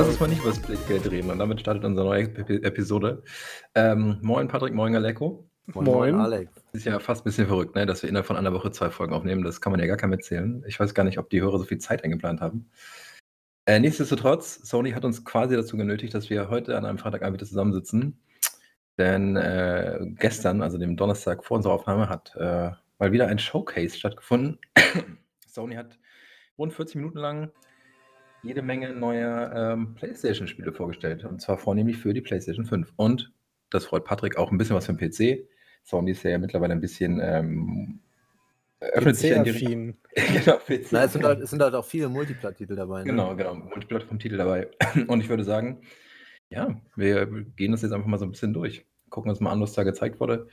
Lass 0.00 0.08
uns 0.08 0.20
mal 0.20 0.28
nicht 0.28 0.40
über 0.40 0.50
das 0.50 0.86
Geld 0.88 1.10
reden 1.10 1.30
und 1.30 1.38
damit 1.38 1.60
startet 1.60 1.84
unsere 1.84 2.06
neue 2.06 2.22
Epi- 2.22 2.62
Episode. 2.64 3.22
Ähm, 3.74 4.16
moin 4.22 4.48
Patrick, 4.48 4.72
moin 4.72 4.96
Aleko. 4.96 5.46
Moin. 5.66 6.14
Alex. 6.14 6.50
Ist 6.72 6.86
ja 6.86 6.98
fast 6.98 7.20
ein 7.20 7.24
bisschen 7.24 7.46
verrückt, 7.46 7.74
ne? 7.74 7.84
dass 7.84 8.02
wir 8.02 8.08
innerhalb 8.08 8.24
von 8.24 8.38
einer 8.38 8.54
Woche 8.54 8.70
zwei 8.70 8.88
Folgen 8.88 9.12
aufnehmen. 9.12 9.44
Das 9.44 9.60
kann 9.60 9.72
man 9.72 9.78
ja 9.78 9.84
gar 9.84 9.98
keinem 9.98 10.14
erzählen. 10.14 10.64
Ich 10.66 10.80
weiß 10.80 10.94
gar 10.94 11.04
nicht, 11.04 11.18
ob 11.18 11.28
die 11.28 11.42
Hörer 11.42 11.58
so 11.58 11.64
viel 11.64 11.76
Zeit 11.76 12.02
eingeplant 12.02 12.40
haben. 12.40 12.70
Äh, 13.66 13.78
nichtsdestotrotz, 13.78 14.66
Sony 14.66 14.92
hat 14.92 15.04
uns 15.04 15.22
quasi 15.22 15.54
dazu 15.54 15.76
genötigt, 15.76 16.14
dass 16.14 16.30
wir 16.30 16.48
heute 16.48 16.78
an 16.78 16.86
einem 16.86 16.96
Freitagabend 16.96 17.38
wieder 17.38 17.46
zusammensitzen. 17.46 18.22
Denn 18.96 19.36
äh, 19.36 19.98
gestern, 20.18 20.62
also 20.62 20.78
dem 20.78 20.96
Donnerstag 20.96 21.44
vor 21.44 21.58
unserer 21.58 21.74
Aufnahme, 21.74 22.08
hat 22.08 22.34
äh, 22.36 22.70
mal 22.98 23.12
wieder 23.12 23.26
ein 23.26 23.38
Showcase 23.38 23.98
stattgefunden. 23.98 24.58
Sony 25.46 25.74
hat 25.74 25.98
rund 26.56 26.72
40 26.72 26.96
Minuten 26.96 27.18
lang 27.18 27.52
jede 28.42 28.62
Menge 28.62 28.92
neuer 28.92 29.52
ähm, 29.54 29.94
PlayStation-Spiele 29.94 30.72
vorgestellt. 30.72 31.24
Und 31.24 31.40
zwar 31.40 31.58
vornehmlich 31.58 31.98
für 31.98 32.14
die 32.14 32.20
PlayStation 32.20 32.64
5. 32.64 32.92
Und 32.96 33.32
das 33.70 33.86
freut 33.86 34.04
Patrick 34.04 34.36
auch 34.36 34.50
ein 34.50 34.58
bisschen 34.58 34.76
was 34.76 34.86
für 34.86 34.94
den 34.94 35.10
PC. 35.10 35.48
Sony 35.84 36.12
ist 36.12 36.22
ja 36.22 36.38
mittlerweile 36.38 36.72
ein 36.72 36.80
bisschen 36.80 37.20
ähm, 37.22 38.00
öffnet 38.80 39.16
sich 39.16 39.30
ja 39.30 39.36
in 39.36 39.44
die 39.44 39.50
Richtung. 39.50 39.96
Genau, 40.14 40.56
PC. 40.56 40.88
Na, 40.90 41.04
es 41.04 41.12
sind, 41.12 41.24
halt, 41.24 41.40
es 41.40 41.50
sind 41.50 41.62
halt 41.62 41.74
auch 41.74 41.84
viele 41.84 42.08
Multiplat-Titel 42.08 42.74
dabei. 42.74 43.00
Ne? 43.00 43.04
Genau, 43.04 43.36
genau. 43.36 43.54
Multiplattform-Titel 43.54 44.36
dabei. 44.36 44.68
Und 45.06 45.20
ich 45.20 45.28
würde 45.28 45.44
sagen, 45.44 45.82
ja, 46.50 46.80
wir 46.96 47.26
gehen 47.56 47.72
das 47.72 47.82
jetzt 47.82 47.92
einfach 47.92 48.08
mal 48.08 48.18
so 48.18 48.24
ein 48.24 48.32
bisschen 48.32 48.52
durch. 48.52 48.86
Gucken 49.08 49.30
uns 49.30 49.40
mal 49.40 49.52
an, 49.52 49.60
was 49.60 49.72
da 49.72 49.84
gezeigt 49.84 50.18
wurde, 50.20 50.48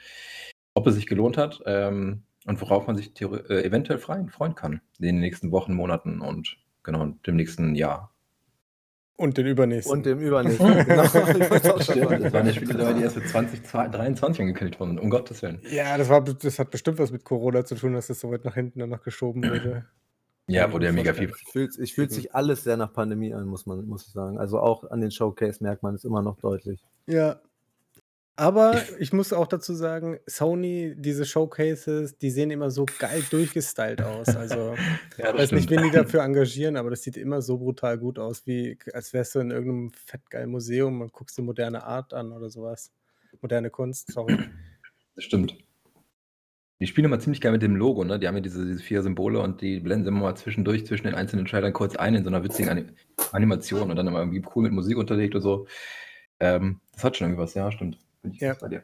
ob 0.73 0.85
es 0.87 0.95
sich 0.95 1.07
gelohnt 1.07 1.37
hat 1.37 1.61
ähm, 1.65 2.23
und 2.45 2.61
worauf 2.61 2.87
man 2.87 2.95
sich 2.95 3.19
äh, 3.21 3.63
eventuell 3.63 3.99
freuen, 3.99 4.29
freuen 4.29 4.55
kann 4.55 4.81
in 4.99 5.05
den 5.05 5.19
nächsten 5.19 5.51
Wochen, 5.51 5.73
Monaten 5.73 6.21
und 6.21 6.57
genau 6.87 7.05
dem 7.25 7.35
nächsten 7.35 7.75
Jahr. 7.75 8.11
Und 9.15 9.37
den 9.37 9.47
übernächsten. 9.47 9.97
Und 9.97 10.05
dem 10.05 10.19
übernächsten. 10.19 10.67
genau. 10.85 11.05
Stimmt, 11.05 11.51
das 11.51 12.33
waren 12.33 12.45
ja 12.45 12.53
Spiele 12.53 12.75
dabei, 12.75 12.93
die 12.93 13.03
erst 13.03 13.15
für 13.15 13.25
2023 13.25 14.41
angekündigt 14.41 14.79
wurden, 14.79 14.99
um 14.99 15.09
Gottes 15.09 15.41
Willen. 15.41 15.59
ja, 15.71 15.97
das, 15.97 16.09
war, 16.09 16.21
das 16.21 16.59
hat 16.59 16.69
bestimmt 16.69 16.99
was 16.99 17.11
mit 17.11 17.23
Corona 17.23 17.65
zu 17.65 17.75
tun, 17.75 17.93
dass 17.93 18.07
das 18.07 18.19
so 18.19 18.31
weit 18.31 18.45
nach 18.45 18.53
hinten 18.53 18.79
dann 18.79 18.89
noch 18.89 19.03
geschoben 19.03 19.43
wurde. 19.43 19.85
Ja, 20.49 20.71
wurde 20.71 20.85
ja 20.85 20.93
mega 20.93 21.13
viel. 21.13 21.29
Ich 21.29 21.51
fühlt, 21.51 21.77
ich 21.77 21.93
fühlt 21.93 22.09
sich 22.09 22.33
alles 22.33 22.63
sehr 22.63 22.77
nach 22.77 22.93
Pandemie 22.93 23.33
an, 23.33 23.47
muss 23.47 23.65
man, 23.65 23.85
muss 23.85 24.07
ich 24.07 24.13
sagen. 24.13 24.39
Also 24.39 24.61
auch 24.61 24.89
an 24.89 25.01
den 25.01 25.11
Showcase 25.11 25.61
merkt 25.61 25.83
man 25.83 25.93
es 25.93 26.05
immer 26.05 26.21
noch 26.21 26.37
deutlich. 26.37 26.85
Ja. 27.05 27.41
Aber 28.39 28.83
ich 28.99 29.13
muss 29.13 29.33
auch 29.33 29.47
dazu 29.47 29.73
sagen, 29.73 30.19
Sony, 30.27 30.93
diese 30.95 31.25
Showcases, 31.25 32.19
die 32.19 32.29
sehen 32.29 32.51
immer 32.51 32.69
so 32.69 32.85
geil 32.99 33.23
durchgestylt 33.31 34.03
aus. 34.03 34.27
Also, 34.35 34.75
Ja, 35.17 35.31
ich 35.31 35.39
weiß 35.39 35.51
nicht, 35.53 35.71
wen 35.71 35.81
die 35.81 35.89
dafür 35.89 36.21
engagieren, 36.21 36.77
aber 36.77 36.91
das 36.91 37.01
sieht 37.01 37.17
immer 37.17 37.41
so 37.41 37.57
brutal 37.57 37.97
gut 37.97 38.19
aus, 38.19 38.45
wie 38.45 38.77
als 38.93 39.11
wärst 39.11 39.33
du 39.33 39.39
in 39.39 39.49
irgendeinem 39.49 39.91
fettgeilen 39.91 40.51
Museum 40.51 41.01
und 41.01 41.11
guckst 41.13 41.35
dir 41.39 41.41
moderne 41.41 41.83
Art 41.83 42.13
an 42.13 42.31
oder 42.31 42.51
sowas. 42.51 42.91
Moderne 43.41 43.71
Kunst, 43.71 44.11
sorry. 44.11 44.37
Das 45.15 45.23
stimmt. 45.23 45.57
Die 46.79 46.85
spielen 46.85 47.05
immer 47.05 47.19
ziemlich 47.19 47.41
geil 47.41 47.51
mit 47.51 47.63
dem 47.63 47.75
Logo, 47.75 48.03
ne? 48.03 48.19
Die 48.19 48.27
haben 48.27 48.35
ja 48.35 48.41
diese, 48.41 48.63
diese 48.67 48.83
vier 48.83 49.01
Symbole 49.01 49.39
und 49.39 49.61
die 49.61 49.79
blenden 49.79 50.05
sie 50.05 50.09
immer 50.09 50.21
mal 50.21 50.35
zwischendurch 50.35 50.85
zwischen 50.85 51.07
den 51.07 51.15
einzelnen 51.15 51.47
Trailern 51.47 51.73
kurz 51.73 51.95
ein 51.95 52.13
in 52.13 52.23
so 52.23 52.29
einer 52.29 52.43
witzigen 52.43 52.69
Ani 52.69 52.85
Animation 53.31 53.89
und 53.89 53.95
dann 53.95 54.05
immer 54.05 54.19
irgendwie 54.19 54.43
cool 54.55 54.61
mit 54.61 54.73
Musik 54.73 54.95
unterlegt 54.97 55.33
und 55.33 55.41
so. 55.41 55.65
Ähm, 56.39 56.81
das 56.93 57.03
hat 57.03 57.17
schon 57.17 57.25
irgendwie 57.25 57.41
was, 57.41 57.55
ja, 57.55 57.71
stimmt. 57.71 57.97
Bin 58.27 58.33
ich 58.35 58.41
Ja. 58.41 58.53
bei 58.59 58.67
dir. 58.67 58.83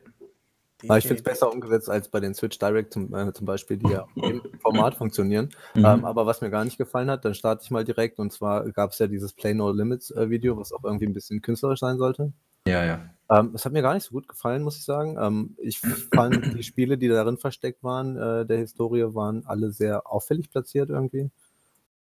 Aber 0.86 0.98
ich 0.98 1.06
finde 1.08 1.20
es 1.20 1.24
besser 1.24 1.50
umgesetzt 1.50 1.90
als 1.90 2.10
bei 2.10 2.20
den 2.20 2.34
Switch 2.34 2.60
Direct 2.60 2.92
zum, 2.92 3.14
äh, 3.16 3.32
zum 3.32 3.46
Beispiel, 3.46 3.78
die 3.78 3.90
ja 3.90 4.06
im 4.16 4.42
Format 4.60 4.96
funktionieren. 4.96 5.50
Mhm. 5.76 5.86
Ähm, 5.86 6.06
aber 6.06 6.26
was 6.26 6.42
mir 6.42 6.50
gar 6.50 6.66
nicht 6.66 6.78
gefallen 6.78 7.10
hat, 7.10 7.24
dann 7.24 7.34
starte 7.34 7.62
ich 7.64 7.72
mal 7.72 7.86
direkt. 7.86 8.20
Und 8.20 8.34
zwar 8.34 8.70
gab 8.72 8.92
es 8.92 9.00
ja 9.00 9.08
dieses 9.08 9.32
Play 9.32 9.54
No 9.54 9.72
Limits 9.72 10.12
äh, 10.12 10.30
Video, 10.30 10.58
was 10.58 10.74
auch 10.74 10.84
irgendwie 10.84 11.06
ein 11.06 11.14
bisschen 11.14 11.42
künstlerisch 11.42 11.80
sein 11.80 11.98
sollte. 11.98 12.34
ja, 12.68 12.84
ja. 12.84 13.10
Ähm, 13.30 13.52
es 13.56 13.64
hat 13.64 13.72
mir 13.72 13.82
gar 13.82 13.94
nicht 13.94 14.04
so 14.04 14.12
gut 14.12 14.28
gefallen, 14.28 14.62
muss 14.64 14.76
ich 14.78 14.84
sagen. 14.84 15.18
Ähm, 15.20 15.56
ich 15.58 15.80
fand 15.80 16.54
die 16.54 16.64
Spiele, 16.64 16.98
die 16.98 17.08
darin 17.08 17.38
versteckt 17.38 17.82
waren, 17.82 18.18
äh, 18.18 18.46
der 18.46 18.58
Historie, 18.58 19.16
waren 19.16 19.46
alle 19.46 19.72
sehr 19.72 20.06
auffällig 20.12 20.50
platziert 20.52 20.90
irgendwie. 20.90 21.32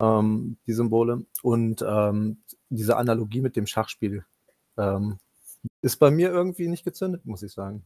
Ähm, 0.00 0.56
die 0.66 0.72
Symbole. 0.72 1.24
Und 1.42 1.84
ähm, 1.88 2.38
diese 2.68 2.96
Analogie 2.96 3.40
mit 3.40 3.54
dem 3.54 3.68
Schachspiel 3.68 4.24
ähm, 4.76 5.18
ist 5.82 5.96
bei 5.96 6.10
mir 6.10 6.30
irgendwie 6.30 6.68
nicht 6.68 6.84
gezündet, 6.84 7.24
muss 7.24 7.42
ich 7.42 7.52
sagen. 7.52 7.84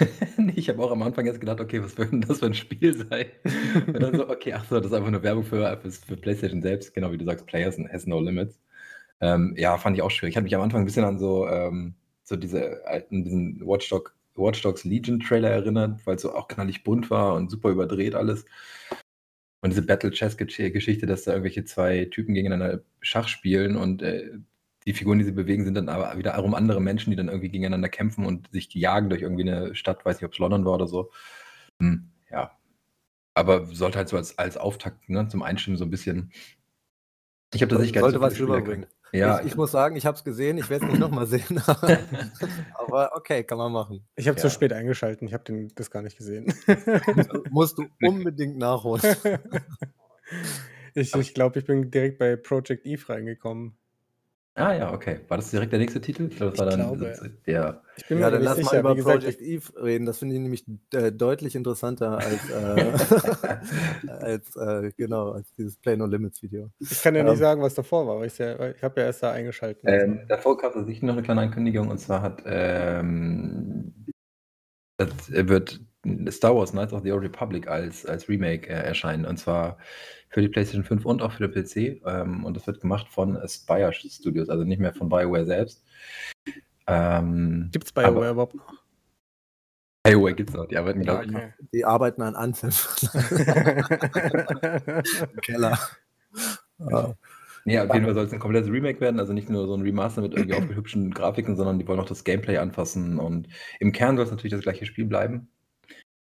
Nee, 0.36 0.52
ich 0.54 0.68
habe 0.68 0.82
auch 0.82 0.92
am 0.92 1.02
Anfang 1.02 1.26
jetzt 1.26 1.40
gedacht, 1.40 1.60
okay, 1.60 1.82
was 1.82 1.98
wird 1.98 2.12
denn 2.12 2.20
das 2.20 2.38
für 2.38 2.46
ein 2.46 2.54
Spiel 2.54 2.94
sein? 2.96 3.26
Und 3.86 4.00
dann 4.00 4.16
so, 4.16 4.28
okay, 4.28 4.52
ach 4.52 4.64
so, 4.68 4.76
das 4.76 4.86
ist 4.86 4.92
einfach 4.92 5.10
nur 5.10 5.22
Werbung 5.22 5.44
für, 5.44 5.76
für, 5.80 5.90
für 5.90 6.16
PlayStation 6.16 6.62
selbst, 6.62 6.94
genau 6.94 7.10
wie 7.12 7.18
du 7.18 7.24
sagst, 7.24 7.46
Players 7.46 7.76
has 7.92 8.06
no 8.06 8.20
limits. 8.20 8.60
Ähm, 9.20 9.54
ja, 9.56 9.76
fand 9.78 9.96
ich 9.96 10.02
auch 10.02 10.10
schwierig. 10.10 10.32
Ich 10.32 10.36
hatte 10.36 10.44
mich 10.44 10.54
am 10.54 10.62
Anfang 10.62 10.82
ein 10.82 10.84
bisschen 10.84 11.04
an 11.04 11.18
so, 11.18 11.48
ähm, 11.48 11.94
so 12.22 12.36
diese 12.36 12.86
alten, 12.86 13.24
diesen 13.24 13.60
Watch, 13.66 13.88
Dog, 13.88 14.14
Watch 14.36 14.62
Dogs 14.62 14.84
Legion 14.84 15.20
Trailer 15.20 15.50
erinnert, 15.50 16.06
weil 16.06 16.16
es 16.16 16.22
so 16.22 16.32
auch 16.34 16.46
knallig 16.48 16.84
bunt 16.84 17.10
war 17.10 17.34
und 17.34 17.50
super 17.50 17.70
überdreht 17.70 18.14
alles. 18.14 18.44
Und 19.60 19.70
diese 19.70 19.82
Battle 19.82 20.10
Chess 20.12 20.36
Geschichte, 20.36 21.06
dass 21.06 21.24
da 21.24 21.32
irgendwelche 21.32 21.64
zwei 21.64 22.04
Typen 22.04 22.34
gegeneinander 22.34 22.82
Schach 23.00 23.26
spielen 23.26 23.76
und 23.76 24.02
äh, 24.02 24.38
die 24.88 24.94
Figuren, 24.94 25.18
die 25.18 25.24
sie 25.26 25.32
bewegen, 25.32 25.66
sind 25.66 25.74
dann 25.74 25.90
aber 25.90 26.16
wiederum 26.16 26.54
andere 26.54 26.80
Menschen, 26.80 27.10
die 27.10 27.16
dann 27.16 27.28
irgendwie 27.28 27.50
gegeneinander 27.50 27.90
kämpfen 27.90 28.24
und 28.24 28.50
sich 28.52 28.72
jagen 28.72 29.10
durch 29.10 29.20
irgendwie 29.20 29.42
eine 29.42 29.74
Stadt, 29.74 30.02
weiß 30.06 30.16
nicht, 30.16 30.24
ob 30.24 30.32
es 30.32 30.38
London 30.38 30.64
war 30.64 30.72
oder 30.72 30.86
so. 30.86 31.10
Hm, 31.78 32.10
ja. 32.30 32.58
Aber 33.34 33.66
sollte 33.66 33.98
halt 33.98 34.08
so 34.08 34.16
als, 34.16 34.38
als 34.38 34.56
Auftakt 34.56 35.10
ne, 35.10 35.28
zum 35.28 35.42
Einstimmen 35.42 35.76
so 35.76 35.84
ein 35.84 35.90
bisschen. 35.90 36.32
Ich 37.52 37.60
habe 37.60 37.68
tatsächlich 37.68 37.92
gar 37.92 38.00
nicht 38.00 38.12
Sollte 38.12 38.18
so 38.18 38.24
was 38.24 38.40
rüberbringen. 38.40 38.86
Ja, 39.12 39.40
ich, 39.40 39.48
ich 39.48 39.56
muss 39.56 39.70
sagen, 39.72 39.94
ich 39.96 40.06
habe 40.06 40.16
es 40.16 40.24
gesehen, 40.24 40.56
ich 40.56 40.70
werde 40.70 40.86
es 40.86 40.90
nicht 40.90 41.00
nochmal 41.00 41.26
sehen. 41.26 41.62
Aber 42.74 43.10
okay, 43.14 43.44
kann 43.44 43.58
man 43.58 43.70
machen. 43.70 44.08
Ich 44.16 44.26
habe 44.26 44.38
Ja. 44.38 44.42
zu 44.42 44.48
spät 44.50 44.72
eingeschalten, 44.72 45.28
ich 45.28 45.34
habe 45.34 45.68
das 45.74 45.90
gar 45.90 46.00
nicht 46.00 46.16
gesehen. 46.16 46.50
Musst 47.50 47.76
du 47.76 47.84
unbedingt 48.00 48.56
nachholen. 48.56 49.02
ich 50.94 51.14
ich 51.14 51.34
glaube, 51.34 51.58
ich 51.58 51.66
bin 51.66 51.90
direkt 51.90 52.18
bei 52.18 52.36
Project 52.36 52.86
Eve 52.86 53.06
reingekommen. 53.10 53.76
Ah 54.58 54.72
ja, 54.74 54.92
okay. 54.92 55.20
War 55.28 55.38
das 55.38 55.50
direkt 55.50 55.72
der 55.72 55.78
nächste 55.78 56.00
Titel? 56.00 56.28
Ich 56.30 56.36
glaube, 56.36 56.50
das 56.56 56.58
war 56.60 56.68
Ich 56.68 56.74
dann 56.76 56.98
glaube. 56.98 57.38
der. 57.46 57.82
Ich 57.96 58.06
bin 58.06 58.18
Ja, 58.18 58.26
mir 58.26 58.30
dann 58.32 58.40
nicht 58.40 58.48
lass 58.48 58.56
sicher. 58.58 58.72
mal 58.74 58.80
über 58.80 58.92
Wie 58.92 58.96
gesagt, 58.96 59.20
Project 59.22 59.40
Eve 59.40 59.82
reden. 59.82 60.06
Das 60.06 60.18
finde 60.18 60.34
ich 60.34 60.40
nämlich 60.40 60.64
äh, 60.92 61.10
deutlich 61.12 61.54
interessanter 61.56 62.18
als, 62.18 62.50
äh, 62.50 64.08
als 64.20 64.56
äh, 64.56 64.92
genau, 64.96 65.32
als 65.32 65.52
dieses 65.54 65.76
Play 65.76 65.96
No 65.96 66.06
Limits 66.06 66.42
Video. 66.42 66.70
ich, 66.78 67.02
kann 67.02 67.14
ja 67.14 67.22
nicht 67.22 67.32
ähm, 67.32 67.38
sagen, 67.38 67.62
was 67.62 67.74
davor 67.74 68.06
war, 68.06 68.20
weil 68.20 68.30
ja, 68.38 68.68
ich 68.70 68.82
habe 68.82 69.00
ja 69.00 69.06
erst 69.06 69.22
da 69.22 69.32
eingeschalten. 69.32 69.88
Ähm, 69.88 70.20
davor 70.28 70.56
gab 70.58 70.70
es 70.70 70.76
tatsächlich 70.76 71.02
noch 71.02 71.14
eine 71.14 71.22
kleine 71.22 71.40
Ankündigung 71.42 71.88
und 71.88 71.98
zwar 71.98 72.22
hat 72.22 72.42
ähm, 72.46 73.94
das 74.98 75.10
wird 75.30 75.80
Star 76.30 76.54
Wars 76.54 76.72
Knights 76.72 76.92
of 76.92 77.02
the 77.02 77.12
Old 77.12 77.22
Republic 77.22 77.68
als, 77.68 78.04
als 78.06 78.28
Remake 78.28 78.68
äh, 78.68 78.74
erscheinen 78.74 79.24
und 79.24 79.38
zwar 79.38 79.78
für 80.28 80.42
die 80.42 80.48
PlayStation 80.48 80.84
5 80.84 81.04
und 81.04 81.22
auch 81.22 81.32
für 81.32 81.48
den 81.48 81.52
PC 81.52 82.02
ähm, 82.06 82.44
und 82.44 82.56
das 82.56 82.66
wird 82.66 82.80
gemacht 82.80 83.08
von 83.08 83.36
Aspire 83.36 83.92
Studios, 83.92 84.48
also 84.48 84.64
nicht 84.64 84.80
mehr 84.80 84.92
von 84.92 85.08
BioWare 85.08 85.46
selbst. 85.46 85.84
Ähm, 86.86 87.68
Gibt 87.72 87.86
es 87.86 87.92
BioWare 87.92 88.30
überhaupt 88.30 88.54
noch? 88.54 88.72
BioWare 90.02 90.34
gibt 90.34 90.50
es 90.50 90.56
noch, 90.56 90.66
die 90.66 90.76
arbeiten 90.76 91.02
glaube 91.02 91.24
ich 91.24 91.30
noch. 91.30 91.40
Okay. 91.40 91.52
Die 91.72 91.84
arbeiten 91.84 92.22
an 92.22 92.34
Anthem 92.34 92.70
im 93.30 95.02
Keller. 95.42 95.78
Ja. 96.78 97.14
Nee, 97.64 97.80
auf 97.80 97.92
jeden 97.92 98.06
Fall 98.06 98.14
soll 98.14 98.24
es 98.24 98.32
ein 98.32 98.38
komplettes 98.38 98.70
Remake 98.70 99.00
werden, 99.00 99.20
also 99.20 99.34
nicht 99.34 99.50
nur 99.50 99.66
so 99.66 99.74
ein 99.74 99.82
Remaster 99.82 100.22
mit 100.22 100.32
irgendwie 100.32 100.54
aufgehübschten 100.54 101.12
Grafiken, 101.12 101.54
sondern 101.54 101.78
die 101.78 101.86
wollen 101.86 102.00
auch 102.00 102.08
das 102.08 102.24
Gameplay 102.24 102.56
anfassen 102.56 103.18
und 103.18 103.48
im 103.78 103.92
Kern 103.92 104.16
soll 104.16 104.24
es 104.24 104.30
natürlich 104.30 104.54
das 104.54 104.62
gleiche 104.62 104.86
Spiel 104.86 105.04
bleiben. 105.04 105.50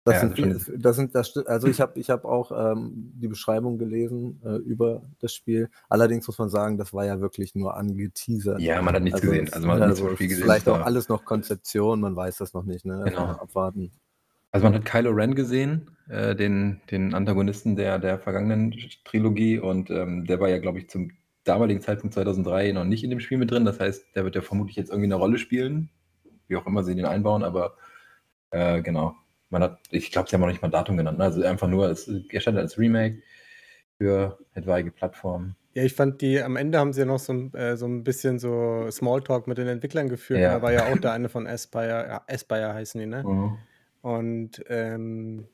Das, 0.08 0.22
Ja, 0.22 0.28
sind, 0.28 0.44
also 0.44 0.58
viel- 0.60 0.78
das 0.78 0.96
sind, 0.96 1.14
das, 1.14 1.36
also 1.46 1.68
ich 1.68 1.80
habe 1.80 1.98
ich 1.98 2.10
hab 2.10 2.24
auch 2.24 2.50
ähm, 2.72 3.12
die 3.14 3.28
Beschreibung 3.28 3.78
gelesen 3.78 4.40
äh, 4.44 4.56
über 4.56 5.02
das 5.20 5.34
Spiel. 5.34 5.68
Allerdings 5.88 6.26
muss 6.26 6.38
man 6.38 6.48
sagen, 6.48 6.78
das 6.78 6.92
war 6.94 7.04
ja 7.04 7.20
wirklich 7.20 7.54
nur 7.54 7.76
angeteasert. 7.76 8.60
Ja, 8.60 8.80
man 8.82 8.94
hat 8.94 9.02
nichts 9.02 9.20
Also 9.20 9.30
gesehen. 9.30 9.46
es- 9.46 9.52
Also 9.52 9.66
man 9.66 9.80
hat 9.80 9.88
also 9.88 10.06
gesehen. 10.06 10.38
Vielleicht 10.42 10.68
auch 10.68 10.80
alles 10.80 11.08
noch 11.08 11.24
Konzeption, 11.24 12.00
man 12.00 12.16
weiß 12.16 12.38
das 12.38 12.54
noch 12.54 12.64
nicht. 12.64 12.84
Ne? 12.84 13.02
Genau. 13.04 13.26
Einfach 13.26 13.40
Abwarten. 13.42 13.90
Also 14.50 14.64
man 14.64 14.74
hat 14.74 14.84
Kylo 14.86 15.10
Ren 15.10 15.34
gesehen, 15.34 15.90
äh, 16.08 16.34
den, 16.34 16.80
den 16.90 17.12
Antagonisten 17.14 17.76
der, 17.76 17.98
der 17.98 18.18
vergangenen 18.18 18.74
Trilogie 19.04 19.58
und 19.58 19.90
ähm, 19.90 20.24
der 20.26 20.40
war 20.40 20.48
ja, 20.48 20.58
glaube 20.58 20.78
ich, 20.78 20.88
zum 20.88 21.10
damaligen 21.44 21.80
Zeitpunkt 21.82 22.14
2003 22.14 22.72
noch 22.72 22.84
nicht 22.84 23.04
in 23.04 23.10
dem 23.10 23.20
Spiel 23.20 23.36
mit 23.38 23.50
drin. 23.50 23.64
Das 23.66 23.78
heißt, 23.78 24.06
der 24.14 24.24
wird 24.24 24.34
ja 24.34 24.40
vermutlich 24.40 24.76
jetzt 24.76 24.88
irgendwie 24.90 25.06
eine 25.06 25.16
Rolle 25.16 25.38
spielen, 25.38 25.90
wie 26.46 26.56
auch 26.56 26.66
immer 26.66 26.82
sie 26.82 26.94
den 26.94 27.04
einbauen, 27.04 27.42
aber 27.42 27.76
äh, 28.50 28.80
genau. 28.80 29.14
Man 29.50 29.62
hat, 29.62 29.80
ich 29.90 30.10
glaube, 30.12 30.28
sie 30.28 30.36
haben 30.36 30.42
auch 30.42 30.48
nicht 30.48 30.62
mal 30.62 30.68
Datum 30.68 30.96
genannt. 30.96 31.18
Ne? 31.18 31.24
Also 31.24 31.42
einfach 31.42 31.68
nur, 31.68 31.88
es 31.88 32.10
erscheint 32.30 32.58
als 32.58 32.78
Remake 32.78 33.22
für 33.98 34.38
etwaige 34.54 34.90
Plattformen. 34.90 35.56
Ja, 35.74 35.84
ich 35.84 35.94
fand 35.94 36.20
die, 36.20 36.42
am 36.42 36.56
Ende 36.56 36.78
haben 36.78 36.92
sie 36.92 37.00
ja 37.00 37.06
noch 37.06 37.18
so 37.18 37.32
ein, 37.32 37.54
äh, 37.54 37.76
so 37.76 37.86
ein 37.86 38.02
bisschen 38.04 38.38
so 38.38 38.90
Smalltalk 38.90 39.46
mit 39.46 39.58
den 39.58 39.68
Entwicklern 39.68 40.08
geführt. 40.08 40.40
Ja. 40.40 40.54
Da 40.54 40.62
war 40.62 40.72
ja 40.72 40.86
auch 40.86 40.98
der 40.98 41.12
eine 41.12 41.28
von 41.28 41.46
Aspire, 41.46 42.06
ja, 42.08 42.22
Aspire 42.28 42.74
heißen 42.74 43.00
die, 43.00 43.06
ne? 43.06 43.22
Mhm. 43.22 43.58
Und 44.00 44.64
ähm, 44.68 45.46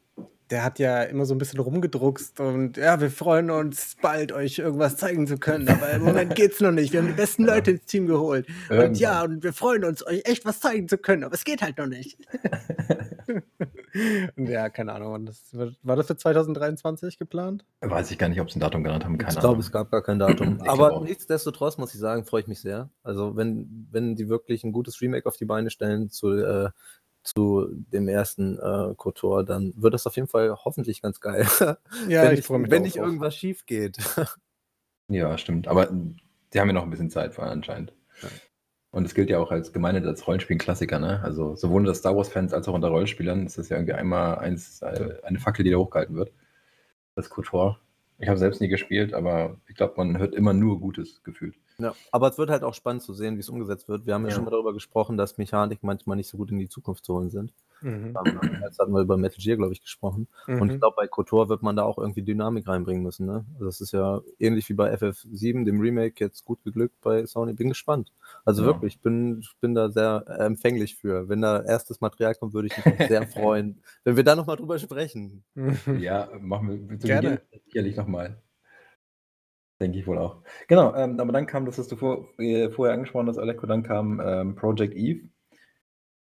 der 0.51 0.65
hat 0.65 0.79
ja 0.79 1.03
immer 1.03 1.25
so 1.25 1.35
ein 1.35 1.39
bisschen 1.39 1.59
rumgedruckst 1.59 2.39
und 2.41 2.77
ja, 2.77 3.01
wir 3.01 3.11
freuen 3.11 3.51
uns 3.51 3.97
bald, 4.01 4.33
euch 4.33 4.59
irgendwas 4.59 4.97
zeigen 4.97 5.27
zu 5.27 5.39
können, 5.39 5.69
aber 5.69 5.91
im 5.91 6.03
Moment 6.03 6.35
geht's 6.37 6.61
noch 6.61 6.71
nicht. 6.71 6.93
Wir 6.93 7.01
haben 7.01 7.09
die 7.09 7.15
besten 7.15 7.45
Leute 7.45 7.73
ins 7.73 7.87
Team 7.87 8.07
geholt. 8.07 8.47
Irgendwann. 8.69 8.89
Und 8.91 8.99
ja, 8.99 9.23
und 9.25 9.43
wir 9.43 9.53
freuen 9.53 9.85
uns, 9.85 10.07
euch 10.07 10.23
echt 10.25 10.45
was 10.45 10.61
zeigen 10.61 10.89
zu 10.89 10.99
können, 10.99 11.25
aber 11.25 11.35
es 11.35 11.45
geht 11.45 11.63
halt 11.63 11.79
noch 11.79 11.87
nicht. 11.87 12.19
Ja, 14.37 14.69
keine 14.71 14.93
Ahnung. 14.93 15.27
Das, 15.27 15.55
war 15.83 15.97
das 15.97 16.07
für 16.07 16.17
2023 16.17 17.19
geplant? 17.19 17.65
Weiß 17.81 18.11
ich 18.11 18.19
gar 18.19 18.29
nicht, 18.29 18.41
ob 18.41 18.51
sie 18.51 18.59
ein 18.59 18.61
Datum 18.61 18.83
genannt 18.83 19.05
haben. 19.05 19.19
Keine 19.19 19.33
ich 19.33 19.39
glaube, 19.39 19.61
es 19.61 19.71
gab 19.71 19.91
gar 19.91 20.03
kein 20.03 20.19
Datum. 20.19 20.61
Aber 20.63 20.95
auch. 20.95 21.05
nichtsdestotrotz 21.05 21.79
muss 21.79 21.95
ich 21.95 22.01
sagen, 22.01 22.25
freue 22.25 22.43
ich 22.43 22.49
mich 22.49 22.61
sehr. 22.61 22.91
Also 23.03 23.37
wenn, 23.37 23.89
wenn 23.91 24.17
die 24.17 24.29
wirklich 24.29 24.65
ein 24.65 24.73
gutes 24.73 25.01
Remake 25.01 25.27
auf 25.27 25.37
die 25.37 25.45
Beine 25.45 25.71
stellen 25.71 26.11
zu, 26.11 26.33
äh, 26.33 26.71
zu 27.23 27.69
dem 27.71 28.09
ersten 28.09 28.59
äh, 28.59 28.95
KOTOR, 28.97 29.45
dann 29.45 29.73
wird 29.77 29.95
das 29.95 30.07
auf 30.07 30.17
jeden 30.17 30.29
Fall 30.29 30.55
hoffentlich 30.65 31.01
ganz 31.01 31.21
geil. 31.21 31.47
Ja, 32.09 32.23
wenn 32.23 32.33
ich 32.33 32.39
nicht, 32.39 32.47
freue 32.47 32.59
mich 32.59 32.71
wenn 32.71 32.83
nicht 32.83 32.97
irgendwas 32.97 33.35
schief 33.35 33.67
geht. 33.67 33.99
Ja, 35.09 35.37
stimmt. 35.37 35.69
Aber 35.69 35.91
die 35.91 36.61
haben 36.61 36.69
ja 36.69 36.73
noch 36.73 36.85
ein 36.85 36.91
bisschen 36.91 37.11
Zeit 37.11 37.35
vor 37.35 37.45
anscheinend. 37.45 37.93
Ja. 38.23 38.29
Und 38.95 39.05
es 39.07 39.15
gilt 39.15 39.29
ja 39.29 39.41
auch 39.41 39.51
als 39.51 39.73
gemeinhin 39.73 40.07
als 40.07 40.25
Rollenspiel-Klassiker, 40.27 41.01
ne? 41.01 41.21
Also 41.25 41.57
sowohl 41.57 41.81
unter 41.81 41.95
Star 41.95 42.17
Wars-Fans 42.17 42.53
als 42.55 42.69
auch 42.69 42.75
unter 42.75 42.89
Rollenspielern 42.89 43.45
ist 43.45 43.59
das 43.59 43.69
ja 43.69 43.77
irgendwie 43.77 43.95
einmal 43.95 44.39
eins, 44.39 44.83
äh, 44.83 45.15
eine 45.25 45.41
Fackel, 45.41 45.65
die 45.65 45.73
da 45.73 45.79
hochgehalten 45.79 46.15
wird. 46.15 46.31
Das 47.17 47.29
KOTOR. 47.29 47.81
Ich 48.19 48.29
habe 48.29 48.39
selbst 48.39 48.61
nie 48.61 48.69
gespielt, 48.69 49.13
aber 49.13 49.57
ich 49.67 49.75
glaube, 49.75 49.95
man 49.97 50.19
hört 50.19 50.33
immer 50.33 50.53
nur 50.53 50.79
Gutes 50.79 51.25
gefühlt. 51.25 51.57
Ja, 51.79 51.93
aber 52.13 52.29
es 52.29 52.39
wird 52.39 52.51
halt 52.51 52.63
auch 52.63 52.75
spannend 52.75 53.03
zu 53.03 53.13
sehen, 53.15 53.35
wie 53.35 53.41
es 53.41 53.49
umgesetzt 53.49 53.89
wird. 53.89 54.07
Wir 54.07 54.15
haben 54.15 54.23
ja, 54.23 54.29
Ja. 54.29 54.37
schon 54.37 54.45
mal 54.45 54.53
darüber 54.53 54.73
gesprochen, 54.73 55.17
dass 55.17 55.39
Mechaniken 55.39 55.85
manchmal 55.89 56.17
nicht 56.17 56.29
so 56.29 56.37
gut 56.37 56.53
in 56.53 56.61
die 56.61 56.69
Zukunft 56.69 57.05
zu 57.05 57.15
holen 57.15 57.31
sind. 57.31 57.53
Mhm. 57.85 58.17
Jetzt 58.63 58.79
hatten 58.79 58.93
wir 58.93 59.03
über 59.03 59.17
Metal 59.19 59.39
Gear, 59.39 59.57
glaube 59.59 59.73
ich, 59.75 59.83
gesprochen. 59.83 60.27
Und 60.47 60.69
ich 60.71 60.77
Mhm. 60.77 60.81
glaube, 60.81 60.97
bei 60.97 61.07
KOTOR 61.07 61.49
wird 61.51 61.63
man 61.63 61.77
da 61.77 61.83
auch 61.83 61.99
irgendwie 61.99 62.23
Dynamik 62.23 62.67
reinbringen 62.67 63.03
müssen. 63.03 63.27
Ne? 63.27 63.45
Also 63.55 63.67
das 63.67 63.81
ist 63.83 63.93
ja 63.93 64.23
ähnlich 64.39 64.69
wie 64.71 64.75
bei 64.75 64.91
FF7, 64.95 65.65
dem 65.67 65.81
Remake, 65.81 66.25
jetzt 66.25 66.45
gut 66.47 66.65
geglückt 66.65 66.95
bei 67.03 67.27
Sony. 67.27 67.53
Bin 67.53 67.69
gespannt. 67.69 68.13
Also 68.47 68.63
Ja. 68.63 68.69
wirklich, 68.69 68.95
ich 68.95 69.01
bin, 69.03 69.45
bin 69.61 69.75
da 69.75 69.91
sehr 69.91 70.25
äh, 70.29 70.45
empfänglich 70.47 70.97
für. 70.97 71.29
Wenn 71.29 71.43
da 71.43 71.63
erstes 71.63 72.01
Material 72.01 72.35
kommt, 72.35 72.55
würde 72.55 72.69
ich 72.69 72.77
mich 72.77 72.87
auch 72.87 73.07
sehr 73.09 73.27
freuen, 73.27 73.83
wenn 74.05 74.17
wir 74.17 74.25
da 74.25 74.35
nochmal 74.35 74.57
drüber 74.57 74.79
sprechen. 74.79 75.45
Mhm. 75.55 75.77
Ja, 76.01 76.31
machen 76.41 76.89
wir 76.89 76.99
zu 76.99 77.07
Gerne. 77.07 77.43
Sicherlich 77.67 77.97
nochmal. 77.97 78.41
Denke 79.81 79.99
ich 79.99 80.07
wohl 80.07 80.19
auch. 80.19 80.43
Genau, 80.69 80.95
ähm, 80.95 81.19
aber 81.21 81.33
dann 81.33 81.47
kam, 81.47 81.67
das 81.67 81.79
hast 81.79 81.91
du 81.93 81.97
vor, 81.97 82.29
äh, 82.39 82.71
vorher 82.71 82.95
angesprochen 82.95 83.27
hast, 83.29 83.39
Aleko, 83.39 83.67
dann 83.67 83.83
kam 83.83 84.21
ähm, 84.25 84.55
Project 84.55 84.95
Eve. 84.95 85.29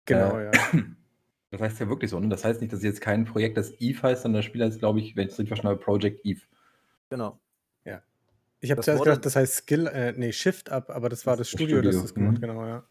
Genau, 0.06 0.36
Äh, 0.38 0.44
ja. 0.46 0.50
Das 1.56 1.70
heißt 1.70 1.80
ja 1.80 1.88
wirklich 1.88 2.10
so, 2.10 2.20
ne? 2.20 2.28
Das 2.28 2.44
heißt 2.44 2.60
nicht, 2.60 2.72
dass 2.72 2.82
jetzt 2.82 3.00
kein 3.00 3.24
Projekt, 3.24 3.56
das 3.56 3.72
Eve 3.80 4.02
heißt, 4.02 4.22
sondern 4.22 4.40
das 4.40 4.44
Spiel 4.44 4.62
heißt, 4.64 4.78
glaube 4.78 5.00
ich, 5.00 5.16
wenn 5.16 5.26
ich 5.26 5.32
es 5.32 5.38
richtig 5.38 5.48
verstanden 5.48 5.76
habe, 5.76 5.84
Project 5.84 6.24
Eve. 6.24 6.40
Genau. 7.10 7.38
Ich 8.64 8.70
habe 8.70 8.78
das 8.78 8.86
zuerst 8.86 9.04
gedacht, 9.04 9.26
das 9.26 9.36
heißt 9.36 9.54
Skill, 9.56 9.86
äh, 9.88 10.12
nee, 10.16 10.32
Shift 10.32 10.72
Up, 10.72 10.88
aber 10.88 11.10
das 11.10 11.26
war 11.26 11.36
das, 11.36 11.48
Das 11.48 11.48
Studio, 11.50 11.82
das 11.82 11.94
Studio, 11.94 12.00
das 12.00 12.14
gemacht, 12.14 12.36
mhm. 12.38 12.40
genau, 12.40 12.64
ja. 12.64 12.82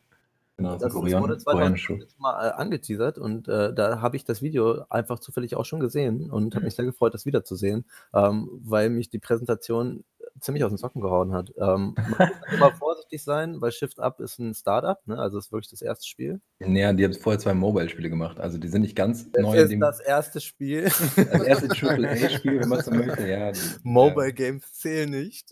Genau, 0.55 0.73
Das, 0.73 0.83
das 0.83 0.93
Korean, 0.93 1.23
wurde 1.23 1.37
koreanisch. 1.43 1.85
2015 1.85 2.21
mal 2.21 2.47
äh, 2.47 2.51
angeteasert 2.51 3.17
und 3.17 3.47
äh, 3.47 3.73
da 3.73 3.99
habe 3.99 4.15
ich 4.15 4.23
das 4.23 4.43
Video 4.43 4.85
einfach 4.89 5.17
zufällig 5.17 5.55
auch 5.55 5.65
schon 5.65 5.79
gesehen 5.79 6.29
und 6.29 6.53
habe 6.53 6.65
mich 6.65 6.75
sehr 6.75 6.85
gefreut, 6.85 7.15
das 7.15 7.25
wiederzusehen, 7.25 7.85
ähm, 8.13 8.49
weil 8.63 8.91
mich 8.91 9.09
die 9.09 9.17
Präsentation 9.17 10.03
ziemlich 10.43 10.63
aus 10.63 10.71
den 10.71 10.77
Socken 10.77 11.01
gehauen 11.01 11.31
hat. 11.33 11.51
Ähm, 11.57 11.95
man 12.17 12.29
muss 12.29 12.53
immer 12.53 12.71
vorsichtig 12.73 13.23
sein, 13.23 13.61
weil 13.61 13.71
Shift 13.71 13.99
Up 13.99 14.19
ist 14.19 14.39
ein 14.39 14.53
Startup, 14.53 14.99
ne? 15.07 15.17
also 15.17 15.37
ist 15.37 15.51
wirklich 15.51 15.69
das 15.69 15.81
erste 15.81 16.07
Spiel. 16.07 16.41
Naja, 16.59 16.93
die 16.93 17.03
haben 17.03 17.13
vorher 17.13 17.39
zwei 17.39 17.53
Mobile-Spiele 17.53 18.09
gemacht. 18.09 18.39
Also 18.39 18.57
die 18.57 18.67
sind 18.67 18.81
nicht 18.81 18.95
ganz 18.95 19.27
Es 19.33 19.41
neu 19.41 19.57
in 19.57 19.71
ist 19.71 19.79
das 19.79 19.99
erste 19.99 20.39
Spiel. 20.41 20.83
Das 20.83 21.43
erste 21.43 21.67
Triple-A-Spiel, 21.67 22.59
wenn 22.61 22.69
man 22.69 22.81
so 22.81 22.91
möchte, 22.91 23.27
ja. 23.27 23.51
die- 23.51 23.59
Mobile 23.83 24.33
Games 24.33 24.71
zählen 24.73 25.09
nicht. 25.09 25.49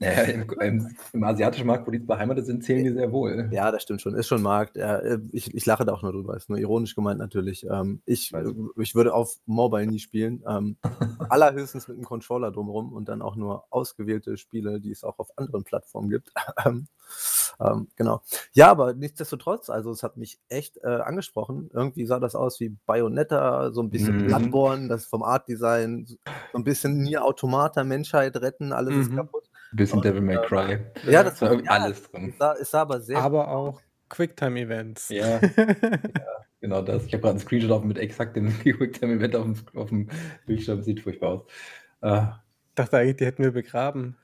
Ja, 0.00 0.12
ja, 0.12 0.22
im, 0.22 0.50
im, 0.60 0.96
Im 1.12 1.24
asiatischen 1.24 1.66
Markt, 1.66 1.86
wo 1.86 1.90
die 1.90 1.98
beheimatet 1.98 2.46
sind, 2.46 2.64
zählen 2.64 2.84
die 2.84 2.92
sehr 2.92 3.12
wohl. 3.12 3.48
Ja, 3.52 3.70
das 3.70 3.82
stimmt 3.82 4.00
schon. 4.02 4.14
Ist 4.14 4.26
schon 4.28 4.42
Markt. 4.42 4.76
Ja, 4.76 4.98
äh, 4.98 5.18
ich, 5.32 5.54
ich 5.54 5.66
lache 5.66 5.84
da 5.84 5.92
auch 5.92 6.02
nur 6.02 6.12
drüber. 6.12 6.36
Ist 6.36 6.48
nur 6.48 6.58
ironisch 6.58 6.94
gemeint 6.94 7.18
natürlich. 7.18 7.66
Ähm, 7.70 8.02
ich, 8.04 8.32
äh, 8.32 8.44
ich 8.80 8.94
würde 8.94 9.14
auf 9.14 9.36
Mobile 9.46 9.86
nie 9.86 9.98
spielen. 9.98 10.42
Ähm, 10.48 10.76
allerhöchstens 11.28 11.88
mit 11.88 11.96
einem 11.96 12.04
Controller 12.06 12.50
drumherum 12.50 12.92
und 12.92 13.08
dann 13.08 13.22
auch 13.22 13.36
nur 13.36 13.64
ausgewählte 13.70 14.31
Spiele, 14.36 14.80
die 14.80 14.90
es 14.90 15.04
auch 15.04 15.18
auf 15.18 15.36
anderen 15.36 15.64
Plattformen 15.64 16.10
gibt. 16.10 16.32
Ähm, 16.64 16.86
ähm, 17.60 17.88
genau. 17.96 18.22
Ja, 18.52 18.70
aber 18.70 18.94
nichtsdestotrotz, 18.94 19.68
also 19.68 19.90
es 19.90 20.02
hat 20.02 20.16
mich 20.16 20.38
echt 20.48 20.78
äh, 20.82 20.86
angesprochen. 20.86 21.68
Irgendwie 21.74 22.06
sah 22.06 22.18
das 22.18 22.34
aus 22.34 22.58
wie 22.60 22.70
Bayonetta, 22.86 23.70
so 23.72 23.82
ein 23.82 23.90
bisschen 23.90 24.16
Mhm. 24.16 24.26
Bloodborne, 24.26 24.88
das 24.88 25.04
vom 25.04 25.22
Art-Design, 25.22 26.06
so 26.06 26.18
ein 26.58 26.64
bisschen 26.64 27.02
Nier 27.02 27.24
Automata, 27.24 27.84
Menschheit 27.84 28.36
retten, 28.38 28.72
alles 28.72 28.96
ist 28.96 29.10
Mhm. 29.10 29.16
kaputt. 29.16 29.50
Bisschen 29.72 29.98
Und, 29.98 30.04
Devil 30.06 30.22
May 30.22 30.36
äh, 30.36 30.46
Cry. 30.46 30.78
Ja, 31.10 31.22
das 31.22 31.34
Da 31.40 31.46
war 31.46 31.50
irgendwie 31.52 31.66
ja, 31.66 31.72
alles 31.82 32.02
drin. 32.10 32.28
Es 32.30 32.38
sah, 32.38 32.52
es 32.54 32.70
sah 32.70 32.80
aber 32.82 33.00
sehr 33.00 33.18
aber 33.18 33.48
auch 33.48 33.80
Quicktime-Events. 34.08 35.08
Ja, 35.10 35.40
genau 36.60 36.80
das. 36.82 37.04
Ich 37.06 37.12
habe 37.12 37.20
gerade 37.22 37.30
einen 37.32 37.40
Screenshot 37.40 37.70
auf 37.72 37.84
mit 37.84 37.98
exakt 37.98 38.36
dem 38.36 38.48
Quicktime-Event 38.60 39.36
auf 39.36 39.44
dem, 39.44 39.56
auf 39.78 39.88
dem 39.90 40.08
Bildschirm. 40.46 40.82
Sieht 40.82 41.00
furchtbar 41.00 41.30
aus. 41.30 41.42
Äh, 42.00 42.22
Ich 42.68 42.74
dachte 42.74 42.96
eigentlich, 42.98 43.16
die 43.16 43.26
hätten 43.26 43.42
wir 43.42 43.52
begraben. 43.52 44.16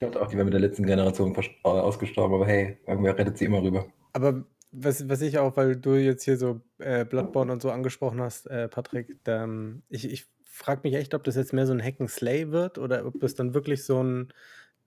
Ich 0.00 0.06
dachte 0.06 0.22
auch, 0.22 0.28
die 0.28 0.36
wären 0.36 0.44
mit 0.44 0.54
der 0.54 0.60
letzten 0.60 0.86
Generation 0.86 1.34
äh, 1.34 1.68
ausgestorben, 1.68 2.36
aber 2.36 2.46
hey, 2.46 2.78
irgendwer 2.86 3.18
rettet 3.18 3.36
sie 3.36 3.46
immer 3.46 3.62
rüber. 3.62 3.86
Aber 4.12 4.44
was, 4.70 5.08
was 5.08 5.22
ich 5.22 5.38
auch, 5.38 5.56
weil 5.56 5.74
du 5.74 5.94
jetzt 5.94 6.22
hier 6.22 6.36
so 6.36 6.60
äh, 6.78 7.04
Bloodborne 7.04 7.52
und 7.52 7.60
so 7.60 7.72
angesprochen 7.72 8.20
hast, 8.20 8.46
äh, 8.46 8.68
Patrick, 8.68 9.16
ähm, 9.26 9.82
ich, 9.88 10.08
ich 10.08 10.26
frage 10.44 10.82
mich 10.84 10.94
echt, 10.94 11.14
ob 11.14 11.24
das 11.24 11.34
jetzt 11.34 11.52
mehr 11.52 11.66
so 11.66 11.72
ein 11.72 11.82
Hack 11.82 11.98
wird 11.98 12.78
oder 12.78 13.06
ob 13.06 13.18
das 13.18 13.34
dann 13.34 13.54
wirklich 13.54 13.84
so 13.84 14.00
ein 14.00 14.32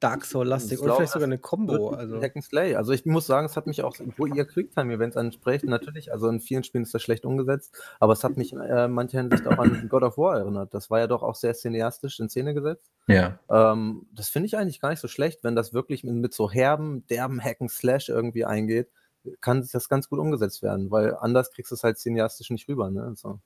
Dark 0.02 0.26
Soul-lastig 0.26 0.74
Ich 0.74 0.80
oder 0.80 0.88
glaube, 0.88 0.98
vielleicht 0.98 1.14
sogar 1.14 1.28
eine 1.28 1.38
Combo. 1.38 1.90
Also, 1.90 2.22
Hack 2.22 2.36
and 2.36 2.44
Slay. 2.44 2.76
Also 2.76 2.92
ich 2.92 3.06
muss 3.06 3.28
sagen, 3.28 3.46
es 3.46 3.56
hat 3.56 3.68
mich 3.68 3.84
auch, 3.84 3.96
wo 4.18 4.26
ihr 4.26 4.46
Quicktime-Events 4.46 5.16
ansprecht, 5.16 5.64
natürlich, 5.66 6.12
also 6.12 6.28
in 6.28 6.40
vielen 6.40 6.64
Spielen 6.64 6.84
ist 6.84 6.94
das 6.94 7.02
schlecht 7.02 7.26
umgesetzt, 7.26 7.78
aber 8.00 8.14
es 8.14 8.24
hat 8.24 8.36
mich 8.36 8.52
in 8.52 8.60
äh, 8.60 8.88
mancher 8.88 9.20
Hinsicht 9.20 9.48
auch 9.48 9.58
an 9.58 9.88
God 9.90 10.04
of 10.04 10.18
War 10.18 10.40
erinnert. 10.40 10.74
Das 10.74 10.90
war 10.90 11.00
ja 11.00 11.08
doch 11.08 11.24
auch 11.24 11.36
sehr 11.36 11.54
cineastisch 11.54 12.20
in 12.20 12.30
Szene 12.30 12.54
gesetzt. 12.54 12.92
Ja. 13.08 13.40
Ähm, 13.50 14.08
das 14.12 14.30
finde 14.30 14.48
ich 14.48 14.58
eigentlich 14.58 14.82
gar 14.82 14.90
nicht 14.90 15.00
so 15.00 15.08
schlecht, 15.08 15.44
wenn 15.44 15.56
das 15.56 15.74
wirklich 15.74 16.04
mit, 16.04 16.16
mit 16.16 16.34
so 16.34 16.50
herben, 16.50 17.06
derben 17.08 17.40
Hack 17.42 17.62
and 17.62 17.72
Slash 17.72 18.10
irgendwie 18.10 18.46
eingeht, 18.46 18.90
kann 19.40 19.68
das 19.72 19.88
ganz 19.88 20.10
gut 20.10 20.20
umgesetzt 20.20 20.64
werden, 20.64 20.90
weil 20.90 21.16
anders 21.16 21.52
kriegst 21.52 21.72
du 21.72 21.76
es 21.76 21.84
halt 21.84 22.00
cineastisch 22.00 22.50
nicht 22.50 22.68
rüber. 22.68 22.90
Ne? 22.90 23.04
Also, 23.04 23.40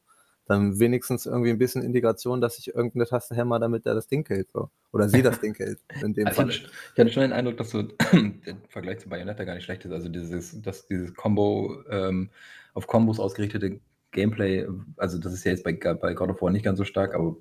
dann 0.48 0.80
wenigstens 0.80 1.26
irgendwie 1.26 1.50
ein 1.50 1.58
bisschen 1.58 1.84
Integration, 1.84 2.40
dass 2.40 2.60
ich 2.60 2.74
irgendeine 2.74 3.06
Taste 3.06 3.36
hämmer, 3.36 3.60
damit 3.60 3.86
der 3.86 3.96
das 3.96 4.08
Ding 4.08 4.24
killt. 4.24 4.52
So. 4.52 4.70
Oder 4.92 5.10
sie 5.10 5.24
das 5.24 5.40
Ding 5.42 5.54
killt, 5.54 5.80
in 6.02 6.14
dem 6.14 6.28
Also 6.28 6.42
Fall. 6.42 6.50
ich, 6.52 6.68
ich 6.94 7.00
hatte 7.00 7.12
schon 7.12 7.22
den 7.22 7.34
Eindruck, 7.34 7.58
dass 7.58 7.72
so 7.72 7.82
der 8.12 8.58
Vergleich 8.70 9.00
zu 9.00 9.10
Bayonetta 9.10 9.44
gar 9.44 9.56
nicht 9.56 9.64
schlecht 9.64 9.86
ist. 9.86 9.92
Also 9.92 10.10
dieses, 10.10 10.62
dass 10.62 10.86
dieses 10.86 11.16
Combo 11.16 11.78
ähm, 11.90 12.30
auf 12.74 12.86
Kombos 12.88 13.20
ausgerichtete 13.20 13.80
Gameplay, 14.12 14.68
also 14.98 15.18
das 15.18 15.34
ist 15.34 15.44
ja 15.44 15.52
jetzt 15.52 15.64
bei, 15.64 15.74
bei 15.74 16.14
God 16.14 16.30
of 16.30 16.42
War 16.42 16.52
nicht 16.52 16.64
ganz 16.64 16.78
so 16.78 16.86
stark, 16.86 17.16
aber, 17.16 17.36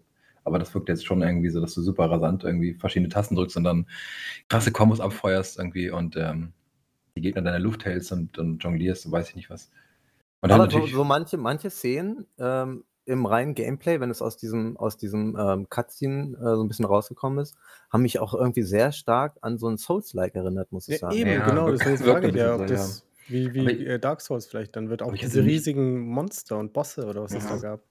aber 0.45 0.59
das 0.59 0.75
wirkt 0.75 0.89
jetzt 0.89 1.05
schon 1.05 1.23
irgendwie 1.23 1.51
so, 1.51 1.61
dass 1.61 1.75
du 1.75 1.83
super 1.83 2.11
rasant 2.11 2.43
irgendwie 2.43 2.75
verschiedene 2.75 3.11
Tasten 3.11 3.37
drückst 3.37 3.57
und 3.59 3.65
dann 3.65 3.87
krasse 4.49 4.73
Kombos 4.73 5.01
abfeuerst 5.01 5.59
irgendwie 5.59 5.91
und 5.91 6.17
ähm, 6.17 6.53
die 7.17 7.21
Gegner 7.21 7.41
in 7.41 7.45
deiner 7.45 7.59
Luft 7.61 7.85
hältst 7.85 8.11
und, 8.13 8.39
und 8.39 8.59
jonglierst, 8.59 9.11
weiß 9.11 9.29
ich 9.29 9.37
nicht 9.37 9.51
was. 9.51 9.71
Und 10.41 10.51
Aber 10.51 10.71
so, 10.71 10.87
so 10.87 11.05
manche, 11.05 11.37
manche 11.37 11.71
Szenen 11.71 12.27
ähm, 12.39 12.85
im 13.07 13.27
reinen 13.27 13.55
Gameplay, 13.55 14.01
wenn 14.01 14.11
es 14.11 14.23
aus 14.23 14.37
diesem, 14.37 14.77
aus 14.77 14.97
diesem 14.97 15.37
ähm, 15.39 15.69
Cutscene 15.69 16.37
äh, 16.39 16.55
so 16.57 16.63
ein 16.63 16.69
bisschen 16.69 16.85
rausgekommen 16.87 17.39
ist, 17.39 17.55
haben 17.91 18.03
mich 18.03 18.19
auch 18.19 18.35
irgendwie 18.35 18.63
sehr 18.63 18.93
stark 18.93 19.37
an 19.43 19.59
so 19.59 19.69
ein 19.69 19.77
Souls-like 19.77 20.35
erinnert, 20.35 20.73
muss 20.73 20.89
ich 20.89 20.95
ja, 20.95 21.11
sagen. 21.11 21.17
eben, 21.17 21.31
Ja, 21.31 21.45
genau, 21.49 21.67
wirkt 21.67 21.83
frage 22.03 22.29
ich 22.29 22.35
ja, 22.35 22.55
ob 22.55 22.61
so, 22.61 22.65
das 22.75 23.05
wie, 23.29 23.47
Aber 23.47 23.55
wie 23.55 23.71
ich- 23.73 23.87
äh, 23.89 23.99
Dark 23.99 24.21
Souls 24.21 24.47
vielleicht 24.47 24.75
dann 24.77 24.89
wird, 24.91 25.03
auch 25.03 25.09
Aber 25.09 25.17
diese 25.17 25.43
riesigen 25.45 26.01
Monster 26.09 26.59
und 26.59 26.73
Bosse 26.73 27.07
oder 27.07 27.23
was 27.23 27.33
es 27.35 27.45
Ja. 27.45 27.57
da 27.57 27.57
gab. 27.63 27.83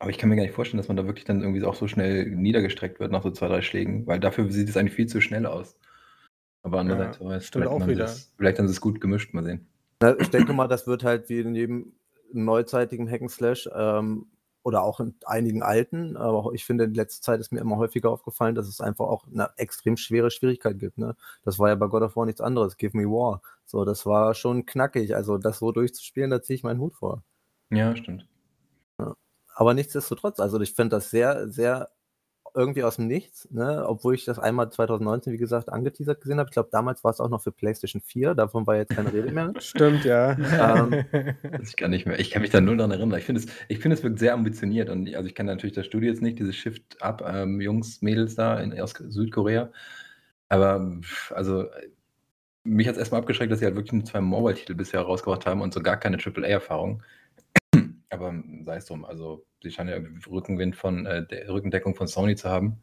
aber 0.00 0.10
ich 0.10 0.18
kann 0.18 0.28
mir 0.28 0.36
gar 0.36 0.42
nicht 0.42 0.54
vorstellen, 0.54 0.78
dass 0.78 0.88
man 0.88 0.96
da 0.98 1.06
wirklich 1.06 1.24
dann 1.24 1.40
irgendwie 1.40 1.64
auch 1.64 1.74
so 1.74 1.88
schnell 1.88 2.26
niedergestreckt 2.30 3.00
wird 3.00 3.12
nach 3.12 3.22
so 3.22 3.30
zwei, 3.30 3.48
drei 3.48 3.62
Schlägen, 3.62 4.06
weil 4.06 4.20
dafür 4.20 4.50
sieht 4.52 4.68
es 4.68 4.76
eigentlich 4.76 4.94
viel 4.94 5.06
zu 5.06 5.20
schnell 5.22 5.46
aus. 5.46 5.76
Aber 6.62 6.80
andererseits, 6.80 7.46
stimmt 7.46 7.64
vielleicht 7.66 7.82
auch 7.82 7.86
wieder. 7.86 8.04
es- 8.04 8.32
vielleicht 8.36 8.58
haben 8.58 8.66
sie 8.68 8.72
es 8.72 8.80
gut 8.80 9.00
gemischt, 9.00 9.32
mal 9.32 9.44
sehen. 9.44 9.66
Na, 10.02 10.14
Ich 10.18 10.28
denke 10.28 10.52
mal, 10.52 10.68
das 10.68 10.86
wird 10.86 11.04
halt 11.04 11.28
wie 11.30 11.40
in 11.40 11.54
jedem 11.54 11.92
neuzeitigen 12.32 13.08
Hack'n'Slash 13.08 13.70
ähm, 13.74 14.26
oder 14.62 14.82
auch 14.82 14.98
in 14.98 15.14
einigen 15.24 15.62
alten, 15.62 16.16
aber 16.16 16.52
ich 16.52 16.64
finde, 16.64 16.84
in 16.84 16.94
letzter 16.94 17.22
Zeit 17.22 17.40
ist 17.40 17.52
mir 17.52 17.60
immer 17.60 17.76
häufiger 17.76 18.10
aufgefallen, 18.10 18.56
dass 18.56 18.66
es 18.66 18.80
einfach 18.80 19.06
auch 19.06 19.24
eine 19.28 19.50
extrem 19.56 19.96
schwere 19.96 20.30
Schwierigkeit 20.30 20.78
gibt. 20.80 20.98
Ne? 20.98 21.14
Das 21.44 21.58
war 21.60 21.68
ja 21.68 21.76
bei 21.76 21.86
God 21.86 22.02
of 22.02 22.16
War 22.16 22.26
nichts 22.26 22.40
anderes. 22.40 22.76
Give 22.76 22.96
me 22.96 23.04
war. 23.04 23.42
So, 23.64 23.84
das 23.84 24.06
war 24.06 24.34
schon 24.34 24.66
knackig. 24.66 25.14
Also, 25.14 25.38
das 25.38 25.60
so 25.60 25.70
durchzuspielen, 25.70 26.30
da 26.30 26.42
ziehe 26.42 26.56
ich 26.56 26.64
meinen 26.64 26.80
Hut 26.80 26.94
vor. 26.94 27.22
Ja, 27.70 27.94
stimmt. 27.96 28.26
Aber 29.54 29.72
nichtsdestotrotz, 29.72 30.38
also 30.38 30.60
ich 30.60 30.74
finde 30.74 30.96
das 30.96 31.10
sehr, 31.10 31.48
sehr 31.48 31.88
irgendwie 32.56 32.82
aus 32.84 32.96
dem 32.96 33.06
Nichts, 33.06 33.46
ne? 33.50 33.84
obwohl 33.86 34.14
ich 34.14 34.24
das 34.24 34.38
einmal 34.38 34.72
2019, 34.72 35.32
wie 35.32 35.36
gesagt, 35.36 35.68
angeteasert 35.68 36.22
gesehen 36.22 36.38
habe. 36.38 36.48
Ich 36.48 36.54
glaube, 36.54 36.70
damals 36.72 37.04
war 37.04 37.10
es 37.10 37.20
auch 37.20 37.28
noch 37.28 37.42
für 37.42 37.52
PlayStation 37.52 38.00
4, 38.00 38.34
davon 38.34 38.66
war 38.66 38.76
jetzt 38.76 38.96
keine 38.96 39.12
Rede 39.12 39.30
mehr. 39.30 39.52
Stimmt, 39.58 40.04
ja. 40.06 40.32
Ähm, 40.32 41.04
ich 41.62 41.76
kann 41.76 41.90
nicht 41.90 42.06
mehr. 42.06 42.18
Ich 42.18 42.30
kann 42.30 42.40
mich 42.40 42.50
da 42.50 42.62
nur 42.62 42.76
daran 42.76 42.92
erinnern. 42.92 43.18
Ich 43.18 43.26
finde 43.26 43.42
es, 43.42 43.46
ich 43.68 43.78
finde 43.78 43.96
es 43.96 44.02
wirkt 44.02 44.18
sehr 44.18 44.32
ambitioniert 44.32 44.88
und 44.88 45.14
also 45.14 45.28
ich 45.28 45.34
kenne 45.34 45.52
natürlich 45.52 45.76
das 45.76 45.84
Studio 45.84 46.10
jetzt 46.10 46.22
nicht, 46.22 46.38
diese 46.38 46.54
Shift 46.54 47.02
Up 47.02 47.22
ähm, 47.28 47.60
Jungs, 47.60 48.00
Mädels 48.00 48.34
da 48.34 48.58
in, 48.58 48.78
aus 48.80 48.92
Südkorea. 48.92 49.70
Aber 50.48 50.98
also 51.30 51.66
mich 52.64 52.88
hat 52.88 52.94
es 52.94 52.98
erstmal 52.98 53.20
abgeschreckt, 53.20 53.52
dass 53.52 53.60
sie 53.60 53.66
halt 53.66 53.76
wirklich 53.76 53.92
nur 53.92 54.04
zwei 54.04 54.20
Mobile-Titel 54.20 54.74
bisher 54.74 55.02
rausgebracht 55.02 55.46
haben 55.46 55.60
und 55.60 55.74
so 55.74 55.80
gar 55.80 55.98
keine 55.98 56.16
AAA-Erfahrung. 56.18 57.02
Aber 58.10 58.34
sei 58.64 58.76
es 58.76 58.86
drum, 58.86 59.04
also 59.04 59.44
sie 59.62 59.70
scheinen 59.70 59.90
ja 59.90 60.30
Rückenwind 60.30 60.76
von 60.76 61.06
äh, 61.06 61.26
der 61.26 61.48
Rückendeckung 61.48 61.94
von 61.94 62.06
Sony 62.06 62.36
zu 62.36 62.48
haben. 62.48 62.82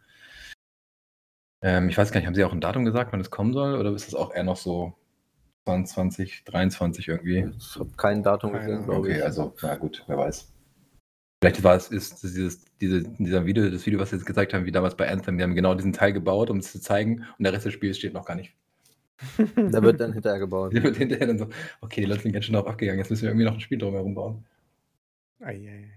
Ähm, 1.61 1.87
ich 1.87 1.97
weiß 1.97 2.11
gar 2.11 2.19
nicht, 2.19 2.27
haben 2.27 2.35
sie 2.35 2.43
auch 2.43 2.51
ein 2.51 2.61
Datum 2.61 2.83
gesagt, 2.83 3.13
wann 3.13 3.21
es 3.21 3.31
kommen 3.31 3.53
soll, 3.53 3.75
oder 3.79 3.93
ist 3.93 4.07
das 4.07 4.15
auch 4.15 4.33
eher 4.33 4.43
noch 4.43 4.57
so 4.57 4.93
20, 5.65 6.43
23 6.43 7.07
irgendwie? 7.07 7.49
Ich 7.57 7.79
habe 7.79 7.89
kein 7.95 8.21
Datum 8.21 8.51
gesehen, 8.51 8.83
glaube 8.83 8.99
okay, 8.99 9.11
ich. 9.11 9.15
Okay, 9.17 9.23
also, 9.23 9.53
na 9.61 9.75
gut, 9.75 10.03
wer 10.07 10.17
weiß. 10.17 10.51
Vielleicht 11.41 11.63
war 11.63 11.75
es 11.75 11.89
ist 11.89 12.23
dieses, 12.23 12.65
diese, 12.79 13.03
dieser 13.03 13.45
Video, 13.45 13.69
das 13.69 13.85
Video, 13.85 13.99
was 13.99 14.09
sie 14.09 14.17
jetzt 14.17 14.25
gezeigt 14.25 14.53
haben, 14.53 14.65
wie 14.65 14.71
damals 14.71 14.95
bei 14.95 15.09
Anthem, 15.09 15.37
die 15.37 15.43
haben 15.43 15.55
genau 15.55 15.73
diesen 15.73 15.93
Teil 15.93 16.13
gebaut, 16.13 16.49
um 16.49 16.57
es 16.57 16.71
zu 16.71 16.81
zeigen, 16.81 17.25
und 17.37 17.43
der 17.43 17.53
Rest 17.53 17.65
des 17.65 17.73
Spiels 17.73 17.97
steht 17.97 18.13
noch 18.13 18.25
gar 18.25 18.35
nicht. 18.35 18.53
Da 19.55 19.81
wird 19.81 20.01
dann 20.01 20.11
hinterher 20.11 20.39
gebaut. 20.39 20.73
Der 20.73 20.83
wird 20.83 20.97
hinterher 20.97 21.27
dann 21.27 21.37
so, 21.37 21.47
okay, 21.81 22.01
die 22.01 22.07
Leute 22.07 22.23
sind 22.23 22.33
ganz 22.33 22.45
schön 22.45 22.53
darauf 22.53 22.67
abgegangen, 22.67 22.99
jetzt 22.99 23.09
müssen 23.09 23.23
wir 23.23 23.29
irgendwie 23.29 23.45
noch 23.45 23.53
ein 23.53 23.59
Spiel 23.61 23.77
drumherum 23.77 24.15
bauen. 24.15 24.43
Ei, 25.43 25.89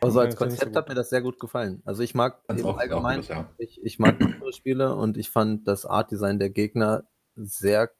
Also 0.00 0.20
als 0.20 0.36
Konzept 0.36 0.74
so 0.74 0.78
hat 0.78 0.88
mir 0.88 0.94
das 0.94 1.10
sehr 1.10 1.22
gut 1.22 1.40
gefallen. 1.40 1.82
Also 1.84 2.02
ich 2.02 2.14
mag 2.14 2.42
eben 2.50 2.64
auch, 2.64 2.78
allgemein, 2.78 3.22
ja. 3.22 3.50
ich, 3.58 3.80
ich 3.82 3.98
mag 3.98 4.20
andere 4.20 4.52
Spiele 4.52 4.94
und 4.94 5.16
ich 5.16 5.30
fand 5.30 5.66
das 5.66 5.86
Art-Design 5.86 6.38
der 6.38 6.50
Gegner 6.50 7.04
sehr 7.36 7.90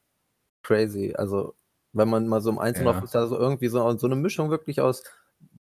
crazy. 0.62 1.14
Also 1.16 1.54
wenn 1.92 2.08
man 2.08 2.28
mal 2.28 2.40
so 2.40 2.50
im 2.50 2.58
Einzelnen 2.58 2.94
ja. 2.94 3.02
ist, 3.02 3.14
da 3.14 3.26
so 3.26 3.36
irgendwie 3.36 3.68
so, 3.68 3.96
so 3.96 4.06
eine 4.06 4.16
Mischung 4.16 4.50
wirklich 4.50 4.80
aus 4.80 5.02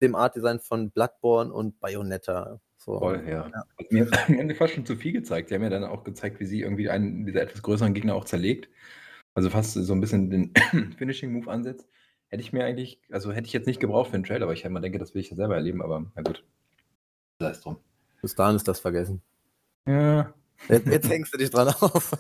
dem 0.02 0.16
Art-Design 0.16 0.60
von 0.60 0.92
Bloodborne 0.92 1.52
und 1.52 1.80
Bayonetta. 1.80 2.60
So. 2.78 3.00
Voll, 3.00 3.24
ja. 3.28 3.50
ja. 3.50 3.64
Mir 3.90 4.06
hat 4.06 4.30
am 4.30 4.38
Ende 4.38 4.56
fast 4.56 4.74
schon 4.74 4.86
zu 4.86 4.96
viel 4.96 5.14
gezeigt. 5.14 5.50
Sie 5.50 5.56
haben 5.56 5.64
ja 5.64 5.70
dann 5.70 5.86
auch 5.86 6.04
gezeigt, 6.04 6.40
wie 6.40 6.46
sie 6.46 6.62
irgendwie 6.62 6.90
einen 6.90 7.26
dieser 7.26 7.42
etwas 7.42 7.62
größeren 7.62 7.94
Gegner 7.94 8.16
auch 8.16 8.26
zerlegt. 8.26 8.70
Also 9.34 9.50
fast 9.50 9.74
so 9.74 9.94
ein 9.94 10.02
bisschen 10.02 10.30
den 10.30 10.54
Finishing-Move 10.98 11.50
ansetzt. 11.50 11.88
Hätte 12.34 12.42
ich 12.42 12.52
mir 12.52 12.66
eigentlich, 12.66 13.00
also 13.12 13.32
hätte 13.32 13.46
ich 13.46 13.54
jetzt 13.54 13.68
nicht 13.68 13.80
gebraucht 13.80 14.10
für 14.10 14.16
einen 14.16 14.24
Trailer, 14.24 14.46
aber 14.46 14.54
ich 14.54 14.66
immer 14.66 14.80
denke, 14.80 14.98
das 14.98 15.14
will 15.14 15.22
ich 15.22 15.30
ja 15.30 15.36
selber 15.36 15.54
erleben, 15.54 15.84
aber 15.84 16.04
na 16.16 16.24
gut. 16.24 16.44
Sei 17.38 17.52
es 17.52 17.62
drum. 17.62 17.78
Bis 18.24 18.34
dahin 18.34 18.56
ist 18.56 18.68
das 18.68 18.80
vergessen. 18.80 19.22
Ja. 19.86 20.34
Jetzt, 20.68 20.88
jetzt 20.88 21.10
hängst 21.12 21.32
du 21.32 21.38
dich 21.38 21.52
dran 21.52 21.68
auf. 21.68 22.12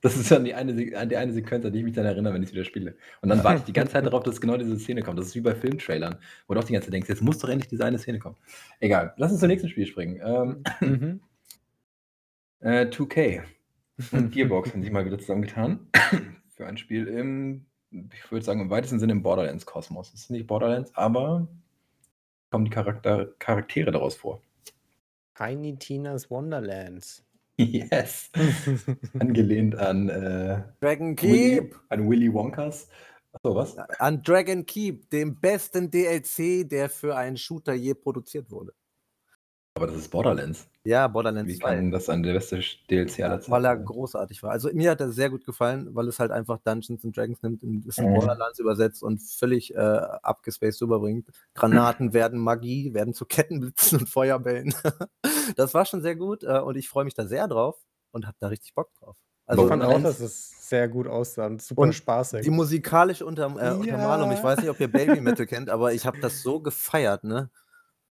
das 0.00 0.16
ist 0.16 0.30
dann 0.30 0.44
die 0.44 0.54
eine, 0.54 0.76
die 0.76 1.16
eine 1.16 1.32
Sequenz, 1.32 1.64
an 1.64 1.72
die 1.72 1.80
ich 1.80 1.84
mich 1.84 1.94
dann 1.94 2.06
erinnere, 2.06 2.34
wenn 2.34 2.42
ich 2.44 2.50
es 2.50 2.54
wieder 2.54 2.64
spiele. 2.64 2.94
Und 3.20 3.30
dann 3.30 3.42
warte 3.42 3.58
ich 3.58 3.64
die 3.64 3.72
ganze 3.72 3.94
Zeit 3.94 4.06
darauf, 4.06 4.22
dass 4.22 4.40
genau 4.40 4.56
diese 4.56 4.78
Szene 4.78 5.02
kommt. 5.02 5.18
Das 5.18 5.26
ist 5.26 5.34
wie 5.34 5.40
bei 5.40 5.56
Filmtrailern, 5.56 6.20
wo 6.46 6.54
du 6.54 6.60
auch 6.60 6.64
die 6.64 6.74
ganze 6.74 6.86
Zeit 6.86 6.94
denkst, 6.94 7.08
jetzt 7.08 7.22
muss 7.22 7.38
doch 7.40 7.48
endlich 7.48 7.68
diese 7.68 7.84
eine 7.84 7.98
Szene 7.98 8.20
kommen. 8.20 8.36
Egal, 8.78 9.12
lass 9.16 9.32
uns 9.32 9.40
zum 9.40 9.48
nächsten 9.48 9.68
Spiel 9.68 9.86
springen. 9.86 10.20
Ähm, 10.24 10.62
mhm. 10.88 11.20
äh, 12.60 12.84
2K 12.84 13.42
und 14.12 14.30
Gearbox 14.30 14.72
haben 14.72 14.82
sich 14.82 14.92
mal 14.92 15.04
wieder 15.04 15.18
zusammengetan 15.18 15.88
für 16.54 16.64
ein 16.64 16.76
Spiel 16.76 17.08
im 17.08 17.66
ich 17.92 18.30
würde 18.30 18.44
sagen, 18.44 18.60
im 18.60 18.70
weitesten 18.70 18.98
Sinne 18.98 19.12
im 19.12 19.22
Borderlands-Kosmos. 19.22 20.12
Es 20.14 20.20
ist 20.20 20.30
nicht 20.30 20.46
Borderlands, 20.46 20.94
aber 20.94 21.46
kommen 22.50 22.64
die 22.64 22.70
Charakter 22.70 23.26
Charaktere 23.38 23.90
daraus 23.90 24.16
vor. 24.16 24.40
Tiny 25.34 25.76
Tina's 25.76 26.30
Wonderlands. 26.30 27.24
Yes. 27.58 28.30
Angelehnt 29.18 29.76
an 29.76 30.08
äh, 30.08 30.62
Dragon 30.80 31.14
Keep. 31.14 31.30
Willy, 31.30 31.70
an 31.90 32.08
Willy 32.08 32.32
Wonkas. 32.32 32.88
Achso, 33.32 33.54
was? 33.54 33.76
An 33.98 34.22
Dragon 34.22 34.64
Keep, 34.64 35.10
dem 35.10 35.38
besten 35.38 35.90
DLC, 35.90 36.68
der 36.68 36.88
für 36.88 37.14
einen 37.14 37.36
Shooter 37.36 37.74
je 37.74 37.94
produziert 37.94 38.50
wurde. 38.50 38.72
Aber 39.74 39.86
das 39.86 39.96
ist 39.96 40.10
Borderlands. 40.10 40.68
Ja, 40.84 41.08
Borderlands 41.08 41.50
Wie 41.50 41.58
2. 41.58 41.76
kann 41.76 41.90
das 41.90 42.08
an 42.10 42.22
der 42.22 42.34
beste 42.34 42.60
DLC 42.90 43.20
aller 43.20 43.40
Zeiten 43.40 43.52
Weil 43.52 43.64
er 43.64 43.76
großartig 43.76 44.42
war. 44.42 44.50
Also 44.50 44.68
mir 44.72 44.90
hat 44.90 45.00
er 45.00 45.10
sehr 45.10 45.30
gut 45.30 45.46
gefallen, 45.46 45.94
weil 45.94 46.08
es 46.08 46.18
halt 46.18 46.30
einfach 46.30 46.58
Dungeons 46.58 47.04
and 47.04 47.16
Dragons 47.16 47.42
nimmt, 47.42 47.62
und 47.62 47.86
ist 47.86 47.98
in 47.98 48.10
mhm. 48.10 48.14
Borderlands 48.14 48.58
übersetzt 48.58 49.02
und 49.02 49.22
völlig 49.22 49.74
äh, 49.74 49.78
abgespaced 49.78 50.82
überbringt. 50.82 51.28
Granaten 51.54 52.12
werden 52.12 52.38
Magie, 52.38 52.92
werden 52.92 53.14
zu 53.14 53.24
Kettenblitzen 53.24 54.00
und 54.00 54.08
Feuerbällen. 54.08 54.74
das 55.56 55.72
war 55.72 55.86
schon 55.86 56.02
sehr 56.02 56.16
gut 56.16 56.44
äh, 56.44 56.58
und 56.60 56.76
ich 56.76 56.88
freue 56.88 57.04
mich 57.04 57.14
da 57.14 57.26
sehr 57.26 57.48
drauf 57.48 57.76
und 58.10 58.26
habe 58.26 58.36
da 58.40 58.48
richtig 58.48 58.74
Bock 58.74 58.92
drauf. 58.94 59.16
Also, 59.46 59.62
ich 59.62 59.68
fand 59.68 59.82
auch, 59.82 60.02
dass 60.02 60.20
es 60.20 60.68
sehr 60.68 60.88
gut 60.88 61.06
aussah 61.06 61.46
und 61.46 61.62
super 61.62 61.82
und 61.82 61.94
spaßig. 61.94 62.42
Die 62.42 62.50
musikalische 62.50 63.24
Unter 63.24 63.46
äh, 63.46 63.72
Untermalung, 63.74 64.32
ich 64.32 64.42
weiß 64.42 64.60
nicht, 64.60 64.70
ob 64.70 64.78
ihr 64.80 64.90
Baby 64.92 65.20
Metal 65.20 65.46
kennt, 65.46 65.70
aber 65.70 65.92
ich 65.92 66.06
habe 66.06 66.20
das 66.20 66.42
so 66.42 66.60
gefeiert, 66.60 67.24
ne? 67.24 67.50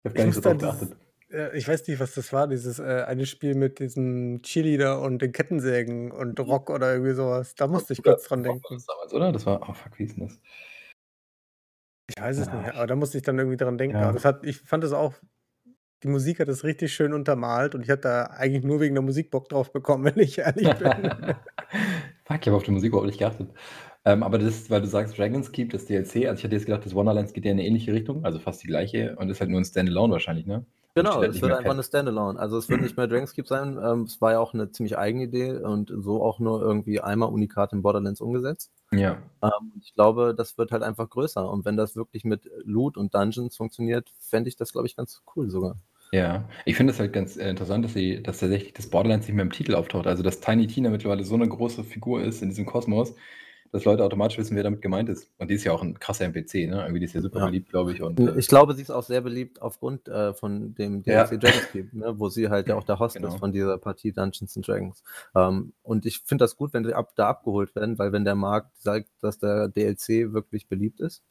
Ich 0.03 0.09
habe 0.09 0.17
gar 0.17 0.25
nicht 0.25 0.35
so 0.35 0.41
drauf 0.41 0.57
geachtet 0.57 0.97
ich 1.53 1.67
weiß 1.67 1.87
nicht, 1.87 1.99
was 1.99 2.13
das 2.13 2.31
war, 2.33 2.47
dieses 2.47 2.79
äh, 2.79 3.03
eine 3.07 3.25
Spiel 3.25 3.55
mit 3.55 3.79
diesem 3.79 4.41
Cheerleader 4.41 5.01
und 5.01 5.21
den 5.21 5.31
Kettensägen 5.31 6.11
und 6.11 6.39
mhm. 6.39 6.45
Rock 6.45 6.69
oder 6.69 6.93
irgendwie 6.93 7.13
sowas. 7.13 7.55
Da 7.55 7.67
musste 7.67 7.93
ich 7.93 8.03
kurz 8.03 8.27
dran 8.27 8.43
denken. 8.43 8.61
Das 8.69 8.85
damals, 8.85 9.13
oder? 9.13 9.31
Das 9.31 9.45
war, 9.45 9.61
oh 9.67 9.73
fuck, 9.73 9.97
wie 9.99 10.03
ist 10.03 10.17
denn 10.17 10.27
das? 10.27 10.39
Ich 12.07 12.21
weiß 12.21 12.37
es 12.37 12.47
ja. 12.47 12.55
nicht, 12.55 12.73
aber 12.73 12.87
da 12.87 12.95
musste 12.95 13.17
ich 13.17 13.23
dann 13.23 13.37
irgendwie 13.37 13.57
dran 13.57 13.77
denken. 13.77 13.97
Ja. 13.97 14.11
Das 14.11 14.25
hat, 14.25 14.45
ich 14.45 14.57
fand 14.61 14.83
es 14.83 14.93
auch, 14.93 15.13
die 16.03 16.07
Musik 16.07 16.39
hat 16.39 16.47
es 16.47 16.63
richtig 16.63 16.93
schön 16.93 17.13
untermalt 17.13 17.73
und 17.73 17.81
ich 17.81 17.89
hatte 17.89 18.03
da 18.03 18.23
eigentlich 18.25 18.63
nur 18.63 18.79
wegen 18.79 18.93
der 18.93 19.01
Musik 19.01 19.31
Bock 19.31 19.49
drauf 19.49 19.71
bekommen, 19.71 20.03
wenn 20.15 20.19
ich 20.19 20.37
ehrlich 20.37 20.69
bin. 20.75 20.91
fuck, 22.23 22.41
ich 22.41 22.47
habe 22.47 22.55
auf 22.55 22.63
die 22.63 22.71
Musik 22.71 22.89
überhaupt 22.89 23.07
nicht 23.07 23.19
geachtet. 23.19 23.49
Ähm, 24.05 24.21
aber 24.21 24.37
das, 24.37 24.69
weil 24.69 24.81
du 24.81 24.87
sagst 24.87 25.17
Dragon's 25.17 25.51
Keep, 25.51 25.71
das 25.71 25.85
DLC, 25.85 26.27
also 26.27 26.37
ich 26.37 26.43
hatte 26.43 26.55
jetzt 26.55 26.65
gedacht, 26.65 26.85
das 26.85 26.93
Wonderlands 26.93 27.33
geht 27.33 27.43
ja 27.43 27.51
in 27.51 27.57
eine 27.57 27.67
ähnliche 27.67 27.91
Richtung, 27.91 28.23
also 28.23 28.37
fast 28.37 28.61
die 28.61 28.67
gleiche 28.67 29.15
und 29.15 29.29
ist 29.29 29.41
halt 29.41 29.49
nur 29.49 29.59
ein 29.59 29.65
Standalone 29.65 30.13
wahrscheinlich, 30.13 30.45
ne? 30.45 30.63
Genau, 30.95 31.21
es 31.21 31.41
wird 31.41 31.51
einfach 31.51 31.71
eine 31.71 31.83
Standalone. 31.83 32.39
Also 32.39 32.57
es 32.57 32.69
wird 32.69 32.81
nicht 32.81 32.95
mehr 32.95 33.07
Dragon's 33.07 33.33
Keep 33.33 33.47
sein. 33.47 33.77
Ähm, 33.83 34.03
es 34.03 34.21
war 34.21 34.31
ja 34.31 34.39
auch 34.39 34.53
eine 34.53 34.71
ziemlich 34.71 34.97
eigene 34.97 35.25
Idee 35.25 35.51
und 35.51 35.91
so 35.93 36.23
auch 36.23 36.39
nur 36.39 36.61
irgendwie 36.61 37.01
einmal 37.01 37.29
unikat 37.29 37.73
in 37.73 37.81
Borderlands 37.81 38.21
umgesetzt. 38.21 38.71
Ja. 38.93 39.17
Ähm, 39.43 39.73
ich 39.81 39.93
glaube, 39.93 40.33
das 40.35 40.57
wird 40.57 40.71
halt 40.71 40.83
einfach 40.83 41.09
größer. 41.09 41.49
Und 41.49 41.65
wenn 41.65 41.75
das 41.75 41.97
wirklich 41.97 42.23
mit 42.23 42.49
Loot 42.63 42.95
und 42.95 43.13
Dungeons 43.13 43.57
funktioniert, 43.57 44.09
fände 44.19 44.47
ich 44.47 44.55
das, 44.55 44.71
glaube 44.71 44.87
ich, 44.87 44.95
ganz 44.95 45.21
cool 45.35 45.49
sogar. 45.49 45.77
Ja, 46.13 46.47
ich 46.63 46.77
finde 46.77 46.93
es 46.93 46.99
halt 46.99 47.11
ganz 47.11 47.35
äh, 47.35 47.49
interessant, 47.49 47.83
dass, 47.83 47.93
sie, 47.93 48.23
dass 48.23 48.39
tatsächlich 48.39 48.73
das 48.73 48.89
Borderlands 48.89 49.27
nicht 49.27 49.35
mehr 49.35 49.43
im 49.43 49.51
Titel 49.51 49.75
auftaucht. 49.75 50.07
Also 50.07 50.23
dass 50.23 50.39
Tiny 50.39 50.67
Tina 50.67 50.89
mittlerweile 50.89 51.25
so 51.25 51.35
eine 51.35 51.49
große 51.49 51.83
Figur 51.83 52.23
ist 52.23 52.41
in 52.41 52.47
diesem 52.47 52.65
Kosmos, 52.65 53.15
dass 53.71 53.85
Leute 53.85 54.03
automatisch 54.03 54.37
wissen, 54.37 54.55
wer 54.55 54.63
damit 54.63 54.81
gemeint 54.81 55.09
ist. 55.09 55.29
Und 55.37 55.49
die 55.49 55.55
ist 55.55 55.63
ja 55.63 55.73
auch 55.73 55.81
ein 55.81 55.99
krasser 55.99 56.25
NPC, 56.25 56.69
ne? 56.69 56.81
Irgendwie 56.81 56.99
die 56.99 57.05
ist 57.05 57.13
ja 57.13 57.21
super 57.21 57.39
ja. 57.39 57.45
beliebt, 57.47 57.69
glaube 57.69 57.91
ich. 57.91 58.01
Und, 58.01 58.19
äh, 58.19 58.37
ich 58.37 58.47
glaube, 58.47 58.73
sie 58.73 58.81
ist 58.81 58.91
auch 58.91 59.03
sehr 59.03 59.21
beliebt 59.21 59.61
aufgrund 59.61 60.07
äh, 60.07 60.33
von 60.33 60.75
dem 60.75 61.03
DLC 61.03 61.31
ja. 61.31 61.37
Dragons 61.37 61.71
Keep, 61.71 61.93
ne? 61.93 62.13
wo 62.17 62.29
sie 62.29 62.49
halt 62.49 62.67
ja 62.67 62.75
auch 62.75 62.83
der 62.83 62.99
Host 62.99 63.15
genau. 63.15 63.29
ist 63.29 63.39
von 63.39 63.51
dieser 63.51 63.77
Partie 63.77 64.11
Dungeons 64.11 64.55
and 64.55 64.67
Dragons. 64.67 65.03
Ähm, 65.35 65.73
und 65.83 66.05
ich 66.05 66.19
finde 66.19 66.43
das 66.43 66.55
gut, 66.55 66.73
wenn 66.73 66.85
sie 66.85 66.93
ab, 66.93 67.11
da 67.15 67.27
abgeholt 67.27 67.75
werden, 67.75 67.99
weil 67.99 68.11
wenn 68.11 68.25
der 68.25 68.35
Markt 68.35 68.77
sagt, 68.77 69.09
dass 69.21 69.39
der 69.39 69.67
DLC 69.67 70.33
wirklich 70.33 70.67
beliebt 70.67 71.01
ist, 71.01 71.23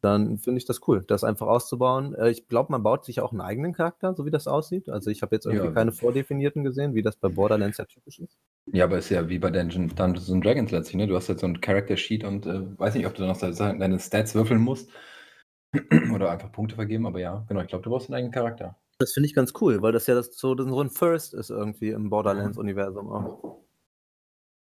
dann 0.00 0.38
finde 0.38 0.58
ich 0.58 0.64
das 0.64 0.86
cool, 0.86 1.02
das 1.06 1.24
einfach 1.24 1.46
auszubauen. 1.46 2.14
Äh, 2.14 2.30
ich 2.30 2.48
glaube, 2.48 2.72
man 2.72 2.82
baut 2.82 3.04
sich 3.04 3.20
auch 3.20 3.32
einen 3.32 3.40
eigenen 3.40 3.72
Charakter, 3.72 4.14
so 4.14 4.24
wie 4.24 4.30
das 4.30 4.46
aussieht. 4.46 4.88
Also 4.88 5.10
ich 5.10 5.22
habe 5.22 5.34
jetzt 5.34 5.46
irgendwie 5.46 5.66
ja. 5.66 5.72
keine 5.72 5.92
vordefinierten 5.92 6.64
gesehen, 6.64 6.94
wie 6.94 7.02
das 7.02 7.16
bei 7.16 7.28
Borderlands 7.28 7.78
ja 7.78 7.84
typisch 7.84 8.18
ist. 8.20 8.38
Ja, 8.72 8.84
aber 8.84 8.98
ist 8.98 9.10
ja 9.10 9.28
wie 9.28 9.38
bei 9.38 9.50
Dungeon, 9.50 9.88
Dungeons 9.88 10.30
and 10.30 10.44
Dragons 10.44 10.70
letztlich, 10.70 10.96
ne? 10.96 11.06
Du 11.06 11.16
hast 11.16 11.28
jetzt 11.28 11.40
so 11.40 11.46
ein 11.46 11.60
Character 11.60 11.96
Sheet 11.96 12.24
und 12.24 12.46
äh, 12.46 12.78
weiß 12.78 12.94
nicht, 12.94 13.06
ob 13.06 13.14
du 13.14 13.22
dann 13.22 13.30
noch 13.30 13.40
deine 13.40 13.98
Stats 13.98 14.34
würfeln 14.34 14.60
musst 14.60 14.90
oder 16.14 16.30
einfach 16.30 16.52
Punkte 16.52 16.76
vergeben, 16.76 17.06
aber 17.06 17.20
ja, 17.20 17.44
genau, 17.48 17.60
ich 17.60 17.68
glaube, 17.68 17.82
du 17.82 17.90
brauchst 17.90 18.08
einen 18.08 18.16
eigenen 18.16 18.32
Charakter. 18.32 18.76
Das 18.98 19.12
finde 19.12 19.26
ich 19.26 19.34
ganz 19.34 19.54
cool, 19.60 19.80
weil 19.82 19.92
das 19.92 20.06
ja 20.06 20.14
das 20.14 20.36
so, 20.36 20.56
so 20.56 20.80
ein 20.80 20.90
First 20.90 21.34
ist 21.34 21.50
irgendwie 21.50 21.90
im 21.90 22.10
Borderlands-Universum 22.10 23.08
auch. 23.08 23.60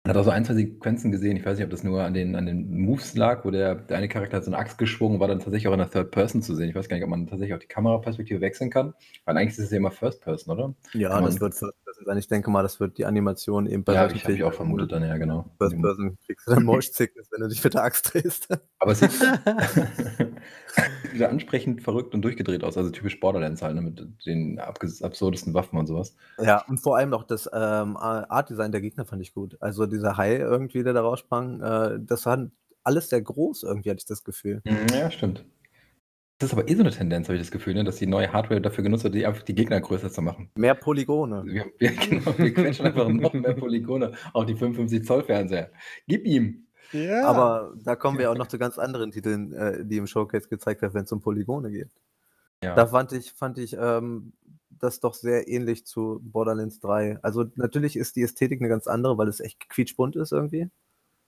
Man 0.04 0.14
hat 0.14 0.20
auch 0.20 0.24
so 0.24 0.30
ein, 0.30 0.44
zwei 0.44 0.54
Sequenzen 0.54 1.12
gesehen, 1.12 1.36
ich 1.36 1.44
weiß 1.44 1.58
nicht, 1.58 1.64
ob 1.64 1.70
das 1.70 1.84
nur 1.84 2.02
an 2.02 2.14
den, 2.14 2.34
an 2.34 2.46
den 2.46 2.80
Moves 2.80 3.16
lag, 3.16 3.44
wo 3.44 3.50
der, 3.50 3.74
der 3.74 3.98
eine 3.98 4.08
Charakter 4.08 4.38
hat 4.38 4.44
so 4.44 4.50
eine 4.50 4.58
Axt 4.58 4.78
geschwungen, 4.78 5.20
war 5.20 5.28
dann 5.28 5.40
tatsächlich 5.40 5.68
auch 5.68 5.72
in 5.72 5.78
der 5.78 5.90
Third 5.90 6.10
Person 6.10 6.42
zu 6.42 6.54
sehen. 6.54 6.70
Ich 6.70 6.74
weiß 6.74 6.88
gar 6.88 6.96
nicht, 6.96 7.04
ob 7.04 7.10
man 7.10 7.26
tatsächlich 7.26 7.54
auch 7.54 7.60
die 7.60 7.66
Kameraperspektive 7.66 8.40
wechseln 8.40 8.70
kann, 8.70 8.94
weil 9.24 9.36
eigentlich 9.36 9.58
ist 9.58 9.66
es 9.66 9.70
ja 9.70 9.76
immer 9.76 9.90
First 9.90 10.22
Person, 10.22 10.54
oder? 10.54 10.74
Ja, 10.94 11.20
das 11.20 11.40
wird 11.40 11.54
First 11.54 11.79
Person 11.90 12.06
sein. 12.06 12.18
Ich 12.18 12.28
denke 12.28 12.50
mal, 12.50 12.62
das 12.62 12.80
wird 12.80 12.98
die 12.98 13.04
Animation 13.04 13.66
eben 13.66 13.84
bei 13.84 13.94
Ja, 13.94 14.10
ich 14.10 14.24
habe 14.24 14.32
ich 14.32 14.44
auch 14.44 14.52
vermutet 14.52 14.92
dann, 14.92 15.02
ja, 15.02 15.16
genau. 15.18 15.50
First 15.58 15.80
Person 15.80 16.18
kriegst 16.24 16.46
du 16.46 16.54
dann 16.54 16.64
Motion 16.64 16.94
Sickness, 16.94 17.28
wenn 17.30 17.42
du 17.42 17.48
dich 17.48 17.60
der 17.60 17.82
Axt 17.82 18.14
drehst. 18.14 18.48
Aber 18.78 18.92
es 18.92 19.00
sieht 19.00 19.10
wieder 21.12 21.28
ansprechend 21.28 21.82
verrückt 21.82 22.14
und 22.14 22.22
durchgedreht 22.22 22.64
aus, 22.64 22.76
also 22.76 22.90
typisch 22.90 23.20
Borderlands 23.20 23.60
halt, 23.60 23.74
ne, 23.74 23.82
mit 23.82 24.26
den 24.26 24.58
absurdesten 24.58 25.52
Waffen 25.52 25.78
und 25.78 25.86
sowas. 25.86 26.16
Ja, 26.40 26.64
und 26.68 26.78
vor 26.78 26.96
allem 26.96 27.12
auch 27.12 27.24
das 27.24 27.48
ähm, 27.52 27.96
Art 27.96 28.48
Design 28.48 28.72
der 28.72 28.80
Gegner 28.80 29.04
fand 29.04 29.20
ich 29.20 29.34
gut. 29.34 29.56
Also 29.60 29.86
dieser 29.86 30.16
Hai 30.16 30.36
irgendwie 30.36 30.70
irgendwie, 30.70 30.84
der 30.84 30.92
da 30.92 31.02
raussprang, 31.02 31.60
äh, 31.60 31.98
das 32.00 32.26
war 32.26 32.48
alles 32.82 33.08
sehr 33.08 33.22
groß 33.22 33.64
irgendwie, 33.64 33.90
hatte 33.90 34.00
ich 34.00 34.06
das 34.06 34.24
Gefühl. 34.24 34.62
Mhm, 34.64 34.86
ja, 34.92 35.10
stimmt. 35.10 35.44
Das 36.40 36.48
ist 36.48 36.58
aber 36.58 36.66
eh 36.70 36.74
so 36.74 36.80
eine 36.80 36.90
Tendenz, 36.90 37.28
habe 37.28 37.36
ich 37.36 37.42
das 37.42 37.50
Gefühl, 37.50 37.74
ne, 37.74 37.84
dass 37.84 37.96
die 37.96 38.06
neue 38.06 38.32
Hardware 38.32 38.62
dafür 38.62 38.82
genutzt 38.82 39.04
wird, 39.04 39.14
die 39.14 39.26
einfach 39.26 39.42
die 39.42 39.54
Gegner 39.54 39.78
größer 39.78 40.10
zu 40.10 40.22
machen. 40.22 40.50
Mehr 40.56 40.74
Polygone. 40.74 41.44
Wir, 41.46 41.66
wir, 41.78 41.90
genau, 41.92 42.32
wir 42.38 42.54
quetschen 42.54 42.86
einfach 42.86 43.08
noch 43.08 43.34
mehr 43.34 43.52
Polygone 43.52 44.12
auf 44.32 44.46
die 44.46 44.54
55 44.54 45.04
Zoll 45.04 45.22
Fernseher. 45.22 45.70
Gib 46.08 46.24
ihm! 46.24 46.66
Ja. 46.92 47.28
Aber 47.28 47.74
da 47.84 47.94
kommen 47.94 48.18
wir 48.18 48.30
auch 48.30 48.36
noch 48.36 48.48
zu 48.48 48.58
ganz 48.58 48.78
anderen 48.78 49.12
Titeln, 49.12 49.52
äh, 49.52 49.84
die 49.84 49.98
im 49.98 50.06
Showcase 50.06 50.48
gezeigt 50.48 50.80
werden, 50.80 50.94
wenn 50.94 51.04
es 51.04 51.12
um 51.12 51.20
Polygone 51.20 51.70
geht. 51.70 51.90
Ja. 52.64 52.74
Da 52.74 52.86
fand 52.86 53.12
ich, 53.12 53.32
fand 53.32 53.58
ich 53.58 53.76
ähm, 53.78 54.32
das 54.70 54.98
doch 54.98 55.14
sehr 55.14 55.46
ähnlich 55.46 55.86
zu 55.86 56.20
Borderlands 56.22 56.80
3. 56.80 57.18
Also 57.22 57.44
natürlich 57.54 57.96
ist 57.96 58.16
die 58.16 58.22
Ästhetik 58.22 58.60
eine 58.60 58.68
ganz 58.68 58.86
andere, 58.86 59.18
weil 59.18 59.28
es 59.28 59.40
echt 59.40 59.68
quietschbunt 59.68 60.16
ist 60.16 60.32
irgendwie. 60.32 60.70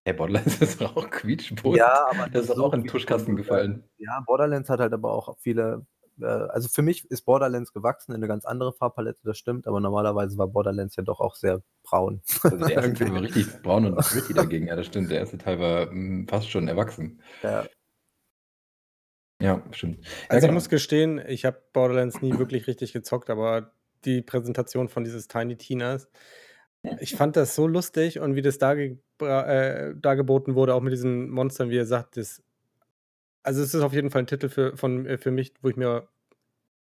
Hey, 0.04 0.14
Borderlands 0.14 0.56
ist 0.60 0.82
auch 0.82 1.10
quietschbunt. 1.10 1.76
Ja, 1.76 2.06
aber 2.10 2.28
das 2.28 2.48
ist 2.48 2.56
so 2.56 2.64
auch 2.64 2.72
in 2.72 2.82
den 2.82 2.88
Tuschkasten 2.88 3.36
gefallen. 3.36 3.84
Ja, 3.98 4.20
Borderlands 4.26 4.68
hat 4.68 4.80
halt 4.80 4.92
aber 4.92 5.12
auch 5.12 5.36
viele. 5.38 5.86
Äh, 6.20 6.26
also 6.26 6.68
für 6.68 6.82
mich 6.82 7.08
ist 7.10 7.22
Borderlands 7.22 7.72
gewachsen 7.72 8.12
in 8.12 8.16
eine 8.16 8.26
ganz 8.26 8.44
andere 8.44 8.72
Farbpalette, 8.72 9.20
das 9.22 9.38
stimmt, 9.38 9.66
aber 9.68 9.80
normalerweise 9.80 10.36
war 10.38 10.48
Borderlands 10.48 10.96
ja 10.96 11.04
doch 11.04 11.20
auch 11.20 11.36
sehr 11.36 11.62
braun. 11.84 12.20
Also 12.42 12.56
der 12.56 12.70
erste 12.76 12.94
Teil 12.94 13.14
war 13.14 13.22
richtig 13.22 13.62
braun 13.62 13.86
und 13.86 13.96
gritty 13.96 14.34
dagegen, 14.34 14.66
ja, 14.66 14.74
das 14.74 14.86
stimmt. 14.86 15.10
Der 15.10 15.20
erste 15.20 15.38
Teil 15.38 15.60
war 15.60 15.86
mh, 15.86 15.92
hm, 15.92 16.28
fast 16.28 16.50
schon 16.50 16.66
erwachsen. 16.66 17.22
Ja. 17.42 17.64
Ja, 19.40 19.60
stimmt. 19.72 19.98
Also 20.28 20.34
ja, 20.34 20.40
genau. 20.40 20.46
ich 20.46 20.52
muss 20.52 20.68
gestehen, 20.68 21.20
ich 21.26 21.44
habe 21.44 21.60
Borderlands 21.72 22.22
nie 22.22 22.38
wirklich 22.38 22.66
richtig 22.68 22.92
gezockt, 22.92 23.28
aber 23.28 23.72
die 24.04 24.22
Präsentation 24.22 24.88
von 24.88 25.04
dieses 25.04 25.26
Tiny 25.26 25.56
Tinas, 25.56 26.08
ich 27.00 27.14
fand 27.14 27.36
das 27.36 27.54
so 27.54 27.66
lustig 27.66 28.18
und 28.18 28.34
wie 28.34 28.42
das 28.42 28.58
da, 28.58 28.74
ge 28.74 28.98
äh, 29.20 29.94
dargeboten 29.94 30.54
wurde, 30.54 30.74
auch 30.74 30.80
mit 30.80 30.92
diesen 30.92 31.30
Monstern, 31.30 31.70
wie 31.70 31.78
er 31.78 31.86
sagt, 31.86 32.16
das, 32.16 32.42
also 33.42 33.62
es 33.62 33.74
ist 33.74 33.82
auf 33.82 33.92
jeden 33.92 34.10
Fall 34.10 34.22
ein 34.22 34.26
Titel 34.26 34.48
für, 34.48 34.76
von, 34.76 35.06
äh, 35.06 35.18
für 35.18 35.30
mich, 35.30 35.54
wo 35.62 35.68
ich 35.68 35.76
mir 35.76 36.08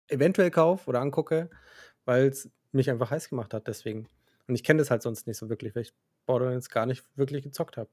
eventuell 0.08 0.50
kaufe 0.50 0.88
oder 0.88 1.00
angucke, 1.00 1.50
weil 2.04 2.26
es 2.26 2.50
mich 2.72 2.90
einfach 2.90 3.10
heiß 3.10 3.28
gemacht 3.28 3.54
hat, 3.54 3.68
deswegen. 3.68 4.08
Und 4.46 4.54
ich 4.54 4.64
kenne 4.64 4.78
das 4.78 4.90
halt 4.90 5.02
sonst 5.02 5.26
nicht 5.26 5.38
so 5.38 5.48
wirklich, 5.48 5.74
weil 5.74 5.82
ich 5.82 5.94
Borderlands 6.26 6.68
gar 6.68 6.86
nicht 6.86 7.04
wirklich 7.16 7.44
gezockt 7.44 7.76
habe. 7.76 7.90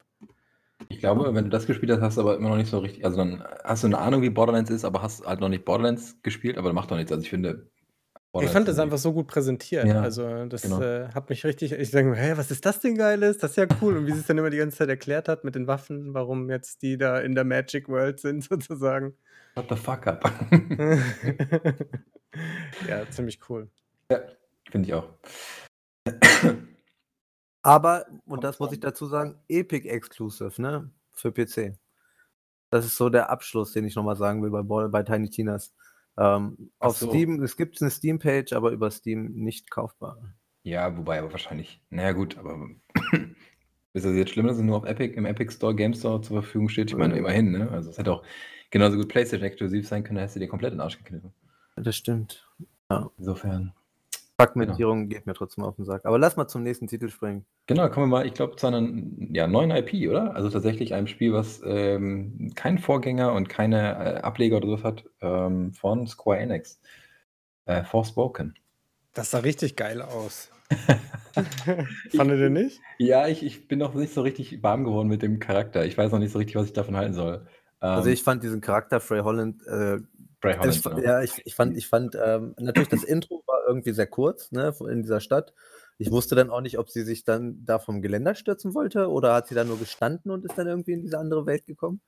Ich 0.90 1.00
glaube, 1.00 1.34
wenn 1.34 1.46
du 1.46 1.50
das 1.50 1.68
gespielt 1.68 1.92
hast, 1.92 2.02
hast 2.02 2.18
du 2.18 2.22
aber 2.22 2.36
immer 2.36 2.50
noch 2.50 2.58
nicht 2.58 2.70
so 2.70 2.80
richtig, 2.80 3.06
also 3.06 3.18
dann 3.18 3.44
hast 3.64 3.84
du 3.84 3.88
eine 3.88 4.00
Ahnung, 4.00 4.24
wie 4.24 4.32
Borderlands 4.32 4.72
ist, 4.72 4.84
aber 4.84 5.02
hast 5.02 5.26
halt 5.26 5.40
noch 5.40 5.50
nicht 5.50 5.64
Borderlands 5.64 6.18
gespielt, 6.24 6.58
aber 6.58 6.74
macht 6.74 6.90
doch 6.90 6.98
nichts. 6.98 7.12
Also 7.12 7.24
ich 7.24 7.30
finde, 7.30 7.71
ich 8.40 8.50
fand 8.50 8.68
das 8.68 8.80
einfach 8.80 8.98
so 8.98 9.12
gut 9.12 9.28
präsentiert. 9.28 9.86
Ja, 9.86 10.02
also, 10.02 10.46
das 10.46 10.62
genau. 10.62 10.82
äh, 10.82 11.10
hat 11.10 11.30
mich 11.30 11.44
richtig. 11.44 11.74
Ich 11.74 11.92
denke, 11.92 12.16
hä, 12.16 12.34
was 12.38 12.50
ist 12.50 12.66
das 12.66 12.80
denn 12.80 12.96
Geiles? 12.96 13.40
Das 13.40 13.52
ist 13.52 13.58
ja 13.58 13.68
cool. 13.82 13.98
Und 13.98 14.08
wie 14.08 14.14
sie 14.14 14.20
es 14.20 14.28
dann 14.28 14.38
immer 14.38 14.50
die 14.50 14.58
ganze 14.58 14.78
Zeit 14.78 14.88
erklärt 14.88 15.28
hat 15.28 15.44
mit 15.44 15.56
den 15.56 15.68
Waffen, 15.68 16.14
warum 16.14 16.50
jetzt 16.50 16.82
die 16.82 16.98
da 16.98 17.20
in 17.20 17.36
der 17.36 17.44
Magic 17.44 17.90
World 17.90 18.22
sind, 18.22 18.44
sozusagen. 18.50 19.16
Shut 19.58 19.66
the 19.70 19.76
fuck 19.76 20.08
up. 20.08 20.32
ja, 22.88 23.10
ziemlich 23.10 23.42
cool. 23.50 23.70
Ja, 24.10 24.22
finde 24.70 24.88
ich 24.88 24.94
auch. 24.94 25.10
Aber, 27.62 28.06
und 28.26 28.46
das 28.46 28.60
muss 28.60 28.72
ich 28.72 28.80
dazu 28.80 29.08
sagen, 29.08 29.36
Epic 29.50 29.88
Exclusive, 29.88 30.62
ne? 30.62 30.90
Für 31.12 31.34
PC. 31.34 31.78
Das 32.70 32.86
ist 32.86 32.96
so 32.96 33.10
der 33.10 33.30
Abschluss, 33.30 33.74
den 33.74 33.86
ich 33.86 33.96
nochmal 33.96 34.16
sagen 34.16 34.42
will 34.42 34.50
bei, 34.50 34.88
bei 34.88 35.04
Tiny 35.04 35.30
Tinas. 35.30 35.74
Ähm, 36.22 36.70
auf 36.78 36.98
so. 36.98 37.10
Steam, 37.10 37.42
es 37.42 37.58
gibt 37.58 37.82
eine 37.82 37.90
Steam-Page, 37.90 38.54
aber 38.54 38.70
über 38.72 38.92
Steam 38.92 39.32
nicht 39.34 39.72
kaufbar. 39.72 40.18
Ja, 40.62 40.96
wobei 40.96 41.18
aber 41.18 41.32
wahrscheinlich. 41.32 41.82
Naja, 41.90 42.12
gut, 42.12 42.38
aber 42.38 42.70
ist 43.94 44.06
das 44.06 44.16
jetzt 44.16 44.32
schlimm, 44.32 44.46
dass 44.46 44.58
es 44.58 44.64
nur 44.64 44.78
auf 44.78 44.86
Epic, 44.86 45.16
im 45.16 45.26
Epic 45.26 45.52
Store, 45.52 45.74
Game 45.74 45.96
Store 45.96 46.22
zur 46.22 46.44
Verfügung 46.44 46.70
steht? 46.70 46.92
Ich 46.92 46.98
meine, 46.98 47.18
immerhin, 47.18 47.52
ne? 47.52 47.72
Also 47.72 47.90
es 47.90 47.98
hätte 47.98 48.14
auch 48.14 48.24
genauso 48.70 48.98
gut 48.98 49.08
PlayStation 49.08 49.48
exklusiv 49.48 49.88
sein 49.88 50.04
können, 50.04 50.18
da 50.18 50.22
hättest 50.22 50.36
du 50.36 50.42
dir 50.42 50.48
komplett 50.48 50.74
in 50.74 50.78
den 50.78 50.84
Arsch 50.84 51.00
gekniffen. 51.00 51.34
Das 51.76 51.96
stimmt. 51.96 52.48
Ja. 52.92 53.10
Insofern. 53.18 53.74
Fragmentierung 54.46 55.08
genau. 55.08 55.10
geht 55.10 55.26
mir 55.26 55.34
trotzdem 55.34 55.64
auf 55.64 55.76
den 55.76 55.86
Sack. 55.86 56.06
Aber 56.06 56.18
lass 56.20 56.36
mal 56.36 56.48
zum 56.48 56.64
nächsten 56.64 56.88
Titel 56.88 57.10
springen. 57.10 57.46
Genau, 57.68 57.90
kommen 57.90 58.10
wir 58.10 58.18
mal, 58.18 58.26
ich 58.26 58.34
glaube, 58.34 58.56
zu 58.56 58.68
einer 58.68 58.82
ja, 59.32 59.48
neuen 59.48 59.72
IP, 59.72 60.10
oder? 60.10 60.36
Also 60.36 60.50
tatsächlich 60.50 60.94
einem 60.94 61.08
Spiel, 61.08 61.34
was 61.34 61.62
ähm, 61.64 62.52
keinen 62.56 62.80
Vorgänger 62.80 63.34
und 63.34 63.50
keine 63.50 64.18
äh, 64.18 64.22
Ableger 64.22 64.58
oder 64.58 64.68
so 64.68 64.84
hat, 64.84 65.06
ähm, 65.22 65.74
von 65.74 66.08
Square 66.08 66.40
Enix. 66.40 66.80
Äh, 67.66 67.84
Forspoken. 67.84 68.56
Das 69.14 69.32
sah 69.32 69.40
richtig 69.40 69.76
geil 69.76 70.02
aus. 70.02 70.52
Fandet 72.16 72.40
ihr 72.40 72.50
nicht? 72.50 72.80
Ja, 72.98 73.28
ich, 73.28 73.46
ich 73.46 73.68
bin 73.68 73.80
noch 73.80 73.94
nicht 73.94 74.14
so 74.14 74.22
richtig 74.22 74.64
warm 74.64 74.84
geworden 74.84 75.08
mit 75.08 75.22
dem 75.22 75.40
Charakter. 75.40 75.86
Ich 75.86 75.98
weiß 75.98 76.12
noch 76.12 76.20
nicht 76.20 76.32
so 76.32 76.40
richtig, 76.40 76.56
was 76.56 76.68
ich 76.68 76.74
davon 76.74 76.96
halten 76.96 77.14
soll. 77.14 77.46
also 77.80 78.08
ähm, 78.08 78.14
ich 78.14 78.24
fand 78.24 78.44
diesen 78.44 78.62
Charakter 78.62 79.00
Frey 79.00 79.22
Holland 79.22 79.62
äh, 79.68 80.00
Holland, 80.44 80.76
ich, 80.76 80.84
genau. 80.84 81.00
Ja, 81.00 81.22
ich, 81.22 81.42
ich 81.46 81.56
fand, 81.56 81.78
ich 81.78 81.88
fand 81.88 82.16
ähm, 82.16 82.56
natürlich 82.58 82.90
das 82.90 83.04
Intro 83.04 83.44
war 83.46 83.51
irgendwie 83.68 83.94
sehr 83.94 84.08
kurz, 84.08 84.52
ne, 84.52 84.74
in 84.90 85.02
dieser 85.02 85.20
Stadt. 85.20 85.54
Ich 85.98 86.12
wusste 86.12 86.36
dann 86.36 86.50
auch 86.50 86.62
nicht, 86.62 86.80
ob 86.80 86.90
sie 86.90 87.04
sich 87.04 87.24
dann 87.24 87.64
da 87.64 87.78
vom 87.78 88.02
Geländer 88.02 88.34
stürzen 88.34 88.74
wollte 88.74 89.10
oder 89.10 89.34
hat 89.34 89.48
sie 89.48 89.56
da 89.56 89.64
nur 89.64 89.78
gestanden 89.78 90.32
und 90.32 90.46
ist 90.46 90.58
dann 90.58 90.68
irgendwie 90.68 90.94
in 90.94 91.02
diese 91.02 91.20
andere 91.20 91.46
Welt 91.46 91.66
gekommen. 91.66 92.02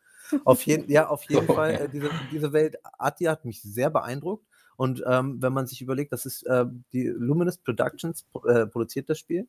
Auf 0.46 0.64
jeden, 0.64 0.90
ja, 0.90 1.08
auf 1.08 1.24
jeden 1.30 1.50
oh, 1.50 1.54
Fall, 1.54 1.74
äh, 1.74 1.90
diese, 1.90 2.10
diese 2.32 2.54
Welt, 2.54 2.78
Ati 2.98 3.26
hat 3.26 3.46
mich 3.46 3.62
sehr 3.62 3.90
beeindruckt. 3.90 4.46
Und 4.76 5.04
ähm, 5.06 5.42
wenn 5.42 5.54
man 5.54 5.68
sich 5.68 5.82
überlegt, 5.82 6.14
das 6.14 6.26
ist 6.26 6.44
äh, 6.48 6.66
die 6.92 7.06
Luminous 7.06 7.58
Productions 7.58 8.26
äh, 8.48 8.66
produziert 8.66 9.10
das 9.10 9.20
Spiel 9.20 9.48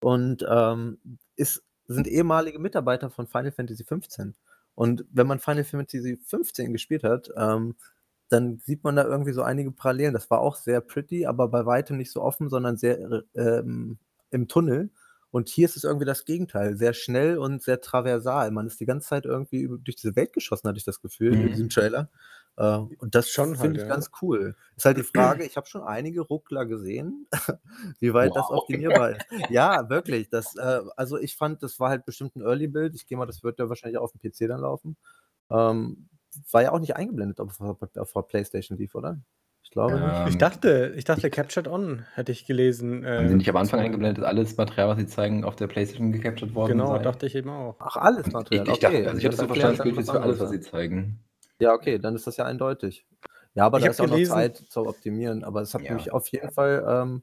und 0.00 0.44
ähm, 0.48 0.98
ist, 1.36 1.62
sind 1.86 2.08
ehemalige 2.08 2.58
Mitarbeiter 2.58 3.10
von 3.10 3.26
Final 3.26 3.52
Fantasy 3.52 3.84
15. 3.84 4.34
Und 4.74 5.04
wenn 5.10 5.26
man 5.26 5.38
Final 5.38 5.64
Fantasy 5.64 6.18
15 6.24 6.72
gespielt 6.72 7.04
hat, 7.04 7.30
ähm, 7.36 7.76
dann 8.28 8.58
sieht 8.58 8.84
man 8.84 8.96
da 8.96 9.04
irgendwie 9.04 9.32
so 9.32 9.42
einige 9.42 9.70
Parallelen. 9.72 10.14
Das 10.14 10.30
war 10.30 10.40
auch 10.40 10.56
sehr 10.56 10.80
pretty, 10.80 11.26
aber 11.26 11.48
bei 11.48 11.64
weitem 11.66 11.96
nicht 11.96 12.12
so 12.12 12.22
offen, 12.22 12.48
sondern 12.48 12.76
sehr 12.76 12.98
äh, 13.34 13.40
ähm, 13.40 13.98
im 14.30 14.48
Tunnel. 14.48 14.90
Und 15.30 15.48
hier 15.48 15.66
ist 15.66 15.76
es 15.76 15.84
irgendwie 15.84 16.06
das 16.06 16.24
Gegenteil, 16.24 16.76
sehr 16.76 16.94
schnell 16.94 17.36
und 17.38 17.62
sehr 17.62 17.80
traversal. 17.80 18.50
Man 18.50 18.66
ist 18.66 18.80
die 18.80 18.86
ganze 18.86 19.08
Zeit 19.08 19.26
irgendwie 19.26 19.68
durch 19.68 19.96
diese 19.96 20.16
Welt 20.16 20.32
geschossen, 20.32 20.68
hatte 20.68 20.78
ich 20.78 20.84
das 20.84 21.02
Gefühl, 21.02 21.36
mhm. 21.36 21.42
in 21.42 21.48
diesem 21.48 21.68
Trailer. 21.68 22.08
Äh, 22.56 22.78
und 22.98 23.14
das 23.14 23.28
schon 23.28 23.50
finde 23.50 23.62
halt, 23.62 23.76
ich 23.76 23.82
ja. 23.82 23.88
ganz 23.88 24.10
cool. 24.22 24.56
Ist 24.76 24.84
halt 24.84 24.96
die 24.96 25.02
Frage, 25.14 25.44
ich 25.44 25.56
habe 25.56 25.66
schon 25.66 25.82
einige 25.82 26.22
Ruckler 26.22 26.64
gesehen, 26.66 27.26
wie 28.00 28.14
weit 28.14 28.30
wow. 28.30 28.36
das 28.36 28.50
optimierbar 28.50 29.10
ist. 29.10 29.26
Ja, 29.50 29.88
wirklich. 29.90 30.30
Das, 30.30 30.56
äh, 30.56 30.80
also 30.96 31.18
ich 31.18 31.36
fand, 31.36 31.62
das 31.62 31.78
war 31.78 31.90
halt 31.90 32.06
bestimmt 32.06 32.36
ein 32.36 32.42
Early-Build. 32.42 32.94
Ich 32.94 33.06
gehe 33.06 33.18
mal, 33.18 33.26
das 33.26 33.42
wird 33.42 33.58
ja 33.58 33.68
wahrscheinlich 33.68 33.98
auf 33.98 34.12
dem 34.12 34.20
PC 34.20 34.48
dann 34.48 34.62
laufen. 34.62 34.96
Ähm, 35.50 36.08
war 36.50 36.62
ja 36.62 36.72
auch 36.72 36.78
nicht 36.78 36.96
eingeblendet 36.96 37.40
auf, 37.40 37.60
auf, 37.60 38.16
auf 38.16 38.28
PlayStation 38.28 38.78
lief, 38.78 38.94
oder? 38.94 39.20
Ich 39.62 39.70
glaube 39.70 39.94
ähm, 39.94 40.00
nicht. 40.00 40.28
Ich 40.30 40.38
dachte, 40.38 40.94
ich 40.96 41.04
dachte, 41.04 41.28
Captured 41.28 41.68
On 41.68 42.06
hätte 42.14 42.32
ich 42.32 42.46
gelesen. 42.46 43.04
Äh, 43.04 43.18
haben 43.18 43.28
sie 43.28 43.34
nicht 43.34 43.50
am 43.50 43.56
Anfang 43.56 43.80
eingeblendet, 43.80 44.24
alles 44.24 44.56
Material, 44.56 44.88
was 44.88 44.98
sie 44.98 45.06
zeigen, 45.06 45.44
auf 45.44 45.56
der 45.56 45.66
PlayStation 45.66 46.10
gecaptured 46.12 46.54
worden 46.54 46.72
Genau, 46.72 46.96
sei? 46.96 47.02
dachte 47.02 47.26
ich 47.26 47.34
eben 47.34 47.50
auch. 47.50 47.76
Ach, 47.78 47.96
alles 47.96 48.32
Material. 48.32 48.66
Ich, 48.66 48.72
ich, 48.72 48.84
okay. 48.86 49.02
dachte, 49.02 49.08
also 49.08 49.18
ich 49.18 49.24
hatte 49.26 49.36
so 49.36 49.46
verstanden, 49.46 49.76
das 49.76 49.84
gilt 49.84 50.06
für 50.06 50.22
alles, 50.22 50.40
was 50.40 50.50
sie 50.50 50.60
zeigen. 50.60 51.22
Ja, 51.60 51.74
okay, 51.74 51.98
dann 51.98 52.14
ist 52.14 52.26
das 52.26 52.36
ja 52.36 52.44
eindeutig. 52.44 53.06
Ja, 53.54 53.66
aber 53.66 53.78
ich 53.78 53.84
da 53.84 53.90
ist 53.90 54.00
auch 54.00 54.06
gelesen, 54.06 54.30
noch 54.30 54.36
Zeit 54.36 54.56
zu 54.56 54.86
optimieren. 54.86 55.44
Aber 55.44 55.60
es 55.60 55.74
hat 55.74 55.82
ja. 55.82 55.94
mich 55.94 56.12
auf 56.12 56.28
jeden 56.28 56.50
Fall 56.50 56.84
ähm, 56.88 57.22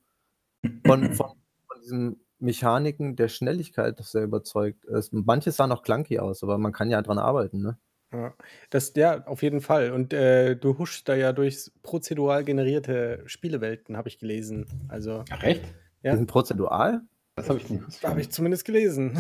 von, 0.86 1.14
von, 1.14 1.28
von 1.68 1.82
diesen 1.82 2.20
Mechaniken 2.40 3.16
der 3.16 3.30
Schnelligkeit 3.30 3.98
sehr 4.04 4.24
überzeugt. 4.24 4.86
Es, 4.86 5.12
manches 5.12 5.56
sah 5.56 5.68
noch 5.68 5.82
clunky 5.82 6.20
aus, 6.20 6.44
aber 6.44 6.58
man 6.58 6.74
kann 6.74 6.90
ja 6.90 7.02
dran 7.02 7.18
arbeiten, 7.18 7.62
ne? 7.62 7.78
Ja, 8.14 8.34
das 8.70 8.94
ja, 8.96 9.26
auf 9.26 9.44
jeden 9.44 9.62
Fall. 9.62 9.92
Und 9.92 10.14
äh, 10.14 10.56
du 10.56 10.78
huschst 10.78 11.08
da 11.10 11.16
ja 11.16 11.34
durch 11.34 11.72
prozedural 11.84 12.44
generierte 12.44 13.24
Spielewelten, 13.26 13.98
habe 13.98 14.08
ich 14.08 14.20
gelesen. 14.20 14.66
Also, 14.88 15.24
Ach, 15.32 15.44
echt? 15.44 15.64
Ja. 16.02 16.12
Die 16.12 16.18
sind 16.18 16.28
prozedural? 16.28 17.02
Das 17.36 17.50
habe 17.50 17.60
ich 17.60 17.70
nicht. 17.70 18.04
Habe 18.04 18.22
ich 18.22 18.30
zumindest 18.32 18.64
gelesen. 18.64 19.18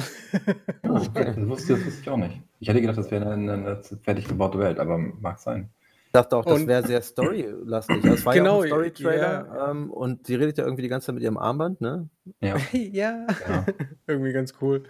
Okay. 0.83 1.25
das, 1.35 1.47
wusste, 1.47 1.73
das 1.73 1.85
wusste 1.85 2.01
ich 2.01 2.09
auch 2.09 2.17
nicht. 2.17 2.41
Ich 2.59 2.69
hätte 2.69 2.79
gedacht, 2.79 2.97
das 2.97 3.11
wäre 3.11 3.29
eine, 3.29 3.53
eine 3.53 3.81
fertig 4.03 4.27
gebaute 4.27 4.57
Welt, 4.59 4.79
aber 4.79 4.97
mag 4.97 5.39
sein. 5.39 5.69
Ich 6.05 6.11
dachte 6.13 6.37
auch, 6.37 6.45
das 6.45 6.65
wäre 6.65 6.87
sehr 6.87 7.01
storylastig. 7.01 8.01
Das 8.03 8.25
war 8.25 8.33
genau, 8.33 8.63
ja 8.63 8.73
auch 8.73 8.79
ein 8.79 8.93
Story-Trailer 8.93 9.47
ja. 9.53 9.71
ähm, 9.71 9.91
und 9.91 10.25
sie 10.25 10.35
redet 10.35 10.57
ja 10.57 10.63
irgendwie 10.63 10.83
die 10.83 10.87
ganze 10.87 11.07
Zeit 11.07 11.15
mit 11.15 11.23
ihrem 11.23 11.37
Armband, 11.37 11.81
ne? 11.81 12.07
Ja. 12.39 12.55
ja. 12.71 13.27
ja. 13.49 13.65
irgendwie 14.07 14.31
ganz 14.31 14.53
cool. 14.61 14.83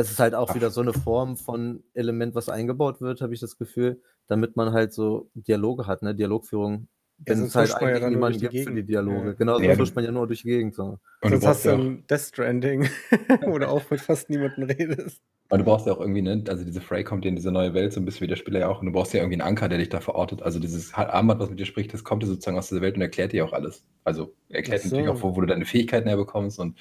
Es 0.00 0.10
ist 0.10 0.18
halt 0.18 0.34
auch 0.34 0.54
wieder 0.54 0.70
so 0.70 0.80
eine 0.80 0.92
Form 0.92 1.36
von 1.36 1.82
Element, 1.94 2.34
was 2.34 2.48
eingebaut 2.48 3.00
wird, 3.00 3.20
habe 3.20 3.34
ich 3.34 3.40
das 3.40 3.58
Gefühl, 3.58 4.00
damit 4.26 4.56
man 4.56 4.72
halt 4.72 4.92
so 4.92 5.30
Dialoge 5.34 5.86
hat, 5.86 6.02
ne? 6.02 6.14
Dialogführung. 6.14 6.88
Wenn 7.18 7.44
es 7.44 7.54
halt 7.54 7.74
eigentlich 7.74 8.02
ja 8.02 8.10
niemanden 8.10 8.40
gibt 8.40 8.54
für 8.54 8.74
die 8.74 8.84
Dialoge. 8.84 9.28
Ja. 9.28 9.32
Genau, 9.32 9.58
sonst 9.58 9.78
huscht 9.78 9.96
man 9.96 10.04
ja 10.04 10.12
nur 10.12 10.26
durch 10.26 10.42
die 10.42 10.48
Gegend. 10.48 10.74
So. 10.74 10.98
Und 11.22 11.30
sonst 11.30 11.46
hast 11.46 11.64
du 11.64 11.70
ein 11.70 12.06
Death 12.08 12.20
Stranding, 12.20 12.88
wo 13.46 13.58
du 13.58 13.68
auch 13.68 13.88
mit 13.90 14.00
fast 14.00 14.28
niemandem 14.28 14.64
redest. 14.64 15.22
Aber 15.48 15.58
du 15.58 15.64
brauchst 15.64 15.86
ja 15.86 15.92
auch 15.92 16.00
irgendwie, 16.00 16.22
ne, 16.22 16.42
also 16.48 16.64
diese 16.64 16.80
Frey 16.80 17.04
kommt 17.04 17.24
ja 17.24 17.28
in 17.28 17.36
diese 17.36 17.52
neue 17.52 17.72
Welt, 17.72 17.92
so 17.92 18.00
ein 18.00 18.04
bisschen 18.04 18.22
wie 18.22 18.28
der 18.28 18.36
Spieler 18.36 18.60
ja 18.60 18.68
auch, 18.68 18.80
und 18.80 18.86
du 18.86 18.92
brauchst 18.92 19.14
ja 19.14 19.20
irgendwie 19.20 19.40
einen 19.40 19.48
Anker, 19.48 19.68
der 19.68 19.78
dich 19.78 19.88
da 19.88 20.00
verortet. 20.00 20.42
Also 20.42 20.58
dieses 20.58 20.92
Armband, 20.92 21.40
was 21.40 21.48
mit 21.48 21.60
dir 21.60 21.66
spricht, 21.66 21.94
das 21.94 22.04
kommt 22.04 22.22
ja 22.22 22.28
sozusagen 22.28 22.58
aus 22.58 22.68
dieser 22.68 22.80
Welt 22.80 22.96
und 22.96 23.02
erklärt 23.02 23.32
dir 23.32 23.44
auch 23.44 23.52
alles. 23.52 23.84
Also 24.04 24.34
erklärt 24.48 24.82
so. 24.82 24.88
natürlich 24.88 25.08
auch, 25.08 25.22
wo, 25.22 25.36
wo, 25.36 25.40
du 25.40 25.46
deine 25.46 25.64
Fähigkeiten 25.64 26.08
herbekommst 26.08 26.58
und 26.58 26.76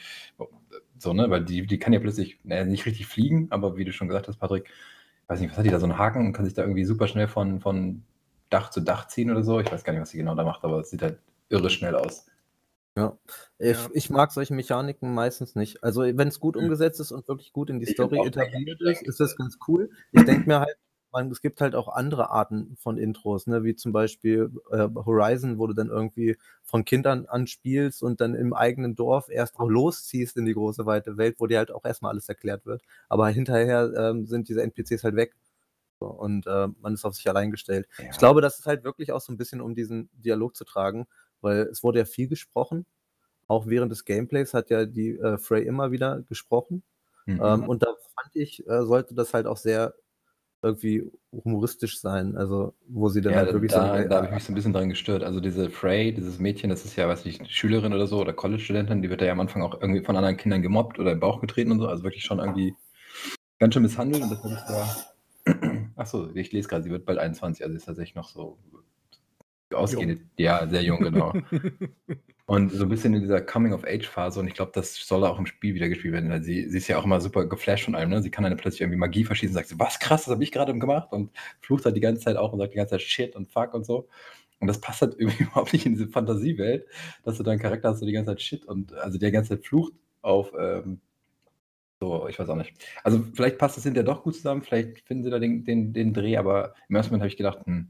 so, 0.97 1.13
ne? 1.13 1.29
Weil 1.29 1.43
die, 1.45 1.65
die 1.65 1.79
kann 1.79 1.93
ja 1.93 1.99
plötzlich 1.99 2.39
naja, 2.43 2.65
nicht 2.65 2.85
richtig 2.85 3.07
fliegen, 3.07 3.47
aber 3.51 3.77
wie 3.77 3.85
du 3.85 3.91
schon 3.93 4.07
gesagt 4.07 4.27
hast, 4.27 4.37
Patrick, 4.37 4.69
weiß 5.27 5.39
nicht, 5.39 5.51
was 5.51 5.57
hat 5.57 5.65
die 5.65 5.69
da, 5.71 5.79
so 5.79 5.85
einen 5.85 5.97
Haken 5.97 6.25
und 6.27 6.33
kann 6.33 6.45
sich 6.45 6.53
da 6.53 6.61
irgendwie 6.61 6.85
super 6.85 7.07
schnell 7.07 7.27
von, 7.27 7.59
von 7.59 8.03
Dach 8.49 8.69
zu 8.69 8.81
Dach 8.81 9.07
ziehen 9.07 9.31
oder 9.31 9.43
so. 9.43 9.59
Ich 9.59 9.71
weiß 9.71 9.83
gar 9.83 9.93
nicht, 9.93 10.01
was 10.01 10.09
sie 10.11 10.17
genau 10.17 10.35
da 10.35 10.43
macht, 10.43 10.63
aber 10.63 10.79
es 10.79 10.89
sieht 10.89 11.01
halt 11.01 11.19
irre 11.49 11.69
schnell 11.69 11.95
aus. 11.95 12.25
Ja. 12.97 13.17
Ich, 13.57 13.77
Ja. 13.77 13.89
ich 13.93 14.09
mag 14.09 14.31
solche 14.31 14.53
Mechaniken 14.53 15.13
meistens 15.13 15.55
nicht. 15.55 15.83
Also 15.83 16.01
wenn 16.03 16.27
es 16.27 16.39
gut 16.39 16.55
Mhm. 16.55 16.63
umgesetzt 16.63 16.99
ist 16.99 17.11
und 17.11 17.27
wirklich 17.27 17.51
gut 17.51 17.69
in 17.69 17.79
die 17.79 17.85
Ich 17.85 17.91
Story 17.91 18.25
etabliert 18.25 18.81
ist, 18.81 19.01
ist 19.01 19.19
das 19.19 19.35
ganz 19.35 19.57
cool. 19.67 19.89
Ich 20.11 20.23
denke 20.23 20.47
mir 20.47 20.59
halt, 20.61 20.77
man, 21.15 21.31
es 21.31 21.41
gibt 21.41 21.61
halt 21.61 21.75
auch 21.75 21.87
andere 21.87 22.29
Arten 22.29 22.75
von 22.77 22.97
Intros, 22.97 23.47
ne? 23.47 23.63
wie 23.63 23.75
zum 23.75 23.93
Beispiel 23.93 24.51
äh, 24.69 24.89
Horizon, 24.93 25.57
wo 25.57 25.65
du 25.65 25.73
dann 25.73 25.87
irgendwie 25.87 26.37
von 26.61 26.83
Kindern 26.83 27.25
an 27.25 27.47
spielst 27.47 28.03
und 28.03 28.19
dann 28.19 28.35
im 28.35 28.53
eigenen 28.53 28.95
Dorf 28.95 29.29
erst 29.29 29.57
auch 29.57 29.69
losziehst 29.69 30.35
in 30.35 30.45
die 30.45 30.53
große 30.53 30.85
weite 30.85 31.17
Welt, 31.17 31.35
wo 31.39 31.47
dir 31.47 31.57
halt 31.57 31.71
auch 31.71 31.85
erstmal 31.85 32.11
alles 32.11 32.27
erklärt 32.27 32.65
wird. 32.65 32.81
Aber 33.07 33.29
hinterher 33.29 33.91
ähm, 33.97 34.25
sind 34.25 34.49
diese 34.49 34.61
NPCs 34.61 35.05
halt 35.05 35.15
weg. 35.15 35.35
Und 35.99 36.45
äh, 36.45 36.67
man 36.81 36.93
ist 36.93 37.05
auf 37.05 37.15
sich 37.15 37.27
allein 37.29 37.49
gestellt. 37.49 37.87
Ja. 37.97 38.09
Ich 38.11 38.17
glaube, 38.17 38.41
das 38.41 38.59
ist 38.59 38.65
halt 38.65 38.83
wirklich 38.83 39.13
auch 39.13 39.21
so 39.21 39.31
ein 39.31 39.37
bisschen, 39.37 39.61
um 39.61 39.73
diesen 39.73 40.09
Dialog 40.13 40.55
zu 40.55 40.65
tragen, 40.65 41.07
weil 41.39 41.61
es 41.61 41.81
wurde 41.81 41.99
ja 41.99 42.05
viel 42.05 42.27
gesprochen. 42.27 42.85
Auch 43.47 43.67
während 43.67 43.91
des 43.91 44.03
Gameplays 44.03 44.53
hat 44.53 44.69
ja 44.69 44.85
die 44.85 45.17
äh, 45.17 45.37
Frey 45.37 45.63
immer 45.63 45.91
wieder 45.91 46.21
gesprochen. 46.23 46.83
Mhm. 47.25 47.41
Ähm, 47.41 47.69
und 47.69 47.83
da 47.83 47.87
fand 47.87 48.35
ich, 48.35 48.67
äh, 48.67 48.83
sollte 48.83 49.15
das 49.15 49.33
halt 49.33 49.47
auch 49.47 49.57
sehr 49.57 49.95
irgendwie 50.65 51.09
humoristisch 51.31 51.99
sein. 51.99 52.35
Also, 52.35 52.73
wo 52.87 53.09
sie 53.09 53.21
dann 53.21 53.33
Ja, 53.33 53.39
halt 53.39 53.49
da, 53.49 53.53
wirklich 53.53 53.71
da, 53.71 54.01
so. 54.01 54.09
da 54.09 54.15
habe 54.17 54.25
ich 54.27 54.33
mich 54.33 54.43
so 54.43 54.51
ein 54.51 54.55
bisschen 54.55 54.73
dran 54.73 54.89
gestört. 54.89 55.23
Also 55.23 55.39
diese 55.39 55.69
Frey, 55.69 56.13
dieses 56.13 56.39
Mädchen, 56.39 56.69
das 56.69 56.83
ist 56.83 56.95
ja, 56.95 57.07
weiß 57.07 57.25
nicht, 57.25 57.49
Schülerin 57.51 57.93
oder 57.93 58.07
so 58.07 58.19
oder 58.19 58.33
College-Studentin, 58.33 59.01
die 59.01 59.09
wird 59.09 59.21
ja 59.21 59.31
am 59.31 59.39
Anfang 59.39 59.61
auch 59.61 59.79
irgendwie 59.79 60.03
von 60.03 60.17
anderen 60.17 60.37
Kindern 60.37 60.61
gemobbt 60.61 60.99
oder 60.99 61.11
im 61.11 61.19
Bauch 61.19 61.39
getreten 61.39 61.71
und 61.71 61.79
so. 61.79 61.87
Also 61.87 62.03
wirklich 62.03 62.23
schon 62.23 62.39
irgendwie 62.39 62.73
ganz 63.59 63.73
schön 63.73 63.83
misshandelt. 63.83 64.23
Und 64.23 64.31
das 64.31 64.43
habe 64.43 64.53
ich 64.53 64.61
da. 64.67 65.91
Achso, 65.95 66.29
ich 66.33 66.51
lese 66.51 66.67
gerade, 66.67 66.83
sie 66.83 66.89
wird 66.89 67.05
bald 67.05 67.19
21, 67.19 67.63
also 67.63 67.75
ist 67.75 67.85
tatsächlich 67.85 68.15
noch 68.15 68.29
so 68.29 68.57
ausgehend. 69.73 70.21
Ja, 70.37 70.67
sehr 70.67 70.83
jung, 70.83 70.99
genau. 70.99 71.33
Und 72.47 72.71
so 72.71 72.83
ein 72.83 72.89
bisschen 72.89 73.13
in 73.15 73.21
dieser 73.21 73.41
Coming-of-Age-Phase 73.41 74.39
und 74.39 74.47
ich 74.47 74.53
glaube, 74.53 74.71
das 74.75 74.95
soll 74.95 75.23
auch 75.23 75.39
im 75.39 75.47
Spiel 75.47 75.73
wieder 75.73 75.89
gespielt 75.89 76.13
werden. 76.13 76.29
Weil 76.29 76.43
sie, 76.43 76.69
sie 76.69 76.77
ist 76.77 76.87
ja 76.87 76.99
auch 76.99 77.05
immer 77.05 77.19
super 77.19 77.45
geflasht 77.45 77.85
von 77.85 77.95
allem. 77.95 78.11
Ne? 78.11 78.21
Sie 78.21 78.29
kann 78.29 78.43
dann 78.43 78.55
plötzlich 78.55 78.81
irgendwie 78.81 78.99
Magie 78.99 79.23
verschießen 79.23 79.55
und 79.55 79.63
sagt 79.63 79.79
was 79.79 79.99
krass, 79.99 80.25
das 80.25 80.33
habe 80.33 80.43
ich 80.43 80.51
gerade 80.51 80.77
gemacht 80.77 81.11
und 81.11 81.31
flucht 81.61 81.85
halt 81.85 81.95
die 81.95 82.01
ganze 82.01 82.21
Zeit 82.21 82.37
auch 82.37 82.53
und 82.53 82.59
sagt 82.59 82.73
die 82.73 82.77
ganze 82.77 82.91
Zeit 82.91 83.01
Shit 83.01 83.35
und 83.35 83.51
Fuck 83.51 83.73
und 83.73 83.85
so. 83.85 84.07
Und 84.59 84.67
das 84.67 84.79
passt 84.79 85.01
halt 85.01 85.15
irgendwie 85.17 85.43
überhaupt 85.43 85.73
nicht 85.73 85.87
in 85.87 85.93
diese 85.93 86.07
Fantasiewelt, 86.07 86.85
dass 87.23 87.37
du 87.37 87.43
deinen 87.43 87.59
Charakter 87.59 87.89
hast, 87.89 88.01
der 88.01 88.07
die 88.07 88.13
ganze 88.13 88.31
Zeit 88.31 88.41
Shit 88.41 88.65
und 88.65 88.93
also 88.93 89.17
der 89.17 89.29
die 89.29 89.33
ganze 89.33 89.55
Zeit 89.55 89.65
flucht 89.65 89.93
auf 90.21 90.53
ähm, 90.59 91.01
so, 91.99 92.27
ich 92.27 92.37
weiß 92.37 92.49
auch 92.49 92.55
nicht. 92.55 92.73
Also 93.03 93.23
vielleicht 93.33 93.57
passt 93.57 93.77
das 93.77 93.83
hinterher 93.83 94.03
doch 94.05 94.21
gut 94.23 94.35
zusammen, 94.35 94.61
vielleicht 94.61 94.99
finden 95.07 95.23
sie 95.23 95.29
da 95.29 95.39
den, 95.39 95.63
den, 95.63 95.93
den 95.93 96.13
Dreh, 96.13 96.37
aber 96.37 96.75
im 96.89 96.95
ersten 96.95 97.11
Moment 97.11 97.21
habe 97.21 97.29
ich 97.29 97.37
gedacht, 97.37 97.65
hm, 97.65 97.87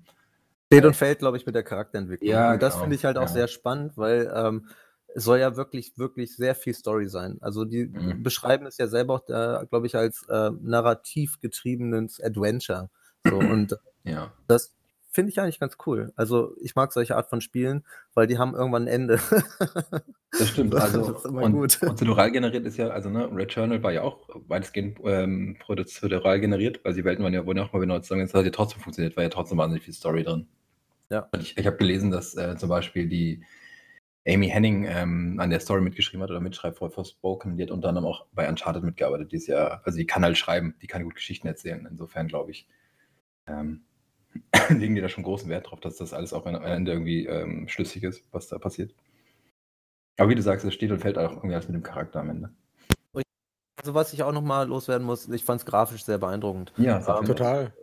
Steht 0.68 0.86
und 0.86 0.96
fällt, 0.96 1.20
glaube 1.20 1.38
ich, 1.38 1.46
mit 1.46 1.56
der 1.56 1.64
Charakterentwicklung. 1.64 2.30
Ja, 2.30 2.54
und 2.54 2.62
das 2.62 2.74
genau, 2.74 2.84
finde 2.84 2.96
ich 2.96 3.06
halt 3.06 3.18
auch 3.18 3.24
ja. 3.24 3.28
sehr 3.28 3.48
spannend, 3.48 3.98
weil 3.98 4.32
ähm, 4.34 4.68
es 5.14 5.24
soll 5.24 5.40
ja 5.40 5.56
wirklich, 5.56 5.98
wirklich 5.98 6.36
sehr 6.36 6.56
viel 6.56 6.74
Story 6.74 7.08
sein. 7.08 7.38
Also 7.42 7.66
die 7.66 7.86
Mhm. 7.86 8.24
beschreiben 8.24 8.66
es 8.66 8.78
ja 8.78 8.88
selber 8.88 9.16
auch, 9.16 9.26
glaube 9.26 9.86
ich, 9.86 9.96
als 9.96 10.24
äh, 10.28 10.52
narrativ 10.62 11.40
getriebenes 11.40 12.20
Adventure. 12.20 12.90
So, 13.24 13.38
und 13.40 13.78
ja. 14.04 14.34
das 14.48 14.74
finde 15.16 15.32
ich 15.32 15.40
eigentlich 15.40 15.60
ganz 15.60 15.78
cool. 15.86 16.12
Also 16.16 16.56
ich 16.62 16.76
mag 16.76 16.92
solche 16.92 17.16
Art 17.16 17.30
von 17.30 17.40
Spielen, 17.42 17.86
weil 18.14 18.28
die 18.28 18.38
haben 18.38 18.54
irgendwann 18.54 18.84
ein 18.84 18.88
Ende. 18.88 19.20
Das 20.38 20.50
stimmt. 20.50 20.74
Das 20.74 20.84
Also, 20.84 21.16
ist 21.16 21.26
immer 21.26 21.44
und 21.44 21.54
gut. 21.54 21.80
prozedural 21.80 22.30
generiert 22.30 22.66
ist 22.66 22.76
ja, 22.76 22.90
also 22.90 23.10
ne, 23.10 23.30
Returnal 23.34 23.82
war 23.84 23.94
ja 23.94 24.02
auch 24.02 24.28
weitestgehend 24.50 25.00
ähm, 25.06 25.56
prozedural 25.60 26.42
generiert, 26.42 26.84
weil 26.84 26.94
die 26.94 27.06
Welten 27.06 27.24
waren 27.24 27.34
ja, 27.34 27.46
wurden 27.46 27.60
ja 27.60 27.64
auch 27.64 27.72
mal 27.72 28.02
zusammen, 28.02 28.22
das 28.22 28.34
hat 28.34 28.44
ja 28.44 28.52
trotzdem 28.52 28.82
funktioniert, 28.82 29.16
war 29.16 29.24
ja 29.24 29.30
trotzdem 29.30 29.58
wahnsinnig 29.58 29.86
viel 29.86 29.94
Story 29.94 30.24
drin. 30.24 30.48
Ja. 31.10 31.30
Und 31.32 31.42
ich, 31.42 31.58
ich 31.58 31.66
habe 31.66 31.78
gelesen, 31.78 32.12
dass 32.12 32.36
äh, 32.36 32.58
zum 32.58 32.68
Beispiel 32.68 33.08
die 33.08 33.46
Amy 34.28 34.50
Henning 34.50 34.86
ähm, 34.90 35.40
an 35.40 35.50
der 35.52 35.62
Story 35.62 35.80
mitgeschrieben 35.80 36.22
hat 36.22 36.32
oder 36.32 36.42
mitschreibt 36.42 36.80
vor 36.80 36.92
Forspoken, 36.92 37.56
die 37.56 37.64
hat 37.64 37.72
unter 37.72 37.88
anderem 37.88 38.08
auch 38.08 38.26
bei 38.34 38.50
Uncharted 38.50 38.84
mitgearbeitet, 38.84 39.32
die 39.32 39.38
ist 39.38 39.48
ja, 39.48 39.80
also 39.86 39.98
die 39.98 40.06
kann 40.06 40.26
halt 40.26 40.38
schreiben, 40.38 40.76
die 40.82 40.88
kann 40.88 41.04
gut 41.04 41.16
Geschichten 41.16 41.48
erzählen, 41.48 41.88
insofern 41.90 42.28
glaube 42.28 42.52
ich, 42.52 42.68
ähm, 43.48 43.86
legen 44.70 44.96
die 44.96 45.02
da 45.02 45.10
schon 45.10 45.24
großen 45.24 45.50
Wert 45.50 45.70
drauf, 45.70 45.80
dass 45.80 45.98
das 45.98 46.14
alles 46.14 46.34
auch 46.34 46.46
am 46.46 46.56
Ende 46.56 46.92
irgendwie 46.92 47.26
ähm, 47.26 47.68
schlüssig 47.68 48.04
ist, 48.04 48.24
was 48.32 48.48
da 48.48 48.58
passiert. 48.58 48.94
Aber 50.18 50.30
wie 50.30 50.36
du 50.36 50.42
sagst, 50.42 50.66
es 50.66 50.74
steht 50.74 50.92
und 50.92 51.00
fällt 51.00 51.18
auch 51.18 51.32
irgendwie 51.38 51.56
alles 51.56 51.68
mit 51.68 51.76
dem 51.76 51.84
Charakter 51.84 52.22
am 52.22 52.30
Ende. 52.30 52.50
Also 53.78 53.94
was 53.94 54.14
ich 54.14 54.24
auch 54.24 54.32
nochmal 54.32 54.68
loswerden 54.68 55.06
muss, 55.06 55.28
ich 55.30 55.44
fand 55.44 55.62
es 55.62 55.66
grafisch 55.66 56.04
sehr 56.06 56.18
beeindruckend. 56.18 56.74
Ja, 56.78 56.98
Ähm. 57.20 57.26
Total. 57.26 57.74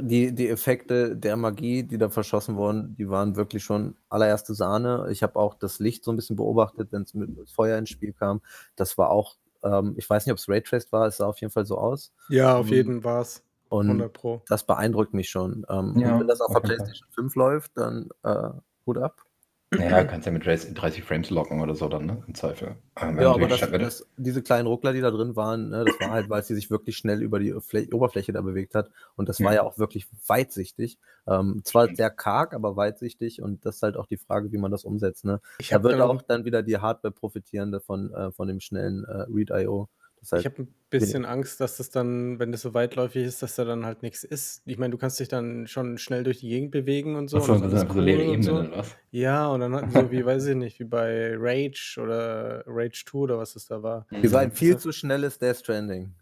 Die, 0.00 0.34
die 0.34 0.48
Effekte 0.50 1.16
der 1.16 1.36
Magie, 1.36 1.82
die 1.82 1.96
da 1.96 2.10
verschossen 2.10 2.56
wurden, 2.56 2.94
die 2.96 3.08
waren 3.08 3.36
wirklich 3.36 3.64
schon 3.64 3.96
allererste 4.10 4.52
Sahne. 4.52 5.06
Ich 5.10 5.22
habe 5.22 5.38
auch 5.38 5.54
das 5.54 5.78
Licht 5.78 6.04
so 6.04 6.12
ein 6.12 6.16
bisschen 6.16 6.36
beobachtet, 6.36 6.92
wenn 6.92 7.02
es 7.02 7.14
mit 7.14 7.48
Feuer 7.48 7.78
ins 7.78 7.88
Spiel 7.88 8.12
kam. 8.12 8.42
Das 8.76 8.98
war 8.98 9.08
auch, 9.08 9.36
ähm, 9.62 9.94
ich 9.96 10.08
weiß 10.10 10.26
nicht, 10.26 10.32
ob 10.32 10.38
es 10.38 10.46
Raytraced 10.50 10.92
war, 10.92 11.06
es 11.06 11.16
sah 11.16 11.26
auf 11.26 11.40
jeden 11.40 11.52
Fall 11.52 11.64
so 11.64 11.78
aus. 11.78 12.12
Ja, 12.28 12.58
auf 12.58 12.66
Ähm, 12.66 12.74
jeden 12.74 13.04
war's. 13.04 13.42
Und 13.68 13.86
100 13.86 14.12
Pro. 14.12 14.42
das 14.48 14.64
beeindruckt 14.64 15.14
mich 15.14 15.28
schon. 15.30 15.64
Ähm, 15.68 15.94
Ja, 15.98 16.14
und 16.14 16.20
wenn 16.20 16.28
das 16.28 16.40
auf 16.40 16.54
auf 16.54 16.62
der. 16.62 16.68
PlayStation 16.76 17.08
5 17.12 17.34
läuft, 17.34 17.72
dann 17.76 18.08
äh, 18.22 18.50
Hut 18.86 18.98
ab. 18.98 19.22
Naja, 19.70 20.02
kannst 20.04 20.24
ja 20.24 20.32
mit 20.32 20.46
30 20.46 20.72
30 20.72 21.04
Frames 21.04 21.28
locken 21.28 21.60
oder 21.60 21.74
so 21.74 21.88
dann, 21.90 22.06
ne? 22.06 22.22
Im 22.26 22.34
Zweifel. 22.34 22.76
Ähm, 22.98 23.20
Ja, 23.20 23.32
aber 23.34 23.48
das, 23.48 23.60
das, 23.60 24.06
diese 24.16 24.40
kleinen 24.40 24.66
Ruckler, 24.66 24.94
die 24.94 25.02
da 25.02 25.10
drin 25.10 25.36
waren, 25.36 25.68
ne, 25.68 25.84
das 25.84 26.00
war 26.00 26.08
halt, 26.10 26.30
weil 26.30 26.42
sie 26.42 26.54
sich 26.54 26.70
wirklich 26.70 26.96
schnell 26.96 27.20
über 27.22 27.38
die 27.38 27.52
Flä 27.60 27.86
Oberfläche 27.92 28.32
da 28.32 28.40
bewegt 28.40 28.74
hat. 28.74 28.88
Und 29.16 29.28
das 29.28 29.40
war 29.40 29.52
Ja. 29.52 29.56
ja 29.56 29.62
auch 29.64 29.76
wirklich 29.76 30.08
weitsichtig. 30.26 30.98
Ähm, 31.26 31.60
zwar 31.64 31.84
Stimmt. 31.84 31.98
sehr 31.98 32.08
karg, 32.08 32.54
aber 32.54 32.76
weitsichtig. 32.76 33.42
Und 33.42 33.66
das 33.66 33.76
ist 33.76 33.82
halt 33.82 33.98
auch 33.98 34.06
die 34.06 34.16
Frage, 34.16 34.52
wie 34.52 34.56
man 34.58 34.70
das 34.70 34.84
umsetzt. 34.84 35.26
Ne? 35.26 35.42
Ich 35.58 35.68
Da 35.68 35.82
wird 35.82 36.00
auch 36.00 36.22
dann 36.22 36.46
wieder 36.46 36.62
die 36.62 36.78
Hardware 36.78 37.12
profitieren 37.12 37.70
davon, 37.70 38.10
äh, 38.14 38.32
von 38.32 38.48
dem 38.48 38.60
schnellen 38.60 39.04
äh, 39.04 39.26
Read.io. 39.30 39.90
Das 40.20 40.40
Ich 40.40 40.46
habe 40.46 40.62
ein 40.62 40.74
bisschen 40.90 41.24
Angst, 41.24 41.60
dass 41.60 41.76
das 41.76 41.90
dann, 41.90 42.38
wenn 42.38 42.52
das 42.52 42.62
so 42.62 42.74
weitläufig 42.74 43.24
ist, 43.24 43.42
dass 43.42 43.54
da 43.54 43.64
dann 43.64 43.86
halt 43.86 44.02
nichts 44.02 44.24
ist. 44.24 44.62
Ich 44.66 44.78
meine, 44.78 44.90
du 44.90 44.98
kannst 44.98 45.20
dich 45.20 45.28
dann 45.28 45.66
schon 45.66 45.98
schnell 45.98 46.24
durch 46.24 46.40
die 46.40 46.48
Gegend 46.48 46.70
bewegen 46.70 47.16
und 47.16 47.28
so. 47.28 47.38
Achso, 47.38 47.54
und 47.54 47.62
das 47.62 47.84
ist 47.84 47.94
leere 47.94 47.94
cool 47.94 47.98
und 48.00 48.08
Ebenen 48.08 48.42
so. 48.42 48.54
oder 48.54 48.78
was? 48.78 48.96
Ja, 49.10 49.48
und 49.48 49.60
dann 49.60 49.74
hatten 49.74 49.90
so 49.90 50.10
wie, 50.10 50.24
weiß 50.24 50.46
ich 50.46 50.56
nicht, 50.56 50.80
wie 50.80 50.84
bei 50.84 51.34
Rage 51.36 51.98
oder 52.02 52.64
Rage 52.66 53.04
2 53.06 53.18
oder 53.18 53.38
was 53.38 53.56
es 53.56 53.66
da 53.66 53.82
war. 53.82 54.06
wir 54.10 54.46
Mhm. 54.46 54.52
viel 54.52 54.76
zu 54.76 54.92
schnelles 54.92 55.38
Death 55.38 55.58
Stranding. 55.58 56.14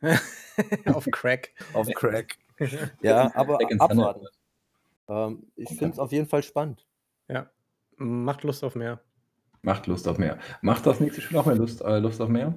Auf 0.86 1.06
Crack. 1.10 1.52
Auf 1.72 1.88
Crack. 1.94 2.36
ja, 3.02 3.34
aber 3.34 3.58
abwarten. 3.78 4.26
Ähm, 5.08 5.44
ich 5.56 5.68
finde 5.68 5.90
es 5.90 5.98
auf 5.98 6.12
jeden 6.12 6.28
Fall 6.28 6.42
spannend. 6.42 6.86
Ja. 7.28 7.50
Macht 7.96 8.44
Lust 8.44 8.64
auf 8.64 8.74
mehr. 8.74 9.00
Macht 9.62 9.86
Lust 9.86 10.08
auf 10.08 10.18
mehr. 10.18 10.38
Macht 10.62 10.86
das 10.86 11.00
nächste 11.00 11.20
Spiel 11.20 11.36
auch 11.38 11.46
mehr 11.46 11.56
Lust, 11.56 11.82
äh, 11.82 11.98
Lust 11.98 12.20
auf 12.20 12.28
mehr? 12.28 12.54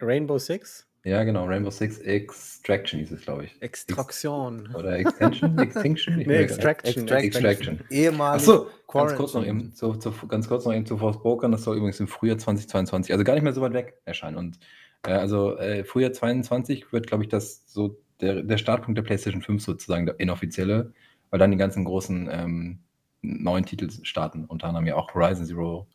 Rainbow 0.00 0.38
Six? 0.38 0.86
Ja, 1.04 1.22
genau. 1.22 1.44
Rainbow 1.44 1.70
Six 1.70 1.98
Extraction 1.98 2.98
hieß 3.00 3.12
es, 3.12 3.20
glaube 3.20 3.44
ich. 3.44 3.60
Extraktion. 3.60 4.74
Oder 4.74 4.98
Extension? 4.98 5.58
Extinction? 5.58 6.16
Nee, 6.16 6.26
nicht. 6.26 6.40
Extraction. 6.40 7.06
Extraction. 7.08 7.80
Ehemalig 7.90 8.40
Achso, 8.40 8.68
ganz 8.88 9.14
kurz 9.14 9.34
noch 9.34 9.44
eben 9.44 9.74
zu, 9.74 9.94
zu, 9.96 10.12
ganz 10.26 10.48
kurz 10.48 10.64
noch 10.64 10.72
eben 10.72 10.86
zu 10.86 10.96
Forspoken. 10.96 11.52
Das 11.52 11.64
soll 11.64 11.76
übrigens 11.76 12.00
im 12.00 12.08
Frühjahr 12.08 12.38
2022, 12.38 13.12
also 13.12 13.22
gar 13.22 13.34
nicht 13.34 13.42
mehr 13.42 13.52
so 13.52 13.60
weit 13.60 13.74
weg 13.74 14.00
erscheinen. 14.06 14.38
Und 14.38 14.58
äh, 15.06 15.12
also 15.12 15.58
äh, 15.58 15.84
Frühjahr 15.84 16.12
2022 16.12 16.90
wird, 16.92 17.06
glaube 17.06 17.24
ich, 17.24 17.28
das 17.28 17.70
so 17.70 18.00
der, 18.22 18.42
der 18.42 18.56
Startpunkt 18.56 18.96
der 18.96 19.02
PlayStation 19.02 19.42
5 19.42 19.62
sozusagen, 19.62 20.06
der 20.06 20.18
inoffizielle, 20.18 20.94
weil 21.28 21.38
dann 21.38 21.50
die 21.50 21.58
ganzen 21.58 21.84
großen 21.84 22.30
ähm, 22.32 22.78
neuen 23.20 23.66
Titel 23.66 23.90
starten. 24.04 24.46
Unter 24.46 24.68
anderem 24.68 24.86
ja 24.86 24.96
auch 24.96 25.14
Horizon 25.14 25.44
Zero 25.44 25.86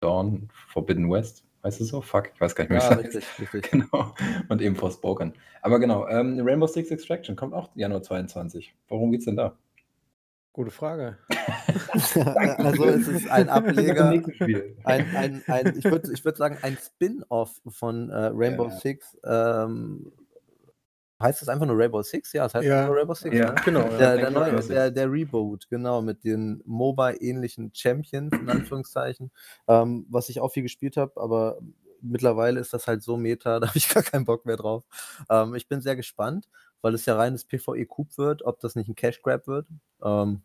Dawn, 0.00 0.48
Forbidden 0.68 1.10
West. 1.10 1.43
Heißt 1.64 1.80
es 1.80 1.88
so? 1.88 2.02
Fuck, 2.02 2.30
ich 2.34 2.40
weiß 2.40 2.54
gar 2.54 2.64
nicht 2.64 2.70
mehr, 2.70 2.80
wie 2.80 2.84
Ja, 2.84 2.90
es 2.90 2.96
heißt. 3.14 3.16
richtig, 3.16 3.54
richtig. 3.54 3.70
Genau. 3.90 4.14
Und 4.48 4.60
eben 4.60 4.76
Forspoken. 4.76 5.32
Aber 5.62 5.80
genau, 5.80 6.06
ähm, 6.08 6.38
Rainbow 6.44 6.66
Six 6.66 6.90
Extraction 6.90 7.36
kommt 7.36 7.54
auch 7.54 7.70
Januar 7.74 8.02
22. 8.02 8.74
Worum 8.88 9.10
geht's 9.12 9.24
denn 9.24 9.36
da? 9.36 9.56
Gute 10.52 10.70
Frage. 10.70 11.18
also 12.58 12.84
es 12.84 13.08
ist 13.08 13.28
ein 13.30 13.48
Ableger, 13.48 14.22
Spiel. 14.34 14.76
ein, 14.84 15.06
ein, 15.16 15.42
ein, 15.48 15.74
ich 15.78 15.84
würde 15.84 16.12
ich 16.12 16.24
würd 16.24 16.36
sagen, 16.36 16.58
ein 16.62 16.76
Spin-off 16.76 17.60
von 17.66 18.10
äh, 18.10 18.30
Rainbow 18.32 18.66
Ja. 18.68 18.70
Six. 18.76 19.16
Ähm, 19.24 20.12
heißt 21.24 21.42
das 21.42 21.48
einfach 21.48 21.66
nur 21.66 21.76
Rainbow 21.78 22.02
Six? 22.02 22.32
Ja, 22.32 22.46
es 22.46 22.54
heißt 22.54 22.64
Ja. 22.66 22.86
nur 22.86 22.96
Rainbow 22.96 23.14
Six. 23.14 23.34
Ja. 23.36 23.52
ne? 23.52 23.60
Genau. 23.64 23.82
Der, 23.88 23.98
Ja. 23.98 24.16
der, 24.16 24.30
neue, 24.30 24.44
Rainbow 24.44 24.60
Six. 24.60 24.68
der, 24.74 24.90
der 24.92 25.10
Reboot, 25.10 25.68
genau, 25.68 26.00
mit 26.02 26.22
den 26.24 26.62
MOBA-ähnlichen 26.64 27.72
Champions, 27.74 28.32
in 28.34 28.48
Anführungszeichen, 28.48 29.30
ähm, 29.68 30.06
was 30.08 30.28
ich 30.28 30.40
auch 30.40 30.52
viel 30.52 30.62
gespielt 30.62 30.96
habe, 30.96 31.20
aber 31.20 31.58
mittlerweile 32.00 32.60
ist 32.60 32.72
das 32.72 32.86
halt 32.86 33.02
so 33.02 33.16
meta, 33.16 33.58
da 33.60 33.66
habe 33.68 33.78
ich 33.78 33.88
gar 33.88 34.02
keinen 34.02 34.24
Bock 34.24 34.44
mehr 34.46 34.56
drauf. 34.56 34.84
Ähm, 35.30 35.54
ich 35.54 35.66
bin 35.68 35.80
sehr 35.80 35.96
gespannt, 35.96 36.48
weil 36.82 36.94
es 36.94 37.06
ja 37.06 37.16
reines 37.16 37.44
PvE-Coup 37.46 38.16
wird, 38.18 38.44
ob 38.44 38.60
das 38.60 38.74
nicht 38.76 38.88
ein 38.88 38.94
Cash-Grab 38.94 39.46
wird. 39.46 39.66
Ähm, 40.02 40.42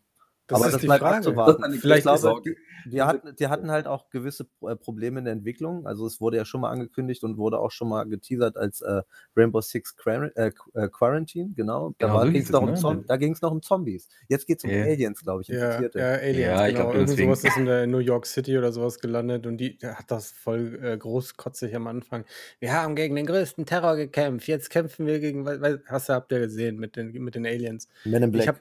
Das 0.50 0.58
Aber 0.58 0.66
ist 0.66 0.72
das 0.74 0.80
die 0.80 0.86
bleibt 0.88 1.00
Frage. 1.02 1.16
abzuwarten. 1.18 1.62
Das 1.62 1.70
ist 1.70 1.74
Ich 1.76 1.80
Vielleicht 1.80 2.06
ist 2.06 2.20
glaube, 2.22 2.42
die, 2.42 2.56
die, 2.90 3.02
hatten, 3.02 3.36
die 3.36 3.46
hatten 3.46 3.70
halt 3.70 3.86
auch 3.86 4.10
gewisse 4.10 4.46
äh, 4.62 4.74
Probleme 4.76 5.20
in 5.20 5.24
der 5.24 5.32
Entwicklung. 5.32 5.86
Also 5.86 6.06
es 6.06 6.20
wurde 6.20 6.36
ja 6.38 6.44
schon 6.44 6.60
mal 6.62 6.70
angekündigt 6.70 7.22
und 7.24 7.36
wurde 7.38 7.58
auch 7.60 7.70
schon 7.70 7.88
mal 7.88 8.04
geteasert 8.04 8.56
als 8.56 8.80
äh, 8.80 9.02
Rainbow 9.36 9.60
Six 9.60 9.96
Quar 9.96 10.30
äh, 10.36 10.50
äh, 10.74 10.88
Quarantine, 10.88 11.52
genau. 11.54 11.94
Da, 11.98 12.06
Genau, 12.08 12.18
so 12.24 12.24
ging's 12.32 12.46
hieß 12.46 12.50
noch 12.50 12.68
es, 12.68 12.84
um 12.84 12.96
ne? 12.96 13.04
Da 13.06 13.16
ging 13.16 13.32
es 13.32 13.40
noch 13.42 13.52
um 13.52 13.62
Zombies. 13.62 14.08
Jetzt 14.28 14.46
geht 14.46 14.58
es 14.58 14.64
um 14.64 14.70
Ja. 14.70 14.82
Aliens, 14.84 15.22
glaube 15.22 15.42
ich, 15.42 15.48
Ja, 15.48 15.80
ja, 15.80 15.88
Aliens, 16.14 16.38
Ja, 16.38 16.66
ich 16.66 16.74
genau. 16.74 16.92
Irgend 16.92 17.10
sowas 17.10 17.44
ist 17.44 17.56
in 17.56 17.66
der 17.66 17.86
New 17.86 17.98
York 17.98 18.26
City 18.26 18.58
oder 18.58 18.72
sowas 18.72 18.98
gelandet 18.98 19.46
und 19.46 19.58
die 19.58 19.78
hat 19.82 20.10
das 20.10 20.30
voll 20.32 20.78
äh, 20.82 20.96
großkotzig 20.98 21.74
am 21.76 21.86
Anfang. 21.86 22.24
Wir 22.58 22.72
haben 22.72 22.96
gegen 22.96 23.14
den 23.14 23.26
größten 23.26 23.66
Terror 23.66 23.96
gekämpft, 23.96 24.48
jetzt 24.48 24.70
kämpfen 24.70 25.06
wir 25.06 25.20
gegen, 25.20 25.46
hast 25.86 26.08
du, 26.08 26.12
habt 26.14 26.32
ihr 26.32 26.40
gesehen, 26.40 26.78
mit 26.78 26.96
den, 26.96 27.12
mit 27.12 27.34
den 27.34 27.46
Aliens. 27.46 27.88
Men 28.04 28.22
in 28.22 28.30
Black. 28.32 28.60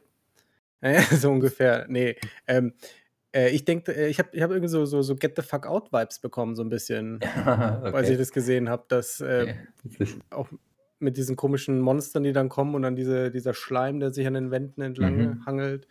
So 1.12 1.32
ungefähr. 1.32 1.86
Nee. 1.90 2.16
Ähm, 2.48 2.74
äh, 3.36 3.50
ich 3.50 3.66
denke, 3.66 3.94
äh, 3.96 4.08
ich 4.08 4.20
habe 4.20 4.30
ich 4.34 4.42
hab 4.42 4.50
irgendwie 4.52 4.70
so, 4.70 4.86
so, 4.86 5.02
so 5.02 5.16
Get 5.16 5.34
the 5.36 5.42
Fuck 5.42 5.66
Out 5.68 5.92
Vibes 5.92 6.20
bekommen, 6.20 6.56
so 6.56 6.64
ein 6.64 6.70
bisschen, 6.70 7.20
als 7.46 8.08
ich 8.08 8.14
okay. 8.14 8.18
das 8.18 8.32
gesehen 8.32 8.70
habe, 8.70 8.86
dass 8.88 9.22
äh, 9.22 9.56
okay. 9.86 10.08
Auch 10.32 10.50
mit 11.00 11.16
diesen 11.18 11.36
komischen 11.36 11.80
Monstern, 11.80 12.24
die 12.24 12.34
dann 12.34 12.50
kommen 12.50 12.76
und 12.76 12.82
dann 12.82 12.96
diese, 12.96 13.32
dieser 13.32 13.54
Schleim, 13.54 14.00
der 14.00 14.12
sich 14.12 14.28
an 14.28 14.34
den 14.34 14.52
Wänden 14.52 14.82
entlang 14.82 15.16
Mhm. 15.18 15.46
hangelt. 15.46 15.88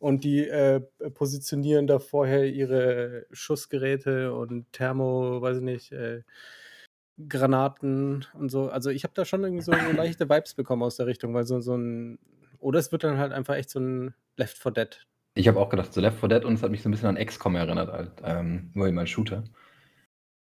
Und 0.00 0.22
die 0.24 0.46
äh, 0.48 0.80
positionieren 1.14 1.86
da 1.88 1.98
vorher 1.98 2.46
ihre 2.46 3.26
Schussgeräte 3.32 4.32
und 4.32 4.72
Thermo, 4.72 5.42
weiß 5.42 5.58
ich 5.58 5.62
nicht, 5.62 5.92
äh, 5.92 6.22
Granaten 7.28 8.26
und 8.34 8.48
so. 8.50 8.68
Also 8.68 8.90
ich 8.90 9.02
habe 9.02 9.14
da 9.14 9.24
schon 9.24 9.42
irgendwie 9.42 9.62
so, 9.62 9.72
so 9.72 9.78
leichte 9.96 10.28
Vibes 10.28 10.54
bekommen 10.54 10.82
aus 10.82 10.96
der 10.96 11.06
Richtung, 11.06 11.34
weil 11.34 11.44
so, 11.44 11.60
so 11.60 11.76
ein. 11.76 12.18
Oder 12.60 12.78
es 12.78 12.92
wird 12.92 13.04
dann 13.04 13.18
halt 13.18 13.32
einfach 13.32 13.54
echt 13.56 13.70
so 13.70 13.80
ein 13.80 14.14
Left 14.38 14.56
4 14.56 14.70
Dead. 14.72 15.06
Ich 15.34 15.46
habe 15.48 15.60
auch 15.60 15.68
gedacht, 15.68 15.92
so 15.92 16.00
Left 16.00 16.18
4 16.20 16.28
Dead 16.28 16.44
und 16.44 16.54
es 16.54 16.62
hat 16.62 16.70
mich 16.70 16.82
so 16.82 16.88
ein 16.88 16.92
bisschen 16.92 17.08
an 17.16 17.24
XCOM 17.24 17.56
erinnert, 17.56 17.92
halt, 17.92 18.12
ähm, 18.24 18.70
nur 18.74 18.88
eben 18.88 18.98
als 18.98 19.10
Shooter. 19.10 19.44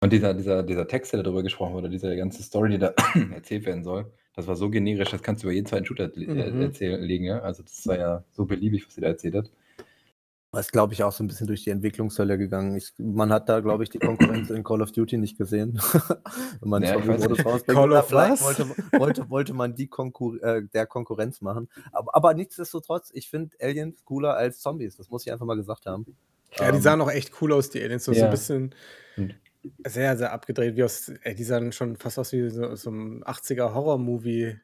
Und 0.00 0.12
dieser, 0.12 0.34
dieser, 0.34 0.62
dieser 0.62 0.86
Text, 0.88 1.12
der 1.12 1.22
darüber 1.22 1.42
gesprochen 1.42 1.74
wurde, 1.74 1.88
diese 1.88 2.14
ganze 2.16 2.42
Story, 2.42 2.70
die 2.72 2.78
da 2.78 2.94
erzählt 3.32 3.64
werden 3.66 3.84
soll, 3.84 4.12
das 4.34 4.46
war 4.46 4.56
so 4.56 4.68
generisch, 4.70 5.10
das 5.10 5.22
kannst 5.22 5.42
du 5.42 5.46
über 5.48 5.54
jeden 5.54 5.66
zweiten 5.66 5.86
Shooter 5.86 6.14
äh, 6.16 6.50
Mhm. 6.50 6.62
erzählen, 6.62 7.00
legen, 7.02 7.24
ja. 7.24 7.40
Also 7.40 7.62
das 7.62 7.86
war 7.86 7.98
ja 7.98 8.24
so 8.32 8.44
beliebig, 8.44 8.86
was 8.86 8.94
sie 8.94 9.00
da 9.00 9.08
erzählt 9.08 9.34
hat. 9.34 9.50
Das 10.56 10.66
ist, 10.66 10.72
glaube 10.72 10.94
ich, 10.94 11.02
auch 11.02 11.12
so 11.12 11.22
ein 11.22 11.26
bisschen 11.26 11.46
durch 11.46 11.64
die 11.64 11.70
Entwicklungshölle 11.70 12.38
gegangen. 12.38 12.76
Ich, 12.76 12.92
man 12.98 13.30
hat 13.30 13.48
da, 13.48 13.60
glaube 13.60 13.82
ich, 13.84 13.90
die 13.90 13.98
Konkurrenz 13.98 14.48
in 14.50 14.64
Call 14.64 14.80
of 14.80 14.90
Duty 14.90 15.18
nicht 15.18 15.36
gesehen. 15.36 15.74
Wenn 16.60 16.68
man 16.70 16.82
Ja, 16.82 16.88
ich 16.90 16.94
Zombie 16.94 17.08
weiß 17.10 17.20
Modus 17.20 17.38
nicht. 17.38 17.46
rausbringt. 17.46 17.78
Call 17.78 17.92
of 17.92 18.08
vielleicht 18.08 18.30
was? 18.32 18.40
wollte, 18.42 18.66
wollte, 18.98 19.30
wollte 19.30 19.54
man 19.54 19.74
die 19.74 19.86
Konkur 19.88 20.42
äh, 20.42 20.62
der 20.72 20.86
Konkurrenz 20.86 21.40
machen. 21.42 21.68
Aber, 21.92 22.14
aber 22.14 22.34
nichtsdestotrotz, 22.34 23.10
ich 23.12 23.28
finde 23.28 23.54
Aliens 23.60 24.02
cooler 24.04 24.34
als 24.34 24.60
Zombies. 24.60 24.96
Das 24.96 25.10
muss 25.10 25.26
ich 25.26 25.32
einfach 25.32 25.46
mal 25.46 25.56
gesagt 25.56 25.84
haben. 25.86 26.06
Ja, 26.58 26.70
die 26.70 26.76
Ähm, 26.78 26.82
sahen 26.82 27.00
auch 27.02 27.10
echt 27.10 27.32
cool 27.42 27.52
aus, 27.52 27.68
die 27.68 27.82
Aliens. 27.82 28.04
So, 28.04 28.12
so 28.12 28.18
Ja. 28.20 28.24
ein 28.24 28.30
bisschen 28.30 28.74
sehr, 29.86 30.16
sehr 30.16 30.32
abgedreht. 30.32 30.76
Wie 30.76 30.84
aus, 30.84 31.08
ey, 31.22 31.34
die 31.34 31.44
sahen 31.44 31.72
schon 31.72 31.96
fast 31.96 32.18
aus 32.18 32.32
wie 32.32 32.48
so, 32.48 32.74
so 32.76 32.90
ein 32.90 33.22
80er 33.24 33.74
Horror-Movie. 33.74 34.58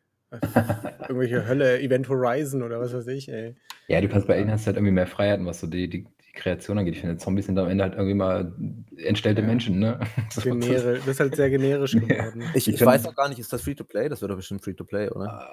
Irgendwelche 1.08 1.46
Hölle, 1.46 1.80
Event 1.80 2.08
Horizon 2.08 2.62
oder 2.62 2.80
was 2.80 2.92
weiß 2.94 3.06
ich, 3.08 3.28
ey. 3.30 3.54
Ja, 3.88 4.00
du 4.00 4.08
kannst 4.08 4.26
bei 4.26 4.34
Alien 4.34 4.50
hast 4.50 4.62
du 4.64 4.66
halt 4.68 4.76
irgendwie 4.76 4.92
mehr 4.92 5.06
Freiheiten, 5.06 5.44
was 5.44 5.60
so 5.60 5.66
die, 5.66 5.88
die, 5.88 6.04
die 6.04 6.32
Kreation 6.34 6.78
angeht. 6.78 6.94
Ich 6.94 7.00
finde, 7.00 7.16
Zombies 7.18 7.46
sind 7.46 7.58
am 7.58 7.68
Ende 7.68 7.84
halt 7.84 7.94
irgendwie 7.94 8.14
mal 8.14 8.52
entstellte 8.96 9.42
Ja. 9.42 9.46
Menschen, 9.46 9.78
ne? 9.78 10.00
So, 10.30 10.40
das- 10.40 10.44
Genere, 10.44 10.94
das 10.98 11.08
ist 11.08 11.20
halt 11.20 11.36
sehr 11.36 11.50
generisch 11.50 11.94
Ja. 11.94 12.00
geworden. 12.00 12.44
Ich, 12.54 12.68
ich 12.68 12.76
können- 12.78 12.90
weiß 12.90 13.06
auch 13.06 13.14
gar 13.14 13.28
nicht, 13.28 13.38
ist 13.38 13.52
das 13.52 13.62
Free-to-Play? 13.62 14.08
Das 14.08 14.22
wird 14.22 14.30
doch 14.30 14.36
bestimmt 14.36 14.62
Free-to-Play, 14.64 15.10
oder? 15.10 15.48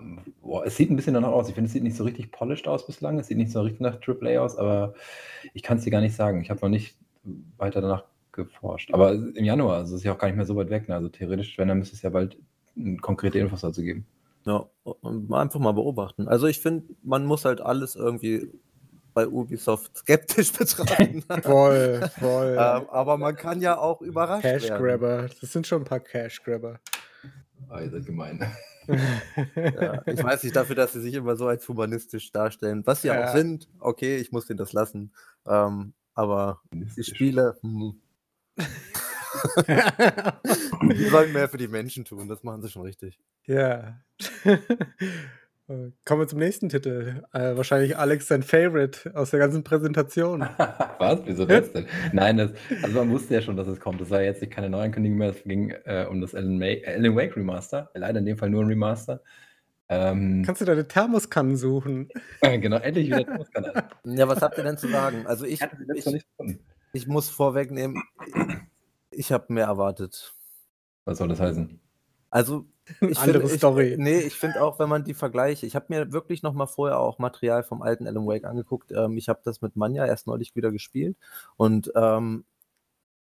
Ähm, 0.00 0.18
boah, 0.42 0.66
es 0.66 0.76
sieht 0.76 0.90
ein 0.90 0.96
bisschen 0.96 1.14
danach 1.14 1.28
aus. 1.30 1.48
Ich 1.48 1.54
finde, 1.54 1.66
es 1.68 1.72
sieht 1.72 1.82
nicht 1.84 1.96
so 1.96 2.04
richtig 2.04 2.32
polished 2.32 2.66
aus 2.66 2.86
bislang. 2.86 3.18
Es 3.18 3.28
sieht 3.28 3.36
nicht 3.38 3.52
so 3.52 3.60
richtig 3.60 3.80
nach 3.80 3.98
AAA 4.06 4.40
aus, 4.40 4.56
aber 4.56 4.94
ich 5.54 5.62
kann 5.62 5.78
es 5.78 5.84
dir 5.84 5.90
gar 5.90 6.00
nicht 6.00 6.16
sagen. 6.16 6.40
Ich 6.40 6.50
habe 6.50 6.60
noch 6.60 6.68
nicht 6.70 6.96
weiter 7.58 7.80
danach 7.80 8.04
geforscht. 8.32 8.92
Aber 8.92 9.12
im 9.14 9.44
Januar, 9.44 9.76
also 9.78 9.94
es 9.94 10.00
ist 10.00 10.04
ja 10.04 10.12
auch 10.12 10.18
gar 10.18 10.28
nicht 10.28 10.36
mehr 10.36 10.44
so 10.46 10.56
weit 10.56 10.70
weg. 10.70 10.88
Ne? 10.88 10.94
Also 10.94 11.08
theoretisch, 11.08 11.56
wenn, 11.58 11.68
dann 11.68 11.78
müsste 11.78 11.94
es 11.96 12.02
ja 12.02 12.10
bald 12.10 12.36
konkrete 13.00 13.38
Infos 13.38 13.62
dazu 13.62 13.80
geben. 13.82 14.06
Ja, 14.46 14.66
und 14.84 15.28
mal 15.28 15.42
einfach 15.42 15.58
mal 15.60 15.72
beobachten. 15.72 16.28
Also 16.28 16.46
ich 16.46 16.60
finde, 16.60 16.94
man 17.02 17.26
muss 17.26 17.44
halt 17.44 17.60
alles 17.60 17.96
irgendwie 17.96 18.48
bei 19.12 19.26
Ubisoft 19.26 19.96
skeptisch 19.96 20.52
betrachten. 20.58 21.22
Voll, 21.42 22.08
voll. 22.18 22.52
ähm, 22.58 22.88
aber 22.90 23.16
man 23.18 23.34
kann 23.34 23.60
ja 23.60 23.78
auch 23.78 24.00
überrascht 24.02 24.42
Cash 24.42 24.68
werden. 24.68 24.84
Grabber. 24.86 25.28
Das 25.40 25.52
sind 25.52 25.66
schon 25.66 25.82
ein 25.82 25.84
paar 25.84 26.00
Cash 26.00 26.42
Grabber. 26.44 26.78
Ah, 27.68 27.80
ihr 27.80 27.90
seid 27.90 28.06
gemein. 28.06 28.40
Ja, 28.86 30.00
ich 30.06 30.22
weiß 30.22 30.44
nicht 30.44 30.54
dafür, 30.54 30.76
dass 30.76 30.92
sie 30.92 31.00
sich 31.00 31.14
immer 31.14 31.34
so 31.34 31.48
als 31.48 31.66
humanistisch 31.68 32.30
darstellen, 32.30 32.86
was 32.86 33.02
sie 33.02 33.08
Ja. 33.08 33.24
auch 33.24 33.32
sind. 33.34 33.68
Okay, 33.80 34.18
ich 34.18 34.30
muss 34.30 34.46
denen 34.46 34.58
das 34.58 34.72
lassen. 34.72 35.12
Ähm, 35.44 35.92
aber 36.14 36.60
die 36.72 37.02
Spiele, 37.02 37.56
hm, 37.62 38.00
die 40.82 41.04
sollen 41.08 41.32
mehr 41.32 41.48
für 41.48 41.56
die 41.56 41.68
Menschen 41.68 42.04
tun. 42.04 42.28
Das 42.28 42.42
machen 42.42 42.62
sie 42.62 42.68
schon 42.70 42.82
richtig. 42.82 43.18
ja. 43.46 44.00
Äh, 45.68 45.90
Kommen 46.04 46.20
wir 46.20 46.28
zum 46.28 46.38
nächsten 46.38 46.68
Titel. 46.68 47.22
Äh, 47.32 47.56
wahrscheinlich 47.56 47.96
Alex 47.98 48.28
sein 48.28 48.44
Favorite 48.44 49.12
aus 49.16 49.30
der 49.30 49.40
ganzen 49.40 49.64
Präsentation. 49.64 50.42
Was? 50.98 51.20
Wieso 51.24 51.44
das 51.44 51.72
denn? 51.72 51.86
Nein, 52.12 52.36
das, 52.36 52.52
also 52.82 52.98
man 52.98 53.10
wusste 53.10 53.34
ja 53.34 53.42
schon, 53.42 53.56
dass 53.56 53.66
es 53.66 53.80
kommt. 53.80 54.00
Das 54.00 54.10
war 54.10 54.22
jetzt 54.22 54.48
keine 54.50 54.70
Neuankündigung 54.70 55.18
mehr. 55.18 55.30
Es 55.30 55.42
ging 55.42 55.70
äh, 55.84 56.06
um 56.08 56.20
das 56.20 56.34
Alan, 56.34 56.58
May, 56.58 56.84
Alan 56.86 57.16
Wake 57.16 57.36
Remaster. 57.36 57.90
Leider 57.94 58.20
in 58.20 58.26
dem 58.26 58.38
Fall 58.38 58.50
nur 58.50 58.62
ein 58.62 58.68
Remaster. 58.68 59.20
Ähm, 59.88 60.42
Kannst 60.44 60.60
du 60.60 60.64
deine 60.64 60.86
Thermoskannen 60.86 61.56
suchen? 61.56 62.08
genau, 62.42 62.76
endlich 62.76 63.06
wieder 63.06 63.24
Thomas-Kanal. 63.24 63.88
Ja, 64.04 64.28
was 64.28 64.42
habt 64.42 64.58
ihr 64.58 64.64
denn 64.64 64.78
zu 64.78 64.88
sagen? 64.88 65.26
Also 65.26 65.46
ich, 65.46 65.60
Ich 65.94 66.06
nicht 66.06 66.26
ich 66.92 67.06
muss 67.06 67.28
vorwegnehmen, 67.28 68.02
ich 69.16 69.32
habe 69.32 69.52
mehr 69.52 69.66
erwartet. 69.66 70.34
Was 71.04 71.18
soll 71.18 71.28
das 71.28 71.40
heißen? 71.40 71.80
Also 72.30 72.66
ich 73.00 73.18
Andere 73.18 73.40
find, 73.40 73.52
ich, 73.52 73.58
Story. 73.58 73.96
Nee, 73.98 74.20
ich 74.20 74.34
finde 74.34 74.62
auch, 74.62 74.78
wenn 74.78 74.88
man 74.88 75.04
die 75.04 75.14
Vergleiche, 75.14 75.66
ich 75.66 75.74
habe 75.74 75.86
mir 75.88 76.12
wirklich 76.12 76.42
noch 76.42 76.52
mal 76.52 76.66
vorher 76.66 76.98
auch 76.98 77.18
Material 77.18 77.62
vom 77.62 77.82
alten 77.82 78.06
Alan 78.06 78.26
Wake 78.26 78.44
angeguckt. 78.44 78.92
Ähm, 78.92 79.16
ich 79.16 79.28
habe 79.28 79.40
das 79.44 79.60
mit 79.62 79.76
Manja 79.76 80.06
erst 80.06 80.26
neulich 80.26 80.54
wieder 80.54 80.70
gespielt 80.70 81.16
und 81.56 81.90
ähm, 81.96 82.44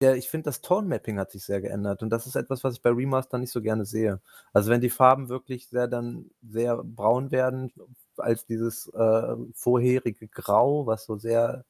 der, 0.01 0.17
ich 0.17 0.29
finde, 0.29 0.45
das 0.45 0.61
Tone-Mapping 0.61 1.17
hat 1.17 1.31
sich 1.31 1.45
sehr 1.45 1.61
geändert 1.61 2.03
und 2.03 2.09
das 2.09 2.27
ist 2.27 2.35
etwas, 2.35 2.63
was 2.63 2.73
ich 2.75 2.81
bei 2.81 2.89
Remaster 2.89 3.37
nicht 3.37 3.51
so 3.51 3.61
gerne 3.61 3.85
sehe. 3.85 4.19
Also 4.51 4.69
wenn 4.69 4.81
die 4.81 4.89
Farben 4.89 5.29
wirklich 5.29 5.67
sehr 5.69 5.87
dann 5.87 6.29
sehr 6.41 6.83
braun 6.83 7.31
werden, 7.31 7.71
als 8.17 8.45
dieses 8.45 8.87
äh, 8.89 9.35
vorherige 9.53 10.27
Grau, 10.27 10.85
was 10.87 11.05
so 11.05 11.17
sehr 11.17 11.63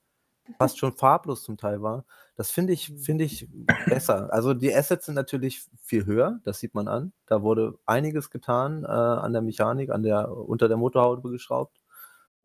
fast 0.58 0.78
schon 0.78 0.94
farblos 0.94 1.44
zum 1.44 1.58
Teil 1.58 1.82
war, 1.82 2.06
das 2.36 2.52
finde 2.52 2.74
ich, 2.74 2.94
finde 2.98 3.24
ich 3.26 3.48
besser. 3.88 4.32
Also 4.34 4.54
die 4.54 4.74
Assets 4.74 5.06
sind 5.06 5.16
natürlich 5.16 5.64
viel 5.82 6.06
höher, 6.06 6.40
das 6.44 6.60
sieht 6.60 6.74
man 6.76 6.88
an. 6.88 7.14
Da 7.28 7.42
wurde 7.44 7.78
einiges 7.86 8.30
getan 8.30 8.84
äh, 8.84 8.88
an 8.88 9.34
der 9.34 9.42
Mechanik, 9.42 9.90
an 9.90 10.04
der, 10.04 10.32
unter 10.32 10.68
der 10.68 10.78
Motorhaube 10.78 11.30
geschraubt. 11.32 11.80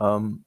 Ähm, 0.01 0.45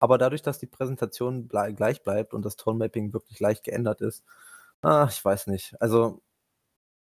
aber 0.00 0.18
dadurch, 0.18 0.42
dass 0.42 0.58
die 0.58 0.66
Präsentation 0.66 1.48
blei 1.48 1.72
gleich 1.72 2.02
bleibt 2.02 2.34
und 2.34 2.44
das 2.44 2.56
Tone-Mapping 2.56 3.12
wirklich 3.12 3.40
leicht 3.40 3.64
geändert 3.64 4.00
ist, 4.00 4.24
ah, 4.82 5.08
ich 5.10 5.24
weiß 5.24 5.46
nicht. 5.48 5.80
Also 5.80 6.22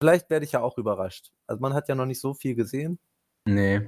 vielleicht 0.01 0.31
werde 0.31 0.45
ich 0.47 0.53
ja 0.53 0.61
auch 0.61 0.79
überrascht. 0.79 1.33
Also 1.47 1.61
man 1.61 1.75
hat 1.75 1.89
ja 1.89 1.95
noch 1.95 2.07
nicht 2.07 2.21
so 2.21 2.35
viel 2.35 2.55
gesehen. 2.55 2.99
Nee, 3.45 3.81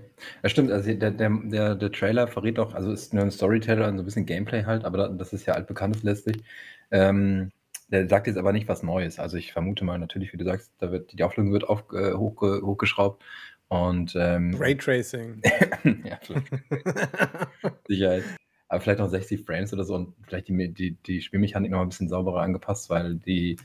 das 0.42 0.52
stimmt. 0.52 0.70
Also 0.70 0.92
der, 0.94 1.10
der, 1.10 1.30
der, 1.44 1.74
der 1.74 1.92
Trailer 1.92 2.26
verrät 2.28 2.58
auch, 2.58 2.72
also 2.74 2.92
ist 2.92 3.12
nur 3.12 3.24
ein 3.24 3.30
Storyteller 3.30 3.88
und 3.88 3.96
so 3.98 4.02
ein 4.02 4.04
bisschen 4.06 4.24
Gameplay 4.26 4.64
halt, 4.64 4.84
aber 4.84 4.96
da- 4.98 5.08
das 5.08 5.32
ist 5.34 5.44
ja 5.46 5.54
altbekanntes 5.54 6.02
letztlich. 6.02 6.42
Ähm, 6.90 7.50
der 7.88 8.08
sagt 8.08 8.26
jetzt 8.26 8.38
aber 8.38 8.52
nicht 8.52 8.68
was 8.68 8.82
Neues. 8.82 9.18
Also 9.18 9.36
ich 9.36 9.52
vermute 9.52 9.84
mal 9.84 9.98
natürlich, 9.98 10.32
wie 10.32 10.38
du 10.38 10.44
sagst, 10.44 10.72
da 10.78 10.90
wird 10.92 11.12
die 11.12 11.22
Auflösung 11.24 11.52
wird 11.52 11.64
auf, 11.68 11.84
äh, 11.92 12.14
hochge, 12.14 12.62
hochgeschraubt 12.64 13.22
und 13.68 14.14
ähm, 14.16 14.54
Raytracing. 14.58 15.42
ja, 16.04 16.18
vielleicht 16.22 16.46
Sicherheit. 17.88 18.24
Aber 18.68 18.80
vielleicht 18.80 19.00
noch 19.00 19.08
60 19.10 19.44
Frames 19.44 19.72
oder 19.72 19.84
so 19.84 19.94
und 19.94 20.14
vielleicht 20.22 20.48
die, 20.48 20.72
die, 20.72 20.92
die 21.06 21.20
Spielmechanik 21.22 21.70
noch 21.72 21.80
ein 21.80 21.88
bisschen 21.88 22.08
sauberer 22.08 22.40
angepasst, 22.42 22.88
weil 22.88 23.16
die, 23.16 23.56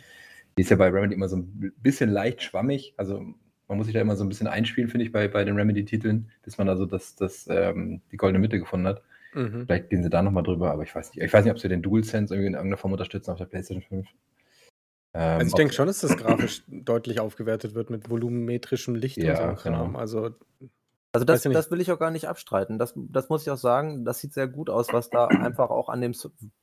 die 0.57 0.61
ist 0.61 0.69
ja 0.71 0.77
bei 0.77 0.87
Remedy 0.89 1.13
immer 1.13 1.29
so 1.29 1.37
ein 1.37 1.73
bisschen 1.77 2.09
leicht 2.09 2.41
schwammig. 2.41 2.93
Also 2.97 3.23
man 3.67 3.77
muss 3.77 3.87
sich 3.87 3.93
da 3.93 4.01
immer 4.01 4.15
so 4.15 4.23
ein 4.23 4.29
bisschen 4.29 4.47
einspielen, 4.47 4.89
finde 4.89 5.05
ich, 5.05 5.11
bei, 5.11 5.27
bei 5.27 5.43
den 5.43 5.55
Remedy-Titeln, 5.55 6.31
bis 6.43 6.57
man 6.57 6.69
also 6.69 6.85
das, 6.85 7.15
das, 7.15 7.47
ähm, 7.49 8.01
die 8.11 8.17
goldene 8.17 8.39
Mitte 8.39 8.59
gefunden 8.59 8.87
hat. 8.87 9.01
mhm. 9.33 9.65
Vielleicht 9.65 9.89
gehen 9.89 10.03
sie 10.03 10.09
da 10.09 10.21
nochmal 10.21 10.43
drüber, 10.43 10.71
aber 10.71 10.83
ich 10.83 10.93
weiß 10.93 11.13
nicht. 11.13 11.23
Ich 11.23 11.33
weiß 11.33 11.43
nicht, 11.43 11.51
ob 11.51 11.59
sie 11.59 11.69
den 11.69 11.81
DualSense 11.81 12.33
irgendwie 12.33 12.47
in 12.47 12.53
irgendeiner 12.53 12.77
Form 12.77 12.91
unterstützen 12.91 13.31
auf 13.31 13.37
der 13.37 13.45
PlayStation 13.45 13.83
5. 13.83 14.07
Ähm, 15.13 15.39
Also 15.39 15.47
ich 15.47 15.53
denke 15.53 15.73
schon, 15.73 15.87
dass 15.87 16.01
das 16.01 16.17
grafisch 16.17 16.63
deutlich 16.67 17.19
aufgewertet 17.19 17.73
wird 17.73 17.89
mit 17.89 18.09
volumetrischem 18.09 18.95
Licht 18.95 19.17
Ja, 19.17 19.49
und 19.49 19.57
so 19.57 19.63
genau. 19.63 19.97
Also 19.97 20.35
Also 21.15 21.25
das, 21.25 21.43
das 21.43 21.71
will 21.71 21.79
ich 21.79 21.91
auch 21.91 21.99
gar 21.99 22.11
nicht 22.11 22.27
abstreiten. 22.27 22.77
Das, 22.77 22.93
das 22.95 23.29
muss 23.29 23.43
ich 23.43 23.49
auch 23.49 23.57
sagen, 23.57 24.03
das 24.03 24.19
sieht 24.19 24.33
sehr 24.33 24.47
gut 24.47 24.69
aus, 24.69 24.91
was 24.91 25.09
da 25.09 25.27
einfach 25.27 25.69
auch 25.69 25.87
an 25.87 26.01
dem 26.01 26.13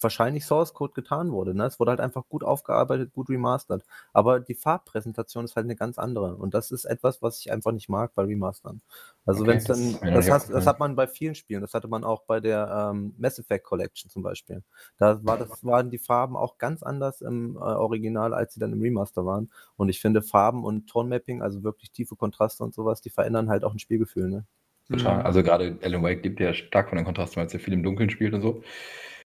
wahrscheinlich 0.01 0.45
Source 0.45 0.75
Code 0.75 0.93
getan 0.93 1.33
wurde. 1.33 1.55
Ne? 1.55 1.65
Es 1.65 1.81
wurde 1.81 1.93
halt 1.93 2.01
einfach 2.01 2.29
gut 2.29 2.45
aufgearbeitet, 2.45 3.13
gut 3.13 3.31
remastert. 3.31 3.85
Aber 4.13 4.41
die 4.41 4.55
Farbpräsentation 4.55 5.45
ist 5.47 5.57
halt 5.57 5.65
eine 5.65 5.77
ganz 5.77 5.99
andere. 5.99 6.37
Und 6.37 6.55
das 6.55 6.71
ist 6.71 6.85
etwas, 6.85 7.23
was 7.23 7.39
ich 7.39 7.51
einfach 7.51 7.73
nicht 7.73 7.89
mag 7.89 8.15
bei 8.15 8.25
Remastern. 8.25 8.83
Also 9.25 9.43
okay, 9.43 9.51
wenn 9.51 9.59
es 9.59 9.65
dann, 9.65 9.93
das, 10.01 10.27
das, 10.27 10.31
hat, 10.31 10.55
das 10.55 10.67
hat 10.67 10.81
man 10.81 10.97
bei 10.97 11.07
vielen 11.07 11.35
Spielen, 11.35 11.61
das 11.61 11.75
hatte 11.75 11.89
man 11.89 12.05
auch 12.05 12.23
bei 12.25 12.41
der 12.41 12.91
ähm, 12.93 13.15
Mass 13.19 13.39
Effect 13.39 13.65
Collection 13.65 14.11
zum 14.11 14.23
Beispiel. 14.23 14.63
Da 14.99 15.25
war 15.25 15.39
das, 15.39 15.65
waren 15.65 15.91
die 15.91 15.99
Farben 15.99 16.37
auch 16.37 16.59
ganz 16.59 16.83
anders 16.83 17.21
im 17.21 17.57
äh, 17.57 17.61
Original, 17.61 18.35
als 18.35 18.55
sie 18.55 18.61
dann 18.61 18.73
im 18.73 18.83
Remaster 18.83 19.25
waren. 19.25 19.51
Und 19.77 19.89
ich 19.89 20.01
finde 20.01 20.23
Farben 20.23 20.65
und 20.65 20.89
Tonmapping, 20.89 21.41
also 21.41 21.63
wirklich 21.63 21.93
tiefe 21.93 22.17
Kontraste 22.17 22.65
und 22.65 22.75
sowas, 22.75 23.01
die 23.01 23.11
verändern 23.11 23.49
halt 23.49 23.65
auch 23.65 23.73
ein 23.73 23.79
Spielgefühl. 23.79 24.29
Ne? 24.29 24.42
Total. 24.89 25.19
Mhm. 25.19 25.27
Also 25.27 25.43
gerade 25.43 25.79
Alan 25.83 26.03
Wake 26.03 26.23
gibt 26.23 26.41
ja 26.41 26.53
stark 26.55 26.89
von 26.89 26.97
den 26.97 27.05
Kontrasten, 27.05 27.37
weil 27.37 27.47
es 27.47 27.53
ja 27.53 27.59
viel 27.59 27.75
im 27.75 27.83
Dunkeln 27.83 28.11
spielt 28.11 28.35
und 28.35 28.43
so. 28.43 28.63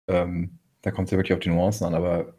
Ähm, 0.07 0.59
da 0.81 0.91
kommt 0.91 1.07
es 1.07 1.11
ja 1.11 1.17
wirklich 1.17 1.33
auf 1.33 1.39
die 1.39 1.49
Nuancen 1.49 1.87
an, 1.87 1.95
aber 1.95 2.35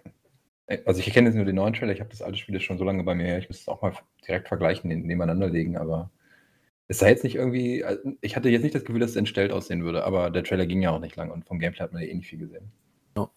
äh, 0.67 0.79
also 0.87 1.01
ich 1.01 1.13
kenne 1.13 1.29
jetzt 1.29 1.37
nur 1.37 1.45
den 1.45 1.57
neuen 1.57 1.75
Trailer, 1.75 1.93
ich 1.93 2.01
habe 2.01 2.11
das 2.11 2.23
alte 2.23 2.39
Spiel 2.39 2.59
schon 2.61 2.79
so 2.79 2.85
lange 2.85 3.03
bei 3.05 3.15
mir 3.15 3.27
her, 3.27 3.39
ich 3.39 3.49
müsste 3.49 3.63
es 3.63 3.69
auch 3.69 3.83
mal 3.83 3.93
direkt 4.27 4.49
vergleichen, 4.49 4.89
nebeneinander 4.89 5.49
legen, 5.49 5.77
aber 5.77 6.11
es 6.89 6.99
sah 6.99 7.09
jetzt 7.09 7.25
nicht 7.25 7.37
irgendwie, 7.37 7.85
also 7.85 8.13
ich 8.21 8.37
hatte 8.37 8.49
jetzt 8.49 8.63
nicht 8.63 8.75
das 8.75 8.85
Gefühl, 8.85 9.01
dass 9.01 9.11
es 9.11 9.17
entstellt 9.17 9.53
aussehen 9.53 9.85
würde, 9.85 10.05
aber 10.05 10.31
der 10.31 10.45
Trailer 10.45 10.67
ging 10.67 10.83
ja 10.83 10.91
auch 10.91 11.01
nicht 11.01 11.17
lang 11.17 11.31
und 11.31 11.47
vom 11.47 11.59
Gameplay 11.59 11.83
hat 11.83 11.93
man 11.93 12.03
ja 12.03 12.09
eh 12.09 12.15
nicht 12.15 12.29
viel 12.29 12.39
gesehen. 12.39 12.71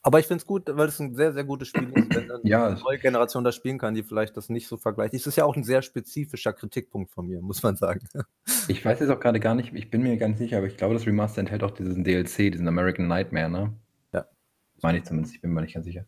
Aber 0.02 0.20
ich 0.20 0.28
finde 0.28 0.42
es 0.42 0.46
gut, 0.46 0.64
weil 0.68 0.88
es 0.88 1.00
ein 1.00 1.16
sehr, 1.16 1.32
sehr 1.32 1.44
gutes 1.44 1.70
Spiel 1.70 1.90
ist, 1.94 2.16
wenn 2.16 2.28
dann 2.28 2.42
ja. 2.44 2.68
eine 2.68 2.80
neue 2.80 3.00
Generation 3.00 3.44
das 3.44 3.56
spielen 3.56 3.78
kann, 3.78 3.94
die 3.94 4.04
vielleicht 4.04 4.36
das 4.36 4.50
nicht 4.50 4.68
so 4.68 4.78
vergleicht. 4.78 5.14
Es 5.14 5.26
ist 5.26 5.38
ja 5.38 5.46
auch 5.46 5.56
ein 5.56 5.64
sehr 5.64 5.82
spezifischer 5.82 6.54
Kritikpunkt 6.54 7.12
von 7.12 7.28
mir, 7.28 7.42
muss 7.42 7.64
man 7.64 7.76
sagen. 7.76 8.02
Ich 8.68 8.86
weiß 8.86 9.00
jetzt 9.00 9.10
auch 9.10 9.20
gerade 9.20 9.40
gar 9.40 9.56
nicht, 9.56 9.74
ich 9.74 9.90
bin 9.90 10.04
mir 10.04 10.16
ganz 10.18 10.38
sicher, 10.38 10.58
aber 10.58 10.68
ich 10.68 10.78
glaube, 10.78 10.94
das 10.94 11.08
Remaster 11.08 11.40
enthält 11.40 11.64
auch 11.64 11.72
diesen 11.72 12.04
DLC, 12.04 12.52
diesen 12.52 12.68
American 12.68 13.08
Nightmare, 13.08 13.50
ne? 13.50 13.74
Ja. 14.14 14.28
Meine 14.84 15.00
ich 15.00 15.06
zumindest, 15.06 15.34
ich 15.34 15.42
bin 15.42 15.54
mir 15.54 15.62
nicht 15.62 15.74
ganz 15.74 15.88
sicher. 15.88 16.06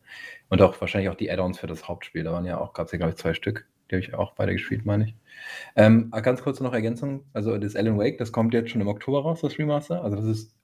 Und 0.50 0.62
auch 0.62 0.80
wahrscheinlich 0.80 1.10
auch 1.10 1.16
die 1.16 1.32
Add-ons 1.32 1.58
für 1.58 1.66
das 1.66 1.88
Hauptspiel. 1.88 2.24
Da 2.24 2.32
waren 2.32 2.46
ja 2.46 2.60
auch, 2.60 2.74
gab 2.74 2.86
es 2.86 2.92
ja, 2.92 3.00
glaube 3.00 3.14
ich, 3.14 3.18
zwei 3.18 3.34
Stück. 3.34 3.68
Die 3.90 3.96
habe 3.96 4.04
ich 4.04 4.14
auch 4.14 4.34
beide 4.34 4.54
gespielt, 4.54 4.86
meine 4.86 5.06
ich. 5.06 5.16
Ähm, 5.76 6.12
ganz 6.22 6.44
kurz 6.44 6.60
noch 6.60 6.74
Ergänzung. 6.74 7.26
Also 7.34 7.58
das 7.58 7.76
Alan 7.76 7.98
Wake, 7.98 8.20
das 8.20 8.32
kommt 8.32 8.54
jetzt 8.54 8.70
schon 8.70 8.82
im 8.82 8.88
Oktober 8.88 9.24
raus, 9.24 9.42
das 9.42 9.58
Remaster. 9.58 10.04
Also 10.04 10.18
das 10.18 10.26
ist 10.26 10.56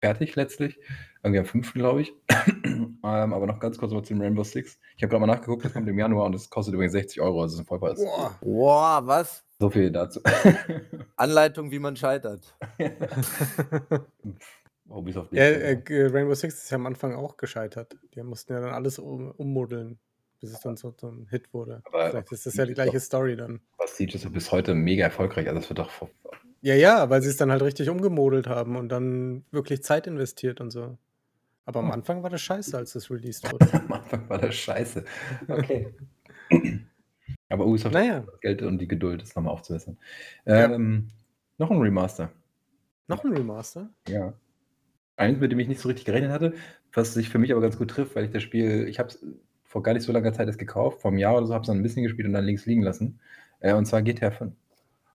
fertig 0.00 0.36
letztlich. 0.36 0.78
Irgendwie 1.22 1.40
am 1.40 1.44
5. 1.44 1.74
glaube 1.74 2.02
ich. 2.02 2.12
ähm, 2.64 2.98
aber 3.02 3.46
noch 3.46 3.60
ganz 3.60 3.78
kurz 3.78 3.92
mal 3.92 4.02
zu 4.02 4.14
dem 4.14 4.22
Rainbow 4.22 4.42
Six. 4.42 4.78
Ich 4.96 5.02
habe 5.02 5.10
gerade 5.10 5.20
mal 5.20 5.26
nachgeguckt, 5.26 5.64
das 5.64 5.72
kommt 5.72 5.88
im 5.88 5.98
Januar 5.98 6.26
und 6.26 6.32
das 6.32 6.48
kostet 6.48 6.74
übrigens 6.74 6.92
60 6.92 7.20
Euro, 7.20 7.42
also 7.42 7.54
ist 7.54 7.60
ein 7.60 7.66
Vollpreis. 7.66 7.98
Boah, 7.98 8.38
Boah 8.40 9.02
was? 9.06 9.44
So 9.58 9.68
viel 9.68 9.90
dazu. 9.90 10.20
Anleitung, 11.16 11.70
wie 11.70 11.78
man 11.78 11.94
scheitert. 11.96 12.56
bis 15.04 15.16
auf 15.16 15.30
ja, 15.30 15.42
äh, 15.44 15.82
Rainbow 15.88 16.34
Six 16.34 16.62
ist 16.64 16.70
ja 16.70 16.76
am 16.76 16.86
Anfang 16.86 17.14
auch 17.14 17.36
gescheitert. 17.36 17.96
Die 18.14 18.22
mussten 18.22 18.54
ja 18.54 18.60
dann 18.60 18.72
alles 18.72 18.98
um, 18.98 19.30
ummodeln, 19.32 19.98
bis 20.40 20.52
es 20.52 20.60
dann 20.60 20.76
so, 20.76 20.94
so 20.98 21.08
ein 21.08 21.26
Hit 21.30 21.52
wurde. 21.52 21.82
Aber 21.84 22.10
Vielleicht 22.10 22.32
ist 22.32 22.46
das 22.46 22.54
ja 22.54 22.64
die 22.64 22.74
gleiche 22.74 22.96
doch, 22.96 23.00
Story 23.00 23.36
dann. 23.36 23.60
Was 23.76 23.96
Siege 23.96 24.16
ist 24.16 24.32
bis 24.32 24.50
heute 24.50 24.74
mega 24.74 25.04
erfolgreich. 25.04 25.46
Also 25.46 25.60
das 25.60 25.68
wird 25.68 25.78
doch 25.78 25.90
ja, 26.62 26.74
ja, 26.74 27.10
weil 27.10 27.22
sie 27.22 27.28
es 27.30 27.36
dann 27.36 27.50
halt 27.50 27.62
richtig 27.62 27.88
umgemodelt 27.88 28.46
haben 28.46 28.76
und 28.76 28.88
dann 28.90 29.44
wirklich 29.50 29.82
Zeit 29.82 30.06
investiert 30.06 30.60
und 30.60 30.70
so. 30.70 30.98
Aber 31.64 31.80
am 31.80 31.86
hm. 31.86 31.92
Anfang 31.92 32.22
war 32.22 32.30
das 32.30 32.42
scheiße, 32.42 32.76
als 32.76 32.92
das 32.92 33.10
released 33.10 33.44
wurde. 33.52 33.72
am 33.72 33.92
Anfang 33.92 34.28
war 34.28 34.38
das 34.38 34.54
scheiße. 34.54 35.04
Okay. 35.48 35.94
Aber 37.48 37.66
Ubisoft 37.66 37.94
naja. 37.94 38.16
hat 38.16 38.28
das 38.28 38.40
Geld 38.40 38.62
und 38.62 38.78
die 38.78 38.88
Geduld, 38.88 39.22
das 39.22 39.34
nochmal 39.34 39.52
aufzubessern. 39.52 39.98
Ähm, 40.46 41.08
ja. 41.08 41.14
Noch 41.58 41.70
ein 41.70 41.78
Remaster. 41.78 42.30
Noch 43.08 43.24
ein 43.24 43.32
Remaster? 43.32 43.90
Ja. 44.08 44.34
Eins, 45.16 45.40
mit 45.40 45.52
dem 45.52 45.58
ich 45.58 45.68
nicht 45.68 45.80
so 45.80 45.88
richtig 45.88 46.06
gerechnet 46.06 46.30
hatte, 46.30 46.54
was 46.92 47.14
sich 47.14 47.28
für 47.28 47.38
mich 47.38 47.52
aber 47.52 47.60
ganz 47.60 47.76
gut 47.76 47.90
trifft, 47.90 48.16
weil 48.16 48.24
ich 48.24 48.30
das 48.30 48.42
Spiel, 48.42 48.86
ich 48.88 48.98
habe 48.98 49.08
es 49.08 49.24
vor 49.64 49.82
gar 49.82 49.92
nicht 49.92 50.04
so 50.04 50.12
langer 50.12 50.32
Zeit 50.32 50.46
erst 50.46 50.58
gekauft, 50.58 51.00
vor 51.00 51.10
einem 51.10 51.18
Jahr 51.18 51.36
oder 51.36 51.46
so, 51.46 51.54
habe 51.54 51.62
es 51.62 51.66
dann 51.66 51.78
ein 51.78 51.82
bisschen 51.82 52.02
gespielt 52.04 52.26
und 52.26 52.34
dann 52.34 52.44
links 52.44 52.66
liegen 52.66 52.82
lassen. 52.82 53.20
Äh, 53.60 53.74
und 53.74 53.86
zwar 53.86 54.02
GTA 54.02 54.30
5. 54.30 54.52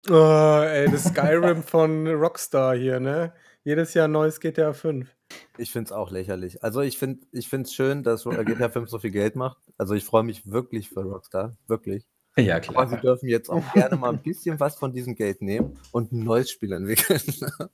Oh, 0.10 0.62
ey, 0.64 0.90
das 0.90 1.06
Skyrim 1.06 1.64
von 1.64 2.08
Rockstar 2.08 2.76
hier, 2.76 3.00
ne? 3.00 3.34
Jedes 3.64 3.94
Jahr 3.94 4.08
neues 4.08 4.40
GTA 4.40 4.74
5. 4.74 5.08
Ich 5.58 5.72
finde 5.72 5.86
es 5.86 5.92
auch 5.92 6.10
lächerlich. 6.10 6.64
Also 6.64 6.82
ich 6.82 6.98
finde 6.98 7.26
es 7.32 7.74
schön, 7.74 8.04
dass 8.04 8.24
GTA 8.24 8.70
5 8.70 8.90
so 8.90 8.98
viel 8.98 9.12
Geld 9.12 9.36
macht. 9.36 9.58
Also 9.78 9.94
ich 9.94 10.04
freue 10.04 10.24
mich 10.24 10.50
wirklich 10.50 10.90
für 10.90 11.04
Rockstar, 11.04 11.56
wirklich. 11.68 12.08
Ja, 12.38 12.60
klar. 12.60 12.84
Aber 12.84 12.90
sie 12.90 13.02
dürfen 13.02 13.30
jetzt 13.30 13.50
auch 13.50 13.64
gerne 13.74 13.98
mal 13.98 14.10
ein 14.10 14.22
bisschen 14.22 14.60
was 14.60 14.76
von 14.76 14.94
diesem 14.94 15.16
Geld 15.16 15.42
nehmen 15.42 15.78
und 15.92 16.12
ein 16.12 16.24
neues 16.24 16.50
Spiel 16.50 16.72
entwickeln. 16.72 17.22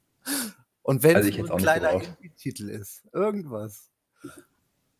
und 0.81 1.03
wenn 1.03 1.15
also 1.15 1.29
es 1.29 1.51
ein 1.51 1.57
kleiner 1.57 1.93
Indie-Titel 1.93 2.69
ist, 2.69 3.03
irgendwas. 3.13 3.89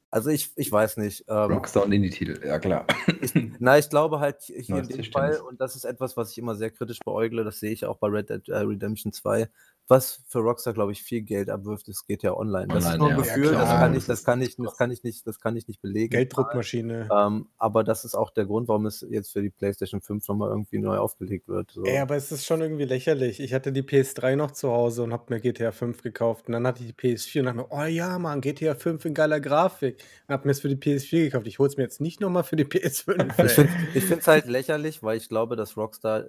Also 0.10 0.30
ich, 0.30 0.52
ich 0.56 0.72
weiß 0.72 0.98
nicht. 0.98 1.26
Ähm, 1.28 1.52
Rockstar 1.52 1.84
und 1.84 1.92
Indie-Titel, 1.92 2.40
ja 2.46 2.60
klar. 2.60 2.86
Ich, 3.22 3.34
na, 3.60 3.78
ich 3.78 3.90
glaube 3.90 4.20
halt 4.20 4.42
hier 4.42 4.78
in 4.78 4.88
dem 4.88 5.04
Fall, 5.04 5.40
und 5.42 5.60
das 5.60 5.76
ist 5.76 5.84
etwas, 5.84 6.16
was 6.16 6.32
ich 6.32 6.38
immer 6.38 6.56
sehr 6.56 6.72
kritisch 6.72 7.00
beäugle, 7.04 7.44
das 7.44 7.60
sehe 7.60 7.72
ich 7.72 7.86
auch 7.86 7.98
bei 7.98 8.08
Red 8.08 8.30
Dead 8.30 8.48
äh, 8.50 8.58
Redemption 8.58 9.12
2, 9.12 9.50
was 9.88 10.24
für 10.28 10.40
Rockstar, 10.40 10.74
glaube 10.74 10.92
ich, 10.92 11.02
viel 11.02 11.22
Geld 11.22 11.50
abwirft, 11.50 11.88
geht 12.08 12.24
ja 12.24 12.36
online. 12.36 12.68
Das 12.68 12.86
ist 12.86 12.98
nur 12.98 13.10
ein 13.10 13.18
ja. 13.18 13.24
Gefühl, 13.24 13.54
ja, 13.54 13.60
das, 13.60 13.70
kann 13.70 13.96
ich, 13.96 14.06
das, 14.06 14.24
kann 14.24 14.42
ich, 14.42 14.56
das, 14.58 14.78
kann 14.78 14.92
ich 14.92 15.04
nicht, 15.04 15.26
das 15.26 15.40
kann 15.40 15.56
ich 15.56 15.68
nicht 15.68 15.82
belegen. 15.82 16.10
Gelddruckmaschine. 16.10 17.08
Ähm, 17.12 17.48
aber 17.58 17.84
das 17.84 18.04
ist 18.04 18.14
auch 18.14 18.32
der 18.32 18.46
Grund, 18.46 18.68
warum 18.68 18.86
es 18.86 19.06
jetzt 19.10 19.32
für 19.32 19.42
die 19.42 19.50
PlayStation 19.50 20.02
5 20.02 20.28
nochmal 20.28 20.50
irgendwie 20.50 20.80
neu 20.80 20.98
aufgelegt 20.98 21.48
wird. 21.48 21.72
So. 21.72 21.84
Ey, 21.84 22.00
aber 22.00 22.16
es 22.18 22.32
ist 22.32 22.46
schon 22.46 22.62
irgendwie 22.62 22.84
lächerlich. 22.84 23.40
Ich 23.40 23.54
hatte 23.54 23.72
die 23.72 23.84
PS3 23.84 24.36
noch 24.36 24.52
zu 24.52 24.72
Hause 24.72 25.04
und 25.04 25.14
habe 25.14 25.34
mir 25.34 25.40
GTA 25.40 25.72
5 25.72 26.04
gekauft. 26.04 26.48
Und 26.48 26.54
dann 26.54 26.68
hatte 26.68 26.84
ich 26.84 26.94
die 26.94 27.16
PS4 27.16 27.40
und 27.40 27.46
dachte 27.46 27.58
mir, 27.58 27.68
oh 27.70 27.86
ja, 27.86 28.20
Mann, 28.20 28.42
GTA 28.42 28.76
5 28.76 29.06
in 29.06 29.14
geiler 29.14 29.40
Grafik. 29.40 30.04
Und 30.28 30.34
habe 30.34 30.48
mir 30.48 30.52
es 30.52 30.60
für 30.60 30.70
die 30.70 30.76
PS4 30.76 31.26
gekauft. 31.26 31.48
Ich 31.48 31.60
hole 31.60 31.70
es 31.70 31.78
mir 31.78 31.84
jetzt 31.84 32.02
nicht 32.02 32.20
nochmal 32.20 32.44
für 32.44 32.58
die 32.58 32.66
PS5. 32.66 33.70
ich 33.94 34.04
finde 34.04 34.20
es 34.20 34.28
halt 34.28 34.48
lächerlich, 34.48 35.02
weil 35.02 35.18
ich 35.18 35.30
glaube, 35.30 35.56
dass 35.56 35.78
Rockstar 35.78 36.26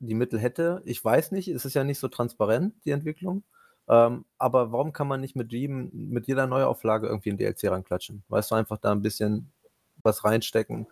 die 0.00 0.14
Mittel 0.14 0.38
hätte. 0.38 0.82
Ich 0.84 1.04
weiß 1.04 1.32
nicht, 1.32 1.48
es 1.48 1.64
ist 1.64 1.74
ja 1.74 1.84
nicht 1.84 1.98
so 1.98 2.08
transparent, 2.08 2.74
die 2.84 2.90
Entwicklung. 2.90 3.44
Ähm, 3.88 4.24
aber 4.38 4.72
warum 4.72 4.92
kann 4.92 5.08
man 5.08 5.20
nicht 5.20 5.36
mit 5.36 5.52
jedem, 5.52 5.90
mit 5.92 6.26
jeder 6.26 6.46
Neuauflage 6.46 7.06
irgendwie 7.06 7.30
ein 7.30 7.38
DLC 7.38 7.70
ranklatschen? 7.70 8.22
Weißt 8.28 8.50
du, 8.50 8.54
einfach 8.54 8.78
da 8.78 8.92
ein 8.92 9.02
bisschen 9.02 9.52
was 10.02 10.24
reinstecken 10.24 10.86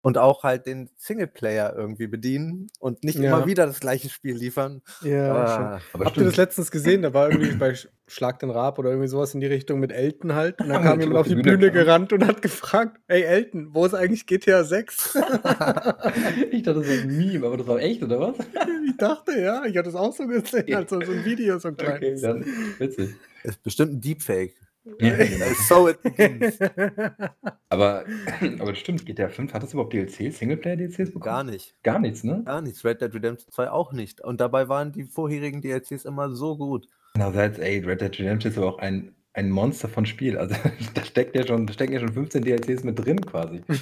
und 0.00 0.18
auch 0.18 0.42
halt 0.42 0.66
den 0.66 0.90
Singleplayer 0.96 1.74
irgendwie 1.76 2.06
bedienen 2.06 2.68
und 2.80 3.04
nicht 3.04 3.18
ja. 3.18 3.36
immer 3.36 3.46
wieder 3.46 3.66
das 3.66 3.80
gleiche 3.80 4.08
Spiel 4.08 4.36
liefern. 4.36 4.82
Ja, 5.02 5.34
ah, 5.34 5.80
aber 5.92 6.04
Habt 6.04 6.16
ihr 6.16 6.24
das 6.24 6.36
letztens 6.36 6.70
gesehen? 6.70 7.02
Da 7.02 7.14
war 7.14 7.30
irgendwie 7.30 7.52
bei 7.52 7.74
Schlag 8.06 8.40
den 8.40 8.50
Rab 8.50 8.78
oder 8.78 8.90
irgendwie 8.90 9.08
sowas 9.08 9.32
in 9.34 9.40
die 9.40 9.46
Richtung 9.46 9.80
mit 9.80 9.92
Elton 9.92 10.34
halt. 10.34 10.60
Und 10.60 10.68
dann 10.68 10.82
kam 10.82 11.00
jemand 11.00 11.18
auf 11.18 11.28
die 11.28 11.34
Bühne, 11.34 11.58
Bühne 11.58 11.70
gerannt 11.70 12.12
und 12.12 12.26
hat 12.26 12.42
gefragt: 12.42 13.00
Ey, 13.06 13.22
Elton, 13.22 13.70
wo 13.72 13.86
ist 13.86 13.94
eigentlich 13.94 14.26
GTA 14.26 14.64
6? 14.64 15.14
ich 16.50 16.62
dachte, 16.62 16.80
das 16.80 16.88
war 16.88 16.94
ein 16.94 17.16
Meme, 17.16 17.46
aber 17.46 17.56
das 17.56 17.66
war 17.66 17.78
echt, 17.78 18.02
oder 18.02 18.20
was? 18.20 18.36
ich 18.86 18.96
dachte, 18.96 19.40
ja. 19.40 19.64
Ich 19.64 19.76
hatte 19.76 19.88
es 19.88 19.94
auch 19.94 20.12
so 20.12 20.26
gesehen, 20.26 20.74
als 20.74 20.90
so 20.90 20.98
ein 20.98 21.24
Video, 21.24 21.58
so 21.58 21.68
ein 21.68 21.76
kleines. 21.76 22.22
Okay, 22.22 22.32
dann 22.32 22.44
witzig. 22.78 23.14
Ist 23.44 23.62
bestimmt 23.62 23.92
ein 23.94 24.00
Deepfake. 24.00 24.54
Ja, 25.00 25.14
so 25.68 25.88
it 25.88 26.02
begins. 26.02 26.58
Aber, 27.68 28.04
aber 28.58 28.72
das 28.72 28.78
stimmt, 28.78 29.06
GTA 29.06 29.28
5, 29.28 29.54
hat 29.54 29.62
das 29.62 29.72
überhaupt 29.72 29.92
DLCs, 29.92 30.38
Singleplayer-DLCs 30.38 31.12
bekommen? 31.12 31.24
Gar 31.24 31.44
nicht. 31.44 31.74
Gar 31.82 32.00
nichts, 32.00 32.24
ne? 32.24 32.42
Gar 32.44 32.60
nichts. 32.60 32.84
Red 32.84 33.00
Dead 33.00 33.14
Redemption 33.14 33.50
2 33.50 33.70
auch 33.70 33.92
nicht. 33.92 34.20
Und 34.20 34.40
dabei 34.40 34.68
waren 34.68 34.92
die 34.92 35.04
vorherigen 35.04 35.62
DLCs 35.62 36.04
immer 36.04 36.30
so 36.30 36.56
gut. 36.56 36.86
Andererseits, 37.14 37.58
ey, 37.58 37.78
Red 37.78 38.00
Dead 38.00 38.18
Redemption 38.18 38.52
ist 38.52 38.58
aber 38.58 38.68
auch 38.68 38.78
ein 38.78 39.14
ein 39.34 39.50
Monster 39.50 39.88
von 39.88 40.04
Spiel. 40.04 40.36
Also 40.36 40.54
da 40.94 41.04
steckt 41.04 41.34
ja 41.34 41.46
schon, 41.46 41.66
da 41.66 41.72
stecken 41.72 41.92
ja 41.92 42.00
schon 42.00 42.12
15 42.12 42.42
DLCs 42.42 42.84
mit 42.84 42.98
drin 42.98 43.20
quasi. 43.20 43.62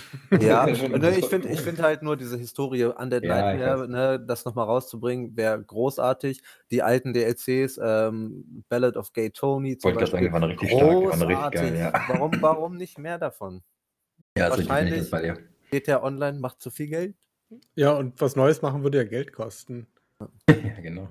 Ja, 0.40 0.68
ja 0.68 0.88
ne, 0.88 1.18
ich 1.18 1.26
finde 1.26 1.48
ich 1.48 1.60
find 1.60 1.82
halt 1.82 2.02
nur 2.02 2.16
diese 2.16 2.36
Historie 2.36 2.84
an 2.84 3.10
der 3.10 3.20
Nightmare, 3.20 3.88
ne, 3.88 4.24
das 4.24 4.44
nochmal 4.44 4.66
rauszubringen, 4.66 5.36
wäre 5.36 5.62
großartig. 5.62 6.40
Die 6.70 6.82
alten 6.82 7.12
DLCs, 7.12 7.80
ähm, 7.82 8.64
Ballad 8.68 8.96
of 8.96 9.12
Gay 9.12 9.30
Tony 9.30 9.76
zum 9.76 9.88
Wollte 9.88 10.10
Beispiel. 10.10 10.30
Sagen, 10.30 10.44
richtig 10.44 10.70
großartig. 10.70 11.36
Stark, 11.36 11.54
richtig 11.54 11.72
geil, 11.72 11.78
ja. 11.78 12.04
warum, 12.08 12.32
warum 12.40 12.76
nicht 12.76 12.98
mehr 12.98 13.18
davon? 13.18 13.62
Ja, 14.38 14.50
Wahrscheinlich 14.50 15.10
bei 15.10 15.22
dir. 15.22 15.38
geht 15.70 15.88
der 15.88 16.04
online, 16.04 16.38
macht 16.38 16.60
zu 16.60 16.70
viel 16.70 16.86
Geld. 16.86 17.16
Ja, 17.74 17.92
und 17.92 18.20
was 18.20 18.36
Neues 18.36 18.62
machen 18.62 18.84
würde 18.84 18.98
ja 18.98 19.04
Geld 19.04 19.32
kosten. 19.32 19.88
Ja, 20.48 20.80
genau. 20.82 21.08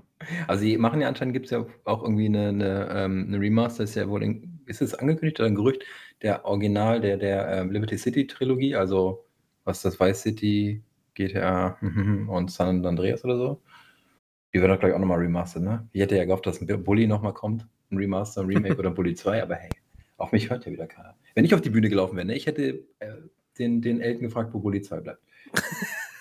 Also 0.48 0.62
sie 0.62 0.78
machen 0.78 1.02
ja 1.02 1.08
anscheinend 1.08 1.34
gibt 1.34 1.46
es 1.46 1.52
ja 1.52 1.66
auch 1.86 2.04
irgendwie 2.04 2.26
eine 2.28 2.52
'ne, 2.54 2.90
ähm 2.94 3.30
'ne 3.30 3.40
Remaster, 3.40 3.84
ist 3.84 3.96
ja 3.96 4.08
wohl 4.10 4.24
in 4.24 4.60
ist 4.66 4.82
es 4.82 4.94
angekündigt 4.94 5.40
oder 5.40 5.48
ein 5.48 5.56
Gerücht, 5.56 5.84
der 6.22 6.46
Original 6.46 7.02
der 7.02 7.18
der, 7.18 7.48
ähm, 7.50 7.72
Liberty 7.72 7.98
City 7.98 8.28
Trilogie, 8.28 8.76
also 8.76 9.26
was 9.64 9.82
das 9.82 10.00
Vice 10.00 10.22
City, 10.22 10.84
GTA 11.16 11.78
und 12.30 12.52
San 12.52 12.86
Andreas 12.86 13.24
oder 13.24 13.38
so. 13.38 13.62
Die 14.54 14.62
werden 14.62 14.74
doch 14.74 14.80
gleich 14.82 14.94
auch 14.94 15.00
nochmal 15.00 15.20
remastered, 15.20 15.64
ne? 15.64 15.88
Ich 15.94 16.02
hätte 16.02 16.18
ja 16.18 16.26
gehofft, 16.26 16.48
dass 16.48 16.62
'n 16.62 16.84
Bully 16.84 17.08
nochmal 17.08 17.34
kommt, 17.34 17.68
ein 17.92 17.98
Remaster, 17.98 18.42
'n 18.44 18.48
Remake 18.48 18.80
oder 18.80 18.90
'n 18.92 18.96
Bully 18.96 19.16
2, 19.16 19.44
aber 19.44 19.56
hey, 19.56 19.70
auf 20.18 20.32
mich 20.34 20.50
hört 20.50 20.66
ja 20.66 20.72
wieder 20.74 20.88
keiner. 20.88 21.16
Wenn 21.36 21.46
ich 21.46 21.54
auf 21.56 21.62
die 21.62 21.72
Bühne 21.72 21.90
gelaufen 21.90 22.18
wäre, 22.18 22.28
ne, 22.28 22.36
ich 22.36 22.48
hätte, 22.48 22.86
äh, 23.00 23.14
den 23.60 23.82
den 23.82 24.02
Elton 24.02 24.24
gefragt, 24.24 24.54
wo 24.54 24.60
Bully 24.60 24.82
2 24.84 25.02
bleibt. 25.02 25.22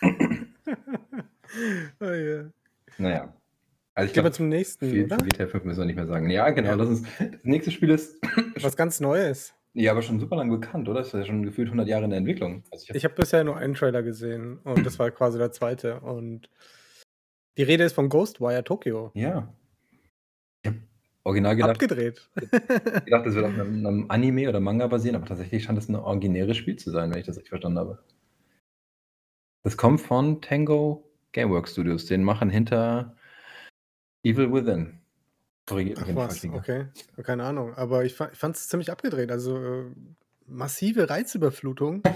Oh 2.00 2.12
ja. 2.12 2.52
Na 2.98 3.10
ja. 3.10 3.34
Also 3.94 4.06
ich 4.08 4.12
Gehen 4.14 4.22
wir 4.24 4.30
glaube, 4.30 4.36
zum 4.36 4.48
nächsten, 4.48 4.90
viel 4.90 5.04
oder? 5.06 5.16
GTA 5.16 5.46
5 5.48 5.64
müssen 5.64 5.80
wir 5.80 5.86
nicht 5.86 5.96
mehr 5.96 6.06
sagen. 6.06 6.30
Ja, 6.30 6.50
genau. 6.50 6.70
Ja. 6.70 6.76
Das, 6.76 6.88
ist, 6.88 7.06
das 7.18 7.42
nächste 7.44 7.70
Spiel 7.72 7.90
ist 7.90 8.16
Was 8.62 8.76
ganz 8.76 9.00
Neues. 9.00 9.54
ja 9.74 9.90
aber 9.90 10.02
schon 10.02 10.20
super 10.20 10.36
lange 10.36 10.56
bekannt, 10.56 10.88
oder? 10.88 11.00
Das 11.00 11.08
ist 11.08 11.14
ja 11.14 11.24
schon 11.24 11.42
gefühlt 11.42 11.68
100 11.68 11.88
Jahre 11.88 12.04
in 12.04 12.10
der 12.10 12.18
Entwicklung. 12.18 12.62
Also 12.70 12.84
ich 12.84 12.90
hab, 12.90 12.96
Ich 12.96 13.04
habe 13.04 13.14
bisher 13.14 13.42
nur 13.44 13.56
einen 13.56 13.74
Trailer 13.74 14.02
gesehen 14.04 14.58
und 14.64 14.84
das 14.86 14.98
war 15.00 15.10
quasi 15.10 15.38
der 15.38 15.50
zweite. 15.50 16.00
Und 16.00 16.48
die 17.56 17.64
Rede 17.64 17.82
ist 17.84 17.94
von 17.94 18.08
Ghostwire 18.08 18.62
Tokyo. 18.64 19.10
ja. 19.14 19.52
Ich 20.62 20.70
habe 20.70 20.78
original 21.24 21.56
gedacht, 21.56 21.70
Abgedreht. 21.70 22.30
gedacht, 22.36 23.26
das 23.26 23.34
wird 23.34 23.44
auf 23.44 23.52
einem, 23.54 23.84
einem 23.86 24.06
Anime 24.08 24.48
oder 24.48 24.60
Manga 24.60 24.86
basieren, 24.86 25.16
aber 25.16 25.26
tatsächlich 25.26 25.64
scheint 25.64 25.76
das 25.78 25.88
ein 25.88 25.96
originäres 25.96 26.56
Spiel 26.56 26.76
zu 26.76 26.90
sein, 26.90 27.10
wenn 27.10 27.18
ich 27.18 27.26
das 27.26 27.36
richtig 27.36 27.50
verstanden 27.50 27.78
habe. 27.78 27.98
Das 29.64 29.76
kommt 29.76 30.00
von 30.00 30.40
Tango 30.40 31.07
Gameworks 31.32 31.72
Studios, 31.72 32.06
den 32.06 32.24
machen 32.24 32.50
hinter 32.50 33.16
Evil 34.22 34.52
Within. 34.52 35.00
Korrigiert 35.66 36.06
mich, 36.06 36.16
was, 36.16 36.44
okay. 36.44 36.86
Keine 37.22 37.44
Ahnung. 37.44 37.74
Aber 37.74 38.04
ich, 38.04 38.14
fa- 38.14 38.30
ich 38.32 38.38
fand 38.38 38.56
es 38.56 38.68
ziemlich 38.68 38.90
abgedreht. 38.90 39.30
Also 39.30 39.58
äh, 39.58 39.84
massive 40.46 41.08
Reizüberflutung. 41.10 42.02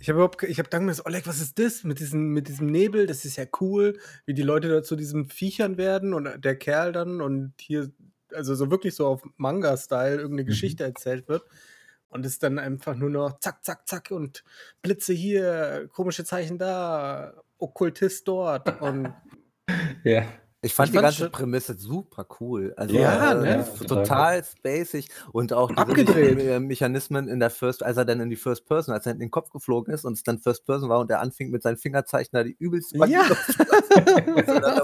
Ich 0.00 0.08
habe 0.08 0.18
überhaupt, 0.18 0.40
ich 0.44 0.60
habe 0.60 0.68
gedacht 0.68 0.94
so, 0.94 1.04
Oleg, 1.06 1.26
was 1.26 1.40
ist 1.40 1.58
das 1.58 1.82
mit 1.82 1.98
diesem, 1.98 2.28
mit 2.32 2.46
diesem 2.46 2.66
Nebel? 2.66 3.06
Das 3.06 3.24
ist 3.24 3.34
ja 3.36 3.46
cool, 3.60 3.98
wie 4.26 4.34
die 4.34 4.42
Leute 4.42 4.68
da 4.68 4.82
zu 4.84 4.94
diesen 4.94 5.28
Viechern 5.28 5.76
werden 5.76 6.14
und 6.14 6.28
der 6.44 6.56
Kerl 6.56 6.92
dann 6.92 7.20
und 7.20 7.52
hier, 7.58 7.90
also 8.32 8.54
so 8.54 8.70
wirklich 8.70 8.94
so 8.94 9.08
auf 9.08 9.22
Manga-Style 9.38 10.14
irgendeine 10.14 10.42
Mhm. 10.42 10.46
Geschichte 10.46 10.84
erzählt 10.84 11.28
wird. 11.28 11.42
Und 12.10 12.24
es 12.24 12.38
dann 12.38 12.60
einfach 12.60 12.94
nur 12.94 13.10
noch 13.10 13.40
zack, 13.40 13.64
zack, 13.64 13.88
zack 13.88 14.12
und 14.12 14.44
Blitze 14.82 15.12
hier, 15.14 15.88
komische 15.92 16.24
Zeichen 16.24 16.58
da, 16.58 17.34
Okkultist 17.58 18.26
dort 18.28 18.80
und 18.80 19.12
Ja. 20.04 20.24
Ich 20.60 20.74
fand 20.74 20.88
Ich 20.88 20.92
die 20.92 20.98
fand's 20.98 21.18
ganze 21.18 21.30
Prämisse 21.30 21.78
super 21.78 22.26
cool. 22.40 22.74
Also 22.76 22.96
Ja, 22.96 23.32
äh, 23.32 23.36
ne? 23.44 23.58
f- 23.60 23.78
total 23.86 24.42
spacig 24.42 25.08
und 25.30 25.52
auch. 25.52 25.70
Me 25.70 26.42
äh, 26.42 26.58
Mechanismen 26.58 27.28
in 27.28 27.38
der 27.38 27.50
First, 27.50 27.84
als 27.84 27.96
er 27.96 28.04
dann 28.04 28.18
in 28.18 28.28
die 28.28 28.34
First 28.36 28.66
Person, 28.66 28.92
als 28.92 29.06
er 29.06 29.12
in 29.12 29.20
den 29.20 29.30
Kopf 29.30 29.50
geflogen 29.50 29.94
ist 29.94 30.04
und 30.04 30.14
es 30.14 30.24
dann 30.24 30.40
First 30.40 30.66
Person 30.66 30.88
war 30.88 30.98
und 30.98 31.10
er 31.12 31.20
anfing 31.20 31.50
mit 31.50 31.62
seinen 31.62 31.76
Fingerzeichen 31.76 32.30
da 32.32 32.42
die 32.42 32.56
übelst 32.58 32.92
Ja. 32.96 33.22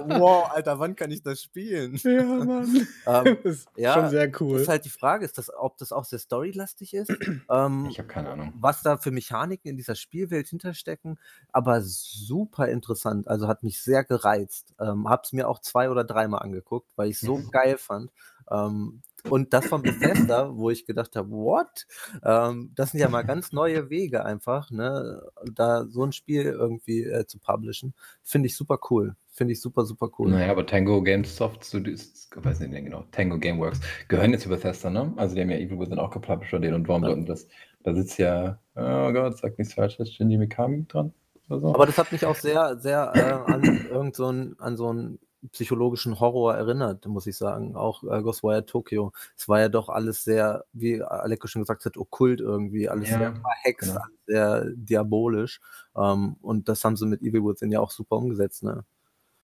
wow, 0.07 0.51
Alter, 0.53 0.79
wann 0.79 0.95
kann 0.95 1.11
ich 1.11 1.23
das 1.23 1.43
spielen? 1.43 1.97
ja, 2.05 2.23
Mann. 2.23 2.87
Ähm, 3.07 3.37
Das 3.43 3.55
ist 3.57 3.69
ja, 3.77 3.95
schon 3.95 4.11
sehr 4.11 4.31
cool. 4.41 4.61
ist 4.61 4.69
halt 4.69 4.85
die 4.85 4.91
Frage, 4.91 5.25
ist 5.25 5.37
das, 5.39 5.51
ob 5.55 5.77
das 5.79 5.93
auch 5.93 6.05
sehr 6.05 6.19
storylastig 6.19 6.95
ist, 6.95 7.11
ähm, 7.51 7.87
Ich 7.91 7.99
habe 7.99 8.09
keine 8.09 8.31
Ahnung. 8.31 8.53
was 8.59 8.83
da 8.83 8.97
für 8.97 9.11
Mechaniken 9.11 9.69
in 9.71 9.77
dieser 9.77 9.95
Spielwelt 9.95 10.49
hinterstecken, 10.49 11.19
aber 11.53 11.81
super 11.83 12.69
interessant. 12.69 13.29
Also 13.29 13.49
hat 13.49 13.63
mich 13.63 13.83
sehr 13.83 14.05
gereizt. 14.05 14.75
Ähm, 14.81 15.09
hab's 15.09 15.33
mir 15.33 15.49
auch 15.49 15.61
zwei 15.75 15.91
oder 15.91 16.05
dreimal 16.05 16.43
angeguckt, 16.43 16.89
weil 16.95 17.11
ich 17.11 17.19
so 17.19 17.39
Mhm. 17.39 17.51
geil 17.51 17.77
fand. 17.79 18.11
Ähm, 18.51 19.03
und 19.27 19.53
das 19.53 19.67
von 19.67 19.83
Bethesda, 19.83 20.55
wo 20.55 20.71
ich 20.71 20.87
gedacht 20.87 21.17
habe, 21.17 21.31
what? 21.31 21.87
Ähm, 22.23 22.71
das 22.77 22.93
sind 22.93 23.01
ja 23.01 23.09
mal 23.09 23.23
ganz 23.25 23.53
neue 23.53 23.91
Wege 23.91 24.25
einfach, 24.25 24.71
ne? 24.71 25.23
Da 25.53 25.87
so 25.87 26.05
ein 26.05 26.13
Spiel 26.13 26.45
irgendwie 26.45 27.03
äh, 27.05 27.27
zu 27.27 27.39
publishen, 27.39 27.95
finde 28.23 28.47
ich 28.47 28.57
super 28.57 28.79
cool. 28.91 29.17
Finde 29.33 29.53
ich 29.55 29.61
super, 29.61 29.85
super 29.85 30.11
cool. 30.19 30.31
Naja, 30.31 30.53
aber 30.53 30.65
Tango 30.65 31.03
Gamesoft 31.03 31.65
Studios, 31.65 32.29
ich 32.31 32.45
weiß 32.45 32.61
nicht 32.61 32.71
mehr 32.71 32.83
genau, 32.83 33.05
Tango 33.11 33.37
Gameworks, 33.39 33.81
gehören 34.07 34.31
jetzt 34.31 34.43
zu 34.43 34.49
Bethesda, 34.49 34.91
ne? 34.91 35.13
Also 35.17 35.35
die 35.35 35.41
haben 35.41 35.51
ja 35.51 35.57
Evil 35.57 35.81
Within 35.81 35.99
auch 35.99 36.11
gepublished 36.11 36.53
oder 36.55 36.61
den 36.61 36.75
und 36.75 36.87
warum 36.87 37.03
Ja. 37.03 37.09
sollten 37.09 37.27
das? 37.27 37.49
Da 37.83 37.95
sitzt 37.95 38.19
ja, 38.19 38.61
oh 38.77 39.13
Gott, 39.13 39.39
sag 39.39 39.59
nichts 39.59 39.75
Falsches, 39.75 40.13
Shinji 40.13 40.37
Mikami 40.39 40.87
dran 40.87 41.13
so. 41.49 41.75
Aber 41.75 41.87
das 41.87 41.99
hat 41.99 42.13
mich 42.13 42.25
auch 42.25 42.37
sehr, 42.37 42.79
sehr 42.79 43.13
äh, 43.49 43.53
an 43.53 43.85
irgend 43.89 44.17
so 44.17 44.31
ein, 44.31 44.55
an 44.59 44.77
so 44.77 44.89
einen 44.89 45.19
psychologischen 45.53 46.21
Horror 46.21 46.55
erinnert, 46.55 47.07
muss 47.07 47.27
ich 47.27 47.37
sagen. 47.37 47.77
Auch 47.77 48.03
äh, 48.05 48.23
Ghostwire 48.23 48.67
Tokyo. 48.67 49.13
Es 49.37 49.49
war 49.49 49.61
ja 49.61 49.69
doch 49.69 49.89
alles 49.89 50.25
sehr, 50.25 50.65
wie 50.73 51.03
Aleko 51.03 51.47
schon 51.47 51.63
gesagt 51.63 51.85
hat, 51.85 51.97
okkult 51.97 52.41
irgendwie, 52.41 52.89
alles 52.89 53.11
Ja, 53.11 53.19
sehr 53.19 53.37
verhext, 53.37 53.91
genau. 53.91 54.01
alles 54.01 54.17
sehr 54.27 54.65
diabolisch. 54.75 55.61
Ähm, 55.97 56.37
und 56.41 56.69
das 56.69 56.85
haben 56.85 56.97
sie 56.97 57.07
mit 57.07 57.23
Evil 57.23 57.45
Within 57.45 57.73
ja 57.73 57.81
auch 57.81 57.91
super 57.91 58.17
umgesetzt, 58.17 58.63
ne? 58.63 58.85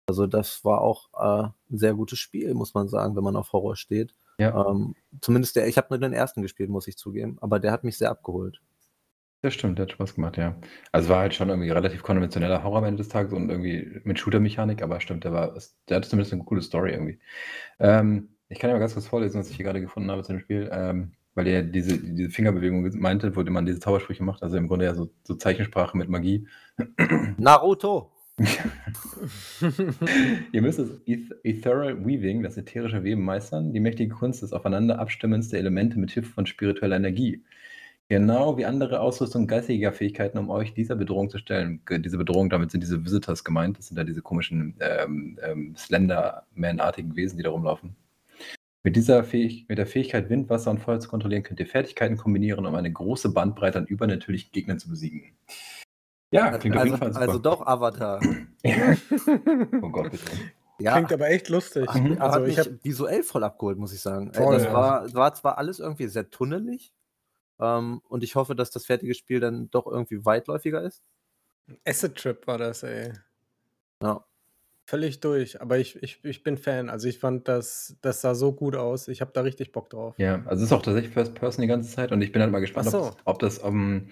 Also 0.06 0.26
das 0.26 0.64
war 0.64 0.80
auch 0.80 1.08
äh, 1.14 1.48
ein 1.70 1.78
sehr 1.78 1.94
gutes 1.94 2.18
Spiel, 2.18 2.52
muss 2.54 2.74
man 2.74 2.88
sagen, 2.88 3.14
wenn 3.14 3.22
man 3.24 3.36
auf 3.36 3.52
Horror 3.52 3.76
steht. 3.76 4.14
ja, 4.38 4.68
Ähm, 4.68 4.96
zumindest 5.20 5.54
der, 5.56 5.68
ich 5.68 5.76
habe 5.76 5.86
nur 5.90 5.98
den 5.98 6.12
ersten 6.12 6.42
gespielt, 6.42 6.68
muss 6.68 6.88
ich 6.88 6.96
zugeben, 6.96 7.38
aber 7.40 7.60
der 7.60 7.70
hat 7.72 7.84
mich 7.84 7.96
sehr 7.96 8.10
abgeholt. 8.10 8.60
Das 9.42 9.54
stimmt, 9.54 9.78
der 9.78 9.84
hat 9.84 9.92
Spaß 9.92 10.14
gemacht, 10.14 10.36
ja. 10.36 10.56
Also 10.92 11.08
war 11.08 11.20
halt 11.20 11.34
schon 11.34 11.48
irgendwie 11.48 11.70
relativ 11.70 12.02
konventioneller 12.02 12.62
Horror 12.62 12.78
am 12.78 12.84
Ende 12.84 12.98
des 12.98 13.08
Tages 13.08 13.32
und 13.32 13.48
irgendwie 13.48 14.00
mit 14.04 14.18
Shooter-Mechanik, 14.18 14.82
aber 14.82 15.00
stimmt, 15.00 15.24
der 15.24 15.32
war, 15.32 15.54
der 15.88 15.96
hatte 15.96 16.08
zumindest 16.08 16.32
eine 16.32 16.44
coole 16.44 16.62
Story 16.62 16.92
irgendwie. 16.92 17.18
Ähm, 17.78 18.28
ich 18.48 18.58
kann 18.58 18.68
ja 18.68 18.74
mal 18.74 18.80
ganz 18.80 18.94
kurz 18.94 19.06
vorlesen, 19.06 19.40
was 19.40 19.48
ich 19.48 19.56
hier 19.56 19.64
gerade 19.64 19.80
gefunden 19.80 20.10
habe 20.10 20.22
zu 20.22 20.32
dem 20.32 20.40
Spiel, 20.40 20.68
ähm, 20.72 21.12
weil 21.34 21.46
er 21.46 21.62
diese, 21.62 21.98
diese 21.98 22.30
Fingerbewegung 22.30 22.90
meinte, 22.98 23.34
wo 23.34 23.42
man 23.44 23.64
diese 23.64 23.80
Zaubersprüche 23.80 24.24
macht, 24.24 24.42
also 24.42 24.56
im 24.56 24.68
Grunde 24.68 24.84
ja 24.84 24.94
so, 24.94 25.10
so 25.22 25.34
Zeichensprache 25.34 25.96
mit 25.96 26.08
Magie. 26.08 26.46
Naruto! 27.38 28.12
Ihr 30.52 30.62
müsst 30.62 30.78
das 30.78 30.88
Eth 31.06 31.34
Ethereal 31.44 32.06
Weaving, 32.06 32.42
das 32.42 32.56
ätherische 32.56 33.04
Weben 33.04 33.22
meistern, 33.22 33.72
die 33.72 33.80
mächtige 33.80 34.14
Kunst 34.14 34.42
des 34.42 34.52
Aufeinanderabstimmens 34.52 35.50
der 35.50 35.60
Elemente 35.60 35.98
mit 35.98 36.10
Hilfe 36.10 36.32
von 36.32 36.46
spiritueller 36.46 36.96
Energie. 36.96 37.44
Genau 38.10 38.56
wie 38.56 38.64
andere 38.64 38.98
Ausrüstung 38.98 39.46
geistiger 39.46 39.92
Fähigkeiten, 39.92 40.36
um 40.36 40.50
euch 40.50 40.74
dieser 40.74 40.96
Bedrohung 40.96 41.30
zu 41.30 41.38
stellen. 41.38 41.80
Diese 41.88 42.18
Bedrohung, 42.18 42.50
damit 42.50 42.72
sind 42.72 42.82
diese 42.82 43.04
Visitors 43.04 43.44
gemeint. 43.44 43.78
Das 43.78 43.86
sind 43.86 43.96
ja 43.96 44.02
diese 44.02 44.20
komischen 44.20 44.74
ähm, 44.80 45.38
ähm, 45.40 45.76
Slender-Man-artigen 45.76 47.14
Wesen, 47.14 47.36
die 47.36 47.44
da 47.44 47.50
rumlaufen. 47.50 47.94
Mit, 48.82 48.96
dieser 48.96 49.22
Fähig 49.22 49.66
mit 49.68 49.78
der 49.78 49.86
Fähigkeit, 49.86 50.28
Wind, 50.28 50.50
Wasser 50.50 50.72
und 50.72 50.80
Feuer 50.80 50.98
zu 50.98 51.08
kontrollieren, 51.08 51.44
könnt 51.44 51.60
ihr 51.60 51.68
Fertigkeiten 51.68 52.16
kombinieren, 52.16 52.66
um 52.66 52.74
eine 52.74 52.90
große 52.92 53.32
Bandbreite 53.32 53.78
an 53.78 53.86
übernatürlichen 53.86 54.50
Gegnern 54.50 54.80
zu 54.80 54.88
besiegen. 54.90 55.36
Ja, 56.32 56.58
klingt 56.58 56.74
auf 56.76 56.82
Also, 56.82 56.94
jeden 56.94 56.98
Fall 56.98 57.12
super. 57.12 57.26
also 57.28 57.38
doch 57.38 57.64
Avatar. 57.64 58.20
oh 59.82 59.88
Gott, 59.88 60.10
bitte. 60.10 60.24
Ja, 60.80 60.94
Klingt 60.94 61.12
aber 61.12 61.28
echt 61.30 61.48
lustig. 61.48 61.86
Hat, 61.86 62.02
Mhm. 62.02 62.18
hat 62.18 62.20
Also 62.22 62.40
mich 62.40 62.52
ich 62.54 62.58
habe 62.58 62.78
visuell 62.82 63.22
voll 63.22 63.44
abgeholt, 63.44 63.78
muss 63.78 63.92
ich 63.92 64.00
sagen. 64.00 64.30
Äh, 64.30 64.36
Voll, 64.38 64.54
das 64.54 64.64
ja. 64.64 64.72
war, 64.72 65.14
war 65.14 65.32
zwar 65.34 65.58
alles 65.58 65.78
irgendwie 65.78 66.08
sehr 66.08 66.28
tunnelig 66.28 66.92
ähm, 67.60 68.00
und 68.08 68.24
ich 68.24 68.34
hoffe, 68.34 68.54
dass 68.54 68.70
das 68.70 68.86
fertige 68.86 69.14
Spiel 69.14 69.40
dann 69.40 69.70
doch 69.70 69.86
irgendwie 69.86 70.24
weitläufiger 70.24 70.82
ist. 70.82 71.02
Acid 71.84 72.16
Trip 72.16 72.46
war 72.46 72.58
das, 72.58 72.82
ey. 72.82 73.12
Ja. 74.02 74.24
Völlig 74.90 75.20
durch. 75.20 75.60
Aber 75.60 75.78
ich, 75.78 76.02
ich, 76.02 76.18
ich 76.24 76.42
bin 76.42 76.56
Fan. 76.56 76.90
Also 76.90 77.06
ich 77.06 77.20
fand 77.20 77.46
das, 77.46 77.96
das 78.02 78.22
sah 78.22 78.34
so 78.34 78.52
gut 78.52 78.74
aus. 78.74 79.06
Ich 79.06 79.20
habe 79.20 79.30
da 79.32 79.42
richtig 79.42 79.70
Bock 79.70 79.88
drauf. 79.88 80.16
Ja, 80.18 80.42
also 80.46 80.64
es 80.64 80.70
ist 80.70 80.72
auch 80.72 80.82
tatsächlich 80.82 81.14
First 81.14 81.32
Person 81.36 81.62
die 81.62 81.68
ganze 81.68 81.94
Zeit 81.94 82.10
und 82.10 82.20
ich 82.22 82.32
bin 82.32 82.42
halt 82.42 82.50
mal 82.50 82.58
gespannt, 82.58 82.90
so. 82.90 82.98
ob, 82.98 83.04
das, 83.04 83.16
ob 83.24 83.38
das, 83.38 83.64
ähm, 83.64 84.08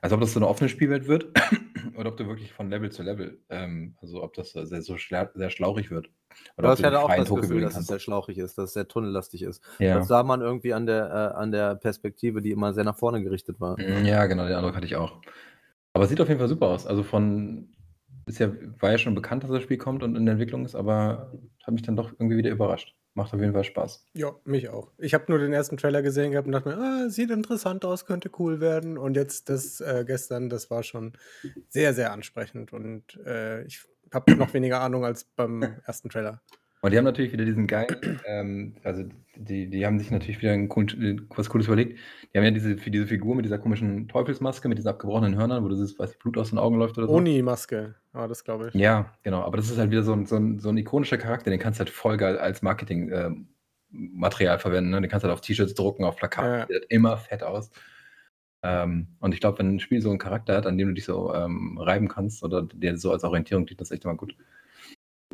also 0.00 0.14
ob 0.14 0.20
das 0.20 0.32
so 0.32 0.38
eine 0.38 0.46
offene 0.46 0.68
Spielwelt 0.68 1.08
wird 1.08 1.26
oder 1.98 2.10
ob 2.10 2.16
du 2.16 2.28
wirklich 2.28 2.52
von 2.52 2.70
Level 2.70 2.92
zu 2.92 3.02
Level, 3.02 3.40
ähm, 3.48 3.96
also 4.00 4.22
ob 4.22 4.34
das 4.34 4.52
sehr, 4.52 4.82
so 4.82 4.98
schla 4.98 5.32
sehr 5.34 5.50
schlauchig 5.50 5.90
wird. 5.90 6.10
Oder 6.56 6.68
hatte 6.68 6.82
dich 6.84 6.94
auch 6.94 7.12
das 7.12 7.26
Tokio 7.26 7.42
Gefühl, 7.42 7.62
dass 7.62 7.76
es 7.76 7.88
sehr 7.88 7.98
schlauchig 7.98 8.38
ist, 8.38 8.56
dass 8.56 8.66
es 8.66 8.74
sehr 8.74 8.86
tunnellastig 8.86 9.42
ist. 9.42 9.64
Ja. 9.80 9.98
Das 9.98 10.06
sah 10.06 10.22
man 10.22 10.42
irgendwie 10.42 10.74
an 10.74 10.86
der, 10.86 11.06
äh, 11.06 11.38
an 11.40 11.50
der 11.50 11.74
Perspektive, 11.74 12.40
die 12.40 12.52
immer 12.52 12.72
sehr 12.72 12.84
nach 12.84 12.96
vorne 12.96 13.20
gerichtet 13.20 13.58
war. 13.58 13.76
Mm, 13.80 14.04
ja, 14.04 14.26
genau, 14.26 14.46
den 14.46 14.54
Eindruck 14.54 14.76
hatte 14.76 14.86
ich 14.86 14.94
auch. 14.94 15.20
Aber 15.92 16.04
es 16.04 16.10
sieht 16.10 16.20
auf 16.20 16.28
jeden 16.28 16.38
Fall 16.38 16.48
super 16.48 16.68
aus. 16.68 16.86
Also 16.86 17.02
von, 17.02 17.68
ist 18.30 18.80
war 18.80 18.90
ja 18.90 18.98
schon 18.98 19.14
bekannt, 19.14 19.42
dass 19.42 19.50
das 19.50 19.62
Spiel 19.62 19.78
kommt 19.78 20.02
und 20.02 20.16
in 20.16 20.26
der 20.26 20.32
Entwicklung 20.32 20.64
ist, 20.64 20.74
aber 20.74 21.32
hat 21.62 21.72
mich 21.72 21.82
dann 21.82 21.96
doch 21.96 22.12
irgendwie 22.12 22.36
wieder 22.36 22.50
überrascht. 22.50 22.94
Macht 23.14 23.34
auf 23.34 23.40
jeden 23.40 23.52
Fall 23.52 23.64
Spaß. 23.64 24.06
Ja, 24.14 24.36
mich 24.44 24.68
auch. 24.68 24.92
Ich 24.98 25.14
habe 25.14 25.24
nur 25.28 25.40
den 25.40 25.52
ersten 25.52 25.76
Trailer 25.76 26.00
gesehen 26.00 26.30
gehabt 26.30 26.46
und 26.46 26.52
dachte 26.52 26.68
mir, 26.68 26.78
ah, 26.78 27.08
sieht 27.08 27.30
interessant 27.30 27.84
aus, 27.84 28.06
könnte 28.06 28.30
cool 28.38 28.60
werden. 28.60 28.98
Und 28.98 29.16
jetzt 29.16 29.48
das 29.48 29.80
äh, 29.80 30.04
gestern, 30.06 30.48
das 30.48 30.70
war 30.70 30.84
schon 30.84 31.14
sehr, 31.68 31.92
sehr 31.92 32.12
ansprechend. 32.12 32.72
Und 32.72 33.16
äh, 33.26 33.64
ich 33.64 33.84
habe 34.14 34.36
noch 34.36 34.54
weniger 34.54 34.80
Ahnung 34.80 35.04
als 35.04 35.24
beim 35.24 35.62
ersten 35.84 36.08
Trailer. 36.08 36.40
Und 36.82 36.92
die 36.92 36.98
haben 36.98 37.04
natürlich 37.04 37.32
wieder 37.32 37.44
diesen 37.44 37.66
geilen, 37.66 38.20
ähm, 38.26 38.74
also 38.84 39.04
die, 39.36 39.68
die 39.68 39.84
haben 39.84 39.98
sich 39.98 40.10
natürlich 40.10 40.40
wieder 40.40 40.52
ein 40.52 40.68
coolen, 40.68 41.26
was 41.36 41.50
Cooles 41.50 41.66
überlegt. 41.66 41.98
Die 42.32 42.38
haben 42.38 42.44
ja 42.44 42.50
diese, 42.50 42.78
für 42.78 42.90
diese 42.90 43.06
Figur 43.06 43.34
mit 43.34 43.44
dieser 43.44 43.58
komischen 43.58 44.08
Teufelsmaske, 44.08 44.68
mit 44.68 44.78
diesen 44.78 44.88
abgebrochenen 44.88 45.36
Hörnern, 45.36 45.62
wo 45.62 45.68
das 45.68 45.98
weiß 45.98 46.18
Blut 46.18 46.38
aus 46.38 46.50
den 46.50 46.58
Augen 46.58 46.78
läuft 46.78 46.96
oder 46.96 47.06
so. 47.06 47.12
Oni-Maske 47.14 47.94
war 48.12 48.28
das, 48.28 48.44
glaube 48.44 48.68
ich. 48.68 48.74
Ja, 48.74 49.12
genau. 49.22 49.42
Aber 49.42 49.58
das 49.58 49.70
ist 49.70 49.78
halt 49.78 49.90
wieder 49.90 50.02
so 50.02 50.12
ein, 50.12 50.24
so 50.24 50.36
ein, 50.36 50.58
so 50.58 50.70
ein 50.70 50.78
ikonischer 50.78 51.18
Charakter, 51.18 51.50
den 51.50 51.60
kannst 51.60 51.78
du 51.78 51.84
halt 51.84 51.90
voll 51.90 52.16
geil 52.16 52.38
als 52.38 52.62
Marketingmaterial 52.62 54.58
verwenden. 54.58 54.90
Ne? 54.90 55.00
Den 55.02 55.10
kannst 55.10 55.24
du 55.24 55.28
halt 55.28 55.38
auf 55.38 55.42
T-Shirts 55.42 55.74
drucken, 55.74 56.04
auf 56.04 56.16
Plakaten. 56.16 56.50
Ja. 56.50 56.66
Sieht 56.66 56.76
halt 56.76 56.86
immer 56.88 57.16
fett 57.18 57.42
aus. 57.42 57.70
Ähm, 58.62 59.08
und 59.20 59.34
ich 59.34 59.40
glaube, 59.40 59.58
wenn 59.58 59.76
ein 59.76 59.80
Spiel 59.80 60.00
so 60.00 60.10
einen 60.10 60.18
Charakter 60.18 60.56
hat, 60.56 60.66
an 60.66 60.78
dem 60.78 60.88
du 60.88 60.94
dich 60.94 61.04
so 61.04 61.34
ähm, 61.34 61.78
reiben 61.78 62.08
kannst 62.08 62.42
oder 62.42 62.62
der 62.62 62.96
so 62.96 63.12
als 63.12 63.24
Orientierung 63.24 63.66
dient, 63.66 63.80
das 63.80 63.88
ist 63.88 63.96
echt 63.96 64.04
immer 64.04 64.16
gut. 64.16 64.34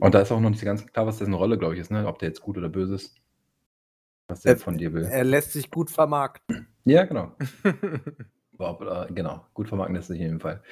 Und 0.00 0.14
da 0.14 0.20
ist 0.20 0.30
auch 0.30 0.40
noch 0.40 0.50
nicht 0.50 0.60
so 0.60 0.66
ganz 0.66 0.86
klar, 0.86 1.06
was 1.06 1.18
dessen 1.18 1.34
Rolle, 1.34 1.58
glaube 1.58 1.74
ich, 1.74 1.80
ist, 1.80 1.90
ne? 1.90 2.06
Ob 2.06 2.18
der 2.18 2.28
jetzt 2.28 2.42
gut 2.42 2.58
oder 2.58 2.68
böse 2.68 2.94
ist. 2.96 3.16
Was 4.28 4.42
der 4.42 4.52
Äh, 4.52 4.56
von 4.56 4.76
dir 4.76 4.92
will. 4.92 5.04
Er 5.04 5.24
lässt 5.24 5.52
sich 5.52 5.70
gut 5.70 5.90
vermarkten. 5.90 6.66
Ja, 6.88 7.04
genau. 7.04 7.32
Äh, 8.58 9.12
genau. 9.12 9.44
Gut 9.52 9.68
vermarkten 9.68 9.96
lässt 9.96 10.08
sich 10.08 10.16
in 10.18 10.22
jedem 10.26 10.40
Fall. 10.40 10.62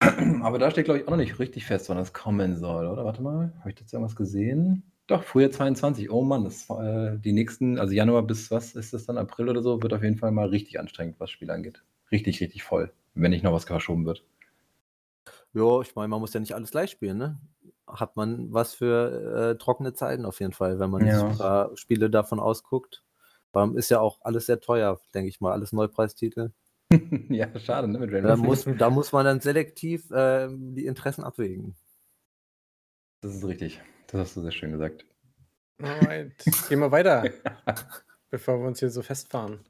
Aber 0.42 0.58
da 0.58 0.70
steht, 0.70 0.86
glaube 0.86 1.00
ich, 1.00 1.06
auch 1.06 1.10
noch 1.10 1.18
nicht 1.18 1.38
richtig 1.38 1.66
fest, 1.66 1.88
wann 1.88 1.98
das 1.98 2.12
kommen 2.12 2.56
soll, 2.56 2.86
oder? 2.86 3.04
Warte 3.04 3.20
mal, 3.22 3.52
habe 3.58 3.70
ich 3.70 3.74
dazu 3.74 3.96
irgendwas 3.96 4.16
gesehen? 4.16 4.90
Doch, 5.06 5.22
Frühjahr 5.22 5.50
22. 5.50 6.10
Oh 6.10 6.22
Mann, 6.22 6.44
das, 6.44 6.70
äh, 6.70 7.18
die 7.18 7.32
nächsten, 7.32 7.78
also 7.78 7.92
Januar 7.92 8.22
bis 8.22 8.50
was 8.50 8.74
ist 8.74 8.94
das 8.94 9.04
dann, 9.04 9.18
April 9.18 9.50
oder 9.50 9.62
so, 9.62 9.82
wird 9.82 9.92
auf 9.92 10.02
jeden 10.02 10.16
Fall 10.16 10.30
mal 10.30 10.48
richtig 10.48 10.80
anstrengend, 10.80 11.20
was 11.20 11.30
Spiel 11.30 11.50
angeht. 11.50 11.84
Richtig, 12.10 12.40
richtig 12.40 12.62
voll, 12.62 12.90
wenn 13.14 13.30
nicht 13.30 13.44
noch 13.44 13.52
was 13.52 13.64
verschoben 13.64 14.06
wird. 14.06 14.24
Ja, 15.52 15.80
ich 15.82 15.94
meine, 15.94 16.08
man 16.08 16.20
muss 16.20 16.32
ja 16.32 16.40
nicht 16.40 16.54
alles 16.54 16.70
gleich 16.70 16.90
spielen, 16.90 17.18
ne? 17.18 17.38
Hat 17.86 18.16
man 18.16 18.52
was 18.52 18.74
für 18.74 19.52
äh, 19.52 19.58
trockene 19.58 19.92
Zeiten 19.92 20.24
auf 20.24 20.40
jeden 20.40 20.52
Fall, 20.52 20.78
wenn 20.78 20.90
man 20.90 21.06
Ja. 21.06 21.28
paar 21.36 21.76
Spiele 21.76 22.10
davon 22.10 22.40
ausguckt. 22.40 23.02
Ähm, 23.54 23.76
ist 23.76 23.90
ja 23.90 24.00
auch 24.00 24.18
alles 24.22 24.46
sehr 24.46 24.60
teuer, 24.60 25.00
denke 25.14 25.28
ich 25.28 25.40
mal, 25.40 25.52
alles 25.52 25.72
Neupreistitel. 25.72 26.52
ja, 27.28 27.48
schade, 27.58 27.88
ne? 27.88 27.98
Mit 27.98 28.12
Da 28.24 28.36
muss, 28.36 28.66
da 28.78 28.90
muss 28.90 29.12
man 29.12 29.24
dann 29.24 29.40
selektiv 29.40 30.10
äh, 30.10 30.48
die 30.50 30.86
Interessen 30.86 31.24
abwägen. 31.24 31.74
Das 33.20 33.34
ist 33.34 33.46
richtig. 33.46 33.80
Das 34.08 34.20
hast 34.20 34.36
du 34.36 34.42
sehr 34.42 34.52
schön 34.52 34.72
gesagt. 34.72 35.06
Alright. 35.82 36.44
Gehen 36.68 36.80
wir 36.80 36.90
weiter, 36.90 37.24
bevor 38.30 38.60
wir 38.60 38.66
uns 38.66 38.80
hier 38.80 38.90
so 38.90 39.02
festfahren. 39.02 39.60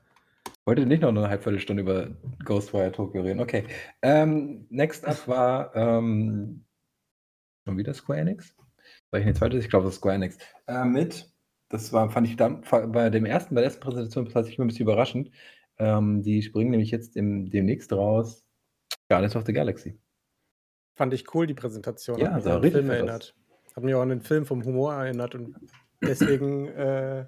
Wollte 0.66 0.86
nicht 0.86 1.02
noch 1.02 1.10
eine 1.10 1.28
Halbviertelstunde 1.28 1.82
über 1.82 2.08
Ghostwire 2.44 2.90
Tokyo 2.90 3.22
reden. 3.22 3.40
Okay. 3.40 3.64
Ähm, 4.02 4.66
next 4.70 5.04
up 5.04 5.28
war 5.28 5.74
ähm, 5.76 6.63
schon 7.64 7.78
wieder 7.78 7.94
Square 7.94 8.20
Enix. 8.20 8.54
Sag 9.10 9.20
ich 9.20 9.26
eine 9.26 9.34
zweite? 9.34 9.58
Ich 9.58 9.68
glaube, 9.68 9.84
das 9.84 9.94
ist 9.94 10.00
Square 10.00 10.16
Enix. 10.16 10.38
Äh, 10.66 10.84
mit, 10.84 11.32
das 11.68 11.92
war, 11.92 12.10
fand 12.10 12.26
ich 12.26 12.36
bei 12.36 13.10
dem 13.10 13.24
ersten, 13.24 13.54
bei 13.54 13.60
der 13.60 13.68
ersten 13.68 13.80
Präsentation 13.82 14.26
tatsächlich 14.26 14.58
ein 14.58 14.66
bisschen 14.66 14.84
überraschend. 14.84 15.30
Ähm, 15.78 16.22
die 16.22 16.42
springen 16.42 16.70
nämlich 16.70 16.90
jetzt 16.90 17.16
im, 17.16 17.50
demnächst 17.50 17.92
raus 17.92 18.44
Guardians 19.08 19.36
of 19.36 19.44
the 19.46 19.52
Galaxy. 19.52 19.98
Fand 20.94 21.12
ich 21.12 21.34
cool, 21.34 21.46
die 21.46 21.54
Präsentation. 21.54 22.18
Ja, 22.18 22.32
Hat 22.32 22.44
mich 22.44 22.52
an 22.52 22.62
den 22.62 22.72
Film 22.72 22.90
erinnert. 22.90 23.34
Hat 23.74 23.82
mich 23.82 23.94
auch 23.94 24.02
an 24.02 24.10
den 24.10 24.20
Film 24.20 24.46
vom 24.46 24.64
Humor 24.64 24.94
erinnert 24.94 25.34
und 25.34 25.56
deswegen 26.00 26.68
äh, 26.68 27.26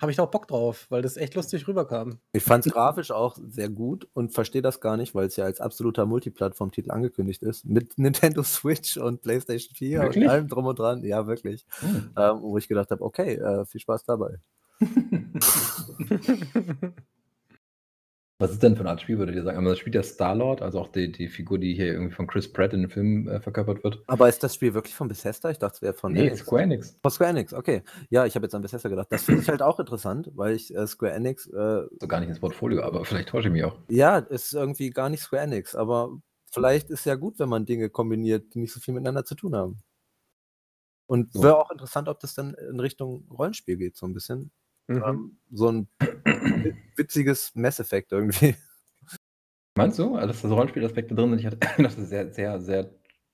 habe 0.00 0.10
ich 0.10 0.16
da 0.16 0.24
auch 0.24 0.30
Bock 0.30 0.48
drauf, 0.48 0.86
weil 0.90 1.02
das 1.02 1.16
echt 1.16 1.34
lustig 1.34 1.66
rüberkam. 1.66 2.18
Ich 2.32 2.42
fand 2.42 2.66
es 2.66 2.72
grafisch 2.72 3.10
auch 3.10 3.36
sehr 3.48 3.68
gut 3.68 4.08
und 4.12 4.32
verstehe 4.32 4.62
das 4.62 4.80
gar 4.80 4.96
nicht, 4.96 5.14
weil 5.14 5.26
es 5.26 5.36
ja 5.36 5.44
als 5.44 5.60
absoluter 5.60 6.06
Multiplattform-Titel 6.06 6.90
angekündigt 6.90 7.42
ist. 7.42 7.64
Mit 7.64 7.94
Nintendo 7.98 8.42
Switch 8.42 8.96
und 8.96 9.22
PlayStation 9.22 9.74
4 9.74 10.00
Wirklich? 10.00 10.24
und 10.24 10.30
allem 10.30 10.48
drum 10.48 10.66
und 10.66 10.78
dran. 10.78 11.04
Ja, 11.04 11.26
wirklich. 11.26 11.64
Hm. 11.80 12.10
Ähm, 12.16 12.42
wo 12.42 12.58
ich 12.58 12.68
gedacht 12.68 12.90
habe, 12.90 13.02
okay, 13.02 13.34
äh, 13.34 13.64
viel 13.64 13.80
Spaß 13.80 14.04
dabei. 14.04 14.38
Was 18.40 18.50
ist 18.52 18.62
denn 18.62 18.74
für 18.74 18.80
eine 18.80 18.90
Art 18.90 19.00
Spiel, 19.02 19.18
würdet 19.18 19.36
ihr 19.36 19.42
sagen? 19.42 19.58
Aber 19.58 19.68
das 19.68 19.78
spielt 19.78 19.94
ja 19.94 20.02
Star-Lord, 20.02 20.62
also 20.62 20.80
auch 20.80 20.88
die, 20.88 21.12
die 21.12 21.28
Figur, 21.28 21.58
die 21.58 21.74
hier 21.74 21.86
irgendwie 21.92 22.14
von 22.14 22.26
Chris 22.26 22.50
Pratt 22.52 22.72
in 22.72 22.80
dem 22.80 22.90
Film 22.90 23.28
äh, 23.28 23.38
verkörpert 23.40 23.84
wird. 23.84 24.02
Aber 24.06 24.28
ist 24.28 24.42
das 24.42 24.54
Spiel 24.54 24.72
wirklich 24.74 24.94
von 24.94 25.08
Bethesda? 25.08 25.50
Ich 25.50 25.58
dachte, 25.58 25.76
es 25.76 25.82
wäre 25.82 25.94
von 25.94 26.12
Nee, 26.12 26.26
Enix. 26.26 26.40
Square 26.40 26.62
Enix. 26.62 26.96
Von 27.02 27.10
Square 27.10 27.30
Enix, 27.30 27.52
okay. 27.52 27.82
Ja, 28.08 28.24
ich 28.26 28.34
habe 28.34 28.46
jetzt 28.46 28.54
an 28.54 28.62
Bethesda 28.62 28.88
gedacht. 28.88 29.08
Das 29.10 29.24
finde 29.24 29.42
ich 29.42 29.48
halt 29.48 29.62
auch 29.62 29.78
interessant, 29.78 30.30
weil 30.34 30.54
ich 30.56 30.74
äh, 30.74 30.86
Square 30.86 31.12
Enix, 31.12 31.46
äh, 31.48 31.82
So 32.00 32.08
gar 32.08 32.20
nicht 32.20 32.30
ins 32.30 32.40
Portfolio, 32.40 32.82
aber 32.82 33.04
vielleicht 33.04 33.28
täusche 33.28 33.48
ich 33.48 33.52
mich 33.52 33.62
auch. 33.64 33.76
ja, 33.88 34.18
ist 34.18 34.54
irgendwie 34.54 34.90
gar 34.90 35.10
nicht 35.10 35.20
Square 35.22 35.42
Enix, 35.42 35.74
aber 35.76 36.18
vielleicht 36.50 36.90
ist 36.90 37.04
ja 37.06 37.16
gut, 37.16 37.38
wenn 37.38 37.48
man 37.50 37.66
Dinge 37.66 37.90
kombiniert, 37.90 38.54
die 38.54 38.60
nicht 38.60 38.72
so 38.72 38.80
viel 38.80 38.94
miteinander 38.94 39.24
zu 39.24 39.34
tun 39.34 39.54
haben. 39.54 39.80
Und 41.06 41.32
So. 41.32 41.42
wäre 41.42 41.58
auch 41.58 41.70
interessant, 41.70 42.08
ob 42.08 42.20
das 42.20 42.34
dann 42.34 42.54
in 42.54 42.80
Richtung 42.80 43.26
Rollenspiel 43.30 43.76
geht, 43.76 43.96
so 43.96 44.06
ein 44.06 44.14
bisschen. 44.14 44.50
Mhm. 44.90 45.02
Ähm, 45.06 45.36
so 45.52 45.68
ein 45.68 45.88
wi- 46.00 46.74
witziges 46.96 47.52
Mass 47.54 47.78
Effect 47.78 48.10
irgendwie. 48.12 48.56
Meinst 49.76 49.98
du, 50.00 50.16
also, 50.16 50.26
dass 50.26 50.42
da 50.42 50.48
so 50.48 50.54
Rollenspielaspekte 50.54 51.14
drin 51.14 51.30
sind? 51.30 51.38
Ich 51.38 51.46
hatte 51.46 51.58
gedacht, 51.58 51.78
dass 51.84 51.96
es 51.96 52.08
sehr, 52.08 52.32
sehr, 52.32 52.60
sehr 52.60 52.90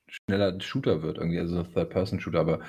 schneller 0.07 0.61
Shooter 0.61 1.03
wird, 1.03 1.17
irgendwie, 1.17 1.39
also 1.41 1.57
so 1.57 1.63
Third-Person-Shooter, 1.63 2.39
aber 2.39 2.61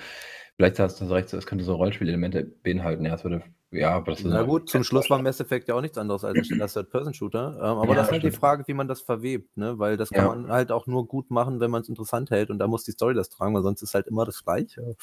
vielleicht 0.56 0.80
hast 0.80 1.02
du 1.02 1.06
recht, 1.06 1.32
es 1.34 1.46
könnte 1.46 1.66
so 1.66 1.76
Rollenspielelemente 1.76 2.46
beinhalten. 2.64 3.06
Ja, 3.06 3.16
es 3.16 3.24
würde, 3.26 3.44
ja, 3.72 3.92
aber 3.92 4.12
das 4.12 4.24
Na 4.24 4.40
ist 4.42 4.48
gut, 4.48 4.70
zum 4.70 4.84
Schluss 4.86 5.10
war 5.10 5.22
Mass 5.22 5.42
Effect 5.42 5.68
ja 5.68 5.76
auch 5.76 5.82
nichts 5.82 5.98
anderes 5.98 6.24
als 6.24 6.38
ein 6.38 6.46
schneller 6.46 6.68
Third-Person-Shooter. 6.68 7.58
Ähm, 7.58 7.78
aber 7.78 7.90
Ja, 7.90 7.96
das 7.96 8.08
ist 8.08 8.12
halt 8.14 8.24
die. 8.24 8.32
Frage, 8.32 8.64
wie 8.68 8.74
man 8.74 8.88
das 8.88 9.02
verwebt, 9.02 9.58
ne? 9.58 9.78
Weil 9.78 9.98
das 9.98 10.10
kann 10.12 10.26
Ja. 10.26 10.34
man 10.34 10.48
halt 10.50 10.72
auch 10.72 10.88
nur 10.88 11.06
gut 11.08 11.30
machen, 11.30 11.60
wenn 11.60 11.70
man 11.70 11.82
es 11.82 11.90
interessant 11.90 12.32
hält 12.32 12.50
und 12.50 12.58
da 12.60 12.68
muss 12.68 12.86
die 12.86 12.92
Story 12.94 13.14
das 13.14 13.30
tragen, 13.30 13.54
weil 13.54 13.64
sonst 13.64 13.82
ist 13.82 13.94
halt 13.94 14.08
immer 14.08 14.24
das 14.26 14.44
Gleiche. 14.44 14.96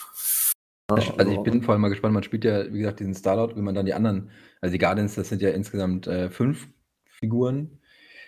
Also 0.88 1.30
ich 1.30 1.42
bin 1.42 1.62
vor 1.62 1.72
allem 1.72 1.82
mal 1.82 1.88
gespannt, 1.88 2.14
man 2.14 2.22
spielt 2.22 2.44
ja, 2.44 2.72
wie 2.72 2.78
gesagt, 2.78 3.00
diesen 3.00 3.14
Starlord, 3.14 3.56
wie 3.56 3.62
man 3.62 3.74
dann 3.74 3.86
die 3.86 3.94
anderen, 3.94 4.30
also 4.60 4.72
die 4.72 4.78
Guardians, 4.78 5.14
das 5.14 5.28
sind 5.30 5.40
ja 5.42 5.50
insgesamt 5.50 6.06
äh, 6.06 6.30
fünf 6.30 6.68
Figuren 7.06 7.80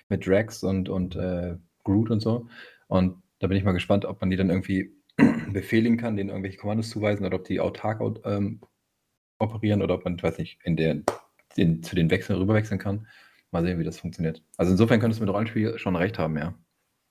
mit 0.09 0.27
Drax 0.27 0.63
und, 0.63 0.89
und 0.89 1.17
äh, 1.17 1.57
Groot 1.85 2.11
und 2.11 2.21
so. 2.21 2.49
Und 2.89 3.23
da 3.41 3.47
bin 3.49 3.59
ich 3.59 3.65
mal 3.65 3.73
gespannt, 3.73 4.05
ob 4.05 4.21
man 4.21 4.31
die 4.31 4.37
dann 4.37 4.51
irgendwie 4.51 4.93
befehligen 5.53 5.99
kann, 5.99 6.17
denen 6.17 6.31
irgendwelche 6.31 6.59
Kommandos 6.59 6.91
zuweisen 6.91 7.27
oder 7.27 7.37
ob 7.37 7.45
die 7.45 7.61
autark 7.61 8.01
au- 8.01 8.21
ähm, 8.25 8.61
operieren 9.39 9.83
oder 9.83 9.95
ob 9.95 10.05
man, 10.05 10.17
ich 10.17 10.23
weiß 10.23 10.39
nicht, 10.39 10.59
in 10.65 10.77
der, 10.77 11.03
den, 11.57 11.83
zu 11.83 11.97
den 11.97 12.11
Wechseln 12.11 12.39
rüberwechseln 12.39 12.81
kann. 12.81 13.07
Mal 13.53 13.65
sehen, 13.65 13.79
wie 13.79 13.85
das 13.85 14.01
funktioniert. 14.01 14.43
Also 14.57 14.73
insofern 14.73 15.01
könntest 15.01 15.21
du 15.21 15.25
mit 15.27 15.35
Rollenspiel 15.35 15.79
schon 15.79 15.97
recht 15.97 16.19
haben, 16.19 16.37
ja. 16.39 16.55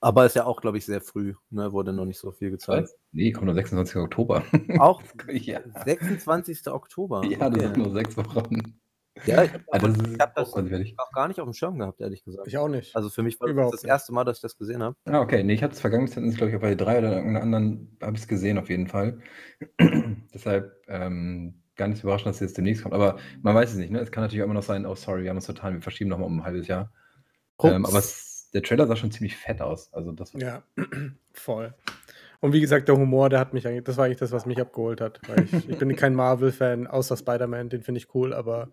Aber 0.02 0.26
ist 0.26 0.36
ja 0.36 0.46
auch, 0.46 0.62
glaube 0.62 0.78
ich, 0.78 0.86
sehr 0.86 1.02
früh, 1.02 1.34
ne? 1.50 1.72
Wurde 1.72 1.93
noch 1.93 2.06
nicht 2.06 2.20
so 2.20 2.32
viel 2.32 2.52
gezeigt. 2.52 2.89
Nee, 3.12 3.32
kommt 3.32 3.50
am 3.50 3.56
26. 3.56 3.96
Oktober. 3.98 4.43
Auch 4.80 5.02
ja. 5.32 5.62
26. 5.86 6.68
Oktober. 6.68 7.24
ja, 7.26 7.38
das 7.38 7.48
okay. 7.50 7.60
sind 7.62 7.78
nur 7.78 7.91
sechs 7.93 8.16
Wochen. 8.18 8.80
Ja, 9.26 9.43
ich 9.43 9.54
habe 9.54 9.64
Also 9.72 9.88
das 9.88 10.12
ich 10.12 10.20
hab 10.20 10.36
das 10.36 10.50
auch 10.50 10.54
quasi 10.56 10.70
fertig. 10.70 10.96
noch 10.98 11.10
gar 11.14 11.30
nicht 11.30 11.39
auf 11.39 11.46
dem 11.46 11.54
Schirm 11.54 11.80
gehabt, 11.80 12.02
ehrlich 12.02 12.24
gesagt. 12.26 12.48
Ich 12.48 12.58
auch 12.58 12.68
nicht. 12.68 12.93
Also 12.96 13.10
für 13.10 13.24
mich 13.24 13.39
war 13.39 13.48
das 13.48 13.54
Überhaupt 13.54 13.74
das 13.76 13.84
nicht. 13.84 13.89
erste 13.89 14.14
Mal, 14.14 14.26
dass 14.26 14.38
ich 14.38 14.41
das 14.41 14.58
gesehen 14.58 14.84
habe. 14.84 14.98
Ah, 15.06 15.22
okay. 15.22 15.41
Nee, 15.43 15.54
ich 15.54 15.64
habe 15.64 15.72
es 15.74 15.80
vergangen, 15.80 16.06
glaube 16.36 16.52
ich, 16.52 16.60
bei 16.60 16.76
drei 16.76 17.00
oder 17.00 17.14
irgendeiner 17.16 17.41
anderen 17.41 17.98
habe 18.02 18.16
ich 18.18 18.24
es 18.24 18.28
gesehen, 18.28 18.58
auf 18.58 18.70
jeden 18.70 18.88
Fall. 18.88 19.20
Deshalb 20.34 20.84
ähm, 20.89 21.64
gar 21.78 21.88
nicht 21.88 22.04
überraschend, 22.04 22.28
dass 22.28 22.36
es 22.36 22.41
jetzt 22.41 22.58
demnächst 22.58 22.84
kommt. 22.84 22.93
Aber 22.93 23.18
man 23.41 23.56
weiß 23.56 23.72
es 23.72 23.78
nicht, 23.78 23.89
ne? 23.91 24.00
Es 24.00 24.12
kann 24.12 24.24
natürlich 24.24 24.41
auch 24.41 24.46
immer 24.46 24.54
noch 24.54 24.64
sein, 24.64 24.86
oh 24.86 24.96
sorry, 24.96 25.24
wir 25.24 25.30
haben 25.30 25.38
es 25.38 25.46
total, 25.46 25.74
wir 25.74 25.82
verschieben 25.82 26.10
nochmal 26.10 26.28
um 26.28 26.39
ein 26.39 26.43
halbes 26.43 26.68
Jahr. 26.68 26.91
Ähm, 27.64 27.86
aber 27.86 28.00
es, 28.00 28.34
der 28.56 28.64
Trailer 28.64 28.88
sah 28.88 28.95
schon 28.95 29.12
ziemlich 29.12 29.36
fett 29.36 29.62
aus. 29.62 29.93
Also 29.93 30.14
das 30.14 30.32
Ja, 30.34 30.64
voll. 31.34 31.74
Und 32.39 32.53
wie 32.53 32.62
gesagt, 32.62 32.88
der 32.88 32.95
Humor, 32.95 33.30
der 33.30 33.39
hat 33.39 33.53
mich 33.53 33.68
eigentlich, 33.68 33.84
das 33.84 33.97
war 33.97 34.06
eigentlich 34.06 34.20
das, 34.20 34.32
was 34.32 34.45
mich 34.45 34.60
abgeholt 34.60 35.01
hat. 35.01 35.20
Weil 35.28 35.43
ich, 35.43 35.70
ich 35.70 35.78
bin 35.78 35.95
kein 35.95 36.16
Marvel-Fan, 36.16 36.88
außer 36.88 37.18
Spider-Man, 37.18 37.70
den 37.70 37.84
finde 37.84 37.99
ich 37.99 38.16
cool, 38.16 38.34
aber 38.34 38.72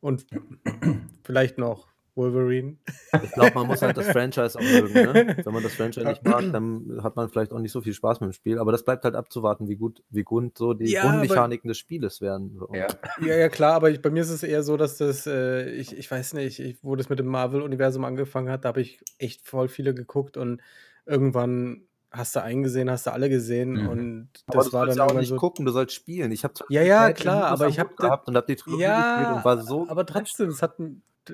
und 0.00 0.26
vielleicht 1.24 1.58
noch 1.58 1.88
Wolverine. 2.16 2.76
Ich 3.22 3.32
glaube, 3.32 3.52
man 3.54 3.66
muss 3.66 3.82
halt 3.82 3.96
das 3.96 4.06
Franchise 4.12 4.58
auch 4.58 4.62
mögen. 4.62 4.92
Ne? 4.94 5.36
Wenn 5.44 5.52
man 5.54 5.62
das 5.62 5.74
Franchise 5.74 6.06
nicht 6.06 6.24
mag, 6.24 6.44
dann 6.52 7.00
hat 7.02 7.16
man 7.16 7.28
vielleicht 7.28 7.52
auch 7.52 7.58
nicht 7.58 7.72
so 7.72 7.80
viel 7.80 7.92
Spaß 7.92 8.20
mit 8.20 8.28
dem 8.28 8.32
Spiel. 8.32 8.58
Aber 8.58 8.72
das 8.72 8.84
bleibt 8.84 9.04
halt 9.04 9.14
abzuwarten, 9.16 9.68
wie 9.68 9.76
gut, 9.76 10.02
wie 10.10 10.22
gut 10.22 10.56
so 10.56 10.74
die 10.74 10.90
Ja, 10.92 11.02
aber- 11.02 11.10
Grundmechaniken 11.18 11.68
des 11.68 11.78
Spieles 11.78 12.20
werden. 12.20 12.56
So. 12.58 12.68
ja. 12.72 12.86
Ja, 13.20 13.36
ja, 13.36 13.48
klar, 13.48 13.74
aber 13.74 13.90
ich, 13.90 14.00
bei 14.00 14.10
mir 14.10 14.22
ist 14.22 14.30
es 14.30 14.42
eher 14.42 14.62
so, 14.62 14.76
dass 14.76 14.96
das, 14.98 15.26
äh, 15.26 15.70
ich, 15.70 15.96
ich 15.96 16.10
weiß 16.10 16.34
nicht, 16.34 16.60
ich, 16.60 16.78
wo 16.82 16.96
das 16.96 17.08
mit 17.08 17.18
dem 17.18 17.26
Marvel-Universum 17.26 18.04
angefangen 18.04 18.48
hat, 18.50 18.64
da 18.64 18.68
habe 18.68 18.80
ich 18.80 19.00
echt 19.18 19.46
voll 19.46 19.68
viele 19.68 19.94
geguckt 19.94 20.36
und 20.36 20.60
irgendwann 21.06 21.82
hast 22.10 22.36
du 22.36 22.42
einen 22.42 22.62
gesehen, 22.62 22.88
hast 22.90 23.06
du 23.06 23.12
alle 23.12 23.28
gesehen 23.28 23.72
Mhm. 23.72 23.88
und 23.88 24.28
Aber 24.46 24.58
das 24.58 24.66
du 24.68 24.72
war 24.74 24.86
dann 24.86 24.96
ja 24.96 25.02
auch 25.02 25.08
irgendwann 25.08 25.20
nicht 25.22 25.28
so. 25.30 25.36
gucken, 25.36 25.66
du 25.66 25.72
sollst 25.72 25.94
spielen. 25.94 26.30
Ich 26.30 26.44
habe 26.44 26.54
Ja, 26.68 26.82
ja, 26.82 27.12
klar, 27.12 27.46
aber 27.46 27.66
ich 27.66 27.80
hab 27.80 27.96
da- 27.96 28.04
gehabt 28.06 28.28
und 28.28 28.36
habe 28.36 28.46
die 28.46 28.54
Trilogie 28.56 28.84
gespielt 28.84 29.36
und 29.36 29.44
war 29.44 29.58
so. 29.62 29.88
aber 29.88 30.06
trotzdem, 30.06 30.48
es 30.50 30.62
hat, 30.62 30.76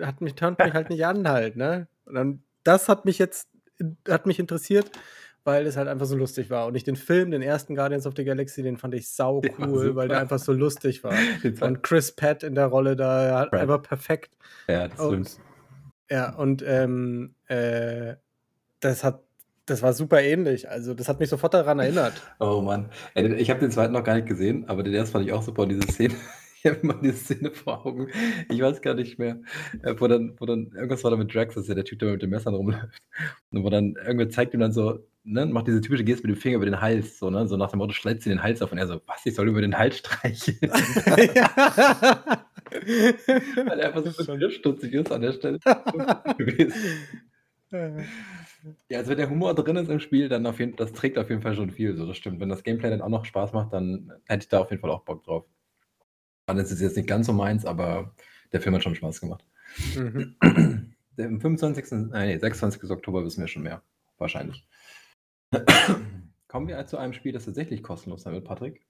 hat 0.01 0.21
mich, 0.21 0.35
tönt 0.35 0.59
mich 0.59 0.73
halt 0.73 0.91
nicht 0.91 1.05
an 1.07 1.29
halt, 1.29 1.57
ne? 1.57 1.89
Und 2.05 2.15
dann, 2.15 2.43
das 2.65 2.89
hat 2.89 3.05
mich 3.05 3.19
jetzt, 3.19 3.49
hat 4.09 4.27
mich 4.27 4.39
interessiert, 4.39 4.91
weil 5.45 5.67
es 5.67 5.77
halt 5.77 5.89
einfach 5.89 6.07
so 6.07 6.17
lustig 6.17 6.51
war. 6.51 6.67
Und 6.67 6.75
ich 6.75 6.85
den 6.85 6.97
Film, 6.97 7.31
den 7.31 7.43
ersten 7.43 7.75
Guardians 7.75 8.07
of 8.07 8.15
the 8.17 8.25
Galaxy, 8.25 8.63
den 8.63 8.77
fand 8.77 8.95
ich 8.95 9.09
sau 9.11 9.41
cool, 9.59 9.97
weil 9.97 10.09
der 10.09 10.21
einfach 10.21 10.39
so 10.39 10.53
lustig 10.53 11.03
war. 11.03 11.15
Und 11.61 11.83
Chris 11.83 12.13
Pratt 12.13 12.43
in 12.43 12.55
der 12.55 12.67
Rolle 12.67 12.95
da 12.97 13.39
hat 13.39 13.51
Pratt. 13.51 13.61
einfach 13.63 13.83
perfekt. 13.83 14.37
ja, 14.69 14.89
das 14.89 15.01
Und, 15.01 15.29
stimmt. 15.29 15.47
ja, 16.11 16.35
und 16.35 16.63
ähm, 16.67 17.35
äh, 17.49 18.15
das 18.81 19.03
hat, 19.05 19.23
das 19.67 19.83
war 19.83 19.93
super 19.93 20.21
ähnlich. 20.23 20.69
Also, 20.69 20.95
das 20.95 21.09
hat 21.09 21.21
mich 21.21 21.29
sofort 21.29 21.55
daran 21.55 21.79
erinnert. 21.79 22.15
Oh 22.41 22.61
Mann. 22.61 22.91
Ey, 23.15 23.33
ich 23.35 23.51
habe 23.51 23.61
den 23.61 23.71
zweiten 23.71 23.93
noch 23.93 24.05
gar 24.05 24.15
nicht 24.17 24.27
gesehen, 24.27 24.69
aber 24.69 24.83
den 24.83 24.93
ersten 24.95 25.13
fand 25.13 25.27
ich 25.27 25.33
auch 25.33 25.43
super. 25.43 25.63
Und 25.63 25.69
diese 25.71 25.83
Szene, 25.91 26.15
ich 26.65 26.71
habe 26.71 26.81
immer 26.81 26.95
diese 27.03 27.17
Szene 27.17 27.51
vor 27.51 27.87
Augen. 27.87 28.09
Ich 28.51 28.61
weiß 28.61 28.83
gar 28.83 28.95
nicht 28.95 29.19
mehr. 29.19 29.41
äh, 29.83 29.95
Wo 29.99 30.09
dann, 30.09 30.35
wo 30.39 30.47
dann, 30.47 30.71
irgendwas 30.75 31.05
war 31.05 31.11
da 31.11 31.17
mit 31.17 31.35
Drax, 31.35 31.55
das 31.55 31.65
ist 31.65 31.69
ja 31.69 31.75
der 31.75 31.85
Typ, 31.85 31.99
der 32.01 32.13
mit 32.13 32.23
den 32.23 32.31
Messern 32.31 32.55
rumläuft. 32.55 33.01
Und 33.51 33.65
wo 33.65 33.71
dann 33.71 33.95
irgendwer 33.97 34.29
zeigt 34.31 34.55
ihm 34.55 34.61
dann 34.61 34.73
so, 34.73 35.01
ne, 35.25 35.47
macht 35.47 35.67
diese 35.69 35.81
typische 35.81 36.05
Geste 36.05 36.27
mit 36.27 36.37
dem 36.37 36.41
Finger 36.41 36.57
über 36.57 36.67
den 36.67 36.81
Hals, 36.81 37.19
so, 37.19 37.31
ne, 37.31 37.47
so 37.49 37.57
nach 37.57 37.71
dem 37.71 37.79
Motto, 37.79 37.93
schlägt 37.93 38.23
sie 38.23 38.31
den 38.31 38.43
Hals 38.43 38.63
auf. 38.63 38.73
Und 38.73 38.79
er 38.79 38.87
so, 38.87 39.01
was, 39.07 39.25
ich 39.27 39.35
soll 39.35 39.49
über 39.49 39.61
den 39.63 39.77
Hals 39.79 39.99
streicheln. 39.99 40.59
Weil 42.71 43.81
er 43.81 43.95
einfach 43.95 44.05
so 44.13 44.51
stutzig 44.51 44.93
ist 44.93 45.11
an 45.13 45.23
der 45.23 45.33
Stelle. 45.33 45.59
gewesen. 46.39 46.75
Ja, 48.91 48.99
also 48.99 49.11
wenn 49.11 49.19
der 49.19 49.31
Humor 49.31 49.55
drin 49.55 49.77
ist 49.77 49.89
im 49.89 50.01
Spiel, 50.01 50.29
dann 50.29 50.47
auf 50.47 50.59
jeden 50.59 50.77
das 50.77 50.93
trägt 50.93 51.19
auf 51.19 51.31
jeden 51.31 51.41
Fall 51.43 51.55
schon 51.55 51.71
viel, 51.71 51.97
so 51.97 52.07
das 52.07 52.17
stimmt. 52.17 52.41
Wenn 52.41 52.49
das 52.49 52.63
Gameplay 52.63 52.91
dann 52.91 53.01
auch 53.01 53.09
noch 53.09 53.25
Spaß 53.25 53.53
macht, 53.53 53.73
dann 53.73 54.13
hätte 54.27 54.45
ich 54.45 54.49
da 54.49 54.61
auf 54.61 54.71
jeden 54.71 54.81
Fall 54.83 54.91
auch 54.91 55.05
Bock 55.05 55.25
drauf. 55.25 55.47
Dann 56.55 56.65
ist 56.65 56.81
jetzt 56.81 56.97
nicht 56.97 57.09
ganz 57.09 57.27
so 57.27 57.33
meins, 57.33 57.65
aber 57.65 58.15
der 58.53 58.61
Film 58.61 58.75
hat 58.75 58.83
schon 58.83 58.95
Spaß 58.95 59.21
gemacht. 59.21 59.45
Mhm. 59.97 60.37
Der, 61.17 61.27
am 61.27 61.41
25. 61.41 62.11
Nein, 62.11 62.29
nee, 62.29 62.39
26. 62.39 62.91
Oktober 62.91 63.25
wissen 63.25 63.41
wir 63.41 63.49
schon 63.49 63.63
mehr. 63.63 63.83
Wahrscheinlich. 64.19 64.67
Kommen 66.49 66.69
wir 66.69 66.87
zu 66.87 66.99
einem 66.99 67.13
Spiel, 67.13 67.33
das 67.33 67.45
tatsächlich 67.45 67.83
kostenlos 67.83 68.23
sein 68.23 68.33
wird, 68.33 68.45
Patrick. 68.45 68.87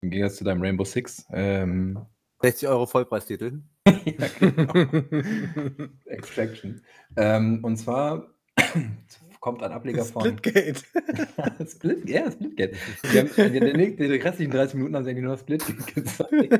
Im 0.00 0.10
Gegensatz 0.10 0.36
zu 0.36 0.44
deinem 0.44 0.62
Rainbow 0.62 0.84
Six. 0.84 1.26
Ähm, 1.32 1.98
60 2.42 2.68
Euro 2.68 2.86
Vollpreistitel. 2.86 3.62
ja, 3.86 4.28
genau. 4.38 4.72
Extraction. 6.06 6.82
Ähm, 7.16 7.62
und 7.62 7.76
zwar 7.76 8.34
kommt 9.44 9.62
ein 9.62 9.72
Ableger 9.72 10.06
von. 10.06 10.22
Splitgate. 10.22 10.80
Split, 11.70 12.08
ja, 12.08 12.30
Splitgate. 12.30 12.76
Die, 13.12 13.18
haben, 13.18 13.30
die, 13.36 13.60
die, 13.60 13.96
die, 13.96 14.16
restlichen 14.16 14.50
30 14.50 14.76
Minuten 14.76 14.96
haben 14.96 15.04
sie 15.04 15.10
eigentlich 15.10 15.24
nur 15.24 15.36
Splitgate 15.36 15.84
gezeigt. 15.94 16.50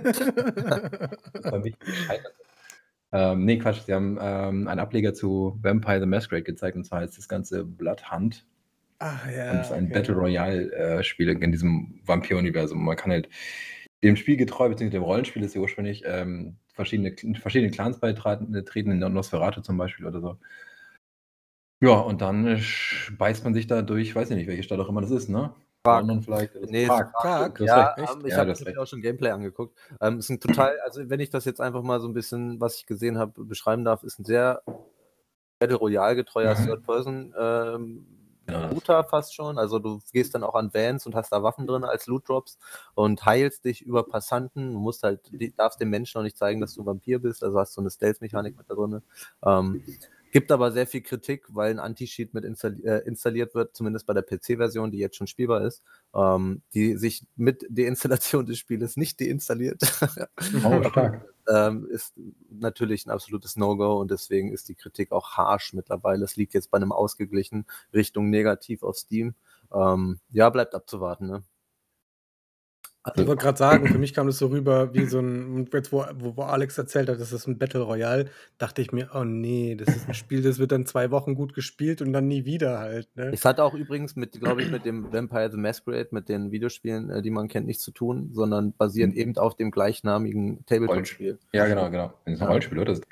das 1.33 1.51
war 1.51 1.59
mich 1.61 1.79
gescheitert. 1.79 2.35
Ähm, 3.11 3.47
nee, 3.47 3.57
Quatsch, 3.57 3.81
sie 3.87 3.95
haben 3.95 4.19
ähm, 4.21 4.69
einen 4.69 4.81
Ableger 4.81 5.15
zu 5.15 5.59
Vampire 5.63 6.01
the 6.01 6.05
Masquerade 6.05 6.43
gezeigt 6.43 6.77
und 6.77 6.85
zwar 6.85 7.01
heißt 7.01 7.17
das 7.17 7.27
ganze 7.27 7.65
Blood 7.65 8.13
Hunt. 8.13 8.45
Ach 8.99 9.31
ja. 9.31 9.53
Und 9.53 9.61
es 9.61 9.67
ist 9.69 9.73
ein 9.73 9.85
okay. 9.87 9.95
Battle 9.95 10.15
Royale-Spiel 10.17 11.31
in 11.31 11.53
diesem 11.53 12.03
Vampir-Universum. 12.05 12.85
Man 12.85 12.97
kann 12.97 13.13
halt 13.13 13.31
dem 14.03 14.17
Spiel 14.17 14.37
getreu, 14.37 14.69
beziehungsweise 14.69 15.01
dem 15.01 15.05
Rollenspiel 15.05 15.43
ist 15.43 15.55
ja 15.55 15.63
ursprünglich 15.63 16.03
ähm, 16.05 16.57
verschiedene, 16.75 17.17
verschiedene 17.41 17.71
Clans 17.71 17.99
beitreten, 17.99 18.63
treten 18.67 18.91
in 18.91 18.99
Nosferatu 18.99 19.63
zum 19.63 19.79
Beispiel 19.79 20.05
oder 20.05 20.21
so. 20.21 20.37
Ja, 21.81 21.99
und 22.01 22.21
dann 22.21 22.47
äh, 22.47 22.61
beißt 23.19 23.45
man 23.45 23.53
sich 23.55 23.67
da 23.67 23.83
durch, 23.83 24.15
weiß 24.15 24.31
ich 24.31 24.37
nicht, 24.37 24.47
welche 24.47 24.63
Stadt 24.63 24.81
auch 24.81 24.89
immer 24.89 25.01
das 25.01 25.11
ist, 25.11 25.29
ne? 25.29 25.55
Prag. 25.83 26.01
London 26.01 26.23
vielleicht. 26.23 26.55
so. 26.55 26.61
Nee, 26.61 26.87
Prag. 26.87 27.13
Prag. 27.13 27.55
Du 27.55 27.65
hast 27.65 27.71
Ja, 27.71 27.89
recht. 27.89 28.15
ähm, 28.15 28.25
ich 28.25 28.33
Ja, 28.33 28.39
habe 28.39 28.65
mir 28.65 28.81
auch 28.81 28.87
schon 28.87 29.03
Gameplay 29.03 29.31
angeguckt. 29.31 29.79
Ähm, 30.01 30.19
ist 30.19 30.31
ein 30.31 30.41
total, 30.41 30.79
also 30.85 31.11
wenn 31.11 31.21
ich 31.21 31.29
das 31.31 31.45
jetzt 31.45 31.61
einfach 31.61 31.83
mal 31.83 32.01
so 32.01 32.09
ein 32.09 32.15
bisschen, 32.15 32.59
was 32.61 32.77
ich 32.77 32.87
gesehen 32.87 33.19
habe, 33.19 33.45
beschreiben 33.45 33.85
darf, 33.85 34.03
ist 34.03 34.19
ein 34.19 34.25
sehr 34.25 34.63
Battle 35.59 35.77
Royale 35.77 36.17
getreuer 36.17 36.55
Mhm. 36.55 36.65
Third-Person 36.65 37.35
ähm, 37.39 38.07
Genau 38.47 38.61
das. 38.61 38.73
Shooter 38.73 39.05
fast 39.05 39.35
schon. 39.35 39.59
Also 39.59 39.79
du 39.79 40.01
gehst 40.13 40.35
dann 40.35 40.45
auch 40.45 40.55
an 40.55 40.73
Vans 40.75 41.07
und 41.07 41.15
hast 41.15 41.33
da 41.33 41.43
Waffen 41.43 41.67
drin 41.67 41.85
als 41.85 42.07
Loot 42.07 42.29
Drops 42.29 42.59
und 42.95 43.25
heilst 43.25 43.65
dich 43.65 43.81
über 43.81 44.07
Passanten. 44.07 44.73
Du 44.73 44.79
musst 44.79 45.03
halt, 45.03 45.21
darfst 45.57 45.81
dem 45.81 45.89
Menschen 45.91 46.19
noch 46.19 46.25
nicht 46.25 46.37
zeigen, 46.37 46.61
dass 46.61 46.75
du 46.75 46.83
ein 46.83 46.87
Vampir 46.87 47.21
bist. 47.21 47.43
Also 47.43 47.59
hast 47.59 47.75
du 47.77 47.81
eine 47.81 47.91
Stealth-Mechanik 47.91 48.57
mit 48.57 48.69
da 48.69 48.75
drin. 48.75 49.03
Ähm, 49.45 49.83
gibt 50.35 50.51
aber 50.51 50.73
sehr 50.73 50.89
viel 50.89 51.01
Kritik, 51.01 51.47
weil 51.49 51.71
ein 51.71 51.79
Anti-Cheat 51.79 52.35
mit 52.35 52.45
installi 52.45 52.83
äh, 52.83 53.07
installiert 53.07 53.55
wird, 53.55 53.77
zumindest 53.77 54.05
bei 54.05 54.15
der 54.15 54.23
PC-Version, 54.23 54.91
die 54.91 54.99
jetzt 54.99 55.15
schon 55.15 55.29
spielbar 55.29 55.65
ist, 55.65 55.85
ähm, 56.13 56.61
die 56.75 56.97
sich 56.97 57.25
mit 57.37 57.65
Deinstallation 57.71 58.45
des 58.47 58.59
Spieles 58.59 58.97
nicht 58.97 59.21
deinstalliert. 59.21 59.81
Oh, 60.65 60.83
stark. 60.91 61.25
ähm, 61.49 61.87
ist 61.89 62.15
natürlich 62.51 63.07
ein 63.07 63.11
absolutes 63.11 63.55
No-Go 63.55 64.01
und 64.01 64.11
deswegen 64.11 64.53
ist 64.53 64.69
die 64.69 64.75
Kritik 64.75 65.13
auch 65.13 65.37
harsch 65.37 65.73
mittlerweile. 65.73 66.25
Es 66.25 66.35
liegt 66.35 66.53
jetzt 66.53 66.73
bei 66.73 66.79
einem 66.79 66.91
ausgeglichen 66.91 67.65
Richtung 67.93 68.29
negativ 68.29 68.83
auf 68.83 68.97
Steam. 68.97 69.37
Ähm, 69.73 70.19
ja, 70.33 70.51
bleibt 70.51 70.75
abzuwarten. 70.75 71.29
Ne? 71.29 71.45
Ich 73.17 73.27
wollte 73.27 73.43
gerade 73.43 73.59
sagen, 73.59 73.87
für 73.87 73.99
mich 73.99 74.15
kam 74.15 74.27
das 74.27 74.39
so 74.39 74.47
rüber 74.47 74.95
wie 74.95 75.05
so 75.05 75.19
ein, 75.21 75.69
jetzt 75.73 75.93
wo, 75.93 76.05
wo, 76.15 76.39
wo 76.39 76.43
Alex 76.43 76.79
erzählt 76.79 77.11
hat, 77.11 77.21
das 77.21 77.33
ist 77.35 77.47
ein 77.47 77.59
Battle 77.59 77.83
Royale, 77.83 78.31
dachte 78.57 78.81
ich 78.81 78.93
mir, 78.93 79.11
oh 79.15 79.25
nee, 79.25 79.75
das 79.75 79.95
ist 79.95 80.09
ein 80.09 80.15
Spiel, 80.15 80.41
das 80.43 80.59
wird 80.59 80.73
dann 80.73 80.87
zwei 80.87 81.11
Wochen 81.11 81.35
gut 81.35 81.53
gespielt 81.53 82.01
und 82.01 82.15
dann 82.15 82.29
nie 82.29 82.47
wieder 82.47 82.79
halt. 82.79 83.09
Ne? 83.15 83.31
Es 83.33 83.45
hat 83.45 83.61
auch 83.61 83.75
übrigens 83.75 84.17
mit, 84.17 84.41
glaube 84.41 84.63
ich, 84.63 84.71
mit 84.71 84.87
dem 84.87 85.13
Vampire 85.13 85.51
the 85.51 85.59
Masquerade, 85.59 86.09
mit 86.13 86.31
den 86.31 86.51
Videospielen, 86.51 87.11
äh, 87.11 87.21
die 87.21 87.31
man 87.31 87.49
kennt, 87.49 87.67
nichts 87.67 87.83
zu 87.85 87.91
tun, 87.91 88.31
sondern 88.33 88.73
basiert 88.73 89.11
Mhm. 89.11 89.17
eben 89.19 89.37
auf 89.37 89.55
dem 89.55 89.71
gleichnamigen 89.71 90.65
Tabletop-Spiel. 90.65 91.39
Ja, 91.53 91.67
genau, 91.67 91.91
genau. 91.91 92.07
Das 92.25 92.35
ist 92.35 92.41
ein 92.41 92.45
Ja. 92.45 92.47
Rollenspiel, 92.47 92.79
oder? 92.79 92.93
Das 92.93 92.99
ist 93.01 93.07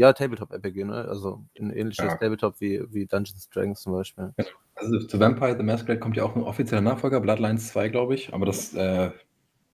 Ja, 0.00 0.12
Tabletop-RPG, 0.12 0.84
ne? 0.84 1.06
Also 1.08 1.44
ein 1.60 1.70
ähnliches 1.70 2.04
Ja. 2.04 2.16
Tabletop 2.16 2.60
wie, 2.60 2.82
wie 2.90 3.06
Dungeons 3.06 3.48
Dragons 3.50 3.80
zum 3.82 3.92
Beispiel. 3.92 4.32
Also 4.74 4.98
zu 5.00 5.18
Vampire 5.20 5.56
the 5.56 5.62
Masquerade 5.64 5.98
kommt 6.00 6.16
ja 6.16 6.24
auch 6.24 6.34
ein 6.36 6.42
offizieller 6.42 6.80
Nachfolger, 6.82 7.20
Bloodlines 7.20 7.68
2, 7.68 7.88
glaube 7.88 8.14
ich, 8.14 8.32
aber 8.32 8.46
das 8.46 8.74
äh, 8.74 9.10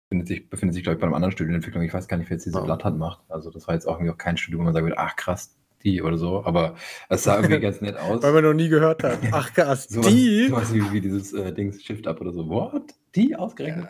befindet 0.09 0.27
sich, 0.27 0.49
befindet 0.49 0.73
sich 0.73 0.83
glaube 0.83 0.95
ich, 0.95 0.99
bei 1.01 1.05
einem 1.05 1.13
anderen 1.13 1.31
Studio 1.31 1.49
in 1.49 1.55
Entwicklung. 1.55 1.83
Ich 1.83 1.93
weiß 1.93 2.07
gar 2.07 2.17
nicht, 2.17 2.29
wer 2.29 2.35
jetzt 2.35 2.45
diese 2.45 2.57
Ja. 2.57 2.63
Bloodhunt 2.63 2.97
macht. 2.97 3.21
Also 3.29 3.51
das 3.51 3.67
war 3.67 3.75
jetzt 3.75 3.87
auch 3.87 3.93
irgendwie 3.95 4.11
auch 4.11 4.17
kein 4.17 4.37
Studio, 4.37 4.59
wo 4.59 4.63
man 4.63 4.73
sagen 4.73 4.85
würde, 4.87 4.97
ach 4.97 5.15
krass, 5.15 5.55
die 5.83 6.01
oder 6.01 6.17
so, 6.17 6.43
aber 6.43 6.75
es 7.09 7.23
sah 7.23 7.37
irgendwie 7.37 7.59
ganz 7.61 7.79
nett 7.79 7.95
aus. 7.97 8.21
Weil 8.23 8.33
man 8.33 8.43
noch 8.43 8.53
nie 8.53 8.69
gehört 8.69 9.03
hat. 9.03 9.19
Ach 9.31 9.53
krass, 9.53 9.87
Sowas, 9.87 10.07
die? 10.11 10.47
sowas 10.49 10.73
wie, 10.73 10.91
wie 10.91 10.99
dieses 10.99 11.31
äh, 11.33 11.53
Dings 11.53 11.81
Shift 11.83 12.05
Up 12.05 12.19
oder 12.19 12.33
so. 12.33 12.49
What? 12.49 12.93
Die 13.15 13.33
ausgerechnet? 13.35 13.87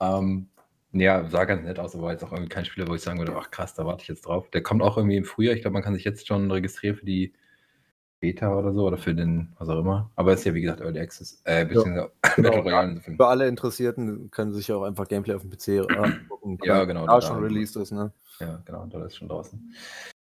Ähm, 0.00 0.48
ja, 0.92 1.28
sah 1.28 1.44
ganz 1.44 1.62
nett 1.62 1.78
aus, 1.78 1.94
aber 1.94 2.04
war 2.06 2.12
jetzt 2.12 2.24
auch 2.24 2.32
irgendwie 2.32 2.48
kein 2.48 2.64
Spieler, 2.64 2.88
wo 2.88 2.96
ich 2.96 3.02
sagen 3.02 3.20
würde, 3.20 3.36
ach 3.36 3.52
krass, 3.52 3.74
da 3.74 3.86
warte 3.86 4.02
ich 4.02 4.08
jetzt 4.08 4.22
drauf. 4.26 4.50
Der 4.50 4.62
kommt 4.62 4.82
auch 4.82 4.96
irgendwie 4.96 5.18
im 5.18 5.24
Frühjahr. 5.24 5.54
Ich 5.54 5.60
glaube, 5.60 5.74
man 5.74 5.84
kann 5.84 5.94
sich 5.94 6.02
jetzt 6.04 6.26
schon 6.26 6.50
registrieren 6.50 6.96
für 6.96 7.06
die 7.06 7.32
Beta 8.20 8.54
oder 8.54 8.72
so 8.72 8.86
oder 8.86 8.98
für 8.98 9.14
den, 9.14 9.52
was 9.58 9.68
auch 9.68 9.78
immer. 9.78 10.10
Aber 10.16 10.34
ist 10.34 10.44
ja, 10.44 10.54
wie 10.54 10.60
gesagt, 10.60 10.80
Early 10.80 11.00
Access. 11.00 11.40
Äh, 11.44 11.64
beziehungsweise 11.64 12.10
Battle 12.22 12.60
Royale. 12.62 12.90
insofern. 12.90 13.16
Für 13.16 13.26
alle 13.26 13.48
Interessierten 13.48 14.30
können 14.30 14.52
sich 14.52 14.70
auch 14.72 14.82
einfach 14.82 15.08
Gameplay 15.08 15.34
auf 15.34 15.42
dem 15.42 15.50
PC 15.50 15.90
angucken. 15.90 16.58
Ja, 16.62 16.84
genau, 16.84 17.06
Da 17.06 17.20
schon 17.22 17.42
released 17.42 17.76
ist, 17.76 17.92
ne? 17.92 18.12
Ja, 18.38 18.62
genau, 18.64 18.86
da 18.86 19.04
ist 19.04 19.16
schon 19.16 19.28
draußen. 19.28 19.74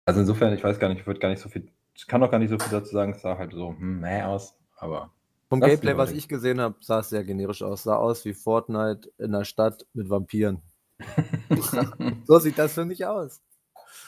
Also 0.05 0.19
insofern, 0.19 0.53
ich 0.53 0.63
weiß 0.63 0.79
gar 0.79 0.89
nicht, 0.89 1.01
ich 1.01 1.07
würde 1.07 1.19
gar 1.19 1.29
nicht 1.29 1.41
so 1.41 1.49
viel, 1.49 1.67
ich 1.93 2.07
kann 2.07 2.21
auch 2.23 2.31
gar 2.31 2.39
nicht 2.39 2.49
so 2.49 2.59
viel 2.59 2.71
dazu 2.71 2.91
sagen. 2.91 3.13
Es 3.13 3.21
sah 3.21 3.37
halt 3.37 3.53
so, 3.53 3.69
hm, 3.69 3.99
mäh 4.01 4.23
aus, 4.23 4.55
aber 4.77 5.11
Vom 5.49 5.61
Gameplay, 5.61 5.95
was 5.95 6.11
ich 6.11 6.27
gesehen 6.27 6.59
habe, 6.59 6.75
sah 6.81 6.99
es 6.99 7.09
sehr 7.09 7.23
generisch 7.23 7.61
aus. 7.61 7.83
Sah 7.83 7.95
aus 7.95 8.25
wie 8.25 8.33
Fortnite 8.33 9.11
in 9.19 9.31
der 9.31 9.45
Stadt 9.45 9.85
mit 9.93 10.09
Vampiren. 10.09 10.61
So 12.25 12.39
sieht 12.39 12.57
das 12.57 12.73
für 12.73 12.85
mich 12.85 13.05
aus. 13.05 13.41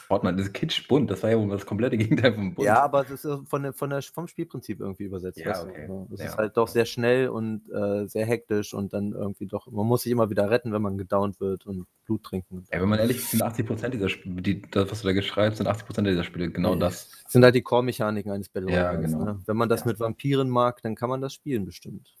Fortnite 0.06 0.40
ist 0.40 0.52
kitschbunt, 0.54 1.10
das 1.10 1.22
war 1.22 1.30
ja 1.30 1.38
wohl 1.38 1.48
das 1.48 1.66
komplette 1.66 1.96
Gegenteil 1.98 2.32
vom 2.34 2.54
Bunt. 2.54 2.64
Ja, 2.66 2.82
aber 2.82 3.02
das 3.04 3.24
ist 3.24 3.48
von 3.48 3.72
von 3.72 3.90
der, 3.90 4.02
vom 4.02 4.28
Spielprinzip 4.28 4.80
irgendwie 4.80 5.04
übersetzt. 5.04 5.38
Ja, 5.38 5.60
okay. 5.62 5.86
So, 5.88 6.06
Das 6.10 6.20
Ja. 6.20 6.26
ist 6.26 6.36
halt 6.36 6.56
doch 6.56 6.68
sehr 6.68 6.84
schnell 6.84 7.28
und 7.28 7.68
äh, 7.70 8.06
sehr 8.06 8.24
hektisch 8.26 8.72
und 8.74 8.92
dann 8.92 9.12
irgendwie 9.12 9.46
doch, 9.46 9.66
man 9.70 9.86
muss 9.86 10.02
sich 10.02 10.12
immer 10.12 10.30
wieder 10.30 10.48
retten, 10.50 10.72
wenn 10.72 10.82
man 10.82 10.96
gedownt 10.96 11.40
wird 11.40 11.66
und 11.66 11.86
Blut 12.04 12.22
trinken. 12.22 12.64
Ey, 12.70 12.80
wenn 12.80 12.88
man 12.88 12.98
ehrlich 13.00 13.16
ist, 13.16 13.32
sind 13.32 13.42
80% 13.42 13.88
dieser 13.88 14.08
Spiele, 14.08 14.42
die, 14.42 14.62
das, 14.62 14.90
was 14.90 15.02
du 15.02 15.08
da 15.08 15.12
geschreibst, 15.12 15.58
sind 15.58 15.66
80% 15.68 16.02
dieser 16.02 16.22
Spiele 16.24 16.50
genau 16.50 16.74
Nee. 16.74 16.80
das. 16.80 17.10
Das 17.24 17.32
sind 17.32 17.42
halt 17.42 17.54
die 17.56 17.62
Core-Mechaniken 17.62 18.30
eines 18.30 18.48
Battle 18.48 18.70
Ja, 18.70 18.94
genau. 18.94 19.24
ne? 19.24 19.40
Wenn 19.46 19.56
man 19.56 19.68
das 19.68 19.80
Ja. 19.80 19.86
mit 19.88 19.98
Vampiren 20.00 20.48
mag, 20.48 20.80
dann 20.82 20.94
kann 20.94 21.08
man 21.10 21.20
das 21.20 21.34
spielen 21.34 21.64
bestimmt. 21.64 22.14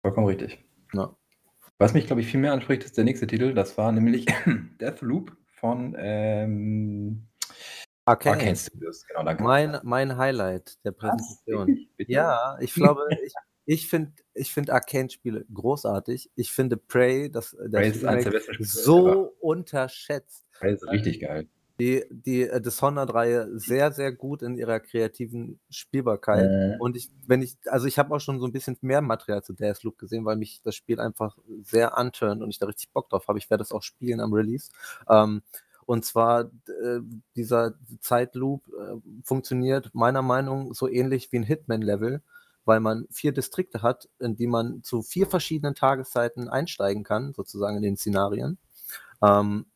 Vollkommen 0.00 0.26
richtig. 0.26 0.64
Ja. 0.94 1.14
Was 1.78 1.94
mich, 1.94 2.06
glaube 2.06 2.20
ich, 2.22 2.28
viel 2.28 2.40
mehr 2.40 2.52
anspricht, 2.52 2.84
ist 2.84 2.96
der 2.96 3.04
nächste 3.04 3.26
Titel. 3.26 3.54
Das 3.54 3.76
war 3.76 3.92
nämlich 3.92 4.26
Deathloop 4.80 5.36
von 5.62 5.94
ähm, 5.96 7.28
Arcane. 8.04 8.36
Arcane 8.36 8.56
Studios. 8.56 9.06
Genau, 9.06 9.22
danke. 9.22 9.42
Mein, 9.44 9.78
mein 9.84 10.16
Highlight 10.16 10.84
der 10.84 10.92
Was? 10.92 10.98
Präsentation. 10.98 11.88
Bitte? 11.96 12.12
Ja, 12.12 12.56
ich 12.60 12.74
glaube, 12.74 13.06
ich, 13.24 13.32
ich 13.64 13.88
finde 13.88 14.12
ich 14.34 14.52
find 14.52 14.70
Arcane-Spiele 14.70 15.46
großartig. 15.54 16.30
Ich 16.34 16.50
finde 16.50 16.76
Prey, 16.76 17.30
das, 17.30 17.56
das 17.70 18.00
Prey 18.00 18.32
so 18.58 19.34
unterschätzt. 19.40 20.44
Prey 20.52 20.74
ist 20.74 20.86
richtig 20.88 21.20
geil. 21.20 21.48
Die, 21.80 22.04
die 22.10 22.42
äh, 22.42 22.60
Dishonored-Reihe 22.60 23.58
sehr, 23.58 23.92
sehr 23.92 24.12
gut 24.12 24.42
in 24.42 24.56
ihrer 24.56 24.78
kreativen 24.78 25.58
Spielbarkeit. 25.70 26.50
Äh, 26.50 26.76
Und 26.78 26.96
ich, 26.96 27.10
wenn 27.26 27.42
ich, 27.42 27.56
also 27.66 27.86
ich 27.86 27.98
habe 27.98 28.14
auch 28.14 28.20
schon 28.20 28.40
so 28.40 28.46
ein 28.46 28.52
bisschen 28.52 28.76
mehr 28.82 29.00
Material 29.00 29.42
zu 29.42 29.52
Deathloop 29.52 29.98
gesehen, 29.98 30.24
weil 30.24 30.36
mich 30.36 30.60
das 30.62 30.74
Spiel 30.74 31.00
einfach 31.00 31.36
sehr 31.62 31.96
anturnt 31.96 32.42
und 32.42 32.50
ich 32.50 32.58
da 32.58 32.66
richtig 32.66 32.90
Bock 32.92 33.08
drauf 33.08 33.26
habe. 33.28 33.38
Ich 33.38 33.50
werde 33.50 33.62
das 33.62 33.72
auch 33.72 33.82
spielen 33.82 34.20
am 34.20 34.32
Release. 34.32 34.70
Ähm, 35.08 35.42
und 35.86 36.04
zwar 36.04 36.42
äh, 36.42 37.00
dieser 37.36 37.74
Zeitloop 38.00 38.62
äh, 38.68 39.00
funktioniert 39.24 39.90
meiner 39.94 40.22
Meinung 40.22 40.68
nach 40.68 40.74
so 40.74 40.88
ähnlich 40.88 41.32
wie 41.32 41.38
ein 41.38 41.42
Hitman-Level, 41.42 42.22
weil 42.64 42.80
man 42.80 43.06
vier 43.10 43.32
Distrikte 43.32 43.82
hat, 43.82 44.08
in 44.20 44.36
die 44.36 44.46
man 44.46 44.82
zu 44.84 45.02
vier 45.02 45.26
verschiedenen 45.26 45.74
Tageszeiten 45.74 46.48
einsteigen 46.48 47.02
kann, 47.02 47.32
sozusagen 47.34 47.76
in 47.76 47.82
den 47.82 47.96
Szenarien. 47.96 48.58
Ähm, 49.22 49.66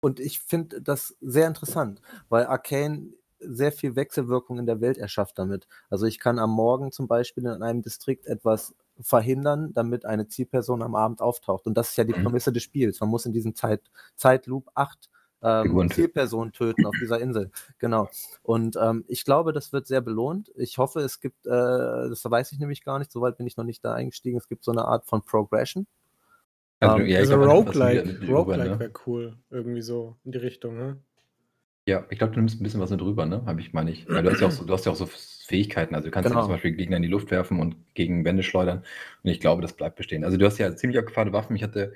und 0.00 0.20
ich 0.20 0.40
finde 0.40 0.80
das 0.82 1.16
sehr 1.20 1.46
interessant, 1.46 2.00
weil 2.28 2.46
Arcane 2.46 3.12
sehr 3.40 3.72
viel 3.72 3.96
Wechselwirkung 3.96 4.58
in 4.58 4.66
der 4.66 4.80
Welt 4.80 4.98
erschafft 4.98 5.38
damit. 5.38 5.66
Also 5.88 6.06
ich 6.06 6.18
kann 6.18 6.38
am 6.38 6.50
Morgen 6.50 6.92
zum 6.92 7.08
Beispiel 7.08 7.44
in 7.44 7.62
einem 7.62 7.82
Distrikt 7.82 8.26
etwas 8.26 8.74
verhindern, 9.00 9.72
damit 9.72 10.04
eine 10.04 10.28
Zielperson 10.28 10.82
am 10.82 10.94
Abend 10.94 11.22
auftaucht. 11.22 11.66
Und 11.66 11.74
das 11.74 11.90
ist 11.90 11.96
ja 11.96 12.04
die 12.04 12.12
Mhm. 12.12 12.24
Prämisse 12.24 12.52
des 12.52 12.62
Spiels. 12.62 13.00
Man 13.00 13.08
muss 13.08 13.24
in 13.26 13.32
diesem 13.32 13.54
Zeit, 13.54 13.90
Zeitloop 14.16 14.68
acht 14.74 15.08
ähm. 15.42 15.90
Zielpersonen 15.90 16.52
töten 16.52 16.84
auf 16.84 16.94
dieser 17.00 17.18
Insel. 17.18 17.50
Genau. 17.78 18.08
Und 18.42 18.76
ähm, 18.76 19.04
ich 19.08 19.24
glaube, 19.24 19.54
das 19.54 19.72
wird 19.72 19.86
sehr 19.86 20.02
belohnt. 20.02 20.52
Ich 20.56 20.76
hoffe, 20.76 21.00
es 21.00 21.18
gibt, 21.18 21.46
äh, 21.46 21.50
das 21.50 22.22
weiß 22.24 22.52
ich 22.52 22.58
nämlich 22.58 22.84
gar 22.84 22.98
nicht, 22.98 23.10
soweit 23.10 23.38
bin 23.38 23.46
ich 23.46 23.56
noch 23.56 23.64
nicht 23.64 23.82
da 23.82 23.94
eingestiegen, 23.94 24.36
es 24.36 24.48
gibt 24.48 24.64
so 24.64 24.70
eine 24.72 24.84
Art 24.84 25.06
von 25.06 25.22
Progression. 25.24 25.86
Also, 26.80 26.98
ähm, 26.98 27.06
ja, 27.06 27.18
also 27.18 27.36
du 27.36 27.44
Roguelike, 27.44 28.06
mit 28.06 28.28
Roguelike 28.28 28.70
ne? 28.70 28.80
wäre 28.80 28.92
cool. 29.06 29.36
Irgendwie 29.50 29.82
so 29.82 30.16
in 30.24 30.32
die 30.32 30.38
Richtung, 30.38 30.76
ne? 30.76 30.98
Ja, 31.86 32.06
ich 32.10 32.18
glaube, 32.18 32.34
du 32.34 32.40
nimmst 32.40 32.60
ein 32.60 32.62
bisschen 32.62 32.80
was 32.80 32.90
mit 32.90 33.02
rüber, 33.02 33.26
ne? 33.26 33.42
Habe 33.46 33.60
ich, 33.60 33.72
meine 33.72 33.90
ich. 33.90 34.06
Weil 34.08 34.22
du 34.22 34.30
hast 34.30 34.40
ja 34.40 34.46
auch 34.46 34.52
so, 34.52 34.64
du 34.64 34.72
hast 34.72 34.86
ja 34.86 34.92
auch 34.92 34.96
so 34.96 35.06
Fähigkeiten. 35.06 35.94
Also 35.94 36.06
du 36.06 36.12
kannst 36.12 36.28
ja 36.28 36.34
Genau. 36.34 36.42
zum 36.42 36.52
Beispiel 36.52 36.72
Gegner 36.72 36.96
in 36.98 37.02
die 37.02 37.08
Luft 37.08 37.30
werfen 37.30 37.58
und 37.58 37.76
gegen 37.94 38.24
Wände 38.24 38.42
schleudern. 38.42 38.84
Und 39.24 39.30
ich 39.30 39.40
glaube, 39.40 39.62
das 39.62 39.72
bleibt 39.72 39.96
bestehen. 39.96 40.24
Also 40.24 40.36
du 40.36 40.46
hast 40.46 40.58
ja 40.58 40.74
ziemlich 40.76 40.98
abgefahrene 40.98 41.32
Waffen. 41.32 41.56
Ich 41.56 41.62
hatte 41.62 41.92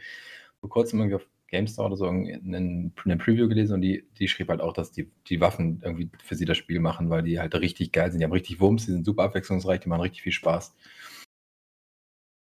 vor 0.60 0.70
kurzem 0.70 1.00
irgendwie 1.00 1.16
auf 1.16 1.26
GameStar 1.48 1.86
oder 1.86 1.96
so 1.96 2.08
einen, 2.08 2.92
einen 3.04 3.18
Preview 3.18 3.48
gelesen 3.48 3.74
und 3.74 3.82
die, 3.82 4.04
die 4.18 4.26
schrieb 4.28 4.48
halt 4.48 4.60
auch, 4.60 4.72
dass 4.72 4.90
die, 4.90 5.10
die 5.28 5.40
Waffen 5.40 5.80
irgendwie 5.84 6.10
für 6.24 6.34
sie 6.34 6.46
das 6.46 6.56
Spiel 6.56 6.80
machen, 6.80 7.10
weil 7.10 7.22
die 7.22 7.38
halt 7.38 7.54
richtig 7.54 7.92
geil 7.92 8.10
sind. 8.10 8.18
Die 8.20 8.24
haben 8.24 8.32
richtig 8.32 8.60
Wumms, 8.60 8.86
die 8.86 8.92
sind 8.92 9.04
super 9.04 9.24
abwechslungsreich, 9.24 9.80
die 9.80 9.88
machen 9.88 10.00
richtig 10.00 10.22
viel 10.22 10.32
Spaß. 10.32 10.74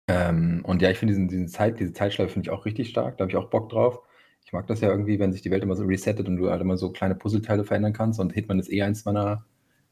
Ähm, 0.07 0.63
und 0.65 0.81
ja, 0.81 0.89
ich 0.89 0.97
finde 0.97 1.13
diesen, 1.13 1.27
diesen 1.27 1.47
Zeit, 1.47 1.79
diese 1.79 1.93
Zeitschleife 1.93 2.33
finde 2.33 2.47
ich 2.47 2.51
auch 2.51 2.65
richtig 2.65 2.89
stark. 2.89 3.17
Da 3.17 3.23
habe 3.23 3.31
ich 3.31 3.37
auch 3.37 3.49
Bock 3.49 3.69
drauf. 3.69 4.01
Ich 4.45 4.53
mag 4.53 4.65
das 4.67 4.79
ja 4.79 4.89
irgendwie, 4.89 5.19
wenn 5.19 5.33
sich 5.33 5.41
die 5.41 5.51
Welt 5.51 5.63
immer 5.63 5.75
so 5.75 5.83
resettet 5.83 6.27
und 6.27 6.37
du 6.37 6.49
halt 6.49 6.61
immer 6.61 6.77
so 6.77 6.91
kleine 6.91 7.15
Puzzleteile 7.15 7.65
verändern 7.65 7.93
kannst. 7.93 8.19
Und 8.19 8.31
Hitman 8.31 8.59
ist 8.59 8.71
eh 8.71 8.81
eins 8.81 9.03
meiner 9.03 9.45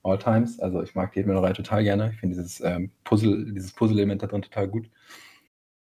All-Times. 0.04 0.60
Also 0.62 0.82
ich 0.82 0.96
mag 0.96 1.12
die 1.12 1.20
Hitman-Reihe 1.20 1.54
total 1.54 1.84
gerne. 1.84 2.12
Ich 2.14 2.20
finde 2.20 2.36
dieses 2.36 2.62
ähm, 2.62 2.92
Puzzle, 3.04 3.52
dieses 3.54 3.74
Puzzle-Element 3.74 4.24
da 4.24 4.28
drin 4.28 4.42
total 4.42 4.70
gut. 4.70 4.90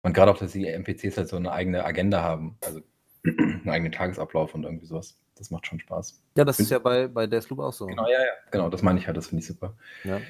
Und 0.02 0.12
gerade 0.12 0.32
auch, 0.32 0.38
dass 0.38 0.52
die 0.52 0.66
NPCs 0.66 1.16
halt 1.16 1.28
so 1.28 1.36
eine 1.36 1.52
eigene 1.52 1.84
Agenda 1.84 2.22
haben. 2.22 2.56
Also 2.64 2.80
einen 3.24 3.68
eigenen 3.68 3.92
Tagesablauf 3.92 4.54
und 4.54 4.64
irgendwie 4.64 4.86
sowas. 4.86 5.16
Das 5.36 5.50
macht 5.50 5.66
schon 5.66 5.80
Spaß. 5.80 6.22
Ja, 6.36 6.44
das 6.44 6.60
ist 6.60 6.70
ja 6.70 6.78
bei, 6.78 7.08
bei 7.08 7.26
Deathloop 7.26 7.60
auch 7.60 7.72
so. 7.72 7.86
Genau, 7.86 8.06
ja, 8.06 8.20
ja. 8.20 8.32
Genau, 8.50 8.68
das 8.68 8.82
meine 8.82 8.98
ich 8.98 9.06
halt, 9.06 9.16
das 9.16 9.28
finde 9.28 9.40
ich 9.40 9.46
super. 9.46 9.76
Ja. 10.04 10.20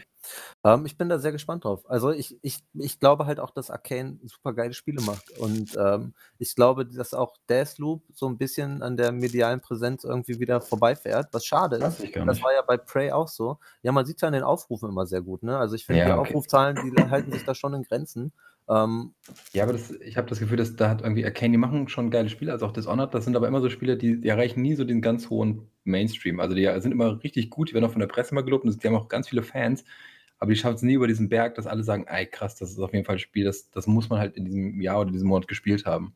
Ähm, 0.64 0.86
ich 0.86 0.96
bin 0.96 1.08
da 1.08 1.18
sehr 1.18 1.32
gespannt 1.32 1.64
drauf. 1.64 1.88
Also 1.88 2.10
ich, 2.10 2.36
ich, 2.42 2.64
ich 2.74 3.00
glaube 3.00 3.26
halt 3.26 3.40
auch, 3.40 3.50
dass 3.50 3.70
Arcane 3.70 4.18
super 4.24 4.52
geile 4.52 4.74
Spiele 4.74 5.02
macht. 5.02 5.38
Und 5.38 5.76
ähm, 5.76 6.14
ich 6.38 6.54
glaube, 6.54 6.86
dass 6.86 7.14
auch 7.14 7.36
Deathloop 7.48 8.02
so 8.12 8.26
ein 8.26 8.38
bisschen 8.38 8.82
an 8.82 8.96
der 8.96 9.12
medialen 9.12 9.60
Präsenz 9.60 10.04
irgendwie 10.04 10.40
wieder 10.40 10.60
vorbeifährt, 10.60 11.28
was 11.32 11.44
schade 11.44 11.76
ist. 11.76 12.02
Das 12.14 12.42
war 12.42 12.52
ja 12.52 12.62
bei 12.62 12.76
Prey 12.76 13.12
auch 13.12 13.28
so. 13.28 13.58
Ja, 13.82 13.92
man 13.92 14.06
sieht 14.06 14.16
es 14.16 14.22
ja 14.22 14.28
an 14.28 14.34
den 14.34 14.42
Aufrufen 14.42 14.88
immer 14.88 15.06
sehr 15.06 15.22
gut. 15.22 15.42
Ne? 15.42 15.56
Also 15.56 15.74
ich 15.74 15.86
finde, 15.86 16.00
Ja, 16.00 16.06
die 16.06 16.12
okay. 16.12 16.20
Aufrufzahlen, 16.30 16.76
die 16.96 17.02
halten 17.10 17.32
sich 17.32 17.44
da 17.44 17.54
schon 17.54 17.74
in 17.74 17.82
Grenzen. 17.82 18.32
Ähm, 18.68 19.12
Ja, 19.52 19.64
aber 19.64 19.74
das, 19.74 19.90
ich 19.90 20.16
habe 20.16 20.28
das 20.28 20.38
Gefühl, 20.38 20.56
dass 20.56 20.74
da 20.76 20.88
hat 20.88 21.02
irgendwie 21.02 21.24
Arcane, 21.24 21.52
die 21.52 21.58
machen 21.58 21.88
schon 21.88 22.10
geile 22.10 22.28
Spiele, 22.30 22.52
also 22.52 22.66
auch 22.66 22.72
Dishonored, 22.72 23.12
das 23.12 23.24
sind 23.24 23.36
aber 23.36 23.46
immer 23.46 23.60
so 23.60 23.68
Spiele, 23.68 23.96
die, 23.96 24.20
die 24.20 24.28
erreichen 24.28 24.62
nie 24.62 24.74
so 24.74 24.84
den 24.84 25.02
ganz 25.02 25.28
hohen 25.28 25.68
Mainstream. 25.84 26.40
Also 26.40 26.54
die 26.54 26.64
sind 26.80 26.92
immer 26.92 27.22
richtig 27.22 27.50
gut, 27.50 27.68
die 27.70 27.74
werden 27.74 27.84
auch 27.84 27.92
von 27.92 28.00
der 28.00 28.06
Presse 28.06 28.34
mal 28.34 28.42
gelobt 28.44 28.64
und 28.64 28.82
die 28.82 28.88
haben 28.88 28.96
auch 28.96 29.08
ganz 29.08 29.28
viele 29.28 29.42
Fans, 29.42 29.84
aber 30.44 30.52
die 30.52 30.58
schaffen 30.58 30.74
es 30.74 30.82
nie 30.82 30.92
über 30.92 31.06
diesen 31.06 31.30
Berg, 31.30 31.54
dass 31.54 31.66
alle 31.66 31.82
sagen, 31.84 32.04
ey 32.06 32.26
krass, 32.26 32.54
das 32.56 32.70
ist 32.70 32.78
auf 32.78 32.92
jeden 32.92 33.06
Fall 33.06 33.16
ein 33.16 33.18
Spiel, 33.18 33.46
das, 33.46 33.70
das 33.70 33.86
muss 33.86 34.10
man 34.10 34.18
halt 34.18 34.36
in 34.36 34.44
diesem 34.44 34.78
Jahr 34.78 35.00
oder 35.00 35.10
diesem 35.10 35.28
Monat 35.28 35.48
gespielt 35.48 35.86
haben. 35.86 36.12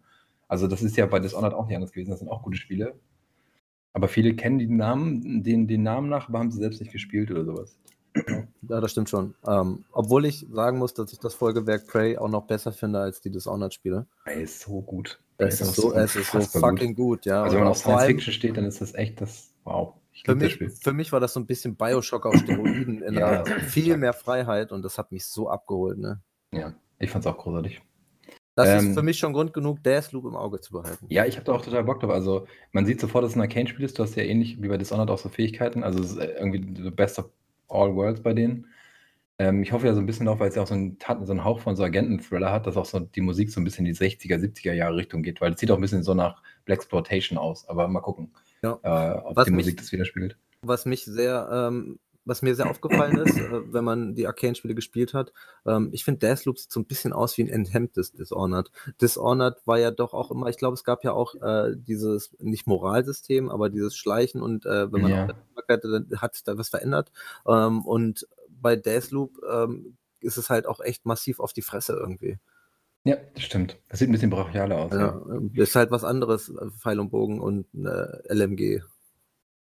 Also 0.48 0.66
das 0.66 0.82
ist 0.82 0.98
ja 0.98 1.06
bei 1.06 1.18
Dishonored 1.18 1.54
auch 1.54 1.66
nicht 1.66 1.76
anders 1.76 1.92
gewesen, 1.92 2.10
das 2.10 2.18
sind 2.18 2.28
auch 2.28 2.42
gute 2.42 2.58
Spiele. 2.58 2.94
Aber 3.94 4.06
viele 4.06 4.34
kennen 4.34 4.58
die 4.58 4.66
Namen, 4.66 5.42
den, 5.42 5.66
den 5.66 5.82
Namen 5.82 6.10
nach, 6.10 6.28
aber 6.28 6.40
haben 6.40 6.50
sie 6.50 6.58
selbst 6.58 6.78
nicht 6.78 6.92
gespielt 6.92 7.30
oder 7.30 7.46
sowas. 7.46 7.78
ja, 8.68 8.80
das 8.82 8.90
stimmt 8.90 9.08
schon. 9.08 9.34
Ähm, 9.46 9.86
obwohl 9.92 10.26
ich 10.26 10.46
sagen 10.52 10.76
muss, 10.76 10.92
dass 10.92 11.10
ich 11.14 11.18
das 11.20 11.34
Folgewerk 11.34 11.86
Prey 11.86 12.18
auch 12.18 12.28
noch 12.28 12.46
besser 12.46 12.72
finde 12.72 13.00
als 13.00 13.22
die 13.22 13.30
Dishonored-Spiele. 13.30 14.04
Ey, 14.26 14.42
ist 14.42 14.60
so 14.60 14.82
gut. 14.82 15.18
Es 15.38 15.62
ist 15.62 15.74
so, 15.74 15.94
es 15.94 16.16
ist 16.16 16.32
so 16.32 16.40
fucking 16.40 16.94
gut, 16.94 17.24
ja. 17.24 17.44
Also 17.44 17.56
wenn 17.56 17.64
man 17.64 17.70
auf 17.70 17.78
Science 17.78 18.04
Fiction 18.04 18.34
steht, 18.34 18.58
dann 18.58 18.66
ist 18.66 18.82
das 18.82 18.94
echt 18.94 19.22
das, 19.22 19.54
wow. 19.64 19.94
Für 20.24 20.34
mich, 20.34 20.58
für 20.80 20.92
mich 20.92 21.12
war 21.12 21.20
das 21.20 21.32
so 21.32 21.40
ein 21.40 21.46
bisschen 21.46 21.76
Bioshock 21.76 22.26
auf 22.26 22.36
Steroiden 22.36 23.02
in 23.02 23.14
Ja, 23.14 23.42
einer 23.42 23.60
viel 23.60 23.96
mehr 23.96 24.12
Freiheit 24.12 24.72
und 24.72 24.82
das 24.82 24.98
hat 24.98 25.12
mich 25.12 25.24
so 25.26 25.48
abgeholt. 25.48 25.98
Ne? 25.98 26.20
Ja, 26.52 26.74
ich 26.98 27.10
fand's 27.10 27.26
auch 27.26 27.38
großartig. 27.38 27.80
Das 28.54 28.68
Ähm, 28.68 28.88
ist 28.88 28.94
für 28.94 29.02
mich 29.02 29.18
schon 29.18 29.32
Grund 29.32 29.52
genug, 29.52 29.84
Deathloop 29.84 30.24
im 30.24 30.34
Auge 30.34 30.60
zu 30.60 30.72
behalten. 30.72 31.06
Ja, 31.08 31.24
ich 31.24 31.36
habe 31.36 31.44
da 31.44 31.52
auch 31.52 31.62
total 31.64 31.84
Bock 31.84 32.00
drauf. 32.00 32.10
Also, 32.10 32.48
man 32.72 32.86
sieht 32.86 33.00
sofort, 33.00 33.22
dass 33.22 33.30
es 33.30 33.36
ein 33.36 33.40
Arcane-Spiel 33.42 33.84
ist. 33.84 33.96
Du 33.98 34.02
hast 34.02 34.16
ja 34.16 34.24
ähnlich 34.24 34.60
wie 34.60 34.66
bei 34.66 34.76
Dishonored 34.76 35.10
auch 35.10 35.18
so 35.18 35.28
Fähigkeiten. 35.28 35.84
Also, 35.84 36.00
es 36.00 36.12
ist 36.12 36.18
äh, 36.18 36.34
irgendwie 36.40 36.82
the 36.82 36.90
best 36.90 37.20
of 37.20 37.30
all 37.68 37.94
worlds 37.94 38.20
bei 38.20 38.32
denen. 38.34 38.66
Ähm, 39.38 39.62
ich 39.62 39.70
hoffe 39.70 39.86
ja 39.86 39.94
so 39.94 40.00
ein 40.00 40.06
bisschen 40.06 40.26
auch, 40.26 40.40
weil 40.40 40.48
es 40.48 40.56
ja 40.56 40.62
auch 40.62 40.66
so 40.66 40.74
einen, 40.74 40.98
so 41.24 41.30
einen 41.30 41.44
Hauch 41.44 41.60
von 41.60 41.76
so 41.76 41.84
Agenten-Thriller 41.84 42.50
hat, 42.50 42.66
dass 42.66 42.76
auch 42.76 42.84
so 42.86 42.98
die 42.98 43.20
Musik 43.20 43.50
so 43.50 43.60
ein 43.60 43.64
bisschen 43.64 43.86
in 43.86 43.94
die 43.94 43.96
60er, 43.96 44.38
70er 44.38 44.72
Jahre 44.72 44.96
Richtung 44.96 45.22
geht, 45.22 45.40
weil 45.40 45.52
es 45.52 45.60
sieht 45.60 45.70
auch 45.70 45.76
ein 45.76 45.80
bisschen 45.80 46.02
so 46.02 46.14
nach 46.14 46.42
Blaxploitation 46.64 47.38
aus. 47.38 47.68
Aber 47.68 47.86
mal 47.86 48.00
gucken, 48.00 48.32
Ja. 48.62 48.78
äh, 48.82 49.18
ob 49.20 49.36
Was 49.36 49.44
die 49.46 49.50
mich- 49.52 49.64
Musik 49.66 49.78
das 49.78 49.92
widerspiegelt. 49.92 50.36
Was 50.62 50.84
mich 50.86 51.04
sehr, 51.04 51.48
ähm, 51.52 51.98
was 52.24 52.42
mir 52.42 52.54
sehr 52.54 52.68
aufgefallen 52.68 53.16
ist, 53.18 53.38
äh, 53.38 53.72
wenn 53.72 53.84
man 53.84 54.14
die 54.14 54.26
Arcane-Spiele 54.26 54.74
gespielt 54.74 55.14
hat, 55.14 55.32
ähm, 55.64 55.88
ich 55.92 56.04
finde 56.04 56.18
Deathloop 56.18 56.58
sieht 56.58 56.70
so 56.70 56.80
ein 56.80 56.84
bisschen 56.84 57.12
aus 57.12 57.38
wie 57.38 57.42
ein 57.42 57.48
enthemmtes 57.48 58.12
Dishonored. 58.12 58.70
Dishonored 59.00 59.56
war 59.66 59.78
ja 59.78 59.90
doch 59.90 60.12
auch 60.12 60.30
immer, 60.30 60.48
ich 60.48 60.58
glaube, 60.58 60.74
es 60.74 60.84
gab 60.84 61.04
ja 61.04 61.12
auch 61.12 61.34
äh, 61.36 61.74
dieses, 61.76 62.34
nicht 62.40 62.66
Moralsystem, 62.66 63.48
aber 63.48 63.70
dieses 63.70 63.96
Schleichen 63.96 64.42
und 64.42 64.66
äh, 64.66 64.92
wenn 64.92 65.00
man 65.02 65.10
Ja. 65.10 65.24
auch 65.24 65.62
hatte, 65.68 65.88
dann 65.90 66.20
hat 66.20 66.34
sich 66.34 66.44
da 66.44 66.56
was 66.58 66.68
verändert. 66.70 67.12
Ähm, 67.46 67.84
und 67.86 68.26
bei 68.50 68.74
Deathloop 68.76 69.38
ähm, 69.50 69.96
ist 70.20 70.36
es 70.36 70.50
halt 70.50 70.66
auch 70.66 70.80
echt 70.80 71.06
massiv 71.06 71.40
auf 71.40 71.52
die 71.52 71.62
Fresse 71.62 71.92
irgendwie. 71.94 72.38
Ja, 73.04 73.16
das 73.34 73.44
stimmt. 73.44 73.78
Das 73.88 73.98
sieht 73.98 74.08
ein 74.08 74.12
bisschen 74.12 74.30
brachialer 74.30 74.78
aus. 74.78 74.92
Ja. 74.92 75.20
Ja, 75.54 75.62
ist 75.62 75.76
halt 75.76 75.90
was 75.90 76.04
anderes, 76.04 76.48
äh, 76.50 76.70
Pfeil 76.70 77.00
und 77.00 77.10
Bogen 77.10 77.40
und 77.40 77.66
äh, 77.74 78.32
LMG. 78.34 78.82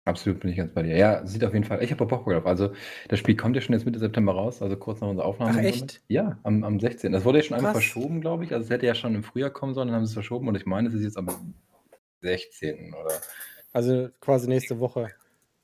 Absolut 0.05 0.39
bin 0.39 0.49
ich 0.49 0.57
ganz 0.57 0.73
bei 0.73 0.81
dir. 0.81 0.97
Ja, 0.97 1.25
sieht 1.27 1.43
auf 1.43 1.53
jeden 1.53 1.65
Fall. 1.65 1.83
Ich 1.83 1.91
habe 1.91 2.03
auch 2.03 2.07
Bock 2.07 2.25
drauf. 2.25 2.47
Also, 2.47 2.71
das 3.09 3.19
Spiel 3.19 3.35
kommt 3.35 3.55
ja 3.55 3.61
schon 3.61 3.73
jetzt 3.73 3.85
Mitte 3.85 3.99
September 3.99 4.33
raus, 4.33 4.61
also 4.61 4.75
kurz 4.75 5.01
nach 5.01 5.07
unserer 5.07 5.27
Aufnahme. 5.27 5.59
Ach, 5.59 5.63
echt? 5.63 6.01
Ja, 6.07 6.39
am, 6.43 6.63
am 6.63 6.79
16. 6.79 7.11
Das 7.11 7.25
wurde 7.25 7.39
ja 7.39 7.43
schon 7.43 7.57
einmal 7.57 7.73
verschoben, 7.73 8.21
glaube 8.21 8.43
ich. 8.43 8.53
Also, 8.53 8.63
es 8.63 8.69
hätte 8.71 8.87
ja 8.87 8.95
schon 8.95 9.13
im 9.13 9.23
Frühjahr 9.23 9.51
kommen 9.51 9.75
sollen, 9.75 9.89
dann 9.89 9.97
haben 9.97 10.05
sie 10.05 10.11
es 10.11 10.13
verschoben 10.15 10.47
und 10.47 10.55
ich 10.55 10.65
meine, 10.65 10.87
es 10.87 10.95
ist 10.95 11.03
jetzt 11.03 11.17
am 11.17 11.53
16. 12.21 12.93
oder. 12.93 13.13
Also 13.71 14.09
quasi 14.19 14.47
nächste 14.47 14.79
Woche. 14.79 15.09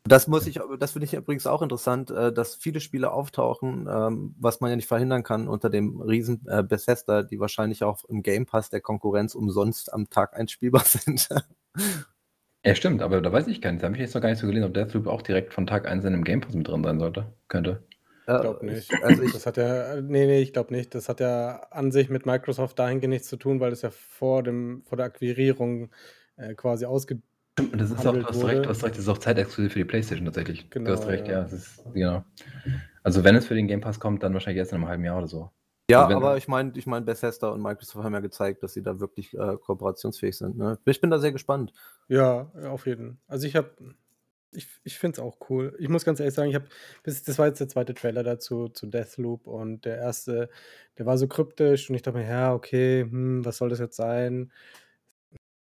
Das 0.07 0.27
muss 0.27 0.45
ich, 0.45 0.59
das 0.79 0.91
finde 0.91 1.05
ich 1.05 1.13
übrigens 1.15 1.47
auch 1.47 1.63
interessant, 1.63 2.11
äh, 2.11 2.31
dass 2.31 2.55
viele 2.55 2.79
Spiele 2.79 3.11
auftauchen, 3.11 3.87
ähm, 3.89 4.35
was 4.39 4.61
man 4.61 4.69
ja 4.69 4.75
nicht 4.75 4.87
verhindern 4.87 5.23
kann 5.23 5.47
unter 5.47 5.71
dem 5.71 5.99
riesen 5.99 6.45
äh, 6.47 6.61
Bethesda, 6.61 7.23
die 7.23 7.39
wahrscheinlich 7.39 7.83
auch 7.83 8.05
im 8.05 8.21
Game 8.21 8.45
Pass 8.45 8.69
der 8.69 8.81
Konkurrenz 8.81 9.33
umsonst 9.33 9.91
am 9.91 10.09
Tag 10.09 10.35
einspielbar 10.35 10.83
sind. 10.85 11.27
Ja, 12.63 12.75
stimmt, 12.75 13.01
aber 13.01 13.19
da 13.21 13.31
weiß 13.31 13.47
ich 13.47 13.61
gar 13.61 13.71
nicht. 13.71 13.81
Da 13.81 13.87
habe 13.87 13.95
ich 13.95 14.01
jetzt 14.01 14.13
noch 14.13 14.21
gar 14.21 14.29
nicht 14.29 14.39
so 14.39 14.45
gelesen, 14.45 14.65
ob 14.65 14.75
Deathloop 14.75 15.07
auch 15.07 15.23
direkt 15.23 15.53
von 15.53 15.65
Tag 15.65 15.87
1 15.87 16.05
in 16.05 16.13
einem 16.13 16.23
Game 16.23 16.41
Pass 16.41 16.53
mit 16.53 16.67
drin 16.67 16.83
sein 16.83 16.99
sollte. 16.99 17.33
Könnte. 17.47 17.83
Ich 18.27 18.41
glaube 18.41 18.65
nicht. 18.65 18.91
Also 19.03 19.21
ich, 19.21 19.33
das 19.33 19.45
hat 19.45 19.57
ja, 19.57 20.01
nee, 20.01 20.25
nee, 20.25 20.41
ich 20.41 20.51
glaube 20.51 20.73
nicht. 20.73 20.95
Das 20.95 21.09
hat 21.09 21.19
ja 21.19 21.61
an 21.69 21.91
sich 21.91 22.09
mit 22.09 22.25
Microsoft 22.25 22.79
dahingehend 22.79 23.13
nichts 23.13 23.27
zu 23.27 23.37
tun, 23.37 23.59
weil 23.59 23.71
es 23.71 23.83
ja 23.83 23.91
vor, 23.91 24.41
dem, 24.41 24.83
vor 24.85 24.97
der 24.97 25.07
Akquirierung 25.07 25.89
äh, 26.37 26.53
quasi 26.55 26.85
ausge... 26.85 27.21
Stimmt, 27.57 27.71
und 27.71 27.79
das 27.79 27.89
ist 27.89 28.05
auch, 28.05 28.11
du 28.13 28.25
hast 28.25 28.43
recht, 28.43 28.65
du 28.65 28.69
hast 28.69 28.83
recht, 28.83 28.95
das 28.95 29.03
ist 29.03 29.07
auch 29.07 29.17
zeitexklusiv 29.17 29.71
für 29.71 29.79
die 29.79 29.85
Playstation 29.85 30.25
tatsächlich. 30.25 30.69
Genau, 30.71 30.87
du 30.87 30.97
hast 30.97 31.07
recht, 31.07 31.25
ja. 31.27 31.35
ja. 31.35 31.41
das 31.43 31.53
ist, 31.53 31.83
genau. 31.93 32.25
Also, 33.01 33.23
wenn 33.23 33.35
es 33.35 33.45
für 33.47 33.55
den 33.55 33.67
Game 33.67 33.79
Pass 33.79 33.97
kommt, 33.99 34.23
dann 34.23 34.33
wahrscheinlich 34.33 34.59
erst 34.59 34.73
in 34.73 34.77
einem 34.79 34.87
halben 34.89 35.05
Jahr 35.05 35.17
oder 35.17 35.27
so. 35.27 35.51
ja, 35.89 35.99
also 36.03 36.09
wenn- 36.09 36.17
aber 36.17 36.35
ich 36.35 36.49
meine, 36.49 36.73
ich 36.75 36.85
meine, 36.85 37.05
Bethesda 37.05 37.47
und 37.49 37.61
Microsoft 37.61 38.03
haben 38.03 38.13
ja 38.13 38.19
gezeigt, 38.19 38.61
dass 38.61 38.73
sie 38.73 38.81
da 38.83 38.99
wirklich 38.99 39.33
äh, 39.33 39.55
kooperationsfähig 39.55 40.37
sind. 40.37 40.57
Ne? 40.57 40.77
Ich 40.83 40.99
bin 40.99 41.09
da 41.09 41.17
sehr 41.17 41.31
gespannt. 41.31 41.71
Ja, 42.09 42.51
auf 42.65 42.87
jeden. 42.87 43.19
Also 43.27 43.47
ich 43.47 43.55
habe, 43.55 43.69
ich, 44.51 44.67
ich 44.83 44.97
finde 44.99 45.21
es 45.21 45.25
auch 45.25 45.37
cool. 45.49 45.75
Ich 45.79 45.87
muss 45.87 46.03
ganz 46.03 46.19
ehrlich 46.19 46.33
sagen, 46.35 46.49
ich 46.49 46.55
habe, 46.55 46.65
das 47.03 47.37
war 47.37 47.47
jetzt 47.47 47.59
der 47.61 47.69
zweite 47.69 47.93
Trailer 47.93 48.23
dazu, 48.23 48.67
zu 48.67 48.87
Deathloop 48.87 49.47
und 49.47 49.85
der 49.85 49.97
erste, 49.97 50.49
der 50.97 51.05
war 51.05 51.17
so 51.17 51.27
kryptisch 51.27 51.89
und 51.89 51.95
ich 51.95 52.01
dachte 52.01 52.17
mir, 52.17 52.27
ja, 52.27 52.53
okay, 52.53 53.03
hm, 53.03 53.45
was 53.45 53.57
soll 53.57 53.69
das 53.69 53.79
jetzt 53.79 53.95
sein? 53.95 54.51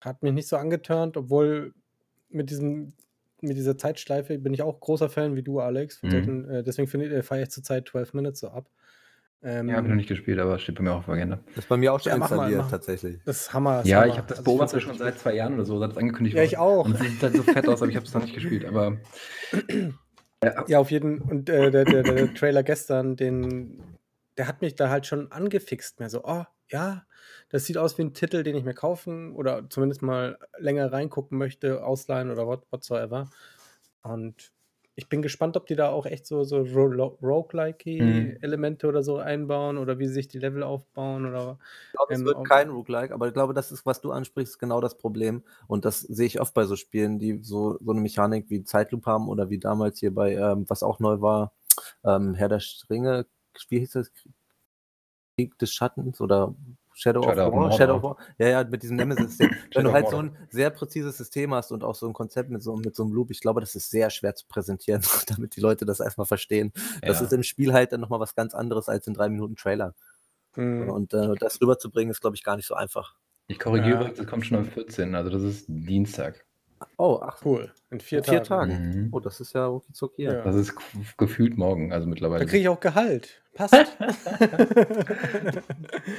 Hat 0.06 0.22
mich 0.22 0.32
nicht 0.32 0.46
so 0.48 0.56
angeturnt, 0.56 1.16
obwohl 1.16 1.74
mit 2.28 2.48
diesem, 2.50 2.92
mit 3.40 3.56
dieser 3.56 3.76
Zeitschleife 3.76 4.38
bin 4.38 4.54
ich 4.54 4.62
auch 4.62 4.78
großer 4.78 5.08
Fan 5.08 5.34
wie 5.34 5.42
du, 5.42 5.58
Alex. 5.60 6.00
Mhm. 6.02 6.10
solchen, 6.10 6.48
äh, 6.48 6.62
deswegen 6.62 6.86
finde 6.86 7.06
ich, 7.06 7.12
äh, 7.12 7.22
feiere 7.22 7.42
ich 7.42 7.50
zurzeit 7.50 7.88
12 7.88 8.14
Minutes 8.14 8.38
so 8.40 8.48
ab. 8.48 8.70
Ähm, 9.42 9.68
Ja, 9.68 9.74
habe 9.76 9.86
ich 9.86 9.90
noch 9.90 9.96
nicht 9.96 10.08
gespielt, 10.08 10.38
aber 10.38 10.58
steht 10.60 10.76
bei 10.76 10.82
mir 10.84 10.92
auch 10.92 10.98
auf 10.98 11.06
der 11.06 11.14
Agenda. 11.14 11.40
Das 11.54 11.64
ist 11.64 11.68
bei 11.68 11.76
mir 11.76 11.92
auch 11.92 11.98
schon 12.00 12.12
Ja, 12.12 12.18
mal, 12.18 12.26
installiert, 12.26 12.60
mach. 12.60 12.70
tatsächlich. 12.70 13.18
Das 13.24 13.40
ist 13.40 13.52
Hammer. 13.52 13.80
ist 13.80 13.88
Ja, 13.88 13.98
Hammer. 14.02 14.12
ich 14.12 14.16
habe 14.16 14.28
das 14.28 14.38
Also 14.38 14.50
beobachtet 14.50 14.82
schon 14.82 14.96
seit 14.96 15.18
zwei 15.18 15.34
Jahren 15.34 15.54
oder 15.54 15.64
so, 15.64 15.78
seit 15.80 15.90
es 15.90 15.96
angekündigt 15.98 16.36
Ja, 16.36 16.42
wurde. 16.42 16.46
ich 16.50 16.58
auch. 16.58 16.84
Und 16.86 16.94
es 16.94 17.00
sieht 17.00 17.22
halt 17.22 17.34
so 17.36 17.42
fett 17.42 17.68
aus, 17.68 17.82
aber 17.82 17.90
ich 17.90 17.96
habe 17.96 18.06
es 18.06 18.14
noch 18.14 18.22
nicht 18.22 18.34
gespielt. 18.34 18.64
Aber 18.64 18.96
Ja, 20.68 20.78
auf 20.78 20.90
jeden 20.90 21.20
Und 21.20 21.48
äh, 21.48 21.70
der, 21.70 21.84
der, 21.84 22.02
der 22.04 22.34
Trailer 22.34 22.62
gestern, 22.62 23.16
den, 23.16 23.82
der 24.38 24.46
hat 24.46 24.62
mich 24.62 24.76
da 24.76 24.88
halt 24.88 25.06
schon 25.06 25.32
angefixt. 25.32 25.98
Mehr 25.98 26.10
so, 26.10 26.22
oh, 26.24 26.44
ja, 26.68 27.04
das 27.48 27.64
sieht 27.66 27.78
aus 27.78 27.96
wie 27.98 28.02
ein 28.02 28.14
Titel, 28.14 28.42
den 28.42 28.56
ich 28.56 28.64
mir 28.64 28.74
kaufen 28.74 29.34
oder 29.34 29.68
zumindest 29.70 30.02
mal 30.02 30.38
länger 30.58 30.92
reingucken 30.92 31.38
möchte, 31.38 31.84
ausleihen 31.84 32.30
oder 32.30 32.46
what, 32.46 32.64
whatsoever. 32.70 33.30
Und 34.02 34.52
ich 34.94 35.08
bin 35.08 35.22
gespannt, 35.22 35.56
ob 35.56 35.66
die 35.66 35.76
da 35.76 35.90
auch 35.90 36.06
echt 36.06 36.26
so, 36.26 36.42
so 36.44 36.58
ro 36.62 37.18
Mhm. 37.18 37.18
Roguelike-Elemente 37.22 38.86
oder 38.88 39.02
so 39.02 39.18
einbauen 39.18 39.78
oder 39.78 39.98
wie 39.98 40.06
sie 40.06 40.14
sich 40.14 40.28
die 40.28 40.38
Level 40.38 40.62
aufbauen 40.62 41.26
oder. 41.26 41.58
Ich 41.88 41.92
glaube, 41.92 42.12
es 42.12 42.20
Ähm, 42.20 42.26
wird 42.26 42.36
ob- 42.36 42.48
kein 42.48 42.68
Roguelike, 42.70 43.14
aber 43.14 43.28
ich 43.28 43.34
glaube, 43.34 43.54
das 43.54 43.72
ist, 43.72 43.86
was 43.86 44.00
du 44.00 44.12
ansprichst, 44.12 44.58
genau 44.58 44.80
das 44.80 44.98
Problem. 44.98 45.42
Und 45.66 45.84
das 45.84 46.00
sehe 46.00 46.26
ich 46.26 46.40
oft 46.40 46.52
bei 46.54 46.64
so 46.64 46.76
Spielen, 46.76 47.18
die 47.18 47.42
so, 47.42 47.78
so 47.82 47.90
eine 47.92 48.00
Mechanik 48.00 48.50
wie 48.50 48.64
Zeitloop 48.64 49.06
haben 49.06 49.28
oder 49.28 49.48
wie 49.50 49.58
damals 49.58 49.98
hier 50.00 50.14
bei, 50.14 50.34
ähm, 50.34 50.64
was 50.68 50.82
auch 50.82 50.98
neu 51.00 51.20
war, 51.20 51.52
ähm, 52.04 52.34
Herr 52.34 52.48
der 52.48 52.62
Ringe, 52.90 53.26
wie 53.68 53.78
hieß 53.80 53.92
das? 53.92 54.12
Krieg 55.36 55.58
des 55.58 55.72
Schattens 55.72 56.20
oder 56.20 56.54
Shadow, 56.98 57.22
Shadow 57.24 57.48
of 57.48 57.52
War? 57.54 57.72
Shadow 57.72 57.96
of 57.96 58.02
War? 58.02 58.16
Ja, 58.38 58.48
ja, 58.48 58.64
mit 58.64 58.82
diesem 58.82 58.96
Nemesis-System. 58.96 59.50
Wenn 59.74 59.84
du 59.84 59.92
halt 59.92 60.08
so 60.08 60.16
ein 60.16 60.34
sehr 60.48 60.70
präzises 60.70 61.18
System 61.18 61.52
hast 61.52 61.70
und 61.70 61.84
auch 61.84 61.94
so 61.94 62.06
ein 62.06 62.14
Konzept 62.14 62.48
mit 62.48 62.62
so, 62.62 62.74
mit 62.74 62.96
so 62.96 63.02
einem 63.04 63.12
Loop, 63.12 63.30
ich 63.30 63.40
glaube, 63.40 63.60
das 63.60 63.74
ist 63.74 63.90
sehr 63.90 64.08
schwer 64.08 64.34
zu 64.34 64.46
präsentieren, 64.48 65.02
damit 65.28 65.56
die 65.56 65.60
Leute 65.60 65.84
das 65.84 66.00
erstmal 66.00 66.26
verstehen. 66.26 66.72
Das 67.02 67.20
Ja. 67.20 67.26
ist 67.26 67.32
im 67.34 67.42
Spiel 67.42 67.74
halt 67.74 67.92
dann 67.92 68.00
nochmal 68.00 68.18
was 68.20 68.34
ganz 68.34 68.54
anderes 68.54 68.88
als 68.88 69.06
in 69.06 69.12
drei 69.12 69.28
Minuten 69.28 69.56
Trailer. 69.56 69.94
Hm, 70.54 70.88
Und 70.88 71.12
äh, 71.12 71.34
das 71.38 71.60
rüberzubringen, 71.60 72.10
ist, 72.10 72.22
glaube 72.22 72.34
ich, 72.34 72.42
gar 72.42 72.56
nicht 72.56 72.66
so 72.66 72.74
einfach. 72.74 73.14
ich 73.48 73.58
korrigiere, 73.58 74.04
Ja. 74.04 74.10
das 74.12 74.26
kommt 74.26 74.46
schon 74.46 74.56
am 74.56 74.64
14. 74.64 75.14
Also 75.14 75.28
das 75.28 75.42
ist 75.42 75.66
Dienstag. 75.68 76.45
Oh, 76.98 77.18
ach, 77.22 77.38
Cool. 77.44 77.72
In 77.90 78.00
vier 78.00 78.18
in 78.18 78.24
vier 78.24 78.42
Tagen. 78.42 78.70
Tagen. 78.72 78.90
Mhm. 79.04 79.08
Oh, 79.12 79.20
das 79.20 79.40
ist 79.40 79.52
ja 79.54 79.66
rucki 79.66 80.24
Ja. 80.24 80.42
Das 80.42 80.56
ist 80.56 80.74
gefühlt 81.16 81.56
morgen, 81.56 81.92
also 81.92 82.06
Da 82.06 82.10
mittlerweile. 82.10 82.44
kriege 82.46 82.58
ich 82.62 82.68
auch 82.68 82.80
Gehalt. 82.80 83.42
Passt. 83.54 83.74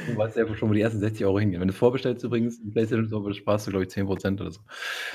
Du 0.07 0.17
weißt 0.17 0.37
ja 0.37 0.55
schon, 0.55 0.69
wo 0.69 0.73
die 0.73 0.81
ersten 0.81 0.99
60 0.99 1.25
Euro 1.25 1.39
hingehen. 1.39 1.59
Wenn 1.61 1.67
du 1.67 1.73
vorbestellst 1.73 2.23
übrigens, 2.23 2.59
im 2.59 2.71
PlayStation 2.71 3.07
Store, 3.07 3.33
sparst 3.33 3.67
du, 3.67 3.71
glaube 3.71 3.85
ich, 3.85 3.91
10% 3.91 4.39
oder 4.41 4.51
so. 4.51 4.59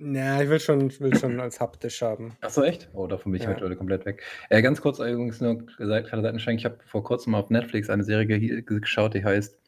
ja, 0.05 0.41
ich 0.41 0.49
will 0.49 0.61
schon, 0.61 0.89
ich 0.89 1.01
will 1.01 1.17
schon 1.19 1.41
als 1.41 1.61
haptisch 1.61 2.03
haben. 2.03 2.37
Achso, 2.41 2.63
echt? 2.63 2.89
Oh, 2.93 3.07
davon 3.07 3.33
bin 3.33 3.39
ich 3.41 3.45
Ja. 3.45 3.51
mittlerweile 3.51 3.77
komplett 3.77 4.05
weg. 4.07 4.23
Äh, 4.51 4.63
ganz 4.63 4.81
kurz 4.81 4.99
übrigens 4.99 5.41
nur 5.41 5.59
gesagt, 5.67 6.09
kleiner 6.09 6.23
Seitenschwenk. 6.23 6.59
Ich 6.61 6.65
habe 6.65 6.79
vor 6.87 7.03
kurzem 7.03 7.33
mal 7.33 7.41
auf 7.41 7.51
Netflix 7.51 7.91
eine 7.91 8.05
Serie 8.05 8.27
ge 8.27 8.63
geschaut, 8.63 9.15
die 9.15 9.25
heißt 9.25 9.59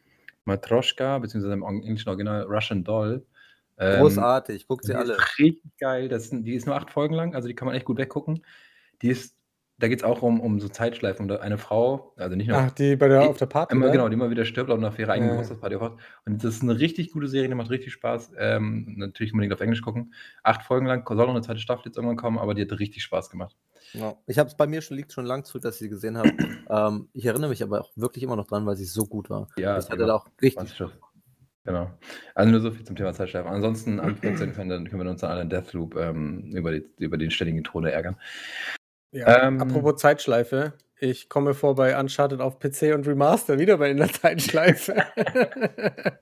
Matroschka, 0.44 1.18
beziehungsweise 1.18 1.54
im 1.54 1.62
englischen 1.62 2.08
Original 2.08 2.42
Russian 2.44 2.84
Doll. 2.84 3.24
Ähm, 3.78 4.00
Großartig, 4.00 4.66
guckt 4.68 4.84
die 4.84 4.88
sie 4.88 4.94
alle. 4.94 5.14
ist 5.14 5.38
richtig 5.38 5.76
geil. 5.78 6.08
Das, 6.08 6.28
sind- 6.30 6.44
die 6.44 6.54
ist 6.54 6.66
nur 6.66 6.76
acht 6.76 6.90
Folgen 6.90 7.14
lang, 7.14 7.34
also 7.34 7.48
die 7.48 7.54
kann 7.54 7.66
man 7.66 7.74
echt 7.74 7.84
gut 7.86 7.98
weggucken. 7.98 8.44
Die 9.02 9.08
ist, 9.08 9.36
da 9.78 9.88
geht 9.88 9.98
es 9.98 10.04
auch 10.04 10.22
um, 10.22 10.40
um 10.40 10.60
so 10.60 10.68
Zeitschleifen. 10.68 11.28
Um 11.28 11.36
eine 11.36 11.58
Frau, 11.58 12.12
also 12.16 12.36
nicht 12.36 12.46
nur 12.46 12.56
Ach, 12.58 12.70
die 12.70 12.94
bei 12.94 13.08
der 13.08 13.22
Die- 13.22 13.28
auf 13.28 13.36
der 13.38 13.46
Party. 13.46 13.74
Immer, 13.74 13.90
genau, 13.90 14.08
die 14.08 14.14
immer 14.14 14.30
wieder 14.30 14.44
stirbt, 14.44 14.70
auch 14.70 14.78
nach 14.78 14.96
ihrer 14.98 15.12
eigenen 15.14 15.30
Ja. 15.34 15.40
Geburtstagsparty. 15.42 15.96
Und 16.24 16.44
das 16.44 16.54
ist 16.54 16.62
eine 16.62 16.78
richtig 16.78 17.10
gute 17.10 17.26
Serie, 17.26 17.48
die 17.48 17.54
macht 17.56 17.70
richtig 17.70 17.92
Spaß. 17.92 18.30
Ähm, 18.38 18.94
natürlich 18.96 19.32
unbedingt 19.32 19.52
auf 19.52 19.60
Englisch 19.60 19.82
gucken. 19.82 20.14
Acht 20.44 20.62
Folgen 20.62 20.86
lang, 20.86 21.04
soll 21.06 21.16
noch 21.16 21.28
eine 21.30 21.42
zweite 21.42 21.58
Staffel 21.58 21.86
jetzt 21.86 21.96
irgendwann 21.96 22.16
kommen, 22.16 22.38
aber 22.38 22.54
die 22.54 22.62
hat 22.62 22.78
richtig 22.78 23.02
Spaß 23.02 23.28
gemacht. 23.30 23.56
Ja. 23.92 24.14
Ich 24.26 24.38
habe 24.38 24.48
es 24.48 24.56
bei 24.56 24.68
mir 24.68 24.80
schon 24.80 24.96
liegt 24.96 25.12
schon 25.12 25.26
lang 25.26 25.44
zurück, 25.44 25.62
dass 25.62 25.74
ich 25.74 25.80
sie 25.80 25.88
gesehen 25.88 26.16
habe. 26.16 26.30
ähm, 26.70 27.08
ich 27.12 27.26
erinnere 27.26 27.50
mich 27.50 27.62
aber 27.64 27.80
auch 27.80 27.90
wirklich 27.96 28.22
immer 28.22 28.36
noch 28.36 28.46
dran, 28.46 28.64
weil 28.66 28.76
sie 28.76 28.84
so 28.84 29.04
gut 29.06 29.28
war. 29.30 29.48
Ja, 29.56 29.76
ich 29.78 29.86
die 29.86 29.90
hatte 29.92 30.02
macht 30.02 30.08
da 30.08 30.14
auch 30.14 30.26
richtig. 30.40 30.70
Spaß. 30.76 30.90
Genau. 31.64 31.90
Also 32.34 32.50
nur 32.50 32.60
so 32.60 32.70
viel 32.70 32.84
zum 32.84 32.94
Thema 32.94 33.14
Zeitschleifen. 33.14 33.50
Ansonsten 33.50 33.98
am 33.98 34.16
14. 34.16 34.52
können, 34.52 34.68
dann 34.68 34.88
können 34.88 35.02
wir 35.02 35.10
uns 35.10 35.22
dann 35.22 35.30
alle 35.30 35.42
in 35.42 35.48
Deathloop 35.48 35.96
ähm, 35.96 36.50
über, 36.54 36.72
die, 36.72 36.84
über 36.98 37.16
den 37.16 37.30
ständigen 37.30 37.64
Tode 37.64 37.90
ärgern. 37.90 38.16
Ja. 39.12 39.46
Ähm, 39.46 39.60
Apropos 39.60 40.00
Zeitschleife. 40.00 40.74
Ich 41.00 41.28
komme 41.28 41.54
vor 41.54 41.74
bei 41.74 41.98
Uncharted 41.98 42.40
auf 42.40 42.58
PC 42.58 42.94
und 42.94 43.06
Remaster 43.06 43.58
wieder 43.58 43.78
bei 43.78 43.90
in 43.90 43.96
der 43.96 44.12
Zeitschleife. 44.12 44.94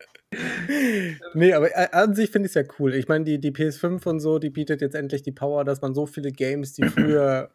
nee, 1.34 1.52
aber 1.52 1.70
äh, 1.70 1.88
an 1.92 2.14
sich 2.14 2.30
finde 2.30 2.46
ich 2.46 2.56
es 2.56 2.66
ja 2.66 2.74
cool. 2.78 2.94
Ich 2.94 3.08
meine, 3.08 3.24
die, 3.24 3.38
die 3.38 3.52
PS5 3.52 4.06
und 4.08 4.20
so, 4.20 4.38
die 4.38 4.50
bietet 4.50 4.80
jetzt 4.80 4.94
endlich 4.94 5.22
die 5.22 5.32
Power, 5.32 5.64
dass 5.64 5.82
man 5.82 5.94
so 5.94 6.06
viele 6.06 6.32
Games, 6.32 6.72
die 6.72 6.82
früher 6.88 7.50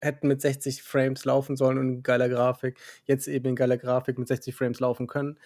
hätten 0.00 0.28
mit 0.28 0.40
60 0.40 0.82
Frames 0.82 1.24
laufen 1.24 1.56
sollen 1.56 1.78
und 1.78 1.88
in 1.88 2.02
geiler 2.02 2.28
Grafik, 2.28 2.78
jetzt 3.04 3.28
eben 3.28 3.50
in 3.50 3.56
geiler 3.56 3.76
Grafik 3.76 4.18
mit 4.18 4.28
60 4.28 4.54
Frames 4.54 4.80
laufen 4.80 5.06
können. 5.06 5.38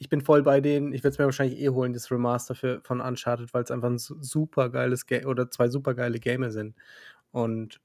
Ich 0.00 0.08
bin 0.08 0.22
voll 0.22 0.42
bei 0.42 0.62
denen. 0.62 0.94
Ich 0.94 1.04
werde 1.04 1.12
es 1.12 1.18
mir 1.18 1.26
wahrscheinlich 1.26 1.60
eh 1.60 1.68
holen, 1.68 1.92
das 1.92 2.10
Remaster 2.10 2.54
für, 2.54 2.80
von 2.82 3.02
Uncharted, 3.02 3.52
weil 3.52 3.62
es 3.64 3.70
einfach 3.70 3.90
ein 3.90 3.98
su- 3.98 4.16
super 4.20 4.70
geiles 4.70 5.04
Game 5.04 5.26
oder 5.26 5.50
zwei 5.50 5.68
super 5.68 5.92
geile 5.94 6.18
Games 6.18 6.54
sind. 6.54 6.74
Und 7.32 7.80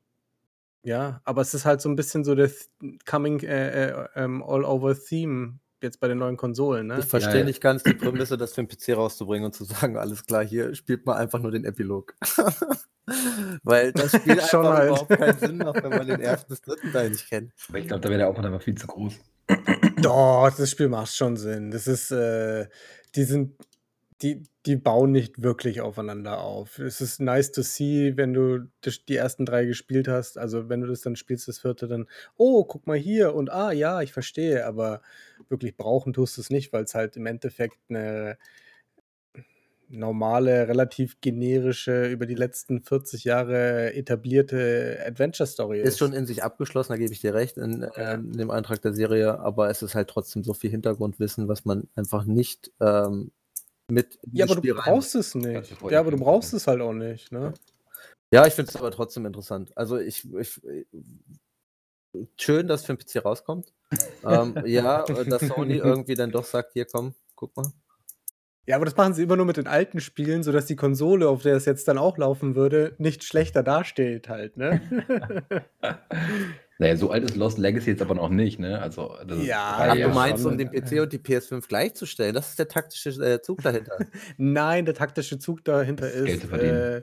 ja, 0.83 1.19
aber 1.25 1.41
es 1.41 1.53
ist 1.53 1.65
halt 1.65 1.81
so 1.81 1.89
ein 1.89 1.97
bisschen 1.97 2.23
so 2.23 2.33
das 2.33 2.69
Coming 3.05 3.41
äh, 3.41 3.89
äh, 3.89 4.07
ähm, 4.15 4.41
All-Over-Theme 4.41 5.59
jetzt 5.81 5.99
bei 5.99 6.07
den 6.07 6.17
neuen 6.19 6.37
Konsolen, 6.37 6.87
ne? 6.87 6.99
Ich 6.99 7.05
verstehe 7.05 7.39
ja. 7.39 7.43
nicht 7.43 7.59
ganz 7.59 7.83
die 7.83 7.93
Prämisse, 7.93 8.37
das 8.37 8.53
für 8.53 8.63
den 8.63 8.69
PC 8.69 8.95
rauszubringen 8.95 9.45
und 9.45 9.53
zu 9.53 9.65
sagen, 9.65 9.97
alles 9.97 10.25
klar, 10.25 10.43
hier 10.43 10.73
spielt 10.73 11.05
man 11.05 11.17
einfach 11.17 11.39
nur 11.39 11.51
den 11.51 11.65
Epilog. 11.65 12.15
Weil 13.63 13.91
das 13.91 14.15
Spiel 14.15 14.31
einfach 14.33 14.47
Schon 14.47 14.65
halt. 14.67 14.87
überhaupt 14.89 15.09
keinen 15.09 15.37
Sinn 15.39 15.57
macht, 15.57 15.83
wenn 15.83 15.89
man 15.89 16.07
den 16.07 16.21
ersten 16.21 16.47
bis 16.49 16.61
dritten 16.61 16.91
Teil 16.93 17.09
nicht 17.09 17.27
kennt. 17.27 17.51
Aber 17.67 17.77
ich 17.77 17.87
glaube, 17.87 18.01
da 18.01 18.09
wäre 18.09 18.19
der 18.19 18.29
Aufwand 18.29 18.45
einfach 18.47 18.61
viel 18.61 18.75
zu 18.75 18.87
groß. 18.87 19.15
Doch, 20.01 20.51
das 20.57 20.71
Spiel 20.71 20.89
macht 20.89 21.15
schon 21.15 21.37
Sinn. 21.37 21.71
Das 21.71 21.87
ist, 21.87 22.11
äh, 22.11 22.67
die 23.15 23.23
sind, 23.23 23.53
die, 24.21 24.43
die 24.65 24.75
bauen 24.75 25.11
nicht 25.11 25.41
wirklich 25.41 25.81
aufeinander 25.81 26.39
auf. 26.41 26.79
Es 26.79 27.01
ist 27.01 27.19
nice 27.21 27.51
to 27.51 27.61
see, 27.61 28.13
wenn 28.17 28.33
du 28.33 28.67
die 29.07 29.15
ersten 29.15 29.45
drei 29.45 29.65
gespielt 29.65 30.07
hast. 30.07 30.37
Also 30.37 30.69
wenn 30.69 30.81
du 30.81 30.87
das 30.87 31.01
dann 31.01 31.15
spielst, 31.15 31.47
das 31.47 31.59
vierte, 31.59 31.87
dann, 31.87 32.07
oh, 32.37 32.63
guck 32.65 32.87
mal 32.87 32.97
hier 32.97 33.35
und 33.35 33.51
ah, 33.51 33.71
ja, 33.71 34.01
ich 34.01 34.13
verstehe, 34.13 34.65
aber 34.65 35.01
wirklich 35.49 35.77
brauchen 35.77 36.13
tust 36.13 36.37
du 36.37 36.41
es 36.41 36.49
nicht, 36.49 36.73
weil 36.73 36.83
es 36.83 36.95
halt 36.95 37.15
im 37.17 37.25
Endeffekt 37.25 37.77
eine 37.89 38.37
normale, 39.89 40.67
relativ 40.67 41.21
generische, 41.21 42.07
über 42.07 42.25
die 42.25 42.35
letzten 42.35 42.81
40 42.81 43.23
Jahre 43.23 43.93
etablierte 43.93 44.99
Adventure-Story 45.05 45.79
ist. 45.81 45.87
Ist 45.89 45.99
schon 45.99 46.13
in 46.13 46.25
sich 46.25 46.43
abgeschlossen, 46.43 46.93
da 46.93 46.97
gebe 46.97 47.13
ich 47.13 47.21
dir 47.21 47.33
recht, 47.33 47.57
in, 47.57 47.81
Ja. 47.81 48.13
ähm, 48.13 48.31
in 48.31 48.37
dem 48.37 48.51
Eintrag 48.51 48.81
der 48.81 48.93
Serie, 48.93 49.39
aber 49.39 49.69
es 49.69 49.81
ist 49.81 49.95
halt 49.95 50.09
trotzdem 50.09 50.43
so 50.43 50.53
viel 50.53 50.69
Hintergrundwissen, 50.71 51.47
was 51.47 51.65
man 51.65 51.87
einfach 51.95 52.25
nicht 52.25 52.71
ähm, 52.79 53.31
mit 53.87 54.17
ja, 54.31 54.45
aber 54.45 54.55
Spiel 54.55 54.71
du 54.73 54.79
rein- 54.79 54.93
brauchst 54.93 55.13
es 55.15 55.35
nicht. 55.35 55.75
Ja, 55.89 55.99
aber 55.99 56.11
du 56.11 56.17
brauchst 56.17 56.53
es 56.53 56.65
halt 56.67 56.81
auch 56.81 56.93
nicht, 56.93 57.31
ne? 57.31 57.53
Ja, 58.33 58.47
ich 58.47 58.53
finde 58.53 58.69
es 58.71 58.75
aber 58.75 58.89
trotzdem 58.91 59.25
interessant. 59.27 59.71
Also 59.77 59.97
ich, 59.99 60.27
ich 60.33 60.59
schön, 62.37 62.67
dass 62.67 62.85
für 62.85 62.95
den 62.95 62.97
PC 63.05 63.23
rauskommt. 63.23 63.73
ähm, 64.23 64.55
ja, 64.65 65.03
äh, 65.05 65.25
dass 65.29 65.47
Sony 65.47 65.75
irgendwie 65.75 66.15
dann 66.15 66.31
doch 66.31 66.45
sagt, 66.45 66.73
hier 66.73 66.85
komm, 66.85 67.13
guck 67.35 67.55
mal. 67.55 67.71
Ja, 68.67 68.77
aber 68.77 68.85
das 68.85 68.97
machen 68.97 69.13
sie 69.13 69.23
immer 69.23 69.35
nur 69.35 69.45
mit 69.45 69.57
den 69.57 69.67
alten 69.67 69.99
Spielen, 69.99 70.41
sodass 70.41 70.65
die 70.65 70.75
Konsole, 70.75 71.29
auf 71.29 71.43
der 71.43 71.55
es 71.55 71.65
jetzt 71.65 71.87
dann 71.87 71.97
auch 71.97 72.17
laufen 72.17 72.55
würde, 72.55 72.95
nicht 72.97 73.23
schlechter 73.23 73.61
dasteht 73.63 74.27
halt, 74.29 74.57
ne? 74.57 74.81
Naja, 76.77 76.97
so 76.97 77.09
alt 77.09 77.23
ist 77.23 77.37
Lost 77.37 77.57
Legacy 77.57 77.91
jetzt 77.91 78.01
aber 78.01 78.15
noch 78.15 78.29
nicht, 78.29 78.59
ne? 78.59 78.81
Also, 78.81 79.15
das 79.25 79.39
ist 79.39 79.45
Ja, 79.45 79.77
Ach, 79.79 79.95
du 79.95 80.09
meinst, 80.09 80.43
schon. 80.43 80.53
um 80.53 80.57
den 80.57 80.69
PC 80.69 80.99
und 81.01 81.13
die 81.13 81.19
PS5 81.19 81.67
gleichzustellen? 81.69 82.33
Das 82.35 82.49
ist 82.49 82.59
der 82.59 82.67
taktische 82.67 83.11
äh, 83.11 83.41
Zug 83.41 83.61
dahinter. 83.61 83.97
Nein, 84.37 84.83
der 84.83 84.93
taktische 84.93 85.39
Zug 85.39 85.63
dahinter 85.63 86.11
Geld 86.11 86.27
ist, 86.27 86.43
verdienen. 86.43 86.75
äh, 86.75 87.01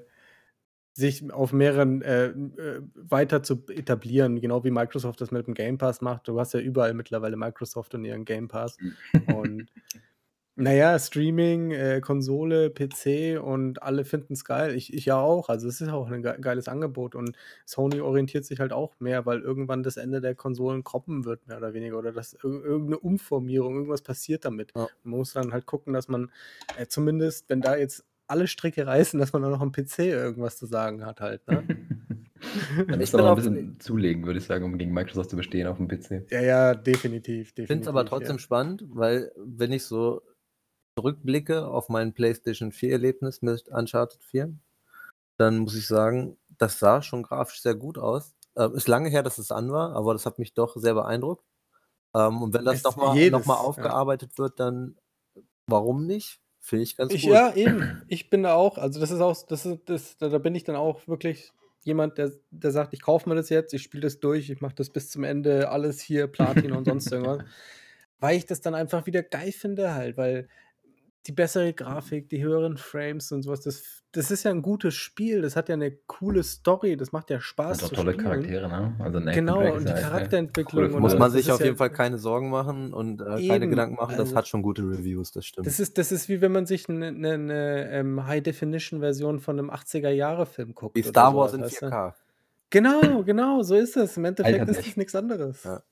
sich 0.92 1.32
auf 1.32 1.54
mehreren 1.54 2.02
äh, 2.02 2.26
äh, 2.26 2.82
weiter 2.96 3.42
zu 3.42 3.64
etablieren, 3.68 4.42
genau 4.42 4.62
wie 4.62 4.70
Microsoft 4.70 5.22
das 5.22 5.30
mit 5.30 5.46
dem 5.46 5.54
Game 5.54 5.78
Pass 5.78 6.02
macht. 6.02 6.28
Du 6.28 6.38
hast 6.38 6.52
ja 6.52 6.60
überall 6.60 6.92
mittlerweile 6.92 7.38
Microsoft 7.38 7.94
und 7.94 8.04
ihren 8.04 8.26
Game 8.26 8.48
Pass. 8.48 8.76
Und 9.26 9.68
naja, 10.54 10.98
Streaming, 10.98 11.70
äh, 11.70 12.00
Konsole, 12.02 12.68
PC 12.70 13.42
und 13.42 13.82
alle 13.82 14.04
finden 14.04 14.34
es 14.34 14.44
geil. 14.44 14.74
Ich, 14.74 14.92
ich 14.92 15.06
ja 15.06 15.18
auch. 15.18 15.48
Also 15.48 15.66
es 15.66 15.80
ist 15.80 15.88
auch 15.88 16.10
ein 16.10 16.22
ge 16.22 16.38
geiles 16.40 16.68
Angebot 16.68 17.14
und 17.14 17.36
Sony 17.64 18.00
orientiert 18.00 18.44
sich 18.44 18.60
halt 18.60 18.72
auch 18.72 18.92
mehr, 19.00 19.24
weil 19.24 19.40
irgendwann 19.40 19.82
das 19.82 19.96
Ende 19.96 20.20
der 20.20 20.34
Konsolen 20.34 20.84
kommen 20.84 21.24
wird, 21.24 21.46
mehr 21.48 21.56
oder 21.56 21.72
weniger. 21.72 21.98
Oder 21.98 22.12
dass 22.12 22.34
ir 22.34 22.44
irgendeine 22.44 22.98
Umformierung, 22.98 23.76
irgendwas 23.76 24.02
passiert 24.02 24.44
damit. 24.44 24.72
Ja. 24.76 24.88
Man 25.04 25.18
muss 25.18 25.32
dann 25.32 25.52
halt 25.52 25.64
gucken, 25.64 25.94
dass 25.94 26.08
man 26.08 26.30
äh, 26.76 26.86
zumindest, 26.86 27.48
wenn 27.48 27.62
da 27.62 27.76
jetzt 27.76 28.04
alle 28.26 28.46
Stricke 28.46 28.86
reißen, 28.86 29.18
dass 29.18 29.32
man 29.32 29.42
dann 29.42 29.52
noch 29.52 29.60
am 29.60 29.72
PC 29.72 30.00
irgendwas 30.00 30.58
zu 30.58 30.66
sagen 30.66 31.04
hat 31.06 31.20
halt. 31.20 31.46
Ne? 31.48 31.64
Da 32.88 32.96
müsste 32.96 33.18
man 33.18 33.26
ein 33.26 33.36
bisschen 33.36 33.80
zulegen, 33.80 34.26
würde 34.26 34.38
ich 34.38 34.44
sagen, 34.44 34.64
um 34.64 34.76
gegen 34.76 34.92
Microsoft 34.92 35.30
zu 35.30 35.36
bestehen 35.36 35.66
auf 35.66 35.76
dem 35.76 35.88
PC. 35.88 36.30
ja, 36.30 36.40
ja, 36.40 36.74
definitiv. 36.74 37.52
Ich 37.56 37.66
finde 37.66 37.82
es 37.82 37.88
aber 37.88 38.04
trotzdem 38.04 38.36
ja. 38.36 38.40
spannend, 38.40 38.84
weil 38.88 39.30
wenn 39.36 39.70
ich 39.70 39.84
so 39.84 40.22
zurückblicke 40.96 41.66
auf 41.66 41.88
mein 41.88 42.12
PlayStation 42.12 42.72
4-Erlebnis 42.72 43.42
mit 43.42 43.68
Uncharted 43.68 44.22
4, 44.24 44.52
dann 45.38 45.58
muss 45.58 45.74
ich 45.74 45.86
sagen, 45.86 46.36
das 46.58 46.78
sah 46.78 47.02
schon 47.02 47.22
grafisch 47.22 47.62
sehr 47.62 47.74
gut 47.74 47.98
aus. 47.98 48.34
Äh, 48.54 48.70
ist 48.74 48.88
lange 48.88 49.08
her, 49.08 49.22
dass 49.22 49.38
es 49.38 49.50
an 49.50 49.72
war, 49.72 49.94
aber 49.96 50.12
das 50.12 50.26
hat 50.26 50.38
mich 50.38 50.54
doch 50.54 50.76
sehr 50.76 50.94
beeindruckt. 50.94 51.44
Ähm, 52.14 52.42
und 52.42 52.54
wenn 52.54 52.64
das 52.64 52.82
nochmal 52.82 53.30
noch 53.30 53.46
mal 53.46 53.54
ja. 53.54 53.60
aufgearbeitet 53.60 54.38
wird, 54.38 54.60
dann 54.60 54.96
warum 55.66 56.06
nicht? 56.06 56.40
Finde 56.60 56.84
ich 56.84 56.96
ganz 56.96 57.12
Ich, 57.12 57.22
gut. 57.22 57.32
ja, 57.32 57.52
eben. 57.54 58.02
Ich 58.08 58.30
bin 58.30 58.44
da 58.44 58.54
auch, 58.54 58.78
also 58.78 59.00
das 59.00 59.10
ist 59.10 59.20
auch, 59.20 59.36
das 59.46 59.66
ist, 59.66 59.80
das, 59.86 60.16
da, 60.18 60.28
da 60.28 60.38
bin 60.38 60.54
ich 60.54 60.64
dann 60.64 60.76
auch 60.76 61.08
wirklich 61.08 61.52
jemand, 61.82 62.18
der, 62.18 62.30
der 62.50 62.70
sagt, 62.70 62.94
ich 62.94 63.02
kaufe 63.02 63.28
mir 63.28 63.34
das 63.34 63.48
jetzt, 63.48 63.74
ich 63.74 63.82
spiele 63.82 64.02
das 64.02 64.20
durch, 64.20 64.48
ich 64.48 64.60
mache 64.60 64.76
das 64.76 64.90
bis 64.90 65.10
zum 65.10 65.24
Ende, 65.24 65.70
alles 65.70 66.00
hier, 66.00 66.28
Platin 66.28 66.72
und 66.72 66.84
sonst 66.84 67.10
irgendwas. 67.12 67.42
Weil 68.20 68.36
ich 68.36 68.46
das 68.46 68.60
dann 68.60 68.76
einfach 68.76 69.06
wieder 69.06 69.24
geil 69.24 69.50
finde 69.50 69.94
halt, 69.94 70.16
weil 70.16 70.48
die 71.26 71.32
bessere 71.32 71.72
Grafik, 71.72 72.28
die 72.28 72.42
höheren 72.42 72.76
Frames 72.76 73.30
und 73.30 73.42
sowas, 73.42 73.60
das, 73.60 74.02
das 74.10 74.32
ist 74.32 74.42
ja 74.42 74.50
ein 74.50 74.60
gutes 74.60 74.94
Spiel, 74.94 75.40
das 75.42 75.54
hat 75.54 75.68
ja 75.68 75.74
eine 75.74 75.92
coole 75.92 76.42
Story, 76.42 76.96
das 76.96 77.12
macht 77.12 77.30
ja 77.30 77.40
Spaß 77.40 77.78
Und 77.78 77.84
auch 77.84 77.88
zu 77.90 77.94
tolle 77.94 78.12
spielen. 78.14 78.26
Charaktere, 78.26 78.68
ne? 78.68 78.94
Also 78.98 79.20
Genau, 79.20 79.72
und 79.72 79.84
die 79.84 79.92
ja 79.92 80.00
Charakterentwicklung 80.00 80.82
coole 80.84 80.94
und 80.96 81.00
Muss 81.02 81.16
man 81.16 81.30
sich 81.30 81.52
auf 81.52 81.60
ja- 81.60 81.66
jeden 81.66 81.76
Fall 81.76 81.90
keine 81.90 82.18
Sorgen 82.18 82.50
machen 82.50 82.92
und 82.92 83.20
äh, 83.20 83.46
keine 83.46 83.68
Gedanken 83.68 83.94
machen. 83.94 84.16
Das 84.16 84.20
also- 84.30 84.36
hat 84.36 84.48
schon 84.48 84.62
gute 84.62 84.82
Reviews, 84.82 85.30
das 85.30 85.46
stimmt. 85.46 85.66
Das 85.66 85.78
ist, 85.78 85.96
das 85.96 86.10
ist 86.10 86.28
wie 86.28 86.40
wenn 86.40 86.50
man 86.52 86.66
sich 86.66 86.88
eine, 86.88 87.06
eine, 87.08 87.32
eine 87.34 87.90
ähm, 87.92 88.26
High-Definition-Version 88.26 89.38
von 89.38 89.58
einem 89.58 89.70
80er-Jahre-Film 89.70 90.74
guckt. 90.74 90.96
Wie 90.96 91.02
Star 91.02 91.36
Wars 91.36 91.52
sowas, 91.52 91.54
in 91.54 91.62
weißt 91.62 91.82
du? 91.82 91.86
4K. 91.86 92.14
Genau, 92.70 93.22
genau, 93.22 93.62
so 93.62 93.76
ist 93.76 93.96
es. 93.96 94.16
Im 94.16 94.24
Endeffekt 94.24 94.68
ist 94.68 94.86
es 94.86 94.96
nichts 94.96 95.14
anderes. 95.14 95.62
Ja. 95.64 95.82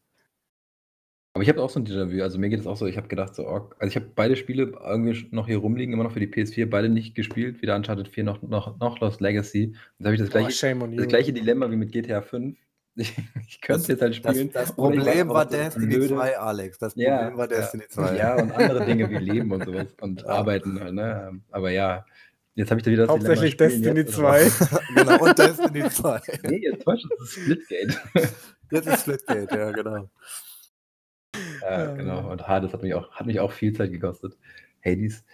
Aber 1.32 1.42
ich 1.44 1.48
habe 1.48 1.62
auch 1.62 1.70
so 1.70 1.78
ein 1.78 1.86
Déjà-vu. 1.86 2.22
Also 2.22 2.38
mir 2.38 2.48
geht 2.48 2.58
es 2.60 2.66
auch 2.66 2.76
so, 2.76 2.86
ich 2.86 2.96
habe 2.96 3.06
gedacht, 3.08 3.34
so, 3.36 3.46
oh, 3.46 3.70
also 3.78 3.86
ich 3.88 3.94
habe 3.96 4.06
beide 4.14 4.34
Spiele 4.36 4.72
irgendwie 4.84 5.28
noch 5.30 5.46
hier 5.46 5.58
rumliegen, 5.58 5.94
immer 5.94 6.02
noch 6.02 6.12
für 6.12 6.18
die 6.20 6.26
PS4, 6.26 6.66
beide 6.66 6.88
nicht 6.88 7.14
gespielt, 7.14 7.62
weder 7.62 7.76
Uncharted 7.76 8.08
4 8.08 8.24
noch, 8.24 8.42
noch, 8.42 8.78
noch 8.80 8.98
Lost 9.00 9.20
Legacy. 9.20 9.74
Jetzt 9.98 10.04
habe 10.04 10.14
ich 10.14 10.20
das 10.20 10.30
Boah, 10.30 10.38
gleiche, 10.40 10.56
shame 10.56 10.82
on 10.82 10.90
you. 10.92 10.98
das 10.98 11.06
gleiche 11.06 11.32
Dilemma 11.32 11.70
wie 11.70 11.76
mit 11.76 11.92
GTA 11.92 12.20
5. 12.22 12.56
Ich, 12.96 13.16
ich 13.48 13.60
könnte 13.60 13.82
es 13.82 13.86
jetzt 13.88 14.02
halt 14.02 14.24
Das, 14.24 14.32
spielen. 14.34 14.50
das 14.52 14.76
oder 14.76 14.94
ich 14.94 14.98
Problem 15.04 15.28
war 15.28 15.36
auch, 15.36 15.48
das 15.48 15.50
Destiny 15.74 15.86
blöde. 15.94 16.08
2, 16.08 16.38
Alex. 16.38 16.78
Das 16.80 16.94
Ja, 16.96 17.16
Problem 17.18 17.38
war 17.38 17.48
Destiny 17.48 17.84
2. 17.88 18.16
Ja, 18.16 18.34
und 18.42 18.52
andere 18.52 18.84
Dinge 18.84 19.08
wie 19.08 19.16
Leben 19.32 19.52
und 19.52 19.64
sowas 19.64 19.86
und 20.00 20.20
Ja. 20.22 20.26
Arbeiten 20.26 20.80
halt, 20.80 20.94
ne? 20.94 21.40
Aber 21.52 21.70
ja, 21.70 22.04
Jetzt 22.56 22.70
habe 22.72 22.80
ich 22.80 22.84
da 22.84 22.90
wieder 22.90 23.04
das 23.06 23.12
Hauptsächlich 23.12 23.56
Dilemma, 23.56 24.04
Destiny 24.04 24.06
spielen 24.08 24.46
jetzt 24.50 24.66
2. 24.66 24.78
genau, 24.96 25.24
und 25.24 25.38
Destiny 25.38 25.88
2. 25.88 26.08
oder- 26.08 26.50
Nee, 26.50 26.60
jetzt 26.64 26.82
täuscht 26.84 27.06
das 27.16 27.20
ist 27.28 27.32
Splitgate. 27.34 27.98
Jetzt 28.72 28.86
ist 28.88 29.00
Splitgate, 29.02 29.56
ja, 29.56 29.70
genau. 29.70 30.10
Ja, 31.62 31.94
genau. 31.94 32.30
Und 32.30 32.46
Hades 32.46 32.72
hat 32.72 32.82
mich 32.82 32.94
auch, 32.94 33.10
hat 33.12 33.26
mich 33.26 33.40
auch 33.40 33.52
viel 33.52 33.72
Zeit 33.72 33.92
gekostet. 33.92 34.36
Hades. 34.84 35.24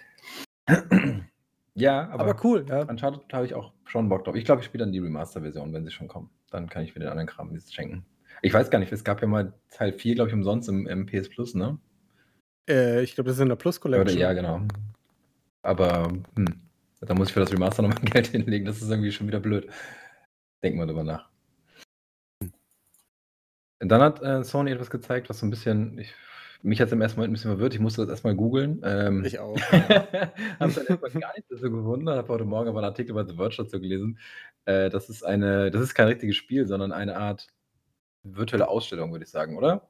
ja, 1.75 2.09
aber, 2.09 2.25
Aber 2.25 2.45
cool, 2.45 2.67
ja. 2.69 2.83
Uncharted 2.83 3.33
habe 3.33 3.47
ich 3.47 3.55
auch 3.55 3.73
schon 3.85 4.09
Bock 4.09 4.25
drauf. 4.25 4.35
Ich 4.35 4.45
glaube, 4.45 4.61
ich 4.61 4.67
spiele 4.67 4.85
dann 4.85 4.93
die 4.93 4.99
Remaster-Version, 4.99 5.73
wenn 5.73 5.85
sie 5.85 5.91
schon 5.91 6.09
kommen. 6.09 6.31
Dann 6.51 6.69
kann 6.69 6.83
ich 6.83 6.95
mir 6.95 7.01
den 7.01 7.09
anderen 7.09 7.29
Kram 7.29 7.53
jetzt 7.55 7.75
schenken. 7.75 8.05
Ich 8.43 8.53
weiß 8.53 8.71
gar 8.71 8.79
nicht, 8.79 8.93
es 8.93 9.05
gab 9.05 9.21
ja 9.23 9.29
mal 9.29 9.55
Teil 9.71 9.93
4, 9.93 10.15
glaube 10.15 10.29
ich, 10.29 10.35
umsonst 10.35 10.69
im, 10.69 10.87
im 10.87 11.07
PS 11.07 11.29
Plus, 11.29 11.55
ne? 11.55 11.79
Äh, 12.69 13.03
ich 13.03 13.15
glaube, 13.15 13.29
das 13.29 13.37
ist 13.37 13.43
in 13.43 13.49
der 13.49 13.57
Plus 13.57 13.79
Oder, 13.85 13.99
Collection. 13.99 14.19
ja, 14.21 14.33
genau. 14.33 14.61
Aber 15.63 16.09
hm, 16.37 16.47
da 17.01 17.15
muss 17.15 17.29
ich 17.29 17.35
für 17.35 17.41
das 17.41 17.53
Remaster 17.53 17.83
nochmal 17.83 18.01
Geld 18.05 18.29
hinlegen. 18.29 18.67
Das 18.67 18.83
ist 18.83 18.91
irgendwie 18.91 19.13
schon 19.13 19.27
wieder 19.27 19.41
blöd. 19.41 19.69
Denken 20.63 20.79
wir 20.79 20.87
drüber 20.87 21.05
nach. 21.05 21.29
Dann 23.79 24.01
hat 24.01 24.23
äh, 24.23 24.43
Sony 24.43 24.71
etwas 24.71 24.91
gezeigt, 24.91 25.29
was 25.29 25.41
so 25.41 25.47
ein 25.47 25.51
bisschen, 25.51 25.99
ich, 25.99 26.15
mich 26.63 26.81
hat 26.81 26.87
es 26.87 26.93
im 26.93 27.01
ersten 27.01 27.19
Moment 27.21 27.33
ein 27.33 27.35
bisschen 27.35 27.51
verwirrt. 27.51 27.75
Ich 27.75 27.81
musste 27.81 28.03
das 28.03 28.11
erstmal 28.11 28.35
googeln. 28.35 28.81
Ähm, 28.85 29.25
Ich 29.25 29.39
auch. 29.39 29.57
habe 29.71 30.33
dann 30.59 30.87
erstmal 30.87 31.11
gar 31.11 31.35
nicht 31.37 31.47
so 31.51 31.71
gewundert, 31.71 32.17
habe 32.17 32.29
heute 32.29 32.45
Morgen 32.45 32.69
aber 32.69 32.79
einen 32.79 32.89
Artikel 32.89 33.15
bei 33.15 33.25
The 33.25 33.37
Verge 33.37 33.57
dazu 33.59 33.81
gelesen. 33.81 34.19
Äh, 34.65 34.91
das 34.91 35.09
ist 35.09 35.25
eine, 35.25 35.71
das 35.71 35.83
ist 35.83 35.95
kein 35.95 36.09
richtiges 36.09 36.37
Spiel, 36.37 36.67
sondern 36.67 36.93
eine 36.93 37.17
Art 37.17 37.49
virtuelle 38.23 38.69
Ausstellung, 38.69 39.13
würde 39.13 39.25
ich 39.25 39.31
sagen, 39.31 39.57
oder? 39.57 39.89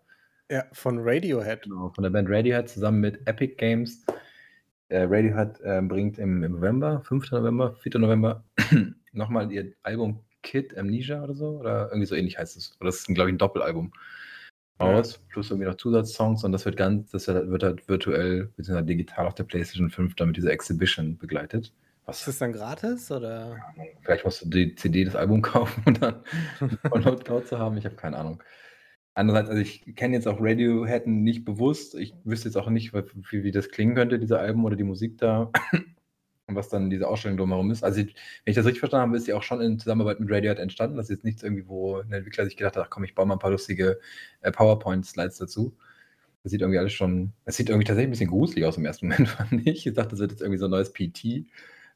Ja, 0.50 0.64
von 0.72 0.98
Radiohead. 1.00 1.62
Genau, 1.62 1.90
von 1.90 2.02
der 2.02 2.10
Band 2.10 2.28
Radiohead 2.30 2.68
zusammen 2.68 3.00
mit 3.00 3.26
Epic 3.26 3.54
Games. 3.56 4.04
Äh, 4.88 5.02
Radiohead 5.08 5.60
äh, 5.62 5.80
bringt 5.82 6.18
im, 6.18 6.42
im 6.42 6.52
November, 6.52 7.00
5. 7.02 7.30
November, 7.32 7.74
4. 7.76 7.98
November, 7.98 8.44
nochmal 9.12 9.50
ihr 9.50 9.72
Album 9.82 10.24
Kid 10.46 10.78
Amnesia 10.78 11.22
oder 11.22 11.34
so. 11.34 11.58
Oder 11.58 11.88
irgendwie 11.88 12.06
so 12.06 12.14
ähnlich 12.14 12.38
heißt 12.38 12.56
es. 12.56 12.76
Oder 12.80 12.86
das 12.86 13.00
ist, 13.00 13.06
glaube 13.08 13.30
ich, 13.30 13.34
ein 13.34 13.38
Doppelalbum 13.38 13.92
raus, 14.80 15.20
plus 15.30 15.50
irgendwie 15.50 15.68
noch 15.68 15.76
Zusatzsongs 15.76 16.44
und 16.44 16.52
das 16.52 16.64
wird 16.64 16.76
ganz, 16.76 17.10
das 17.10 17.28
wird 17.28 17.62
halt 17.62 17.88
virtuell 17.88 18.50
bzw. 18.56 18.82
digital 18.82 19.26
auf 19.26 19.34
der 19.34 19.44
PlayStation 19.44 19.90
5 19.90 20.14
damit 20.16 20.36
diese 20.36 20.50
Exhibition 20.50 21.16
begleitet. 21.16 21.66
Ist 21.66 21.74
Was 22.04 22.24
das 22.26 22.38
dann 22.38 22.52
gratis 22.52 23.10
oder? 23.10 23.56
Vielleicht 24.02 24.24
musst 24.24 24.44
du 24.44 24.48
die 24.48 24.74
CD 24.74 25.04
des 25.04 25.16
Albums 25.16 25.42
kaufen 25.48 25.82
und 25.86 26.02
dann 26.02 26.22
Download 26.90 27.22
Cloud 27.22 27.46
zu 27.46 27.58
haben. 27.58 27.76
Ich 27.76 27.84
habe 27.84 27.96
keine 27.96 28.18
Ahnung. 28.18 28.42
Andererseits, 29.14 29.48
also 29.48 29.62
ich 29.62 29.96
kenne 29.96 30.14
jetzt 30.14 30.28
auch 30.28 30.38
Radiohead 30.40 31.06
nicht 31.06 31.46
bewusst. 31.46 31.94
Ich 31.94 32.14
wüsste 32.24 32.48
jetzt 32.48 32.56
auch 32.56 32.68
nicht, 32.68 32.92
wie, 32.92 33.44
wie 33.44 33.50
das 33.50 33.70
klingen 33.70 33.94
könnte, 33.94 34.18
diese 34.18 34.38
Alben 34.38 34.62
oder 34.64 34.76
die 34.76 34.84
Musik 34.84 35.16
da. 35.16 35.50
Und 36.48 36.54
was 36.54 36.68
dann 36.68 36.90
diese 36.90 37.08
Ausstellung 37.08 37.38
drumherum 37.38 37.70
ist. 37.72 37.82
Also, 37.82 37.98
wenn 37.98 38.08
ich 38.44 38.54
das 38.54 38.64
richtig 38.64 38.78
verstanden 38.78 39.08
habe, 39.08 39.16
ist 39.16 39.26
die 39.26 39.32
auch 39.32 39.42
schon 39.42 39.60
in 39.60 39.80
Zusammenarbeit 39.80 40.20
mit 40.20 40.30
Radiohead 40.30 40.60
entstanden. 40.60 40.96
Das 40.96 41.06
ist 41.06 41.16
jetzt 41.16 41.24
nichts 41.24 41.42
irgendwie, 41.42 41.66
wo 41.66 41.98
ein 41.98 42.12
Entwickler 42.12 42.44
sich 42.44 42.56
gedacht 42.56 42.76
hat, 42.76 42.84
ach 42.86 42.90
komm, 42.90 43.02
ich 43.02 43.16
baue 43.16 43.26
mal 43.26 43.34
ein 43.34 43.40
paar 43.40 43.50
lustige 43.50 43.98
äh, 44.42 44.52
PowerPoint-Slides 44.52 45.38
dazu. 45.38 45.76
Das 46.44 46.52
sieht 46.52 46.60
irgendwie 46.60 46.78
alles 46.78 46.92
schon, 46.92 47.32
es 47.44 47.56
sieht 47.56 47.68
irgendwie 47.68 47.84
tatsächlich 47.84 48.06
ein 48.08 48.10
bisschen 48.12 48.30
gruselig 48.30 48.64
aus 48.64 48.76
im 48.76 48.86
ersten 48.86 49.08
Moment, 49.08 49.28
fand 49.28 49.66
ich. 49.66 49.86
Ich 49.88 49.94
dachte, 49.94 50.10
das 50.10 50.20
wird 50.20 50.30
jetzt 50.30 50.40
irgendwie 50.40 50.58
so 50.58 50.66
ein 50.66 50.70
neues 50.70 50.92
PT. 50.92 51.46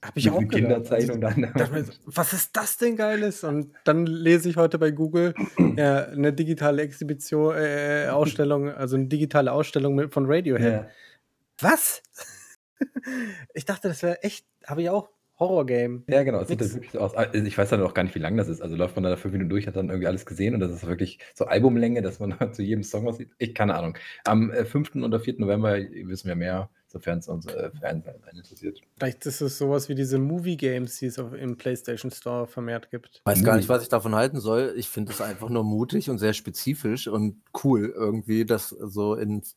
Hab 0.02 0.16
ich 0.16 0.30
auch. 0.30 0.40
Kinderzeichnung 0.48 1.22
Also, 1.22 1.52
dann. 1.52 1.84
so, 1.84 1.92
was 2.06 2.32
ist 2.32 2.56
das 2.56 2.76
denn 2.78 2.96
Geiles? 2.96 3.44
Und 3.44 3.72
dann 3.84 4.06
lese 4.06 4.48
ich 4.48 4.56
heute 4.56 4.78
bei 4.78 4.90
Google 4.90 5.34
ja, 5.76 6.04
eine 6.06 6.32
digitale 6.32 6.82
Exhibition, 6.82 7.54
äh, 7.54 8.08
Ausstellung, 8.08 8.70
also 8.70 8.96
eine 8.96 9.06
digitale 9.06 9.52
Ausstellung 9.52 9.94
mit, 9.94 10.12
von 10.12 10.24
Radiohead. 10.26 10.72
Ja. 10.72 10.88
Was? 11.60 12.02
ich 13.54 13.64
dachte, 13.64 13.88
das 13.88 14.02
wäre 14.02 14.22
echt, 14.22 14.46
habe 14.66 14.82
ich 14.82 14.90
auch 14.90 15.10
Horror-Game. 15.40 16.04
Ja, 16.06 16.22
genau. 16.22 16.40
Es 16.40 16.48
sieht 16.48 16.60
das 16.60 16.74
wirklich 16.74 16.92
so 16.92 17.00
aus. 17.00 17.14
Also 17.14 17.38
Ich 17.38 17.56
weiß 17.56 17.70
dann 17.70 17.82
auch 17.82 17.94
gar 17.94 18.02
nicht, 18.02 18.14
wie 18.14 18.18
lang 18.20 18.36
das 18.36 18.48
ist. 18.48 18.60
Also 18.60 18.76
läuft 18.76 18.94
man 18.94 19.04
da 19.04 19.16
fünf 19.16 19.32
Minuten 19.32 19.48
durch, 19.48 19.66
hat 19.66 19.74
dann 19.74 19.88
irgendwie 19.88 20.06
alles 20.06 20.26
gesehen 20.26 20.54
und 20.54 20.60
das 20.60 20.70
ist 20.70 20.86
wirklich 20.86 21.18
so 21.34 21.46
Albumlänge, 21.46 22.02
dass 22.02 22.20
man 22.20 22.34
zu 22.52 22.62
jedem 22.62 22.82
Song 22.82 23.06
was 23.06 23.16
sieht. 23.16 23.30
Ich 23.38 23.54
keine 23.54 23.74
Ahnung. 23.74 23.96
Am 24.24 24.52
äh, 24.52 24.66
5. 24.66 24.96
oder 24.96 25.18
4. 25.18 25.36
November 25.38 25.78
wissen 25.78 26.28
wir 26.28 26.36
mehr, 26.36 26.68
sofern 26.86 27.20
es 27.20 27.28
uns 27.28 27.46
äh, 27.46 27.70
Fans 27.80 28.04
interessiert. 28.30 28.82
Vielleicht 28.98 29.24
ist 29.24 29.40
es 29.40 29.56
sowas 29.56 29.88
wie 29.88 29.94
diese 29.94 30.18
Movie-Games, 30.18 30.98
die 30.98 31.06
es 31.06 31.18
auf, 31.18 31.32
im 31.32 31.56
PlayStation 31.56 32.10
Store 32.10 32.46
vermehrt 32.46 32.90
gibt. 32.90 33.22
Weiß 33.24 33.42
gar 33.42 33.56
nicht, 33.56 33.70
was 33.70 33.82
ich 33.82 33.88
davon 33.88 34.14
halten 34.14 34.40
soll. 34.40 34.74
Ich 34.76 34.90
finde 34.90 35.12
es 35.12 35.22
einfach 35.22 35.48
nur 35.48 35.64
mutig 35.64 36.10
und 36.10 36.18
sehr 36.18 36.34
spezifisch 36.34 37.08
und 37.08 37.40
cool 37.64 37.90
irgendwie, 37.96 38.44
das 38.44 38.68
so 38.68 39.14
ins 39.14 39.56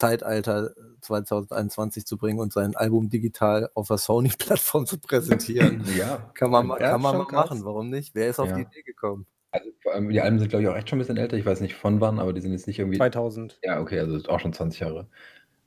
Zeitalter 0.00 0.72
2021 1.02 2.06
zu 2.06 2.16
bringen 2.16 2.38
und 2.40 2.52
sein 2.52 2.74
Album 2.76 3.10
digital 3.10 3.70
auf 3.74 3.88
der 3.88 3.98
Sony-Plattform 3.98 4.86
zu 4.86 4.98
präsentieren. 4.98 5.84
Ja. 5.96 6.30
Kann 6.34 6.50
man, 6.50 6.68
kann 6.78 7.00
man 7.00 7.18
mal 7.18 7.26
krass. 7.26 7.50
machen, 7.50 7.64
warum 7.64 7.90
nicht? 7.90 8.14
Wer 8.14 8.28
ist 8.30 8.38
auf 8.40 8.48
Ja. 8.48 8.56
die 8.56 8.62
Idee 8.62 8.82
gekommen? 8.82 9.26
Also 9.52 9.68
vor 9.82 9.92
allem, 9.94 10.08
die 10.10 10.20
Alben 10.20 10.38
sind, 10.38 10.48
glaube 10.48 10.62
ich, 10.62 10.68
auch 10.68 10.76
echt 10.76 10.88
schon 10.88 10.98
ein 10.98 11.00
bisschen 11.02 11.16
älter. 11.16 11.36
Ich 11.36 11.44
weiß 11.44 11.60
nicht 11.60 11.74
von 11.74 12.00
wann, 12.00 12.18
aber 12.20 12.32
die 12.32 12.40
sind 12.40 12.52
jetzt 12.52 12.66
nicht 12.66 12.78
irgendwie. 12.78 12.98
2000. 12.98 13.58
Ja, 13.62 13.80
okay, 13.80 13.98
also 13.98 14.16
ist 14.16 14.28
auch 14.28 14.38
schon 14.40 14.52
20 14.52 14.80
Jahre. 14.80 15.08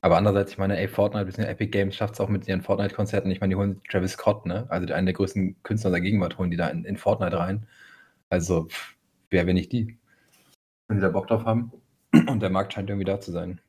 Aber 0.00 0.16
andererseits, 0.16 0.52
ich 0.52 0.58
meine, 0.58 0.78
ey, 0.78 0.88
Fortnite, 0.88 1.26
bzw. 1.26 1.46
Epic 1.48 1.70
Games 1.70 1.94
schafft 1.94 2.14
es 2.14 2.20
auch 2.20 2.28
mit 2.28 2.48
ihren 2.48 2.62
Fortnite-Konzerten. 2.62 3.30
Ich 3.30 3.40
meine, 3.40 3.52
die 3.52 3.56
holen 3.56 3.80
Travis 3.90 4.12
Scott, 4.12 4.46
ne? 4.46 4.66
Also 4.68 4.92
einen 4.92 5.06
der 5.06 5.14
größten 5.14 5.62
Künstler 5.62 5.90
der 5.90 6.00
Gegenwart 6.00 6.38
holen 6.38 6.50
die 6.50 6.56
da 6.56 6.68
in, 6.68 6.84
in 6.84 6.96
Fortnite 6.96 7.38
rein. 7.38 7.66
Also, 8.30 8.64
pff, 8.66 8.96
wer, 9.30 9.46
wenn 9.46 9.54
nicht 9.54 9.72
die? 9.72 9.98
Wenn 10.88 10.96
die 10.98 11.02
da 11.02 11.10
Bock 11.10 11.26
drauf 11.28 11.44
haben. 11.44 11.72
Und 12.26 12.40
der 12.40 12.50
Markt 12.50 12.72
scheint 12.72 12.88
irgendwie 12.90 13.04
da 13.06 13.20
zu 13.20 13.32
sein. 13.32 13.60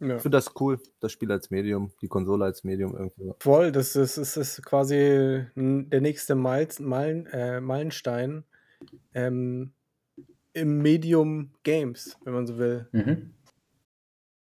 Ja. 0.00 0.16
Ich 0.16 0.22
finde 0.22 0.36
das 0.38 0.52
cool, 0.60 0.78
das 1.00 1.12
Spiel 1.12 1.30
als 1.32 1.50
Medium, 1.50 1.92
die 2.00 2.08
Konsole 2.08 2.44
als 2.44 2.64
Medium 2.64 2.94
irgendwie. 2.94 3.32
Voll, 3.40 3.72
das 3.72 3.96
ist, 3.96 4.18
das 4.18 4.36
ist 4.36 4.62
quasi 4.64 5.44
der 5.54 6.00
nächste 6.00 6.34
Miles, 6.34 6.80
Meilen, 6.80 7.26
äh, 7.26 7.60
Meilenstein 7.60 8.44
ähm, 9.14 9.72
im 10.52 10.78
Medium 10.78 11.52
Games, 11.62 12.16
wenn 12.24 12.34
man 12.34 12.46
so 12.46 12.58
will. 12.58 12.88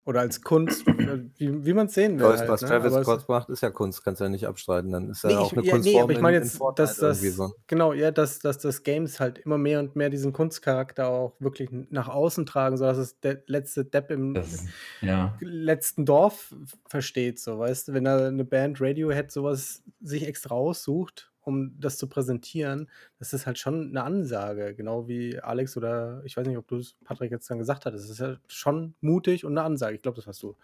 Oder 0.06 0.20
als 0.20 0.40
Kunst, 0.40 0.86
äh, 0.86 1.18
wie, 1.36 1.66
wie 1.66 1.72
man 1.74 1.86
es 1.86 1.94
sehen 1.94 2.18
will. 2.20 2.26
Was, 2.26 2.38
Halt, 2.38 2.48
was 2.48 2.62
ne? 2.62 2.68
Travis 2.68 2.92
Aber 2.92 3.00
es- 3.00 3.06
Scott 3.06 3.28
macht, 3.28 3.48
ist 3.50 3.60
ja 3.60 3.70
Kunst, 3.70 4.04
kannst 4.04 4.20
du 4.20 4.24
ja 4.24 4.30
nicht 4.30 4.46
abstreiten. 4.46 4.92
Dann 4.92 5.10
ist 5.10 5.24
ja 5.24 5.30
Nee, 5.30 5.36
auch 5.36 5.50
ich, 5.50 5.58
eine 5.58 5.66
ja, 5.66 5.72
Kunstform 5.72 5.94
nee, 5.96 6.00
aber 6.00 6.12
ich 6.12 6.20
meine 6.20 6.36
in- 6.36 6.42
in 6.44 6.48
jetzt, 6.48 6.60
dass 6.78 6.96
das, 6.98 7.20
so. 7.20 7.52
genau, 7.66 7.92
ja, 7.92 8.12
dass, 8.12 8.38
dass 8.38 8.58
das 8.58 8.84
Games 8.84 9.18
halt 9.18 9.38
immer 9.38 9.58
mehr 9.58 9.80
und 9.80 9.96
mehr 9.96 10.08
diesen 10.08 10.32
Kunstcharakter 10.32 11.08
auch 11.08 11.34
wirklich 11.40 11.70
nach 11.90 12.08
außen 12.08 12.46
tragen, 12.46 12.76
sodass 12.76 12.98
es 12.98 13.18
der 13.18 13.42
letzte 13.48 13.84
Depp 13.84 14.12
im 14.12 14.34
Das, 14.34 14.64
ja. 15.02 15.36
letzten 15.40 16.06
Dorf 16.06 16.54
versteht, 16.88 17.40
so, 17.40 17.58
weißt 17.58 17.88
du, 17.88 17.92
wenn 17.94 18.04
da 18.04 18.28
eine 18.28 18.44
Band 18.44 18.80
Radiohead 18.80 19.32
sowas 19.32 19.82
sich 20.00 20.24
extra 20.26 20.54
aussucht, 20.54 21.32
um 21.46 21.78
das 21.78 21.96
zu 21.96 22.08
präsentieren, 22.08 22.88
das 23.20 23.32
ist 23.32 23.46
halt 23.46 23.56
schon 23.58 23.90
eine 23.90 24.02
Ansage, 24.02 24.74
genau 24.74 25.06
wie 25.06 25.38
Alex 25.38 25.76
oder 25.76 26.20
ich 26.24 26.36
weiß 26.36 26.46
nicht, 26.46 26.58
ob 26.58 26.66
du 26.66 26.78
es 26.78 26.96
Patrick 27.04 27.30
jetzt 27.30 27.48
dann 27.48 27.58
gesagt 27.58 27.86
hattest, 27.86 28.04
es 28.06 28.10
ist 28.10 28.18
ja 28.18 28.36
schon 28.48 28.94
mutig 29.00 29.44
und 29.44 29.52
eine 29.52 29.62
Ansage, 29.62 29.94
ich 29.94 30.02
glaube, 30.02 30.16
das 30.16 30.26
hast 30.26 30.42
du. 30.42 30.56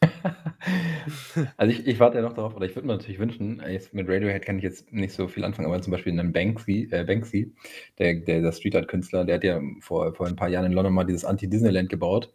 Also 1.56 1.72
ich, 1.72 1.86
ich 1.88 1.98
warte 1.98 2.18
ja 2.18 2.22
noch 2.22 2.34
darauf, 2.34 2.54
oder 2.54 2.64
ich 2.64 2.76
würde 2.76 2.86
mir 2.86 2.94
natürlich 2.94 3.18
wünschen, 3.18 3.60
mit 3.92 4.08
Radiohead 4.08 4.44
kann 4.44 4.58
ich 4.58 4.62
jetzt 4.62 4.92
nicht 4.92 5.12
so 5.12 5.26
viel 5.26 5.42
anfangen, 5.42 5.66
aber 5.66 5.82
zum 5.82 5.90
Beispiel 5.90 6.12
einen 6.12 6.32
Banksy, 6.32 6.88
äh, 6.92 7.02
Banksy 7.02 7.52
der, 7.98 8.14
der, 8.14 8.40
der 8.40 8.52
Street 8.52 8.76
Art 8.76 8.86
Künstler, 8.86 9.24
der 9.24 9.36
hat 9.36 9.44
ja 9.44 9.60
vor, 9.80 10.14
vor 10.14 10.28
ein 10.28 10.36
paar 10.36 10.48
Jahren 10.48 10.66
in 10.66 10.72
London 10.72 10.94
mal 10.94 11.04
dieses 11.04 11.24
Anti-Disneyland 11.24 11.88
gebaut, 11.88 12.32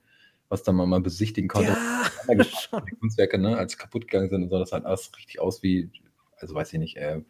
was 0.49 0.63
dann 0.63 0.75
mal, 0.75 0.85
mal 0.85 0.99
besichtigen 0.99 1.47
konnte. 1.47 1.71
Ja. 1.71 2.11
Die 2.27 2.95
Kunstwerke, 2.95 3.37
ne, 3.37 3.57
als 3.57 3.77
kaputt 3.77 4.09
gegangen 4.09 4.29
sind 4.29 4.43
und 4.43 4.49
so, 4.49 4.59
das 4.59 4.69
sah 4.71 4.77
halt 4.77 4.85
alles 4.85 5.09
richtig 5.17 5.39
aus 5.39 5.63
wie, 5.63 5.89
also 6.37 6.53
weiß 6.53 6.73
ich 6.73 6.79
nicht, 6.79 6.97
äh, 6.97 7.21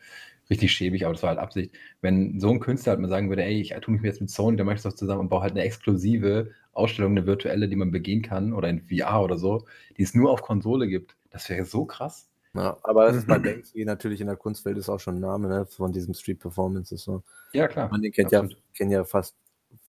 richtig 0.50 0.72
schäbig, 0.72 1.06
aber 1.06 1.14
das 1.14 1.24
war 1.24 1.30
halt 1.30 1.40
Absicht. 1.40 1.76
Wenn 2.02 2.40
so 2.40 2.50
ein 2.50 2.60
Künstler 2.60 2.92
halt 2.92 3.02
mal 3.02 3.10
sagen 3.10 3.30
würde, 3.30 3.44
ey, 3.44 3.60
ich 3.62 3.70
tue 3.82 3.94
mich 3.94 4.04
jetzt 4.04 4.22
mit 4.22 4.30
Sony, 4.30 4.58
der 4.58 4.66
mache 4.66 4.76
ich 4.76 4.82
das 4.82 4.96
zusammen 4.96 5.22
und 5.22 5.30
baue 5.30 5.42
halt 5.42 5.52
eine 5.52 5.64
exklusive 5.64 6.52
Ausstellung, 6.74 7.12
eine 7.12 7.26
virtuelle, 7.26 7.68
die 7.68 7.76
man 7.76 7.92
begehen 7.92 8.22
kann 8.22 8.54
oder 8.54 8.70
in 8.70 8.82
VR 8.82 9.24
oder 9.24 9.38
so, 9.38 9.66
die 9.98 10.04
es 10.04 10.14
nur 10.14 10.32
auf 10.32 10.42
Konsole 10.42 10.88
gibt, 10.88 11.16
das 11.30 11.50
wäre 11.50 11.66
so 11.66 11.86
krass. 11.86 12.30
Ja, 12.54 12.78
aber 12.84 13.08
das 13.08 13.18
ist 13.18 13.28
bei 13.28 13.40
Banksy 13.40 13.86
natürlich 13.86 14.22
in 14.22 14.28
der 14.28 14.36
Kunstwelt 14.36 14.78
ist 14.78 14.90
auch 14.90 15.00
schon 15.00 15.16
ein 15.16 15.22
Name, 15.22 15.48
ne, 15.48 15.66
von 15.66 15.92
diesem 15.92 16.14
Street 16.14 16.40
Performances. 16.40 17.04
So. 17.04 17.24
Ja, 17.54 17.68
klar. 17.68 17.90
Man 17.90 18.02
den 18.02 18.12
kennt 18.12 18.32
ja, 18.32 18.40
Absolut. 18.40 18.64
kennen 18.76 18.92
ja 18.92 19.04
fast, 19.04 19.36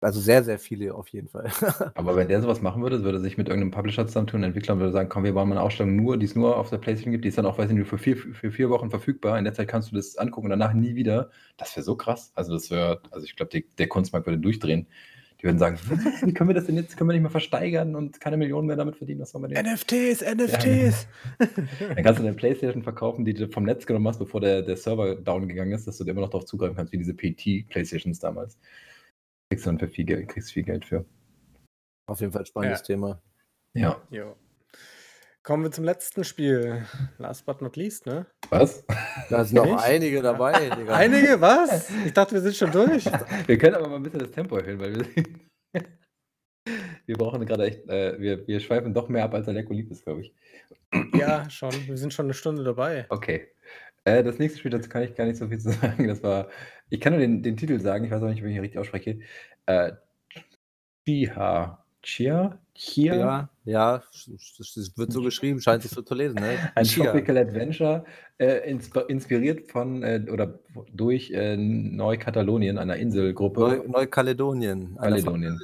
also 0.02 0.20
sehr, 0.22 0.44
sehr 0.44 0.60
viele 0.60 0.94
auf 0.96 1.10
jeden 1.10 1.28
Fall. 1.28 1.52
Aber 1.96 2.16
wenn 2.16 2.28
der 2.28 2.42
sowas 2.42 2.62
machen 2.62 2.82
würde, 2.82 3.04
würde 3.04 3.20
sich 3.20 3.38
mit 3.38 3.50
irgendeinem 3.50 3.72
Publisher 3.72 4.08
zusammentun, 4.08 4.44
Entwickler 4.44 4.76
und 4.76 4.80
würde 4.80 4.94
sagen, 4.94 5.10
komm, 5.10 5.24
wir 5.24 5.34
bauen 5.34 5.50
mal 5.50 5.56
eine 5.56 5.64
Ausstellung 5.64 5.96
nur, 5.96 6.18
die 6.18 6.26
es 6.26 6.36
nur 6.36 6.58
auf 6.58 6.70
der 6.70 6.78
Playstation 6.78 7.12
gibt, 7.12 7.26
die 7.26 7.30
ist 7.30 7.38
dann 7.38 7.46
auch, 7.46 7.58
weiß 7.58 7.70
ich 7.70 7.76
nicht, 7.76 7.88
für 7.88 7.98
vier, 7.98 8.18
für 8.18 8.52
vier 8.52 8.70
Wochen 8.70 8.90
verfügbar. 8.90 9.38
In 9.38 9.44
der 9.44 9.54
Zeit 9.54 9.68
kannst 9.68 9.92
du 9.92 9.96
das 9.96 10.18
angucken 10.18 10.48
und 10.48 10.52
danach 10.52 10.74
nie 10.74 10.96
wieder. 10.96 11.30
Das 11.58 11.76
wäre 11.76 11.84
so 11.84 11.96
krass. 11.96 12.32
Also 12.36 12.54
das 12.54 12.72
wäre, 12.72 13.02
also 13.12 13.26
ich 13.26 13.36
glaube, 13.36 13.62
der 13.78 13.88
Kunstmarkt 13.88 14.26
würde 14.26 14.40
durchdrehen. 14.40 14.88
Die 15.42 15.46
würden 15.46 15.58
sagen, 15.58 15.78
wie 16.24 16.34
können 16.34 16.50
wir 16.50 16.54
das 16.54 16.66
denn 16.66 16.76
jetzt, 16.76 16.98
können 16.98 17.10
wir 17.10 17.14
nicht 17.14 17.22
mehr 17.22 17.32
versteigern 17.32 17.96
und 17.96 18.20
keine 18.20 18.36
Millionen 18.36 18.68
mehr 18.68 18.76
damit 18.76 18.98
verdienen, 18.98 19.22
was 19.22 19.32
soll 19.32 19.42
man 19.42 19.52
denn? 19.52 19.66
NFTs, 19.66 20.22
NFTs. 20.22 21.08
Dann 21.38 22.04
kannst 22.04 22.20
du 22.20 22.26
eine 22.26 22.34
Playstation 22.34 22.84
verkaufen, 22.84 23.24
die 23.24 23.34
du 23.34 23.48
vom 23.48 23.64
Netz 23.64 23.86
genommen 23.86 24.08
hast, 24.08 24.20
bevor 24.20 24.42
der, 24.42 24.62
der 24.62 24.76
Server 24.76 25.16
down 25.16 25.48
gegangen 25.48 25.72
ist, 25.72 25.88
dass 25.88 25.98
du 25.98 26.04
immer 26.04 26.22
noch 26.22 26.30
darauf 26.30 26.46
zugreifen 26.46 26.76
kannst, 26.76 26.92
wie 26.92 26.98
diese 26.98 27.14
PT-Playstations 27.14 28.20
damals. 28.20 28.58
Kriegst 29.50 29.66
du 29.66 29.70
dann 29.72 29.80
für 29.80 29.88
viel 29.88 30.06
Geld, 30.06 30.30
kriegst 30.30 30.52
viel 30.52 30.64
Geld 30.64 30.86
für. 30.86 31.06
auf 32.08 32.20
jeden 32.22 32.32
Fall 32.32 32.46
spannendes 32.46 32.80
Ja. 32.82 32.86
Thema. 32.86 33.22
Ja. 33.74 34.02
Jo. 34.10 34.36
Kommen 35.44 35.64
wir 35.64 35.72
zum 35.72 35.86
letzten 35.86 36.24
Spiel. 36.24 36.86
Last 37.18 37.46
but 37.46 37.62
not 37.62 37.76
least, 37.76 38.06
ne? 38.06 38.28
Was? 38.50 38.86
Da 39.30 39.44
sind 39.46 39.56
noch 39.56 39.82
einige 39.82 40.22
dabei, 40.22 40.70
Digga. 40.78 40.96
Einige, 40.96 41.40
was? 41.42 41.90
Ich 42.06 42.14
dachte, 42.14 42.34
wir 42.36 42.42
sind 42.42 42.56
schon 42.56 42.72
durch. 42.72 43.06
Wir 43.48 43.58
können 43.58 43.76
aber 43.76 43.88
mal 43.88 43.96
ein 43.96 44.04
bisschen 44.04 44.20
das 44.20 44.32
Tempo 44.32 44.58
erhöhen, 44.58 44.80
weil 44.80 44.96
wir, 44.96 45.06
wir 47.08 47.18
brauchen 47.18 47.44
gerade 47.46 47.66
echt, 47.66 47.88
äh, 47.90 48.20
wir, 48.20 48.48
wir 48.48 48.60
schweifen 48.60 48.94
doch 48.94 49.08
mehr 49.10 49.24
ab, 49.24 49.34
als 49.34 49.48
Aleko 49.48 49.74
lieb 49.74 49.90
ist, 49.90 50.04
glaube 50.04 50.22
ich. 50.22 50.34
Ja, 51.14 51.50
schon. 51.50 51.72
Wir 51.88 51.98
sind 51.98 52.14
schon 52.14 52.26
eine 52.28 52.34
Stunde 52.34 52.64
dabei. 52.64 53.06
Okay. 53.10 53.48
Äh, 54.06 54.24
das 54.24 54.40
nächste 54.40 54.60
Spiel, 54.60 54.72
dazu 54.72 54.90
kann 54.90 55.04
ich 55.04 55.16
gar 55.16 55.26
nicht 55.26 55.38
so 55.38 55.48
viel 55.48 55.60
zu 55.60 55.72
sagen. 55.82 56.08
Das 56.08 56.24
war, 56.24 56.48
ich 56.90 57.00
kann 57.02 57.14
nur 57.14 57.20
den, 57.22 57.44
den 57.44 57.58
Titel 57.58 57.80
sagen, 57.80 58.06
ich 58.06 58.12
weiß 58.12 58.22
auch 58.24 58.28
nicht, 58.30 58.42
ob 58.42 58.48
ich 58.50 58.56
ihn 58.56 58.62
richtig 58.62 58.80
ausspreche. 58.80 59.20
Äh, 59.66 59.94
Chia. 61.06 61.84
Chia? 62.02 62.58
Chia? 62.76 63.16
Ja, 63.16 63.50
ja, 63.66 64.04
es 64.14 64.94
wird 64.98 65.12
so 65.12 65.22
geschrieben, 65.22 65.60
scheint 65.60 65.82
sich 65.84 65.92
so 65.92 66.02
zu 66.02 66.16
lesen, 66.16 66.36
ne? 66.36 66.72
Ein 66.76 66.86
Chia. 66.86 67.12
Tropical 67.12 67.38
Adventure, 67.38 68.06
äh, 68.38 68.70
insp 68.70 68.96
inspiriert 69.10 69.70
von 69.70 70.02
äh, 70.04 70.26
oder 70.32 70.60
durch 70.94 71.32
äh, 71.32 71.58
Neukatalonien, 71.58 72.78
einer 72.78 72.96
Inselgruppe. 72.96 73.60
Neu 73.60 73.88
Neukaledonien. 73.88 74.98
einer 74.98 75.22
Kaledonien. 75.22 75.60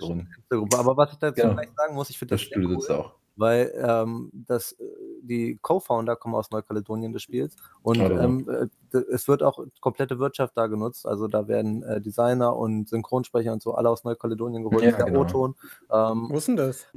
Aber 0.49 0.97
was 0.97 1.13
ich 1.13 1.19
dazu 1.19 1.41
Genau. 1.41 1.53
gleich 1.53 1.69
sagen 1.77 1.95
muss, 1.95 2.09
ich 2.09 2.17
finde 2.17 2.33
Das 2.33 2.41
das, 2.41 2.47
Spiel 2.47 2.67
sehr 2.67 2.75
sitzt 2.75 2.89
cool, 2.89 2.95
auch. 2.97 3.13
Weil 3.35 3.73
ähm, 3.75 4.29
das, 4.33 4.73
äh, 4.73 4.85
die 5.21 5.57
Co-Founder 5.61 6.15
kommen 6.15 6.35
aus 6.35 6.51
Neukaledonien 6.51 7.13
des 7.13 7.23
Spiels 7.23 7.55
und 7.81 7.99
ähm, 7.99 8.47
äh, 8.49 8.97
es 9.11 9.27
wird 9.27 9.43
auch 9.43 9.59
komplette 9.81 10.19
Wirtschaft 10.19 10.55
da 10.55 10.67
genutzt. 10.67 11.05
Also 11.05 11.27
da 11.27 11.47
werden 11.47 11.83
äh, 11.83 11.99
Designer 11.99 12.55
und 12.55 12.87
Synchronsprecher 12.87 13.51
und 13.51 13.61
so 13.61 13.75
alle 13.75 13.89
aus 13.89 14.03
Neukaledonien 14.03 14.63
geholt. 14.63 14.83
Ja, 14.83 14.91
Das 14.91 14.99
ist 14.99 15.05
der 15.05 15.11
genau. 15.11 15.21
O-Ton. 15.21 15.55
Ähm, 15.91 16.27
Wo 16.29 16.37
ist 16.37 16.47
denn 16.47 16.55
das? 16.55 16.87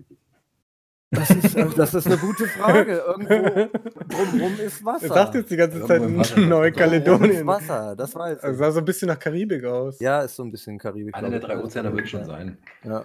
Das, 1.11 1.31
ist, 1.31 1.57
äh, 1.57 1.67
das 1.77 1.95
ist 1.95 2.07
eine 2.07 2.17
gute 2.19 2.47
Frage. 2.47 3.03
Irgendwo 3.07 3.69
drumrum 4.09 4.53
ist 4.65 4.85
Wasser. 4.85 5.07
Er 5.07 5.15
sagt 5.15 5.35
jetzt 5.35 5.51
die 5.51 5.57
ganze 5.57 5.85
Zeit. 5.87 6.01
Drumrum 6.03 6.21
ist 6.21 6.37
Neukaledonien. 6.37 7.47
Wasser, 7.47 7.97
das 7.97 8.15
weiß 8.15 8.41
Also 8.41 8.53
ich. 8.53 8.59
sah 8.59 8.71
so 8.73 8.79
ein 8.81 8.85
bisschen 8.85 9.09
nach 9.09 9.19
Karibik 9.19 9.65
aus. 9.65 9.99
Ja, 10.01 10.21
ist 10.23 10.37
so 10.37 10.43
ein 10.43 10.51
bisschen 10.51 10.79
Karibik. 10.79 11.15
Einer 11.17 11.31
der 11.31 11.41
drei 11.41 11.55
ich. 11.57 11.65
Ozeane 11.65 11.95
wird 11.95 12.09
schon 12.09 12.25
sein. 12.25 12.59
Ja. 12.85 13.05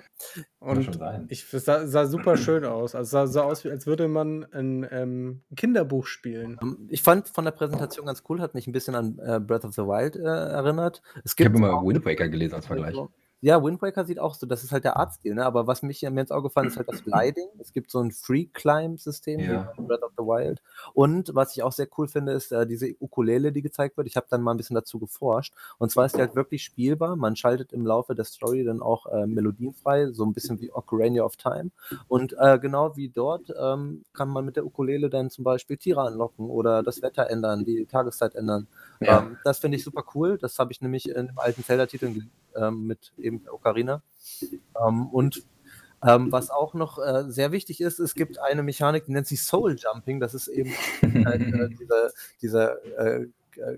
Wird 0.62 0.84
schon 0.84 0.94
Und 0.94 1.00
sein. 1.00 1.26
ich, 1.30 1.52
es 1.54 1.66
sah, 1.66 1.88
sah 1.88 2.06
super 2.06 2.38
schön 2.38 2.66
aus. 2.66 2.96
Also 2.96 3.10
sah 3.12 3.28
so 3.28 3.42
aus, 3.42 3.66
als 3.66 3.88
würde 3.88 4.08
man 4.08 4.46
ein 4.52 4.86
ähm, 4.92 5.42
Kinderbuch 5.56 6.06
spielen. 6.06 6.58
Ähm, 6.62 6.88
Ich 6.90 7.04
fand 7.04 7.30
von 7.30 7.46
der 7.46 7.52
Präsentation 7.52 8.06
ganz 8.06 8.24
cool, 8.30 8.42
hat 8.42 8.54
mich 8.54 8.68
ein 8.68 8.72
bisschen 8.74 8.96
an 8.96 9.20
äh, 9.26 9.40
Breath 9.40 9.66
of 9.66 9.74
the 9.74 9.82
Wild 9.84 10.16
äh, 10.16 10.22
erinnert. 10.24 11.02
Es 11.24 11.32
Ich 11.32 11.36
gibt 11.38 11.50
habe 11.50 11.58
immer 11.58 11.82
Wind 11.86 12.06
Waker 12.06 12.28
gelesen 12.28 12.56
als 12.56 12.68
Vergleich. 12.68 12.96
Ja, 13.44 13.62
Wind 13.62 13.82
Waker 13.82 14.06
sieht 14.06 14.20
auch 14.20 14.36
so, 14.36 14.46
das 14.48 14.64
ist 14.64 14.72
halt 14.72 14.86
der 14.86 14.96
Artstil, 14.96 15.36
ne? 15.36 15.46
aber 15.46 15.68
was 15.68 15.82
mich 15.84 16.02
mir 16.02 16.22
ins 16.22 16.32
Auge 16.32 16.48
gefallen 16.48 16.68
ist 16.70 16.78
halt 16.78 16.88
das 16.88 17.04
Gliding. 17.04 17.50
Es 17.60 17.74
gibt 17.74 17.92
so 17.92 18.00
ein 18.00 18.12
Free-Climb-System 18.12 19.38
wie 19.42 19.44
Ja. 19.44 19.74
in 19.78 19.86
Breath 19.86 20.02
of 20.02 20.14
the 20.18 20.24
Wild. 20.24 20.62
Und 20.94 21.36
was 21.36 21.54
ich 21.54 21.62
auch 21.62 21.74
sehr 21.74 21.90
cool 21.98 22.08
finde, 22.08 22.32
ist 22.32 22.54
äh, 22.54 22.66
diese 22.66 22.96
Ukulele, 23.02 23.52
die 23.52 23.62
gezeigt 23.62 23.98
wird. 23.98 24.08
Ich 24.08 24.16
habe 24.16 24.28
dann 24.30 24.42
mal 24.42 24.52
ein 24.52 24.58
bisschen 24.58 24.76
dazu 24.76 24.98
geforscht. 24.98 25.54
Und 25.78 25.92
zwar 25.92 26.06
ist 26.06 26.16
die 26.16 26.22
halt 26.22 26.36
wirklich 26.38 26.64
spielbar. 26.64 27.18
Man 27.18 27.36
schaltet 27.36 27.74
im 27.74 27.86
Laufe 27.86 28.16
der 28.16 28.24
Story 28.24 28.64
dann 28.64 28.82
auch 28.82 29.08
äh, 29.08 29.28
Melodien 29.28 29.74
frei, 29.74 30.10
so 30.14 30.24
ein 30.26 30.32
bisschen 30.34 30.62
wie 30.62 30.72
Ocarina 30.72 31.24
of 31.24 31.36
Time. 31.36 31.72
Und 32.08 32.34
äh, 32.40 32.58
genau 32.60 32.96
wie 32.96 33.10
dort 33.10 33.54
ähm, 33.60 34.06
kann 34.14 34.30
man 34.30 34.46
mit 34.46 34.56
der 34.56 34.66
Ukulele 34.66 35.10
dann 35.10 35.30
zum 35.30 35.44
Beispiel 35.44 35.76
Tiere 35.76 36.04
anlocken 36.04 36.50
oder 36.50 36.82
das 36.82 37.02
Wetter 37.02 37.30
ändern, 37.30 37.66
die 37.66 37.86
Tageszeit 37.88 38.36
ändern. 38.36 38.68
Ja. 39.02 39.20
Ähm, 39.20 39.36
das 39.44 39.60
finde 39.60 39.76
ich 39.76 39.84
super 39.84 40.06
cool. 40.16 40.38
Das 40.38 40.58
habe 40.60 40.72
ich 40.72 40.80
nämlich 40.80 41.10
in 41.10 41.28
dem 41.28 41.38
alten 41.40 41.62
Zelda-Titel 41.62 42.22
ähm, 42.56 42.88
mit 42.88 43.14
eben 43.18 43.44
der 43.44 43.54
Ocarina. 43.54 44.02
Ähm, 44.80 45.08
und 45.08 45.44
ähm, 46.06 46.32
was 46.32 46.50
auch 46.50 46.74
noch 46.74 47.00
äh, 47.00 47.24
sehr 47.28 47.52
wichtig 47.52 47.80
ist, 47.80 48.00
es 48.00 48.14
gibt 48.14 48.40
eine 48.40 48.64
Mechanik, 48.64 49.06
die 49.06 49.12
nennt 49.14 49.28
sich 49.28 49.42
Soul 49.42 49.76
Jumping. 49.78 50.20
Das 50.20 50.34
ist 50.34 50.48
eben 50.48 50.72
halt, 51.26 51.42
äh, 51.42 51.70
dieser, 51.70 52.12
dieser, 52.42 53.00
äh, 53.00 53.28
äh, 53.58 53.78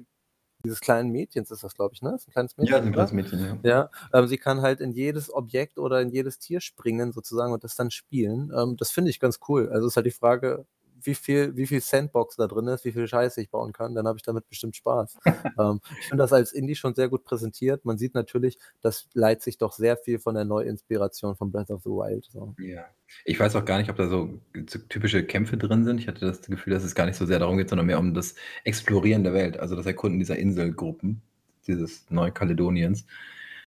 dieses 0.63 0.79
kleinen 0.79 1.11
Mädchens, 1.11 1.51
ist 1.51 1.63
das, 1.63 1.75
glaube 1.75 1.93
ich, 1.93 2.01
ne? 2.01 2.11
Das 2.11 2.21
ist 2.21 2.29
ein 2.29 2.31
kleines 2.31 2.57
Mädchen. 2.57 2.73
ja, 2.73 2.81
ein 2.81 2.91
kleines 2.91 3.11
Mädchen, 3.11 3.39
ja. 3.39 3.57
Ja, 3.61 3.89
ähm, 4.13 4.27
sie 4.27 4.37
kann 4.37 4.61
halt 4.61 4.81
in 4.81 4.91
jedes 4.91 5.31
Objekt 5.31 5.77
oder 5.77 6.01
in 6.01 6.09
jedes 6.09 6.39
Tier 6.39 6.59
springen 6.59 7.11
sozusagen 7.11 7.53
und 7.53 7.63
das 7.63 7.75
dann 7.75 7.91
spielen. 7.91 8.51
Ähm, 8.55 8.75
das 8.75 8.89
finde 8.89 9.11
ich 9.11 9.19
ganz 9.19 9.39
cool. 9.47 9.69
Also 9.69 9.87
ist 9.87 9.95
halt 9.95 10.07
die 10.07 10.11
Frage, 10.11 10.65
wie 11.05 11.15
viel, 11.15 11.55
wie 11.55 11.67
viel 11.67 11.81
Sandbox 11.81 12.35
da 12.35 12.47
drin 12.47 12.67
ist, 12.67 12.85
wie 12.85 12.91
viel 12.91 13.07
Scheiße 13.07 13.41
ich 13.41 13.49
bauen 13.49 13.73
kann, 13.73 13.95
dann 13.95 14.07
habe 14.07 14.17
ich 14.17 14.23
damit 14.23 14.47
bestimmt 14.47 14.75
Spaß. 14.75 15.17
ähm, 15.59 15.81
ich 15.99 16.07
finde 16.07 16.23
das 16.23 16.33
als 16.33 16.51
Indie 16.51 16.75
schon 16.75 16.95
sehr 16.95 17.09
gut 17.09 17.23
präsentiert. 17.23 17.85
Man 17.85 17.97
sieht 17.97 18.13
natürlich, 18.13 18.57
das 18.81 19.07
leitet 19.13 19.43
sich 19.43 19.57
doch 19.57 19.73
sehr 19.73 19.97
viel 19.97 20.19
von 20.19 20.35
der 20.35 20.45
Neuinspiration 20.45 21.35
von 21.35 21.51
Breath 21.51 21.69
of 21.69 21.83
the 21.83 21.89
Wild. 21.89 22.25
So. 22.31 22.55
Ja. 22.59 22.85
Ich 23.23 23.39
weiß 23.39 23.55
auch 23.55 23.65
gar 23.65 23.77
nicht, 23.77 23.89
ob 23.89 23.97
da 23.97 24.07
so 24.07 24.39
so 24.67 24.79
typische 24.79 25.23
Kämpfe 25.23 25.57
drin 25.57 25.83
sind. 25.83 25.99
Ich 25.99 26.07
hatte 26.07 26.25
das 26.25 26.41
Gefühl, 26.41 26.73
dass 26.73 26.83
es 26.83 26.95
gar 26.95 27.05
nicht 27.05 27.17
so 27.17 27.25
sehr 27.25 27.39
darum 27.39 27.57
geht, 27.57 27.69
sondern 27.69 27.87
mehr 27.87 27.99
um 27.99 28.13
das 28.13 28.35
Explorieren 28.63 29.23
der 29.23 29.33
Welt, 29.33 29.57
also 29.57 29.75
das 29.75 29.85
Erkunden 29.85 30.19
dieser 30.19 30.37
Inselgruppen, 30.37 31.21
dieses 31.67 32.09
Neukaledoniens. 32.09 33.05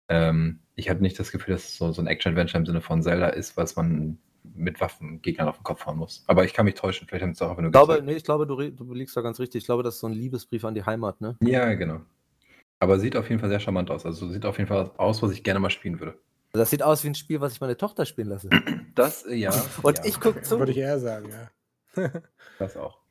Ähm, 0.07 0.59
ich 0.75 0.89
habe 0.89 1.01
nicht 1.01 1.19
das 1.19 1.31
Gefühl, 1.31 1.53
dass 1.53 1.65
es 1.65 1.77
so, 1.77 1.91
so 1.91 2.01
ein 2.01 2.07
Action-Adventure 2.07 2.59
im 2.59 2.65
Sinne 2.65 2.81
von 2.81 3.01
Zelda 3.01 3.29
ist, 3.29 3.57
was 3.57 3.75
man 3.75 4.17
mit 4.55 4.81
Waffen 4.81 5.21
Gegnern 5.21 5.47
auf 5.47 5.57
den 5.57 5.63
Kopf 5.63 5.85
hauen 5.85 5.97
muss. 5.97 6.23
Aber 6.27 6.45
ich 6.45 6.53
kann 6.53 6.65
mich 6.65 6.75
täuschen, 6.75 7.07
vielleicht 7.07 7.23
haben 7.23 7.33
sie 7.33 7.37
es 7.37 7.41
auch 7.41 7.49
einfach 7.49 7.61
nur 7.61 7.69
Ich 7.69 7.73
glaube, 7.73 8.01
nee, 8.01 8.13
ich 8.13 8.23
glaube, 8.23 8.47
du, 8.47 8.55
du 8.55 8.93
liegst 8.93 9.15
da 9.15 9.21
ganz 9.21 9.39
richtig. 9.39 9.63
Ich 9.63 9.65
glaube, 9.65 9.83
das 9.83 9.95
ist 9.95 9.99
so 10.01 10.07
ein 10.07 10.13
Liebesbrief 10.13 10.65
an 10.65 10.75
die 10.75 10.83
Heimat, 10.83 11.21
ne? 11.21 11.37
Ja, 11.41 11.73
genau. 11.73 12.01
Aber 12.79 12.99
sieht 12.99 13.15
auf 13.15 13.29
jeden 13.29 13.39
Fall 13.39 13.49
sehr 13.49 13.59
charmant 13.59 13.89
aus. 13.91 14.05
Also 14.05 14.29
sieht 14.29 14.45
auf 14.45 14.57
jeden 14.57 14.67
Fall 14.67 14.91
aus, 14.97 15.21
was 15.21 15.31
ich 15.31 15.43
gerne 15.43 15.59
mal 15.59 15.69
spielen 15.69 15.99
würde. 15.99 16.19
Das 16.51 16.69
sieht 16.69 16.83
aus 16.83 17.03
wie 17.03 17.09
ein 17.09 17.15
Spiel, 17.15 17.41
was 17.41 17.53
ich 17.53 17.61
meine 17.61 17.77
Tochter 17.77 18.05
spielen 18.05 18.29
lasse. 18.29 18.49
Das, 18.95 19.25
ja. 19.27 19.51
Und 19.83 19.97
ja. 19.97 20.05
ich 20.05 20.21
gucke 20.21 20.41
zu. 20.41 20.57
Würde 20.57 20.71
ich 20.71 20.77
eher 20.77 20.99
sagen, 20.99 21.27
ja. 21.29 22.09
Das 22.59 22.77
auch. 22.77 23.01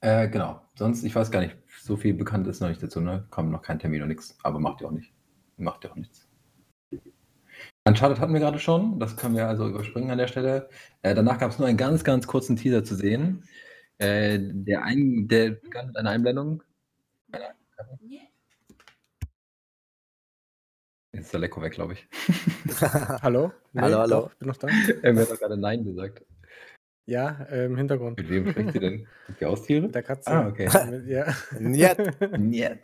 Äh, 0.00 0.28
genau. 0.28 0.62
Sonst, 0.76 1.04
ich 1.04 1.14
weiß 1.14 1.30
gar 1.30 1.40
nicht, 1.40 1.58
so 1.82 1.98
viel 1.98 2.14
bekannt 2.14 2.46
ist 2.46 2.60
noch 2.60 2.70
nicht 2.70 2.82
dazu, 2.82 3.02
ne? 3.02 3.26
Kommt 3.28 3.50
noch 3.50 3.60
kein 3.60 3.78
Termin 3.78 4.00
und 4.00 4.08
nichts. 4.08 4.38
Aber 4.42 4.58
macht 4.58 4.80
ja 4.80 4.86
auch 4.86 4.92
nicht. 4.92 5.12
Macht 5.58 5.84
ja 5.84 5.90
auch 5.90 5.96
nichts. 5.96 6.29
Uncharted 7.86 8.20
hatten 8.20 8.32
wir 8.32 8.40
gerade 8.40 8.58
schon. 8.58 8.98
Das 9.00 9.16
können 9.16 9.36
wir 9.36 9.48
also 9.48 9.68
überspringen 9.68 10.10
an 10.10 10.18
der 10.18 10.28
Stelle. 10.28 10.68
Äh, 11.02 11.14
danach 11.14 11.38
gab 11.38 11.50
es 11.50 11.58
nur 11.58 11.66
einen 11.66 11.78
ganz, 11.78 12.04
ganz 12.04 12.26
kurzen 12.26 12.56
Teaser 12.56 12.84
zu 12.84 12.94
sehen. 12.94 13.44
Äh, 13.98 14.38
der, 14.40 14.82
ein, 14.84 15.28
der 15.28 15.52
begann 15.52 15.88
mit 15.88 15.96
einer 15.96 16.10
Einblendung. 16.10 16.62
Jetzt 21.12 21.24
ist 21.24 21.32
der 21.32 21.40
Lecko 21.40 21.60
weg, 21.60 21.72
glaube 21.72 21.94
ich. 21.94 22.08
Hallo? 23.22 23.52
Hallo, 23.76 23.98
hallo. 23.98 24.20
Doch, 24.22 24.34
bin 24.34 24.48
noch 24.48 24.56
da. 24.56 24.68
Irgendwer 24.68 25.22
hat 25.22 25.30
doch 25.30 25.38
gerade 25.38 25.56
Nein 25.56 25.84
gesagt. 25.84 26.24
Ja, 27.06 27.46
äh, 27.50 27.64
im 27.64 27.76
Hintergrund. 27.76 28.18
Mit 28.18 28.28
wem 28.28 28.48
spricht 28.50 28.72
sie 28.72 28.78
denn? 28.78 29.08
Mit 29.26 29.40
die 29.40 29.44
Haustiere? 29.44 29.82
Mit 29.82 29.94
der 29.94 30.02
Katze. 30.02 30.30
Ah, 30.30 30.46
okay. 30.46 30.68
Ja. 31.06 31.34
Njet. 31.58 31.98
Niet. 32.38 32.78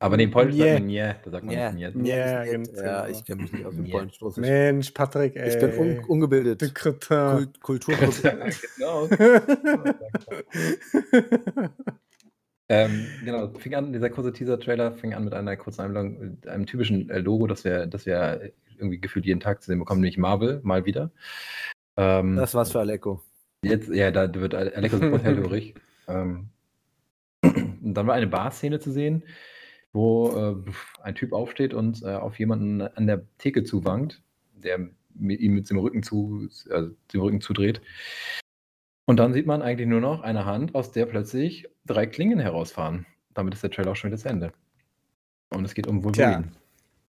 Aber 0.00 0.16
nee, 0.16 0.24
in 0.24 0.30
Polnisch 0.30 0.54
Nie. 0.54 0.60
sagt 0.60 0.74
man 0.74 0.86
nie. 0.86 0.98
Da 1.24 1.30
sagt 1.30 1.44
man 1.44 1.54
Ja. 1.54 1.72
nicht. 1.72 2.06
Ja, 2.06 2.44
Ja, 2.44 2.52
ganz 2.52 2.70
ja, 2.72 3.04
genau. 3.06 3.18
ich 3.18 3.24
kenne 3.24 3.42
mich 3.42 3.52
nicht 3.52 3.66
aus 3.66 3.74
dem 3.74 3.90
polnischen 3.90 4.24
Russisch. 4.24 4.40
Mensch, 4.42 4.90
Patrick, 4.92 5.34
ey. 5.36 5.48
Ich 5.48 5.58
bin 5.58 5.72
un 5.76 5.98
ungebildet. 6.06 6.62
Du 6.62 6.70
Kretin. 6.72 7.52
Kult 7.60 7.84
genau. 7.86 9.08
ähm, 12.68 13.06
genau, 13.24 13.48
fing 13.58 13.74
an, 13.74 13.92
dieser 13.92 14.10
kurze 14.10 14.32
Teaser-Trailer 14.32 14.92
fing 14.92 15.14
an 15.14 15.24
mit 15.24 15.34
einer 15.34 15.56
kurzen 15.56 15.80
Einblendung, 15.80 16.20
mit 16.20 16.46
einem 16.48 16.66
typischen 16.66 17.10
äh, 17.10 17.18
Logo, 17.18 17.46
das 17.48 17.64
wir, 17.64 17.86
das 17.86 18.06
wir 18.06 18.52
irgendwie 18.76 19.00
gefühlt 19.00 19.26
jeden 19.26 19.40
Tag 19.40 19.62
zu 19.62 19.66
sehen 19.72 19.80
bekommen, 19.80 20.00
nämlich 20.00 20.18
Marvel, 20.18 20.60
mal 20.62 20.84
wieder. 20.86 21.10
Ähm, 21.96 22.36
Das 22.36 22.54
war's 22.54 22.70
für 22.70 22.78
Aleko. 22.80 23.20
Jetzt, 23.64 23.88
ja, 23.88 24.12
da 24.12 24.32
wird 24.32 24.54
Alexa 24.54 24.98
sofort 24.98 25.24
hellhörig. 25.24 25.74
ähm, 26.08 26.50
und 27.42 27.94
dann 27.94 28.06
war 28.06 28.14
eine 28.14 28.28
Bar-Szene 28.28 28.78
zu 28.78 28.92
sehen, 28.92 29.24
wo 29.98 30.28
äh, 30.30 30.70
ein 31.02 31.14
Typ 31.16 31.32
aufsteht 31.32 31.74
und 31.74 32.02
äh, 32.02 32.14
auf 32.14 32.38
jemanden 32.38 32.82
an 32.82 33.06
der 33.06 33.24
Theke 33.38 33.64
zuwankt, 33.64 34.22
der 34.54 34.88
mit 35.14 35.40
ihm 35.40 35.54
mit 35.54 35.68
dem 35.68 35.78
Rücken 35.78 36.02
zu, 36.02 36.48
also 36.70 36.90
dem 37.12 37.20
Rücken 37.20 37.40
zudreht. 37.40 37.80
Und 39.06 39.16
dann 39.18 39.32
sieht 39.32 39.46
man 39.46 39.60
eigentlich 39.60 39.88
nur 39.88 40.00
noch 40.00 40.20
eine 40.22 40.44
Hand, 40.44 40.74
aus 40.74 40.92
der 40.92 41.06
plötzlich 41.06 41.66
drei 41.86 42.06
Klingen 42.06 42.38
herausfahren. 42.38 43.06
Damit 43.34 43.54
ist 43.54 43.62
der 43.62 43.70
Trailer 43.70 43.92
auch 43.92 43.96
schon 43.96 44.10
wieder 44.10 44.20
zu 44.20 44.28
Ende. 44.28 44.52
Und 45.50 45.64
es 45.64 45.74
geht 45.74 45.86
um 45.86 46.04
Wolverine. 46.04 46.52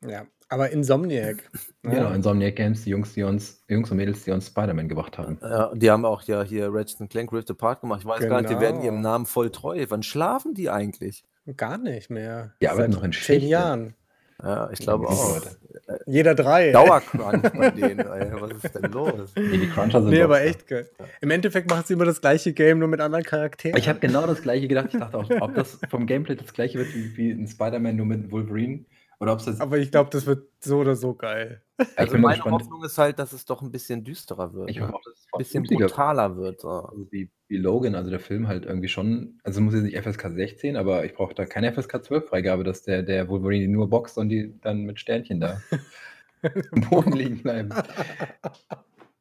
ja, 0.08 0.26
aber 0.48 0.70
Insomniac. 0.70 1.44
ne? 1.84 1.96
Genau, 1.96 2.12
Insomniac 2.12 2.56
Games, 2.56 2.84
die 2.84 2.92
Jungs, 2.92 3.14
die 3.14 3.24
uns, 3.24 3.64
Jungs 3.68 3.92
und 3.92 3.98
Mädels, 3.98 4.24
die 4.24 4.32
uns 4.32 4.48
Spider-Man 4.48 4.88
gebracht 4.88 5.18
haben. 5.18 5.40
Ja, 5.42 5.74
die 5.76 5.92
haben 5.92 6.06
auch 6.06 6.22
ja 6.22 6.44
hier 6.44 6.70
Ratchet 6.72 7.10
Clank 7.10 7.34
Rift 7.34 7.52
Apart 7.52 7.82
gemacht. 7.82 8.02
Ich 8.02 8.08
weiß 8.08 8.30
gar 8.30 8.42
nicht, 8.42 8.50
die 8.52 8.60
werden 8.60 8.76
Genau. 8.82 8.86
ihrem 8.86 9.02
Namen 9.02 9.26
voll 9.26 9.50
treu. 9.50 9.84
Wann 9.90 10.04
schlafen 10.04 10.54
die 10.54 10.70
eigentlich? 10.70 11.26
Gar 11.56 11.78
nicht 11.78 12.10
mehr. 12.10 12.54
Die 12.62 12.68
arbeiten 12.68 12.92
noch 12.94 13.04
in 13.04 13.12
zehn 13.14 13.22
Schichten. 13.40 13.48
Jahren. 13.50 13.94
Ja, 14.44 14.70
ich 14.72 14.80
glaube 14.80 15.06
Ja, 15.06 15.10
auch. 15.12 15.42
Jeder 16.06 16.36
drei. 16.36 16.72
Dauercrunch 16.72 17.42
bei 17.54 17.72
denen. 17.72 18.00
Ey. 18.00 18.32
Was 18.40 18.64
ist 18.64 18.76
denn 18.76 18.92
los? 18.92 19.32
Nee, 19.36 19.58
die 19.58 19.70
Cruncher 19.70 20.02
sind 20.02 20.12
Nee, 20.12 20.22
aber 20.22 20.42
echt 20.42 20.68
geil. 20.68 20.88
Im 21.22 21.32
Endeffekt 21.32 21.70
machen 21.70 21.84
sie 21.88 21.94
immer 21.94 22.06
das 22.06 22.22
gleiche 22.22 22.54
Game, 22.54 22.78
nur 22.80 22.88
mit 22.88 23.00
anderen 23.00 23.24
Charakteren. 23.24 23.78
Ich 23.80 23.88
habe 23.90 24.00
genau 24.00 24.28
das 24.28 24.42
gleiche 24.42 24.68
gedacht. 24.68 24.90
Ich 24.94 25.00
dachte 25.00 25.18
auch, 25.18 25.30
ob 25.42 25.56
das 25.56 25.80
vom 25.90 26.06
Gameplay 26.06 26.36
das 26.36 26.54
gleiche 26.54 26.78
wird 26.78 26.94
wie, 26.94 27.18
wie 27.18 27.32
ein 27.32 27.48
Spider-Man 27.48 27.96
nur 27.96 28.06
mit 28.06 28.30
Wolverine. 28.32 28.86
Oder 29.20 29.34
ob 29.34 29.40
es 29.40 29.60
Aber 29.60 29.80
ich 29.80 29.90
glaube, 29.90 30.12
das 30.12 30.28
wird 30.28 30.48
so 30.60 30.78
oder 30.78 30.96
so 30.96 31.16
geil. 31.16 31.64
Also 31.96 32.18
meine 32.18 32.36
gespannt. 32.36 32.62
Hoffnung 32.62 32.84
ist 32.84 32.98
halt, 32.98 33.18
dass 33.18 33.34
es 33.34 33.46
doch 33.46 33.62
ein 33.64 33.72
bisschen 33.72 34.04
düsterer 34.04 34.54
wird. 34.54 34.70
Ich 34.70 34.78
ne? 34.80 34.88
hoffe 34.88 35.02
dass 35.06 35.20
es 35.20 35.56
ein 35.56 35.64
bisschen 35.64 35.64
brutaler 35.64 36.38
wird. 36.38 36.62
So. 36.62 36.70
Also 36.70 37.08
wie, 37.12 37.32
wie 37.48 37.58
Logan, 37.58 37.96
also 37.96 38.12
der 38.12 38.20
Film 38.20 38.48
halt 38.48 38.66
irgendwie 38.66 38.88
schon, 38.88 39.40
also 39.44 39.60
muss 39.62 39.74
jetzt 39.74 39.84
nicht 39.84 39.98
FSK 39.98 40.32
16, 40.34 40.76
aber 40.76 41.04
ich 41.06 41.16
brauche 41.16 41.34
da 41.34 41.46
keine 41.46 41.74
FSK 41.74 42.04
12 42.04 42.28
Freigabe, 42.28 42.64
dass 42.64 42.84
der, 42.84 43.02
der 43.02 43.28
Wolverine 43.28 43.68
nur 43.68 43.90
boxt 43.90 44.20
und 44.20 44.30
die 44.30 44.60
dann 44.62 44.84
mit 44.84 45.00
Sternchen 45.00 45.40
da 45.40 45.62
im 46.72 46.82
Boden 46.82 47.14
liegen 47.14 47.42
bleiben. 47.42 47.70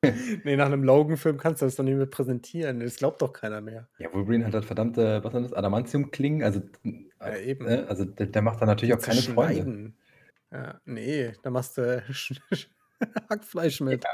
nee, 0.44 0.56
nach 0.56 0.66
einem 0.66 0.84
Logan-Film 0.84 1.38
kannst 1.38 1.62
du 1.62 1.66
das 1.66 1.76
doch 1.76 1.84
nicht 1.84 1.96
mehr 1.96 2.06
präsentieren. 2.06 2.80
Das 2.80 2.96
glaubt 2.96 3.22
doch 3.22 3.32
keiner 3.32 3.62
mehr. 3.62 3.88
Ja, 3.98 4.12
Wolverine 4.12 4.44
hat 4.44 4.52
halt 4.52 4.66
verdammte, 4.66 5.24
was 5.24 5.32
sind 5.32 5.44
das, 5.44 5.52
Adamantium-Klingen, 5.54 6.42
also, 6.42 6.60
Ja, 7.20 7.36
eben. 7.36 7.66
äh, 7.66 7.84
also 7.88 8.04
der, 8.04 8.26
der 8.26 8.42
macht 8.42 8.60
da 8.60 8.66
natürlich 8.66 8.94
auch 8.94 9.00
keine 9.00 9.20
Freunde. 9.20 9.92
Ja, 10.52 10.80
nee, 10.84 11.32
da 11.42 11.50
machst 11.50 11.76
du 11.76 12.02
Hackfleisch 13.30 13.80
mit. 13.80 14.04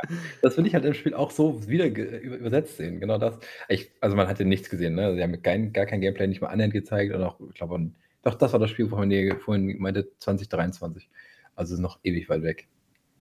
Das 0.41 0.57
will 0.57 0.67
ich 0.67 0.75
halt 0.75 0.85
im 0.85 0.95
Spiel 0.95 1.15
auch 1.15 1.31
so 1.31 1.69
wieder 1.69 1.87
übersetzt 1.87 2.79
sehen, 2.79 3.01
genau 3.01 3.19
das. 3.19 3.39
Ich, 3.69 3.93
also 4.01 4.17
man 4.17 4.27
hatte 4.29 4.45
nichts 4.45 4.71
gesehen, 4.71 4.95
ne? 4.95 5.15
Sie 5.15 5.23
haben 5.23 5.41
kein, 5.43 5.73
gar 5.73 5.87
kein 5.87 6.01
Gameplay, 6.01 6.27
nicht 6.27 6.41
mal 6.41 6.49
annähernd 6.49 6.73
gezeigt 6.73 7.15
und 7.15 7.23
auch, 7.23 7.39
ich 7.49 7.55
glaube, 7.55 7.91
doch, 8.23 8.35
das 8.35 8.53
war 8.53 8.61
das 8.61 8.71
Spiel, 8.71 8.91
wovon 8.91 9.11
ihr 9.11 9.39
vorhin 9.39 9.79
meinte, 9.79 10.09
2023. 10.19 11.09
Also 11.55 11.75
ist 11.75 11.81
noch 11.81 12.01
ewig 12.03 12.29
weit 12.29 12.43
weg. 12.43 12.69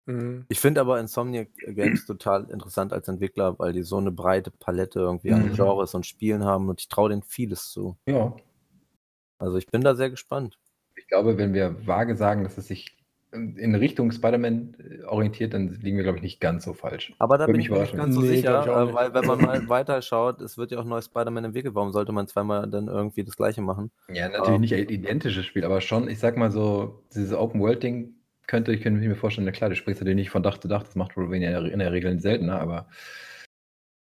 Mhm. 0.05 0.45
Ich 0.49 0.59
finde 0.59 0.81
aber 0.81 0.99
Insomniac 0.99 1.49
Games 1.55 2.05
total 2.05 2.49
interessant 2.49 2.93
als 2.93 3.07
Entwickler, 3.07 3.57
weil 3.59 3.73
die 3.73 3.83
so 3.83 3.97
eine 3.97 4.11
breite 4.11 4.51
Palette 4.51 4.99
irgendwie 4.99 5.33
an 5.33 5.49
Mhm. 5.49 5.53
Genres 5.53 5.93
und 5.95 6.05
Spielen 6.05 6.43
haben 6.45 6.69
und 6.69 6.81
ich 6.81 6.87
traue 6.87 7.09
denen 7.09 7.23
vieles 7.23 7.71
zu. 7.71 7.97
Ja, 8.07 8.35
Also 9.37 9.57
ich 9.57 9.67
bin 9.67 9.81
da 9.81 9.95
sehr 9.95 10.09
gespannt. 10.09 10.57
Ich 10.95 11.07
glaube, 11.07 11.37
wenn 11.37 11.53
wir 11.53 11.85
vage 11.85 12.15
sagen, 12.15 12.43
dass 12.43 12.57
es 12.57 12.67
sich 12.67 12.97
in 13.31 13.75
Richtung 13.75 14.11
Spider-Man 14.11 14.75
äh, 14.79 15.03
orientiert, 15.03 15.53
dann 15.53 15.67
liegen 15.81 15.97
wir, 15.97 16.03
glaube 16.03 16.17
ich, 16.17 16.23
nicht 16.23 16.39
ganz 16.39 16.63
so 16.63 16.73
falsch. 16.73 17.13
Aber 17.19 17.37
da 17.37 17.45
Würde 17.45 17.53
bin 17.53 17.61
ich 17.61 17.69
mir 17.69 17.81
nicht 17.81 17.95
ganz 17.95 18.15
so 18.15 18.21
Nee, 18.21 18.37
sicher, 18.37 18.65
äh, 18.65 18.93
weil 18.93 19.13
wenn 19.13 19.25
man 19.25 19.41
mal 19.41 19.67
weiterschaut, 19.69 20.41
es 20.41 20.57
wird 20.57 20.71
ja 20.71 20.79
auch 20.79 20.85
neues 20.85 21.05
Spider-Man 21.05 21.45
entwickelt. 21.45 21.75
Warum 21.75 21.91
sollte 21.91 22.13
man 22.13 22.27
zweimal 22.27 22.67
dann 22.69 22.87
irgendwie 22.87 23.23
das 23.23 23.35
gleiche 23.35 23.61
machen? 23.61 23.91
Ja, 24.07 24.29
natürlich 24.29 24.55
Ähm. 24.55 24.61
nicht 24.61 24.73
ein 24.73 24.89
identisches 24.89 25.45
Spiel, 25.45 25.65
aber 25.65 25.81
schon, 25.81 26.09
ich 26.09 26.19
sag 26.19 26.37
mal 26.37 26.51
so, 26.51 27.03
dieses 27.13 27.33
Open-World-Ding 27.33 28.15
könnte, 28.47 28.73
ich 28.73 28.81
könnte 28.81 29.01
mir 29.01 29.15
vorstellen, 29.15 29.45
na 29.45 29.51
klar, 29.51 29.69
du 29.69 29.75
springst 29.75 30.01
natürlich 30.01 30.15
nicht 30.15 30.29
von 30.29 30.41
Dach 30.41 30.57
zu 30.57 30.69
Dach, 30.69 30.83
das 30.83 30.95
macht 30.95 31.17
Wolverine 31.17 31.47
in 31.47 31.51
der, 31.51 31.73
in 31.73 31.79
der 31.79 31.91
Regel 31.91 32.17
seltener, 32.19 32.61
aber 32.61 32.87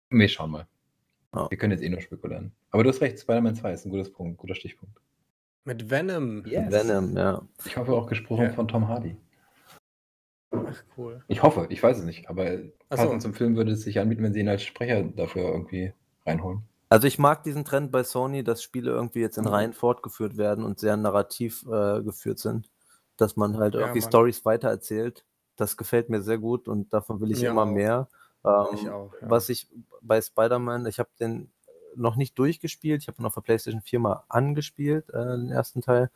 wir 0.08 0.28
schauen 0.28 0.50
mal. 0.50 0.66
Ja. 1.34 1.50
Wir 1.50 1.58
können 1.58 1.72
jetzt 1.72 1.82
eh 1.82 1.88
nur 1.90 2.00
spekulieren. 2.00 2.52
Aber 2.70 2.82
du 2.82 2.88
hast 2.88 3.02
recht, 3.02 3.18
Spider-Man 3.18 3.54
2 3.54 3.72
ist 3.72 3.84
ein 3.84 3.90
gutes 3.90 4.10
Punkt, 4.10 4.38
guter 4.38 4.54
Stichpunkt. 4.54 4.98
Mit 5.64 5.90
Venom. 5.90 6.44
Yes. 6.46 6.72
Venom, 6.72 7.16
ja. 7.16 7.42
Ich 7.64 7.76
hoffe 7.76 7.92
auch 7.92 8.06
gesprochen 8.08 8.44
Ja. 8.44 8.52
von 8.52 8.66
Tom 8.68 8.88
Hardy. 8.88 9.16
Ach, 10.50 10.82
cool. 10.98 11.22
Ich 11.28 11.42
hoffe, 11.42 11.66
ich 11.70 11.82
weiß 11.82 11.98
es 11.98 12.04
nicht, 12.04 12.28
aber 12.28 12.44
Ach 12.90 12.98
so. 12.98 13.04
passend 13.04 13.22
zum 13.22 13.34
Film 13.34 13.56
würde 13.56 13.72
es 13.72 13.82
sich 13.82 13.98
anbieten, 13.98 14.22
wenn 14.22 14.32
sie 14.32 14.40
ihn 14.40 14.48
als 14.48 14.62
Sprecher 14.62 15.02
dafür 15.02 15.44
irgendwie 15.44 15.92
reinholen. 16.26 16.62
Also 16.90 17.06
ich 17.06 17.18
mag 17.18 17.42
diesen 17.42 17.64
Trend 17.64 17.90
bei 17.90 18.02
Sony, 18.02 18.44
dass 18.44 18.62
Spiele 18.62 18.90
irgendwie 18.90 19.20
jetzt 19.20 19.38
in 19.38 19.44
Mhm. 19.44 19.50
Reihen 19.50 19.72
fortgeführt 19.72 20.36
werden 20.36 20.62
und 20.64 20.78
sehr 20.78 20.96
narrativ 20.96 21.64
äh, 21.66 22.02
geführt 22.02 22.38
sind. 22.38 22.68
Dass 23.16 23.36
man 23.36 23.56
halt 23.56 23.74
Ja, 23.74 23.80
irgendwie. 23.80 24.02
Stories 24.02 24.44
weitererzählt. 24.44 25.24
Das 25.56 25.76
gefällt 25.76 26.10
mir 26.10 26.20
sehr 26.22 26.38
gut 26.38 26.68
und 26.68 26.92
davon 26.92 27.20
will 27.20 27.30
ich 27.30 27.40
Mir 27.40 27.50
immer 27.50 27.62
auch. 27.62 27.66
mehr. 27.72 28.08
Ähm, 28.44 28.66
Ich 28.74 28.90
auch, 28.90 29.12
ja. 29.22 29.30
Was 29.30 29.48
ich 29.48 29.68
bei 30.02 30.20
Spider-Man, 30.20 30.84
ich 30.86 30.98
habe 30.98 31.08
den 31.18 31.50
noch 31.96 32.16
nicht 32.16 32.38
durchgespielt, 32.38 33.02
ich 33.02 33.08
habe 33.08 33.20
ihn 33.22 33.26
auf 33.26 33.34
der 33.34 33.40
PlayStation 33.42 33.82
4 33.82 33.98
mal 34.00 34.22
angespielt, 34.28 35.08
äh, 35.10 35.36
den 35.36 35.50
ersten 35.50 35.80
Teil. 35.80 36.10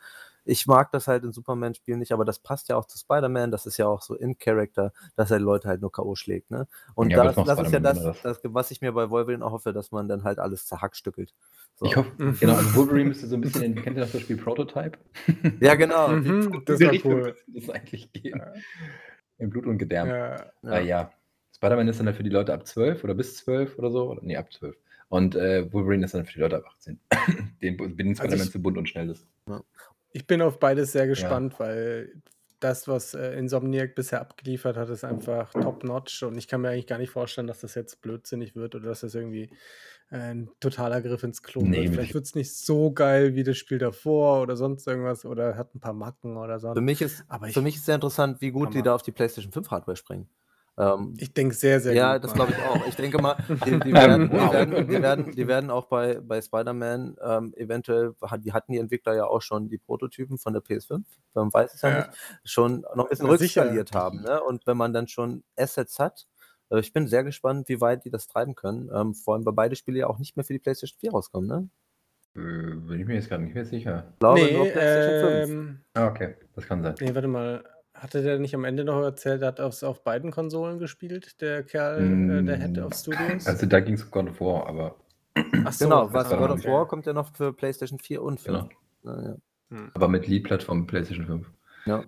Ich 0.49 0.65
mag 0.65 0.93
das 0.93 1.07
halt 1.07 1.25
in 1.25 1.33
Superman-Spielen 1.33 1.99
nicht, 1.99 2.13
aber 2.13 2.23
das 2.23 2.39
passt 2.39 2.69
ja 2.69 2.77
auch 2.77 2.85
zu 2.85 2.97
Spider-Man, 2.97 3.51
das 3.51 3.65
ist 3.65 3.75
ja 3.75 3.85
auch 3.85 4.01
so 4.01 4.15
in 4.15 4.37
Character, 4.37 4.93
dass 5.17 5.29
er 5.29 5.39
die 5.39 5.43
Leute 5.43 5.67
halt 5.67 5.81
nur 5.81 5.91
K.O. 5.91 6.15
schlägt. 6.15 6.49
Ne? 6.51 6.67
Und 6.95 7.09
Ja, 7.09 7.21
das, 7.25 7.35
das 7.35 7.59
ist 7.59 7.73
ja 7.73 7.81
das, 7.81 8.21
das, 8.23 8.39
was 8.43 8.71
ich 8.71 8.79
mir 8.79 8.93
bei 8.93 9.09
Wolverine 9.09 9.43
auch 9.43 9.51
hoffe, 9.51 9.73
dass 9.73 9.91
man 9.91 10.07
dann 10.07 10.23
halt 10.23 10.39
alles 10.39 10.65
zerhackstückelt. 10.65 11.33
So. 11.75 11.85
Ich 11.85 11.97
hoffe, 11.97 12.09
Mhm. 12.17 12.37
genau, 12.39 12.55
also 12.55 12.75
Wolverine 12.75 13.09
müsste 13.09 13.27
so 13.27 13.35
ein 13.35 13.41
bisschen, 13.41 13.61
in, 13.63 13.75
kennt 13.75 13.97
ihr 13.97 14.05
das 14.05 14.21
Spiel 14.21 14.37
Prototype? 14.37 14.97
Ja, 15.59 15.75
genau. 15.75 16.07
Mhm, 16.09 16.63
das 16.65 16.79
Richtung 16.79 17.13
cool. 17.13 17.35
das 17.47 17.69
eigentlich 17.69 18.13
gehen. 18.13 18.39
Ja. 18.39 18.53
In 19.39 19.49
Blut 19.49 19.65
und 19.65 19.77
Gedärm. 19.77 20.07
Ja. 20.07 20.45
Ah, 20.63 20.79
ja. 20.79 21.11
Spider-Man 21.57 21.87
ist 21.89 21.99
dann 21.99 22.05
halt 22.07 22.15
für 22.15 22.23
die 22.23 22.29
Leute 22.29 22.53
ab 22.53 22.65
12 22.65 23.03
oder 23.03 23.15
bis 23.15 23.35
12 23.37 23.77
oder 23.77 23.91
so. 23.91 24.11
Oder, 24.11 24.21
nee, 24.23 24.37
ab 24.37 24.51
12. 24.53 24.77
Und 25.09 25.35
äh, 25.35 25.71
Wolverine 25.71 26.05
ist 26.05 26.13
dann 26.13 26.25
für 26.25 26.33
die 26.33 26.39
Leute 26.39 26.57
ab 26.57 26.65
18. 26.77 26.99
Den 27.61 27.77
den 27.97 28.15
Spider-Man 28.15 28.45
ich- 28.45 28.51
zu 28.51 28.61
bunt 28.61 28.77
und 28.77 28.89
schnell 28.89 29.09
ist. 29.09 29.25
Ich 30.11 30.25
bin 30.27 30.41
auf 30.41 30.59
beides 30.59 30.91
sehr 30.93 31.07
gespannt, 31.07 31.59
weil 31.59 32.21
das, 32.59 32.87
was 32.87 33.13
äh, 33.13 33.37
Insomniac 33.37 33.93
bisher 33.93 34.19
abgeliefert 34.19 34.77
hat, 34.77 34.89
ist 34.89 35.03
einfach 35.03 35.51
top-notch 35.53 36.23
und 36.23 36.37
ich 36.37 36.47
kann 36.47 36.61
mir 36.61 36.69
eigentlich 36.69 36.87
gar 36.87 36.97
nicht 36.97 37.11
vorstellen, 37.11 37.45
dass 37.45 37.59
das 37.59 37.75
jetzt 37.75 38.01
blödsinnig 38.01 38.55
wird 38.55 38.73
oder 38.73 38.87
dass 38.87 39.01
das 39.01 39.13
irgendwie 39.13 39.49
äh, 40.09 40.17
ein 40.17 40.49
totaler 40.59 41.01
Griff 41.01 41.21
ins 41.21 41.43
Klo 41.43 41.61
Nee, 41.61 41.83
wird. 41.83 41.93
Vielleicht 41.93 42.13
wird 42.15 42.25
es 42.25 42.33
nicht 42.33 42.55
so 42.55 42.91
geil 42.91 43.35
wie 43.35 43.43
das 43.43 43.57
Spiel 43.57 43.77
davor 43.77 44.41
oder 44.41 44.55
sonst 44.55 44.87
irgendwas 44.87 45.23
oder 45.23 45.55
hat 45.55 45.75
ein 45.75 45.79
paar 45.79 45.93
Macken 45.93 46.35
oder 46.35 46.59
so. 46.59 46.73
Für 46.73 46.81
mich 46.81 47.01
ist, 47.03 47.23
Aber 47.27 47.47
ich- 47.47 47.53
für 47.53 47.61
mich 47.61 47.75
ist 47.75 47.85
sehr 47.85 47.95
interessant, 47.95 48.41
wie 48.41 48.49
gut 48.51 48.73
die 48.73 48.81
da 48.81 48.95
auf 48.95 49.03
die 49.03 49.11
PlayStation 49.11 49.53
5 49.53 49.69
Hardware 49.69 49.95
springen. 49.97 50.27
Ähm, 50.79 51.13
Ich 51.17 51.33
denke 51.33 51.55
sehr, 51.55 51.79
sehr 51.79 51.93
ja, 51.93 52.13
gut. 52.13 52.23
das 52.25 52.33
glaube 52.33 52.51
ich 52.51 52.57
auch. 52.63 52.87
Ich 52.87 52.95
denke 52.95 53.19
mal, 53.21 53.35
die, 53.65 53.79
die, 53.79 53.93
werden, 53.93 54.29
die, 54.29 54.35
werden, 54.37 54.87
die, 54.87 55.01
werden, 55.01 55.31
die 55.35 55.47
werden 55.47 55.71
auch 55.71 55.85
bei, 55.87 56.19
bei 56.19 56.39
Spider-Man 56.41 57.17
ähm, 57.21 57.53
eventuell, 57.55 58.13
die 58.39 58.53
hatten 58.53 58.71
die 58.73 58.77
Entwickler 58.77 59.15
ja 59.15 59.25
auch 59.25 59.41
schon 59.41 59.69
die 59.69 59.79
Prototypen 59.79 60.37
von 60.37 60.53
der 60.53 60.61
PS5, 60.61 61.03
man 61.33 61.51
weiß 61.53 61.73
es 61.73 61.81
ja, 61.81 61.89
Ja. 61.89 61.97
nicht, 62.07 62.09
schon 62.43 62.81
noch 62.95 63.05
ein 63.05 63.09
bisschen 63.09 63.25
Ja, 63.27 63.37
sicher. 63.37 63.61
rückskaliert 63.63 63.91
haben. 63.93 64.21
Ne? 64.21 64.41
Und 64.43 64.67
wenn 64.67 64.77
man 64.77 64.93
dann 64.93 65.07
schon 65.07 65.43
Assets 65.55 65.97
hat, 65.99 66.27
äh, 66.69 66.79
ich 66.79 66.93
bin 66.93 67.07
sehr 67.07 67.23
gespannt, 67.23 67.69
wie 67.69 67.81
weit 67.81 68.05
die 68.05 68.11
das 68.11 68.27
treiben 68.27 68.53
können. 68.53 68.89
Ähm, 68.93 69.15
vor 69.15 69.33
allem, 69.33 69.45
weil 69.45 69.53
beide 69.53 69.75
Spiele 69.75 69.97
ja 69.99 70.07
auch 70.07 70.19
nicht 70.19 70.35
mehr 70.37 70.43
für 70.43 70.53
die 70.53 70.59
PlayStation 70.59 70.99
4 70.99 71.11
rauskommen. 71.11 71.47
Ne? 71.49 71.69
Äh, 72.35 72.75
bin 72.75 72.99
ich 72.99 73.07
mir 73.07 73.15
jetzt 73.15 73.29
gerade 73.29 73.41
nicht 73.43 73.55
mehr 73.55 73.65
sicher. 73.65 74.09
Ich 74.13 74.19
glaube, 74.19 74.41
nee, 74.41 74.53
nur 74.53 74.65
PlayStation 74.67 75.47
5. 75.47 75.49
ähm, 75.49 75.79
Ah, 75.95 76.07
okay. 76.07 76.35
Das 76.53 76.65
kann 76.67 76.83
sein. 76.83 76.93
nee, 77.01 77.15
warte 77.15 77.27
mal. 77.27 77.63
Hatte 77.97 78.21
der 78.21 78.39
nicht 78.39 78.53
am 78.53 78.63
Ende 78.63 78.83
noch 78.83 79.01
erzählt, 79.01 79.41
er 79.41 79.49
hat 79.49 79.59
auf, 79.59 79.81
auf 79.81 80.03
beiden 80.03 80.31
Konsolen 80.31 80.77
gespielt, 80.77 81.41
der 81.41 81.63
Kerl, 81.63 81.99
äh, 81.99 82.43
der 82.43 82.57
Head 82.57 82.77
of 82.77 82.93
Studios? 82.93 83.47
Also 83.47 83.65
da 83.65 83.79
ging 83.79 83.95
es 83.95 84.03
um 84.03 84.11
God 84.11 84.29
of 84.29 84.39
War, 84.39 84.67
aber 84.67 84.95
Ach 85.65 85.73
so, 85.73 85.85
Genau, 85.85 86.13
was 86.13 86.29
God 86.29 86.49
of. 86.51 86.65
War 86.65 86.87
kommt 86.87 87.05
ja 87.05 87.13
noch 87.13 87.33
für 87.35 87.53
PlayStation 87.53 87.99
4 87.99 88.21
und 88.21 88.39
5. 88.39 88.69
genau. 89.03 89.15
Ja, 89.17 89.29
ja. 89.29 89.35
Hm. 89.69 89.91
Aber 89.93 90.07
mit 90.07 90.27
Lead-Plattform 90.27 90.87
PlayStation 90.87 91.25
5. 91.25 91.47
Ja. 91.85 92.03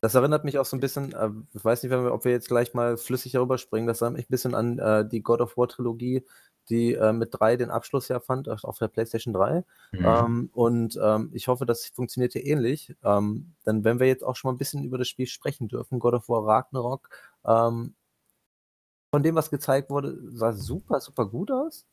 Das 0.00 0.14
erinnert 0.16 0.44
mich 0.44 0.58
auch 0.58 0.64
so 0.64 0.76
ein 0.76 0.80
bisschen, 0.80 1.12
äh, 1.12 1.30
ich 1.54 1.64
weiß 1.64 1.82
nicht, 1.82 1.92
wenn 1.92 2.04
wir, 2.04 2.12
ob 2.12 2.24
wir 2.24 2.32
jetzt 2.32 2.48
gleich 2.48 2.74
mal 2.74 2.96
flüssig 2.96 3.32
darüber 3.32 3.58
springen, 3.58 3.86
das 3.86 4.00
erinnert 4.00 4.18
mich 4.18 4.26
ein 4.26 4.32
bisschen 4.32 4.54
an 4.54 4.78
äh, 4.78 5.08
die 5.08 5.22
God 5.22 5.40
of 5.40 5.56
War 5.56 5.68
Trilogie, 5.68 6.24
die 6.68 6.94
äh, 6.94 7.12
mit 7.12 7.30
3 7.32 7.56
den 7.56 7.70
Abschluss 7.70 8.08
ja 8.08 8.20
fand, 8.20 8.48
auf 8.48 8.64
auf 8.64 8.78
der 8.78 8.88
PlayStation 8.88 9.34
3. 9.34 9.64
Mhm. 9.92 10.04
Ähm, 10.04 10.50
und 10.52 10.98
ähm, 11.02 11.30
ich 11.32 11.48
hoffe, 11.48 11.66
das 11.66 11.86
funktioniert 11.86 12.32
hier 12.32 12.44
ähnlich. 12.44 12.94
Ähm, 13.02 13.52
denn 13.66 13.84
wenn 13.84 14.00
wir 14.00 14.06
jetzt 14.06 14.24
auch 14.24 14.36
schon 14.36 14.48
mal 14.48 14.54
ein 14.54 14.58
bisschen 14.58 14.84
über 14.84 14.98
das 14.98 15.08
Spiel 15.08 15.26
sprechen 15.26 15.68
dürfen, 15.68 15.98
God 15.98 16.14
of 16.14 16.28
War 16.28 16.46
Ragnarok, 16.46 17.08
ähm, 17.44 17.94
von 19.10 19.22
dem, 19.22 19.34
was 19.34 19.50
gezeigt 19.50 19.90
wurde, 19.90 20.18
sah 20.30 20.52
super, 20.52 21.00
super 21.00 21.26
gut 21.26 21.50
aus. 21.50 21.86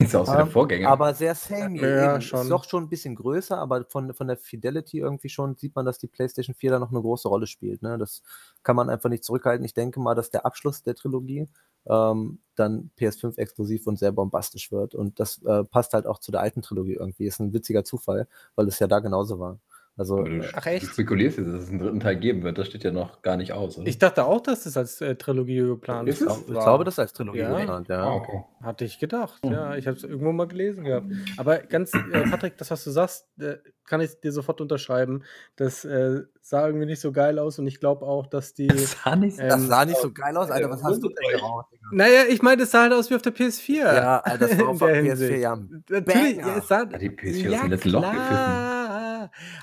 Sieht 0.00 0.16
aus 0.16 0.28
wie 0.28 0.32
der 0.32 0.40
ähm, 0.40 0.50
Vorgänger. 0.50 0.88
Aber 0.88 1.14
sehr 1.14 1.34
samey. 1.34 1.80
Ja, 1.80 2.20
schon. 2.20 2.40
Ist 2.42 2.50
doch 2.50 2.64
schon 2.64 2.84
ein 2.84 2.88
bisschen 2.88 3.14
größer, 3.14 3.58
aber 3.58 3.84
von, 3.84 4.12
von 4.14 4.26
der 4.26 4.36
Fidelity 4.36 4.98
irgendwie 4.98 5.28
schon 5.28 5.56
sieht 5.56 5.74
man, 5.76 5.86
dass 5.86 5.98
die 5.98 6.08
PlayStation 6.08 6.54
4 6.54 6.72
da 6.72 6.78
noch 6.78 6.90
eine 6.90 7.00
große 7.00 7.28
Rolle 7.28 7.46
spielt. 7.46 7.82
Ne? 7.82 7.96
Das 7.98 8.22
kann 8.62 8.76
man 8.76 8.90
einfach 8.90 9.08
nicht 9.08 9.24
zurückhalten. 9.24 9.64
Ich 9.64 9.74
denke 9.74 10.00
mal, 10.00 10.14
dass 10.14 10.30
der 10.30 10.46
Abschluss 10.46 10.82
der 10.82 10.94
Trilogie 10.94 11.48
ähm, 11.86 12.38
dann 12.56 12.90
PS5 12.98 13.38
exklusiv 13.38 13.86
und 13.86 13.98
sehr 13.98 14.12
bombastisch 14.12 14.70
wird. 14.72 14.94
Und 14.94 15.20
das 15.20 15.42
äh, 15.42 15.64
passt 15.64 15.94
halt 15.94 16.06
auch 16.06 16.18
zu 16.18 16.32
der 16.32 16.40
alten 16.40 16.62
Trilogie 16.62 16.94
irgendwie. 16.94 17.26
Ist 17.26 17.40
ein 17.40 17.52
witziger 17.52 17.84
Zufall, 17.84 18.28
weil 18.54 18.68
es 18.68 18.78
ja 18.78 18.86
da 18.86 19.00
genauso 19.00 19.38
war. 19.38 19.58
Also, 19.96 20.18
Aber 20.18 20.28
du, 20.28 20.40
äh, 20.42 20.48
Ach, 20.54 20.62
du 20.64 20.70
echt? 20.70 20.86
spekulierst 20.86 21.38
jetzt, 21.38 21.46
dass 21.52 21.62
es 21.62 21.68
einen 21.70 21.78
dritten 21.78 22.00
Teil 22.00 22.16
geben 22.16 22.42
wird. 22.42 22.58
Das 22.58 22.66
steht 22.66 22.82
ja 22.82 22.90
noch 22.90 23.22
gar 23.22 23.36
nicht 23.36 23.52
aus. 23.52 23.78
Oder? 23.78 23.86
Ich 23.86 23.98
dachte 23.98 24.24
auch, 24.24 24.40
dass 24.40 24.64
das 24.64 24.76
als 24.76 25.00
äh, 25.00 25.14
Trilogie 25.14 25.60
geplant 25.60 26.08
Ist 26.08 26.20
ich, 26.22 26.46
glaube, 26.46 26.82
das 26.84 26.94
ist 26.94 26.98
als 26.98 27.12
Trilogie 27.12 27.38
Ja? 27.38 27.56
geplant, 27.56 27.88
ja. 27.88 28.02
Ah, 28.04 28.14
okay. 28.14 28.42
Hatte 28.62 28.84
ich 28.84 28.98
gedacht, 28.98 29.40
ja. 29.44 29.76
Ich 29.76 29.86
habe 29.86 29.96
es 29.96 30.02
irgendwo 30.02 30.32
mal 30.32 30.48
gelesen 30.48 30.82
gehabt. 30.84 31.06
Aber 31.36 31.58
ganz, 31.58 31.94
äh, 31.94 32.00
Patrick, 32.28 32.56
das, 32.58 32.70
was 32.72 32.82
du 32.82 32.90
sagst, 32.90 33.26
äh, 33.38 33.58
kann 33.86 34.00
ich 34.00 34.18
dir 34.18 34.32
sofort 34.32 34.60
unterschreiben. 34.62 35.22
Das 35.56 35.84
äh, 35.84 36.22
sah 36.40 36.66
irgendwie 36.66 36.86
nicht 36.86 37.00
so 37.00 37.12
geil 37.12 37.38
aus 37.38 37.58
und 37.58 37.66
ich 37.66 37.78
glaube 37.78 38.04
auch, 38.06 38.26
dass 38.26 38.54
die. 38.54 38.68
sah 38.70 39.14
nicht 39.14 39.38
äh, 39.38 39.46
Das 39.48 39.60
Ähm, 39.60 39.68
sah 39.68 39.84
nicht 39.84 39.98
so 40.00 40.10
geil 40.10 40.36
aus, 40.36 40.50
Alter. 40.50 40.70
Was 40.70 40.82
hast 40.82 41.02
du 41.04 41.08
denn 41.08 41.36
geraucht? 41.38 41.66
Digga? 41.72 41.86
naja, 41.92 42.22
ich 42.30 42.42
meine, 42.42 42.62
das 42.62 42.70
sah 42.72 42.82
halt 42.82 42.94
aus 42.94 43.10
wie 43.10 43.14
auf 43.14 43.22
der 43.22 43.34
PS4. 43.34 43.74
Ja, 43.76 44.20
Alter, 44.20 44.48
das 44.48 44.58
war 44.58 44.60
in 44.64 44.66
auf 44.70 44.78
der 44.78 44.88
der 44.88 45.02
PS4, 45.02 45.06
Hinsicht. 45.06 45.40
ja. 45.42 45.56
Natürlich, 45.90 46.36
ja, 46.38 46.56
es 46.56 46.66
sah, 46.68 46.78
Hat 46.80 47.00
die 47.02 47.10
PS4 47.10 47.46
aus 47.46 47.52
ja, 47.52 47.60
dem 47.62 47.70
letzten 47.70 47.88
Loch 47.90 48.02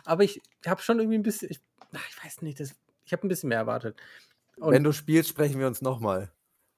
Aber 0.05 0.23
ich 0.23 0.41
habe 0.65 0.81
schon 0.81 0.99
irgendwie 0.99 1.17
ein 1.17 1.23
bisschen, 1.23 1.49
ich, 1.51 1.59
ach, 1.93 2.07
ich 2.09 2.23
weiß 2.23 2.41
nicht, 2.41 2.59
das, 2.59 2.75
ich 3.05 3.13
habe 3.13 3.25
ein 3.25 3.29
bisschen 3.29 3.49
mehr 3.49 3.59
erwartet. 3.59 3.95
Und 4.57 4.71
Wenn 4.73 4.83
du 4.83 4.91
spielst, 4.91 5.29
sprechen 5.29 5.59
wir 5.59 5.67
uns 5.67 5.81
nochmal. 5.81 6.31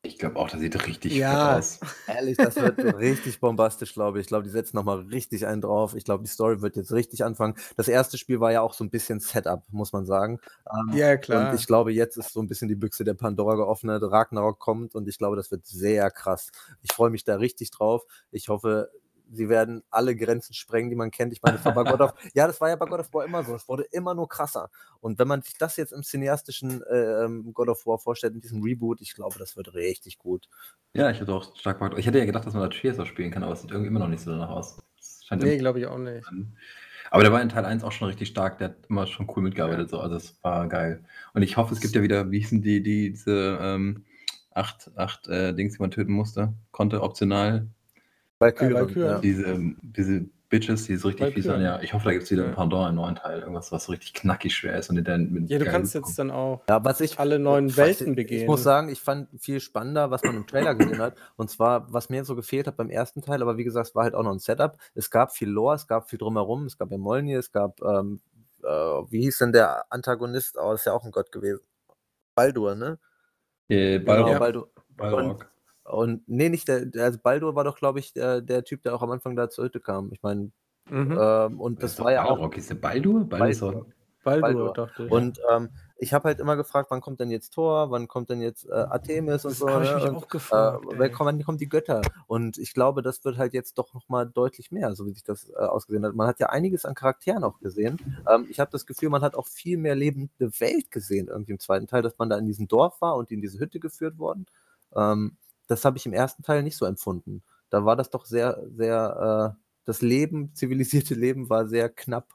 Ich 0.06 0.18
glaube 0.18 0.36
auch, 0.36 0.50
das 0.50 0.60
sieht 0.60 0.86
richtig 0.86 1.14
Ja. 1.14 1.32
fett 1.32 1.58
aus. 1.60 1.80
Ehrlich, 2.08 2.36
das 2.38 2.58
wird 2.58 2.78
richtig 2.98 3.40
bombastisch, 3.40 3.94
glaube 3.94 4.20
ich. 4.20 4.24
Ich 4.24 4.28
glaube, 4.28 4.44
die 4.44 4.50
setzen 4.50 4.76
nochmal 4.76 5.00
richtig 5.00 5.48
einen 5.48 5.62
drauf. 5.62 5.96
Ich 5.96 6.04
glaube, 6.04 6.24
die 6.26 6.30
Story 6.30 6.62
wird 6.62 6.76
jetzt 6.76 6.92
richtig 6.92 7.24
anfangen. 7.24 7.56
Das 7.78 7.88
erste 7.88 8.18
Spiel 8.18 8.42
war 8.42 8.52
ja 8.52 8.60
auch 8.62 8.74
so 8.74 8.84
ein 8.84 8.90
bisschen 8.90 9.22
Setup, 9.22 9.64
muss 9.72 9.94
man 9.94 10.06
sagen. 10.06 10.42
Ähm, 10.70 10.94
Ja, 10.98 11.16
klar. 11.16 11.54
Und 11.54 11.58
ich 11.58 11.68
glaube, 11.68 11.94
jetzt 11.94 12.18
ist 12.18 12.34
so 12.34 12.42
ein 12.42 12.48
bisschen 12.48 12.68
die 12.68 12.76
Büchse 12.76 13.06
der 13.06 13.14
Pandora 13.14 13.56
geöffnet. 13.56 14.04
Ragnarok 14.04 14.60
kommt 14.60 14.94
und 14.94 15.08
ich 15.08 15.18
glaube, 15.18 15.38
das 15.38 15.52
wird 15.52 15.66
sehr 15.66 16.12
krass. 16.12 16.52
Ich 16.82 16.92
freue 16.92 17.10
mich 17.10 17.24
da 17.24 17.38
richtig 17.38 17.72
drauf. 17.72 18.04
Ich 18.30 18.50
hoffe, 18.50 18.92
sie 19.36 19.50
werden 19.50 19.84
alle 19.90 20.16
Grenzen 20.16 20.54
sprengen, 20.54 20.90
die 20.90 20.96
man 20.96 21.12
kennt. 21.12 21.34
Ich 21.34 21.42
meine, 21.42 21.58
das 21.58 21.66
war 21.66 21.74
bei 21.74 21.84
God 21.84 22.02
of 22.02 22.14
Ja, 22.34 22.48
das 22.48 22.60
war 22.62 22.70
ja 22.70 22.76
bei 22.76 22.86
God 22.86 23.00
of 23.00 23.14
War 23.14 23.26
immer 23.26 23.44
so. 23.44 23.56
Es 23.56 23.68
wurde 23.68 23.84
immer 23.92 24.14
nur 24.14 24.28
krasser. 24.28 24.70
Und 25.02 25.20
wenn 25.20 25.28
man 25.28 25.42
sich 25.42 25.58
das 25.58 25.78
jetzt 25.78 25.94
im 25.94 26.04
cineastischen 26.04 26.82
äh, 26.84 27.24
ähm, 27.24 27.54
God 27.54 27.70
of 27.70 27.86
War 27.86 28.00
vorstellt, 28.00 28.34
in 28.34 28.42
diesem 28.42 28.64
Reboot, 28.64 29.02
ich 29.02 29.14
glaube, 29.14 29.38
das 29.40 29.58
wird 29.58 29.74
richtig 29.74 30.18
gut. 30.18 30.48
Ja, 30.94 31.10
ich 31.10 31.20
hätte 31.20 31.34
auch 31.34 31.56
stark 31.58 31.80
Bock. 31.80 31.98
Ich 31.98 32.06
hätte 32.06 32.20
ja 32.20 32.26
gedacht, 32.26 32.46
dass 32.46 32.54
man 32.54 32.64
da 32.64 32.70
Cheers 32.70 33.00
auch 33.00 33.06
spielen 33.06 33.32
kann, 33.32 33.44
aber 33.44 33.54
es 33.54 33.62
sieht 33.62 33.72
irgendwie 33.72 33.90
immer 33.90 34.00
noch 34.00 34.08
nicht 34.08 34.22
so 34.22 34.32
danach 34.32 34.50
aus. 34.50 34.78
Es 35.00 35.26
scheint 35.26 35.44
Nee, 35.44 35.58
glaube 35.58 35.80
ich 35.80 35.88
auch 35.88 35.98
nicht. 35.98 36.28
Aber 37.12 37.24
der 37.24 37.32
war 37.32 37.42
in 37.42 37.50
Teil 37.50 37.66
1 37.66 37.84
auch 37.84 37.92
schon 37.92 38.08
richtig 38.08 38.30
stark, 38.30 38.58
der 38.58 38.70
hat 38.70 38.76
immer 38.90 39.06
schon 39.06 39.30
cool 39.36 39.44
mitgearbeitet, 39.44 39.90
so. 39.90 40.00
also 40.00 40.16
es 40.16 40.36
war 40.42 40.68
geil. 40.68 41.04
Und 41.34 41.44
ich 41.44 41.58
hoffe, 41.58 41.74
es 41.74 41.80
gibt 41.80 41.94
ja 41.96 42.02
wieder, 42.02 42.32
wie 42.32 42.40
hießen 42.40 42.62
die, 42.62 42.82
die 42.82 43.12
diese 43.12 43.60
ähm, 43.62 44.06
acht, 44.56 44.92
acht 44.96 45.28
äh, 45.28 45.54
Dings, 45.54 45.74
die 45.74 45.82
man 45.82 45.92
töten 45.92 46.14
musste, 46.14 46.54
konnte, 46.72 47.02
optional. 47.02 47.68
Valkyrie. 48.40 49.00
ja. 49.00 49.20
Diese, 49.20 49.58
diese 49.82 50.26
Bitches, 50.50 50.86
die 50.86 50.98
so 50.98 51.08
richtig 51.08 51.34
fies 51.34 51.48
waren. 51.48 51.62
Ja, 51.64 51.82
ich 51.82 51.96
hoffe, 51.96 52.06
da 52.06 52.12
gibt 52.12 52.26
es 52.26 52.32
wieder 52.32 52.44
ein 52.44 52.50
Ja. 52.50 52.56
Pendant 52.56 52.90
im 52.90 52.96
neuen 52.96 53.16
Teil. 53.16 53.40
Irgendwas, 53.40 53.72
was 53.72 53.86
so 53.86 53.92
richtig 53.92 54.14
knackig 54.14 54.54
schwer 54.56 54.78
ist 54.78 54.88
und 54.90 55.04
dann 55.04 55.32
mit 55.32 55.50
Ja, 55.50 55.58
du 55.58 55.66
kannst 55.66 55.96
jetzt 55.96 56.20
dann 56.20 56.30
auch 56.30 56.62
Ja, 56.70 56.86
was 56.86 57.02
ich 57.02 57.18
alle 57.18 57.40
neuen 57.40 57.70
was 57.70 57.78
Welten 57.78 58.10
ich, 58.10 58.16
begehen. 58.18 58.42
Ich 58.42 58.48
muss 58.48 58.62
sagen, 58.62 58.90
ich 58.90 59.02
fand 59.02 59.30
viel 59.42 59.60
spannender, 59.60 60.12
was 60.12 60.22
man 60.24 60.36
im 60.36 60.46
Trailer 60.46 60.76
gesehen 60.76 61.00
hat. 61.00 61.16
Und 61.38 61.50
zwar, 61.50 61.92
was 61.92 62.10
mir 62.10 62.24
so 62.24 62.36
gefehlt 62.36 62.68
hat 62.68 62.78
beim 62.78 62.92
ersten 62.92 63.24
Teil, 63.24 63.42
aber 63.42 63.58
wie 63.58 63.64
gesagt, 63.64 63.88
es 63.88 63.96
war 63.96 64.04
halt 64.04 64.14
auch 64.14 64.22
noch 64.22 64.32
ein 64.32 64.38
Setup. 64.38 64.78
Es 64.94 65.10
gab 65.10 65.32
viel 65.32 65.50
Lore, 65.50 65.74
es 65.76 65.88
gab 65.88 66.08
viel 66.08 66.20
drumherum, 66.20 66.66
es 66.68 66.78
gab 66.78 66.92
ja 66.92 67.00
Molnir, 67.00 67.40
es 67.40 67.52
gab, 67.52 67.82
ähm, 67.82 68.20
äh, 68.62 68.68
wie 68.68 69.22
hieß 69.22 69.40
denn 69.40 69.54
der 69.54 69.92
Antagonist? 69.92 70.60
Oh, 70.62 70.74
ist 70.74 70.86
ja 70.86 70.94
auch 70.94 71.04
ein 71.04 71.12
Gott 71.12 71.32
gewesen. 71.32 71.64
Baldur, 72.36 72.76
ne? 72.76 73.00
Äh, 73.70 73.98
Genau, 73.98 74.06
Balrog. 74.06 74.40
Baldur. 74.40 74.70
Balrog. 74.98 75.53
Und 75.84 76.28
nee, 76.28 76.50
nicht 76.50 76.68
der, 76.68 76.86
der 76.86 77.06
also 77.06 77.20
Baldur 77.22 77.56
war 77.56 77.64
doch, 77.64 77.78
glaube 77.78 78.00
ich, 78.00 78.14
der, 78.14 78.42
der 78.42 78.64
Typ, 78.64 78.84
der 78.84 78.96
auch 78.96 79.02
am 79.02 79.12
Anfang 79.12 79.36
da 79.36 79.50
zur 79.50 79.66
Hütte 79.66 79.80
kam. 79.80 80.12
Ich 80.14 80.24
meine, 80.24 80.52
mhm. 80.90 81.18
ähm, 81.20 81.60
und 81.60 81.84
das 81.84 81.94
Ist 81.94 82.00
war 82.00 82.12
ja 82.12 82.24
auch. 82.24 82.38
Balrog. 82.38 82.58
Ist 82.58 82.70
der 82.70 82.76
Baldur? 82.76 83.26
Baldur 83.26 83.50
ist 83.50 83.60
Baldur. 83.60 83.86
Baldur, 84.24 84.42
Baldur. 84.42 84.74
dachte 84.74 85.06
ich. 85.06 85.12
Und 85.12 85.42
ähm, 85.52 85.70
ich 85.98 86.14
habe 86.14 86.30
halt 86.30 86.40
immer 86.40 86.56
gefragt, 86.56 86.92
wann 86.92 87.02
kommt 87.02 87.20
denn 87.20 87.32
jetzt 87.32 87.52
Thor, 87.52 87.92
wann 87.92 88.08
kommt 88.08 88.30
denn 88.30 88.42
jetzt 88.42 88.68
äh, 88.68 88.74
Artemis 88.74 89.46
und 89.46 89.52
das 89.52 89.60
so. 89.60 89.70
habe 89.70 89.84
ich 89.84 89.90
ne? 89.90 89.96
mich 89.96 90.06
und, 90.06 90.16
auch 90.16 90.24
äh, 90.24 90.30
gefragt. 90.30 90.86
wann, 90.88 91.02
ey. 91.02 91.12
kommen, 91.12 91.38
wann 91.38 91.44
kommen 91.44 91.58
die 91.58 91.70
Götter? 91.70 92.02
Und 92.28 92.58
ich 92.58 92.74
glaube, 92.74 93.02
das 93.02 93.24
wird 93.26 93.38
halt 93.38 93.54
jetzt 93.54 93.78
doch 93.78 93.94
nochmal 93.94 94.30
deutlich 94.30 94.72
mehr, 94.72 94.96
so 94.96 95.06
wie 95.06 95.12
sich 95.12 95.24
das 95.24 95.50
äh, 95.50 95.56
ausgesehen 95.56 96.06
hat. 96.06 96.16
Man 96.16 96.28
hat 96.28 96.40
ja 96.40 96.48
einiges 96.50 96.86
an 96.86 96.96
Charakteren 96.96 97.44
auch 97.44 97.60
gesehen. 97.60 97.98
Ähm, 98.30 98.48
ich 98.50 98.60
habe 98.60 98.72
das 98.72 98.86
Gefühl, 98.86 99.10
man 99.10 99.22
hat 99.22 99.36
auch 99.36 99.48
viel 99.48 99.78
mehr 99.78 99.96
lebende 99.96 100.60
Welt 100.60 100.92
gesehen, 100.92 101.28
irgendwie 101.28 101.52
im 101.52 101.60
zweiten 101.60 101.88
Teil, 101.88 102.02
dass 102.02 102.18
man 102.18 102.30
da 102.30 102.38
in 102.38 102.46
diesem 102.46 102.68
Dorf 102.68 103.02
war 103.02 103.16
und 103.16 103.32
in 103.32 103.42
diese 103.42 103.60
Hütte 103.60 103.80
geführt 103.80 104.18
worden. 104.18 104.46
Ähm, 104.96 105.38
das 105.68 105.86
habe 105.86 105.98
ich 105.98 106.06
im 106.06 106.14
ersten 106.14 106.44
Teil 106.44 106.64
nicht 106.64 106.78
so 106.78 106.86
empfunden. 106.86 107.44
Da 107.70 107.86
war 107.86 107.96
das 107.96 108.10
doch 108.10 108.26
sehr, 108.26 108.62
sehr, 108.76 109.56
äh, 109.58 109.62
das 109.86 110.02
Leben, 110.02 110.54
zivilisierte 110.56 111.16
Leben 111.16 111.50
war 111.50 111.68
sehr 111.68 111.90
knapp. 111.90 112.34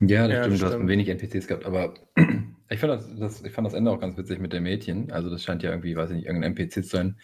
Ja, 0.00 0.28
das 0.28 0.38
Ja, 0.38 0.38
stimmt, 0.38 0.62
du 0.62 0.66
hast 0.66 0.78
stimmt. 0.78 0.88
wenig 0.88 1.08
NPCs 1.08 1.46
gehabt, 1.46 1.66
aber 1.66 1.94
ich 2.70 2.80
fand 2.80 2.92
das, 2.92 3.14
das, 3.18 3.42
ich 3.44 3.52
fand 3.52 3.66
das 3.66 3.74
Ende 3.74 3.90
auch 3.90 4.00
ganz 4.00 4.16
witzig 4.16 4.38
mit 4.40 4.52
dem 4.52 4.62
Mädchen. 4.62 5.12
Also 5.12 5.28
das 5.28 5.42
scheint 5.44 5.62
ja 5.62 5.70
irgendwie, 5.70 5.94
weiß 5.94 6.10
ich 6.10 6.16
nicht, 6.16 6.26
irgendein 6.26 6.52
NPC 6.52 6.82
zu 6.82 6.88
sein. 6.88 7.18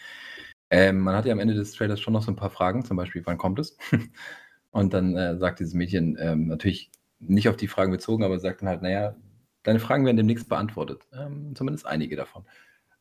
Ähm, 0.69 0.99
man 0.99 1.15
hat 1.15 1.25
ja 1.25 1.33
am 1.33 1.39
Ende 1.39 1.55
des 1.55 1.73
Trailers 1.73 1.99
schon 2.01 2.13
noch 2.13 2.23
so 2.23 2.31
ein 2.31 2.35
paar 2.35 2.49
Fragen, 2.51 2.85
zum 2.85 2.97
Beispiel, 2.97 3.23
wann 3.25 3.37
kommt 3.37 3.59
es? 3.59 3.77
Und 4.71 4.93
dann 4.93 5.15
äh, 5.17 5.37
sagt 5.37 5.59
dieses 5.59 5.73
Mädchen 5.73 6.17
ähm, 6.19 6.47
natürlich 6.47 6.91
nicht 7.19 7.49
auf 7.49 7.57
die 7.57 7.67
Fragen 7.67 7.91
bezogen, 7.91 8.23
aber 8.23 8.39
sagt 8.39 8.61
dann 8.61 8.69
halt, 8.69 8.81
naja, 8.83 9.15
deine 9.63 9.79
Fragen 9.79 10.05
werden 10.05 10.17
demnächst 10.17 10.49
beantwortet. 10.49 11.07
Ähm, 11.13 11.55
zumindest 11.55 11.85
einige 11.87 12.15
davon. 12.15 12.45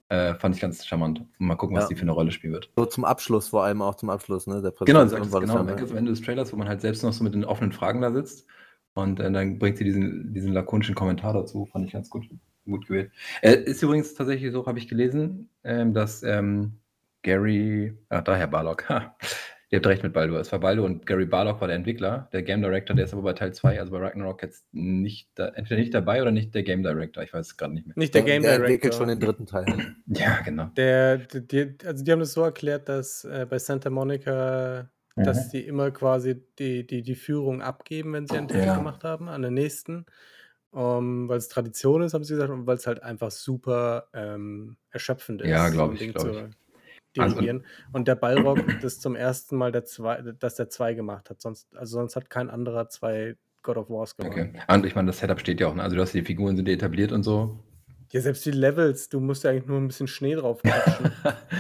Äh, 0.09 0.35
fand 0.35 0.55
ich 0.55 0.61
ganz 0.61 0.87
charmant. 0.87 1.23
Mal 1.39 1.57
gucken, 1.57 1.77
was 1.77 1.85
Ja. 1.85 1.89
die 1.89 1.95
für 1.97 2.03
eine 2.03 2.13
Rolle 2.13 2.31
spielen 2.31 2.53
wird. 2.53 2.71
So 2.77 2.87
zum 2.87 3.05
Abschluss, 3.05 3.49
vor 3.49 3.65
allem 3.65 3.83
auch 3.83 3.97
zum 3.97 4.09
Abschluss, 4.09 4.47
ne? 4.47 4.63
Der 4.63 4.73
Genau, 4.85 5.03
ist 5.03 5.13
war 5.13 5.19
das 5.21 5.31
genau 5.41 5.55
ja, 5.55 5.61
am 5.61 5.67
ne? 5.67 5.73
Ende- 5.73 5.97
Ende 5.97 6.11
des 6.13 6.21
Trailers, 6.23 6.53
wo 6.53 6.57
man 6.57 6.69
halt 6.69 6.81
selbst 6.81 7.03
noch 7.03 7.13
so 7.13 7.25
mit 7.25 7.35
den 7.35 7.45
offenen 7.45 7.73
Fragen 7.73 8.01
da 8.01 8.13
sitzt. 8.13 8.47
Und 8.95 9.21
äh, 9.21 9.31
dann 9.31 9.59
bringt 9.59 9.79
sie 9.79 9.85
diesen, 9.85 10.33
diesen 10.33 10.53
lakonischen 10.53 10.95
Kommentar 10.95 11.35
dazu, 11.35 11.67
fand 11.67 11.85
ich 11.87 11.93
ganz 11.93 12.09
gut, 12.09 12.25
gut 12.65 12.87
gewählt. 12.87 13.11
Äh, 13.43 13.57
ist 13.65 13.83
übrigens 13.83 14.15
tatsächlich 14.15 14.53
so, 14.53 14.65
habe 14.67 14.79
ich 14.79 14.89
gelesen, 14.89 15.51
ähm, 15.65 15.93
dass 15.93 16.23
ähm, 16.23 16.79
Gary, 17.23 17.99
ah, 18.09 18.23
daher 18.23 18.47
Barlock, 18.47 18.89
ha, 18.89 19.17
ihr 19.71 19.77
habt 19.79 19.87
recht 19.87 20.03
mit 20.03 20.13
Baldur. 20.13 20.39
Es 20.41 20.53
war 20.53 20.61
Baldur 20.61 20.85
und 20.85 21.07
Gary 21.07 21.27
Barlock 21.27 21.61
war 21.61 21.69
der 21.69 21.77
Entwickler, 21.77 22.29
der 22.33 22.43
Game 22.43 22.63
Director, 22.63 22.95
der 22.95 23.05
ist 23.07 23.13
aber 23.13 23.23
bei 23.23 23.33
Teil 23.33 23.53
2, 23.53 23.81
also 23.81 23.93
bei 23.93 23.99
Ragnarok 23.99 24.43
jetzt 24.43 24.65
nicht, 24.73 25.31
da, 25.35 25.49
entweder 25.49 25.81
nicht 25.81 25.95
dabei 25.95 26.23
oder 26.23 26.31
nicht 26.31 26.55
der 26.55 26.63
Game 26.63 26.83
Director, 26.83 27.23
ich 27.23 27.33
weiß 27.33 27.47
es 27.47 27.57
gerade 27.57 27.75
nicht 27.75 27.87
mehr. 27.87 27.95
Nicht 27.97 28.15
der 28.15 28.23
Game 28.23 28.43
der 28.43 28.55
entwickelt 28.55 28.93
Director. 28.95 28.99
schon 28.99 29.09
den 29.09 29.21
dritten 29.21 29.47
Teil. 29.47 29.67
Ja, 30.07 30.41
genau. 30.45 30.71
Der, 30.77 31.19
die, 31.19 31.77
also 31.85 32.05
die 32.05 32.13
haben 32.13 32.21
das 32.21 32.33
so 32.33 32.43
erklärt, 32.43 32.89
dass 32.89 33.25
äh, 33.25 33.45
bei 33.49 33.59
Santa 33.59 33.91
Monica, 33.91 34.89
dass 35.17 35.49
die 35.49 35.67
immer 35.67 35.91
quasi 35.91 36.43
die, 36.59 36.87
die, 36.87 37.03
die 37.03 37.15
Führung 37.15 37.61
abgeben, 37.63 38.13
wenn 38.13 38.27
sie 38.27 38.37
einen 38.37 38.49
Titel 38.49 38.67
Ja. 38.67 38.77
gemacht 38.77 39.03
haben, 39.03 39.29
an 39.29 39.43
den 39.43 39.55
nächsten. 39.55 40.07
Um, 40.73 41.27
weil 41.29 41.39
es 41.39 41.49
Tradition 41.49 42.03
ist, 42.03 42.13
haben 42.13 42.23
sie 42.25 42.35
gesagt, 42.35 42.51
und 42.51 42.67
weil 42.67 42.77
es 42.77 42.87
halt 42.87 43.03
einfach 43.03 43.31
super 43.31 44.09
ähm, 44.13 44.77
erschöpfend 44.91 45.41
ist, 45.41 45.49
Ja, 45.49 45.69
so 45.69 45.73
glaub 45.73 45.91
ein 45.91 45.97
ich, 45.97 46.13
Zu 47.17 47.23
Also 47.23 47.35
dirigieren. 47.37 47.65
und 47.93 48.07
der 48.09 48.15
Ballrock 48.15 48.59
das 48.83 49.01
zum 49.01 49.17
ersten 49.17 49.57
Mal, 49.57 49.73
der 49.73 49.85
zwei, 49.85 50.23
dass 50.23 50.55
der 50.55 50.69
zwei 50.69 50.95
gemacht 50.95 51.31
hat. 51.31 51.41
Sonst, 51.41 51.75
also 51.77 51.99
sonst 51.99 52.15
hat 52.17 52.31
kein 52.31 52.51
anderer 52.51 52.89
zwei 52.89 53.37
God 53.63 53.79
of 53.79 53.91
Wars 53.91 54.17
gemacht. 54.17 54.33
Okay. 54.33 54.53
Und 54.69 54.87
ich 54.87 54.95
meine, 54.95 55.07
das 55.09 55.19
Setup 55.19 55.41
steht 55.41 55.61
ja 55.61 55.67
auch, 55.69 55.75
ne? 55.75 55.83
also 55.83 55.97
du 55.97 56.03
hast 56.03 56.13
die 56.15 56.23
Figuren 56.23 56.57
sind 56.57 56.69
etabliert 56.69 57.11
und 57.11 57.23
so. 57.25 57.59
Ja, 58.13 58.21
selbst 58.21 58.47
die 58.47 58.53
Levels, 58.53 59.09
du 59.09 59.19
musst 59.19 59.43
ja 59.43 59.51
eigentlich 59.51 59.67
nur 59.67 59.79
ein 59.79 59.89
bisschen 59.89 60.07
Schnee 60.07 60.37
drauf 60.37 60.63
klatschen. 60.63 61.11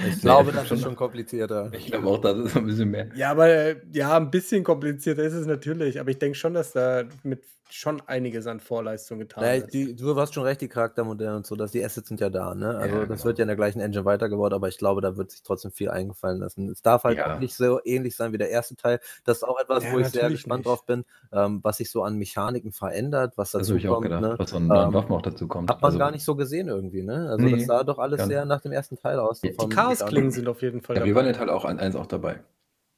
Ich 0.08 0.20
glaube, 0.20 0.52
das 0.52 0.70
ist 0.70 0.82
schon 0.82 0.94
komplizierter. 0.94 1.70
Ich 1.72 1.86
glaube 1.86 2.06
auch, 2.06 2.20
das 2.20 2.38
ist 2.38 2.56
ein 2.56 2.66
bisschen 2.66 2.90
mehr. 2.90 3.08
Ja, 3.16 3.32
aber 3.32 3.48
äh, 3.48 3.76
ja, 3.92 4.16
ein 4.16 4.30
bisschen 4.30 4.62
komplizierter 4.62 5.24
ist 5.24 5.32
es 5.32 5.46
natürlich. 5.46 5.98
Aber 5.98 6.10
ich 6.10 6.18
denke 6.18 6.36
schon, 6.38 6.54
dass 6.54 6.72
da 6.72 7.02
mit 7.24 7.42
schon 7.70 8.00
einiges 8.08 8.46
an 8.46 8.60
Vorleistung 8.60 9.18
getan 9.18 9.44
Naja, 9.44 9.60
ist. 9.60 9.72
die, 9.74 9.94
du 9.94 10.16
hast 10.16 10.32
schon 10.32 10.44
recht, 10.44 10.62
die 10.62 10.68
Charaktermodelle 10.68 11.36
und 11.36 11.46
so, 11.46 11.56
dass 11.56 11.70
die 11.70 11.84
Assets 11.84 12.08
sind 12.08 12.20
ja 12.20 12.30
da, 12.30 12.54
ne? 12.54 12.78
Also 12.78 13.00
Ja, 13.00 13.06
das 13.06 13.18
genau. 13.18 13.24
wird 13.26 13.38
ja 13.38 13.42
in 13.42 13.48
der 13.48 13.56
gleichen 13.56 13.80
Engine 13.80 14.06
weitergebaut, 14.06 14.54
aber 14.54 14.68
ich 14.68 14.78
glaube, 14.78 15.02
da 15.02 15.18
wird 15.18 15.30
sich 15.30 15.42
trotzdem 15.42 15.72
viel 15.72 15.90
eingefallen 15.90 16.38
lassen. 16.40 16.70
Es 16.70 16.80
darf 16.80 17.04
halt 17.04 17.18
Ja. 17.18 17.34
auch 17.34 17.38
nicht 17.38 17.54
so 17.54 17.78
ähnlich 17.84 18.16
sein 18.16 18.32
wie 18.32 18.38
der 18.38 18.48
erste 18.48 18.76
Teil. 18.76 18.98
Das 19.24 19.36
ist 19.38 19.42
auch 19.42 19.58
etwas, 19.60 19.84
Ja, 19.84 19.92
wo 19.92 19.98
ich 19.98 20.08
sehr 20.08 20.30
gespannt 20.30 20.60
nicht. 20.60 20.66
drauf 20.66 20.86
bin, 20.86 21.04
ähm, 21.32 21.60
was 21.62 21.76
sich 21.76 21.90
so 21.90 22.02
an 22.02 22.16
Mechaniken 22.16 22.72
verändert, 22.72 23.36
was 23.36 23.50
Das 23.50 23.68
dazu 23.68 23.72
habe 23.72 23.78
ich 23.78 23.88
auch 23.88 23.94
kommt. 23.96 24.04
gedacht, 24.04 24.22
Ne? 24.22 24.38
was 24.38 24.54
an 24.54 24.68
neuen 24.68 24.86
Ähm, 24.88 24.94
Waffen 24.94 25.12
auch 25.12 25.22
dazu 25.22 25.46
kommt. 25.46 25.68
Hat 25.70 25.82
man 25.82 25.88
Also, 25.88 25.98
gar 25.98 26.10
nicht 26.12 26.24
so 26.24 26.34
gesehen 26.34 26.68
irgendwie, 26.68 27.02
ne? 27.02 27.28
Also 27.28 27.44
Nee, 27.44 27.56
das 27.56 27.66
sah 27.66 27.84
doch 27.84 27.98
alles 27.98 28.24
sehr 28.24 28.46
nach 28.46 28.62
dem 28.62 28.72
ersten 28.72 28.96
Teil 28.96 29.18
aus. 29.18 29.40
so 29.40 29.48
Die 29.48 29.68
Chaos-Klingen 29.68 30.30
sind 30.30 30.48
auf 30.48 30.62
jeden 30.62 30.80
Fall 30.80 30.96
Ja, 30.96 31.04
wir 31.04 31.14
waren 31.14 31.26
ja 31.26 31.32
dabei. 31.32 31.38
Teil 31.46 31.50
auch 31.50 31.64
eins 31.66 31.94
auch 31.94 32.06
dabei. 32.06 32.40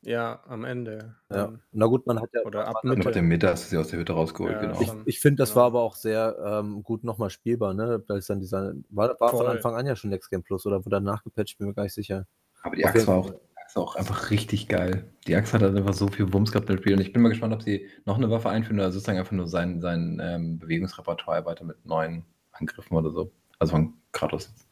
Ja, 0.03 0.43
am 0.47 0.65
Ende. 0.65 1.17
Ja. 1.31 1.53
Na 1.73 1.87
gut, 1.87 2.07
man 2.07 2.21
hat 2.21 2.31
ja. 2.33 2.43
Oder 2.43 2.69
ab 2.69 2.85
Mitte. 2.85 3.11
der 3.11 3.23
Mitte 3.23 3.49
hast 3.49 3.65
du 3.65 3.69
sie 3.71 3.77
aus 3.79 3.89
der 3.89 3.99
Hütte 3.99 4.13
rausgeholt, 4.13 4.53
Ja, 4.55 4.61
genau. 4.61 4.81
Ich, 4.81 4.93
ich 5.07 5.21
finde, 5.21 5.43
das 5.43 5.51
Genau. 5.51 5.61
war 5.61 5.67
aber 5.67 5.81
auch 5.83 5.97
sehr 5.97 6.37
ähm, 6.45 6.83
gut 6.85 7.03
nochmal 7.03 7.31
spielbar, 7.31 7.75
ne? 7.75 8.03
Da 8.07 8.17
ist 8.17 8.31
dann 8.31 8.39
dieser, 8.39 8.75
war, 8.91 9.19
war 9.19 9.31
von. 9.31 9.47
Anfang 9.47 9.75
an 9.75 9.87
ja 9.87 9.97
schon 9.97 10.11
Next 10.11 10.31
Game 10.31 10.43
Plus 10.45 10.65
oder 10.67 10.79
wurde 10.85 10.97
danach 10.97 11.25
gepatcht, 11.25 11.59
bin 11.59 11.67
mir 11.67 11.75
gar 11.75 11.83
nicht 11.83 11.95
sicher. 11.95 12.27
Aber 12.63 12.77
die 12.77 12.85
Axt 12.87 13.07
war 13.09 13.17
auch, 13.17 13.33
ist 13.67 13.77
auch 13.77 13.97
einfach 13.97 14.31
richtig 14.31 14.69
geil. 14.69 15.05
Die 15.27 15.35
Axt 15.35 15.53
hat 15.53 15.63
halt 15.63 15.77
einfach 15.77 15.95
so 15.95 16.09
viel 16.09 16.33
Wumms 16.33 16.53
gehabt 16.53 16.71
im 16.71 16.79
Spiel. 16.79 16.95
Und 16.95 17.01
ich 17.01 17.13
bin 17.13 17.21
mal 17.23 17.29
gespannt, 17.29 17.53
ob 17.53 17.63
sie 17.63 17.89
noch 18.05 18.17
eine 18.17 18.31
Waffe 18.31 18.49
einführen 18.51 18.79
oder 18.79 18.93
sozusagen 18.93 19.19
einfach 19.19 19.33
nur 19.33 19.49
sein, 19.49 19.81
sein 19.81 20.21
ähm, 20.23 20.59
Bewegungsrepertoire 20.59 21.39
erweitern 21.39 21.67
mit 21.67 21.85
neuen 21.85 22.25
Angriffen 22.53 22.97
oder 22.97 23.11
so. 23.11 23.33
Also 23.59 23.73
von 23.73 23.95
Kratos. 24.13 24.47
jetzt. 24.49 24.69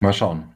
Mal 0.00 0.12
schauen. 0.12 0.54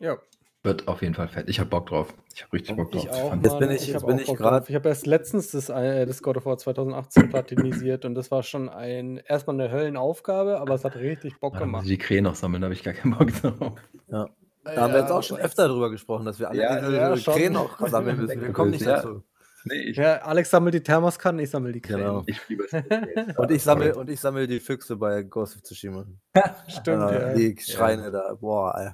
Ja, 0.00 0.16
Wird 0.64 0.88
auf 0.88 1.02
jeden 1.02 1.14
Fall 1.14 1.28
fett. 1.28 1.48
Ich 1.48 1.60
habe 1.60 1.70
Bock 1.70 1.86
drauf. 1.86 2.12
Ich 2.34 2.42
habe 2.42 2.52
richtig 2.52 2.76
Bock 2.76 2.90
drauf. 2.90 3.04
ich 3.04 3.10
auch. 3.10 3.32
Jetzt 3.42 3.58
bin 3.60 3.70
ich- 3.70 3.86
jetzt 3.86 4.04
bin 4.06 4.18
ich 4.18 4.26
drauf. 4.26 4.68
Ich 4.68 4.74
habe 4.74 4.88
erst 4.88 5.06
letztens 5.06 5.52
das, 5.52 5.68
äh, 5.68 6.04
das 6.04 6.20
God 6.20 6.36
of 6.36 6.46
War 6.46 6.58
2018 6.58 7.28
platinisiert 7.30 8.04
und 8.04 8.16
das 8.16 8.30
war 8.32 8.42
schon 8.42 8.68
ein 8.68 9.18
erstmal 9.18 9.54
eine 9.60 9.70
Höllenaufgabe, 9.70 10.58
aber 10.60 10.74
es 10.74 10.84
hat 10.84 10.96
richtig 10.96 11.38
Bock 11.38 11.52
muss 11.54 11.60
gemacht. 11.62 11.86
die 11.88 11.96
Krähen 11.96 12.24
noch 12.24 12.34
sammeln, 12.34 12.60
da 12.62 12.66
habe 12.66 12.74
ich 12.74 12.82
gar 12.82 12.92
keinen 12.94 13.16
Bock 13.16 13.32
drauf. 13.40 13.72
Ja. 14.08 14.26
Da 14.64 14.76
haben 14.82 14.92
wir 14.92 15.00
jetzt 15.00 15.12
auch 15.12 15.22
schon 15.22 15.38
öfter 15.38 15.68
drüber 15.68 15.90
gesprochen, 15.90 16.26
dass 16.26 16.38
wir 16.40 16.50
alle 16.50 16.60
Ja, 16.60 16.80
diese 16.80 16.96
ja. 16.96 17.14
Krähen 17.16 17.56
auch 17.56 17.78
sammeln 17.88 18.18
müssen. 18.20 18.40
Wir 18.40 18.52
kommen 18.52 18.72
nicht 18.72 18.84
Ja. 18.84 18.96
dazu. 18.96 19.22
Nee, 19.64 19.90
ich, 19.90 19.96
Ja, 19.96 20.16
Alex 20.18 20.50
sammelt 20.50 20.74
die 20.74 20.82
Thermoskannen, 20.82 21.40
ich 21.42 21.50
sammle 21.50 21.72
die 21.72 21.80
Krähen. 21.80 21.98
Genau. 21.98 22.24
ich 22.26 22.38
es. 22.48 23.36
Und 23.36 23.50
ich 23.50 23.62
sammle 23.62 23.94
und 23.96 24.08
ich 24.10 24.20
sammle 24.20 24.46
die 24.46 24.60
Füchse 24.60 24.96
bei 24.96 25.22
Ghost 25.22 25.56
of 25.56 25.62
Tsushima. 25.62 26.06
Stimmt, 26.68 27.10
Äh, 27.10 27.28
ja. 27.28 27.34
Die 27.34 27.56
Schreine 27.60 28.10
da. 28.10 28.34
Boah, 28.34 28.74
ey. 28.76 28.90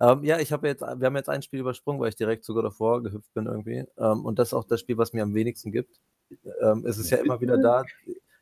Ähm, 0.00 0.24
ja, 0.24 0.38
ich 0.38 0.52
habe 0.52 0.68
jetzt, 0.68 0.80
wir 0.82 1.06
haben 1.06 1.16
jetzt 1.16 1.28
ein 1.28 1.42
Spiel 1.42 1.60
übersprungen, 1.60 2.00
weil 2.00 2.10
ich 2.10 2.16
direkt 2.16 2.44
zu 2.44 2.54
God 2.54 2.64
of 2.66 2.80
War 2.80 3.02
gehüpft 3.02 3.32
bin 3.34 3.46
irgendwie. 3.46 3.84
Ähm, 3.98 4.24
und 4.24 4.38
das 4.38 4.48
ist 4.48 4.54
auch 4.54 4.64
das 4.64 4.80
Spiel, 4.80 4.96
was 4.98 5.12
mir 5.12 5.22
am 5.22 5.34
wenigsten 5.34 5.72
gibt. 5.72 6.00
Ähm, 6.60 6.84
es 6.86 6.98
ist 6.98 7.10
ja 7.10 7.18
immer 7.18 7.40
wieder 7.40 7.58
da. 7.58 7.84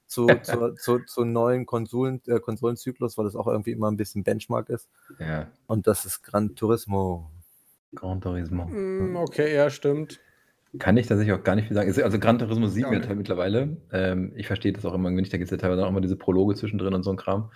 zu, 0.06 0.26
zu, 0.42 0.74
zu, 0.74 0.98
zu 1.00 1.24
neuen 1.24 1.66
Konsolen, 1.66 2.20
äh, 2.26 2.40
Konsolenzyklus, 2.40 3.16
weil 3.16 3.24
das 3.24 3.36
auch 3.36 3.46
irgendwie 3.46 3.72
immer 3.72 3.90
ein 3.90 3.96
bisschen 3.96 4.22
Benchmark 4.22 4.68
ist. 4.68 4.88
Ja. 5.18 5.48
Und 5.66 5.86
das 5.86 6.04
ist 6.04 6.22
Gran 6.22 6.54
Turismo. 6.54 7.30
Gran 7.94 8.20
Turismo. 8.20 8.66
Mm, 8.66 9.16
okay, 9.16 9.54
ja, 9.54 9.70
stimmt. 9.70 10.20
Kann 10.78 10.96
ich 10.96 11.06
tatsächlich 11.06 11.34
auch 11.34 11.44
gar 11.44 11.54
nicht 11.54 11.68
viel 11.68 11.74
sagen. 11.74 11.92
Also 12.02 12.18
Gran 12.18 12.38
Turismo 12.38 12.66
7 12.66 12.92
Ja, 12.92 13.06
halt 13.06 13.16
mittlerweile. 13.16 13.76
Ähm, 13.92 14.32
ich 14.34 14.46
verstehe 14.46 14.72
das 14.72 14.84
auch 14.84 14.94
immer 14.94 15.10
nicht. 15.10 15.32
Da 15.32 15.36
gibt 15.38 15.46
es 15.46 15.50
ja 15.50 15.56
teilweise 15.56 15.84
auch 15.84 15.90
immer 15.90 16.00
diese 16.00 16.16
Prologe 16.16 16.54
zwischendrin 16.54 16.94
und 16.94 17.02
so 17.02 17.10
ein 17.10 17.16
Kram. 17.16 17.50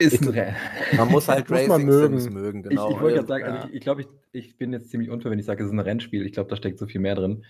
Ist 0.00 0.12
Ich- 0.22 0.28
ein 0.38 0.54
Man 0.96 1.08
muss 1.10 1.26
halt 1.28 1.48
Muss 1.50 1.58
Racing 1.68 1.86
mögen. 1.86 2.18
Sims 2.20 2.32
mögen, 2.32 2.58
Ich, 2.62 2.68
genau. 2.68 2.90
ich 2.90 3.00
wollte 3.00 3.16
Ja. 3.16 3.22
gerade 3.22 3.26
sagen, 3.28 3.44
also 3.44 3.68
ich, 3.68 3.74
ich 3.74 3.80
glaube, 3.80 4.02
ich, 4.02 4.08
ich 4.32 4.56
bin 4.56 4.72
jetzt 4.72 4.90
ziemlich 4.90 5.10
unfair, 5.10 5.32
wenn 5.32 5.38
ich 5.40 5.44
sage, 5.46 5.62
es 5.62 5.68
ist 5.68 5.72
ein 5.74 5.80
Rennspiel. 5.80 6.24
Ich 6.24 6.32
glaube, 6.32 6.48
da 6.50 6.56
steckt 6.56 6.78
so 6.78 6.86
viel 6.86 7.00
mehr 7.00 7.16
drin. 7.16 7.44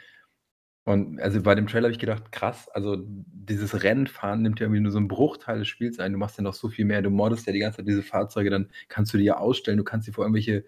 Und 0.87 1.21
also 1.21 1.43
bei 1.43 1.55
dem 1.55 1.67
Trailer 1.67 1.85
habe 1.89 1.93
ich 1.93 1.99
gedacht, 1.99 2.33
krass, 2.33 2.67
also 2.71 2.97
dieses 3.07 3.83
Rennfahren 3.83 4.41
nimmt 4.41 4.59
ja 4.61 4.65
irgendwie 4.65 4.81
nur 4.81 4.93
so 4.93 4.97
einen 4.97 5.09
Bruchteil 5.09 5.59
des 5.59 5.69
Spiels 5.69 5.99
ein. 5.99 6.13
Du 6.13 6.19
machst 6.19 6.39
ja 6.39 6.43
noch 6.43 6.55
so 6.55 6.71
viel 6.71 6.87
mehr. 6.87 7.03
Du 7.03 7.11
moddest 7.11 7.47
ja 7.47 7.53
die 7.53 7.59
ganze 7.59 7.79
Zeit 7.79 7.89
diese 7.89 8.03
Fahrzeuge, 8.03 8.49
dann 8.49 8.71
kannst 8.89 9.13
du 9.13 9.19
die 9.19 9.25
ja 9.25 9.37
ausstellen, 9.37 9.77
du 9.77 9.85
kannst 9.85 10.07
sie 10.07 10.13
vor 10.13 10.25
irgendwelche 10.25 10.65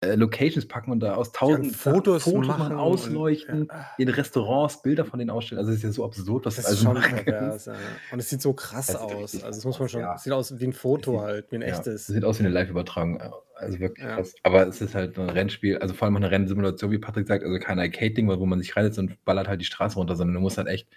äh, 0.00 0.14
Locations 0.14 0.66
packen 0.68 0.92
und 0.92 1.00
da 1.00 1.14
aus 1.14 1.32
tausend 1.32 1.72
Sachen 1.76 1.94
Fotos 1.94 2.22
Fotos 2.24 2.46
machen 2.46 2.72
und- 2.72 2.78
ausleuchten, 2.78 3.66
ja. 3.68 3.86
in 3.98 4.08
Restaurants 4.08 4.80
Bilder 4.82 5.04
von 5.04 5.18
denen 5.18 5.30
ausstellen. 5.30 5.58
Also 5.58 5.72
es 5.72 5.78
ist 5.78 5.82
ja 5.82 5.90
so 5.90 6.04
absurd, 6.04 6.46
was 6.46 6.54
Das 6.56 6.66
ist 6.66 6.70
also 6.70 6.84
schon 7.00 7.02
pervers. 7.24 7.66
Ja. 7.66 7.74
Und 8.12 8.18
es 8.20 8.30
sieht 8.30 8.40
so 8.40 8.52
krass 8.52 8.86
sieht 8.88 8.96
aus. 8.96 9.34
Also, 9.34 9.40
krass 9.40 9.64
muss 9.64 9.78
man 9.80 9.88
schon. 9.88 10.00
ja. 10.02 10.14
Es 10.14 10.22
sieht 10.22 10.32
aus 10.32 10.56
wie 10.58 10.64
ein 10.66 10.72
Foto 10.72 11.12
sieht- 11.12 11.20
halt, 11.20 11.50
wie 11.50 11.56
ein 11.56 11.62
Ja, 11.62 11.68
echtes. 11.68 12.06
sieht 12.06 12.24
aus 12.24 12.38
wie 12.38 12.44
eine 12.44 12.52
Live-Übertragung. 12.54 13.20
Also 13.56 13.80
wirklich 13.80 14.04
Ja. 14.06 14.14
krass. 14.14 14.34
Aber 14.44 14.68
es 14.68 14.80
ist 14.80 14.94
halt 14.94 15.18
ein 15.18 15.30
Rennspiel, 15.30 15.78
also 15.78 15.92
vor 15.94 16.06
allem 16.06 16.14
eine 16.16 16.30
Rennsimulation, 16.30 16.92
wie 16.92 16.98
Patrick 16.98 17.26
sagt, 17.26 17.42
also 17.42 17.58
kein 17.58 17.80
Arcade-Ding, 17.80 18.28
wo 18.28 18.46
man 18.46 18.60
sich 18.60 18.76
reinsetzt 18.76 19.00
und 19.00 19.24
ballert 19.24 19.48
halt 19.48 19.60
die 19.60 19.64
Straße 19.64 19.96
runter, 19.96 20.14
sondern 20.14 20.34
du 20.34 20.40
musst 20.40 20.58
halt 20.58 20.68
echt, 20.68 20.88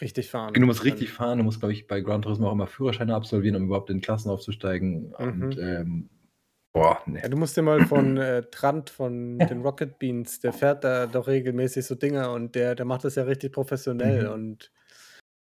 Richtig 0.00 0.30
fahren. 0.30 0.54
du 0.54 0.60
musst 0.62 0.84
richtig 0.84 1.10
fahren, 1.10 1.36
du 1.38 1.44
musst, 1.44 1.58
glaube 1.60 1.72
ich, 1.74 1.86
bei 1.86 2.00
Gran 2.00 2.22
Turismo 2.22 2.48
auch 2.48 2.52
immer 2.52 2.68
Führerscheine 2.68 3.14
absolvieren, 3.14 3.56
um 3.56 3.64
überhaupt 3.64 3.90
in 3.90 4.00
Klassen 4.00 4.30
aufzusteigen. 4.30 5.12
Mhm. 5.18 5.42
Und 5.42 5.58
ähm, 5.58 6.08
boah, 6.72 7.02
ne. 7.06 7.22
Ja, 7.22 7.28
du 7.28 7.36
musst 7.36 7.56
dir 7.56 7.62
mal 7.62 7.80
von 7.80 8.16
äh, 8.16 8.42
Trant 8.50 8.90
von 8.90 9.46
den 9.46 9.62
Rocket 9.62 9.98
Beans, 9.98 10.40
der 10.40 10.52
fährt 10.52 10.84
da 10.84 11.06
doch 11.06 11.26
regelmäßig 11.26 11.84
so 11.86 11.94
Dinger 11.96 12.32
und 12.32 12.54
der, 12.54 12.74
der 12.76 12.86
macht 12.86 13.04
das 13.04 13.16
ja 13.16 13.24
richtig 13.24 13.52
professionell 13.52 14.26
Mhm. 14.26 14.32
und 14.32 14.72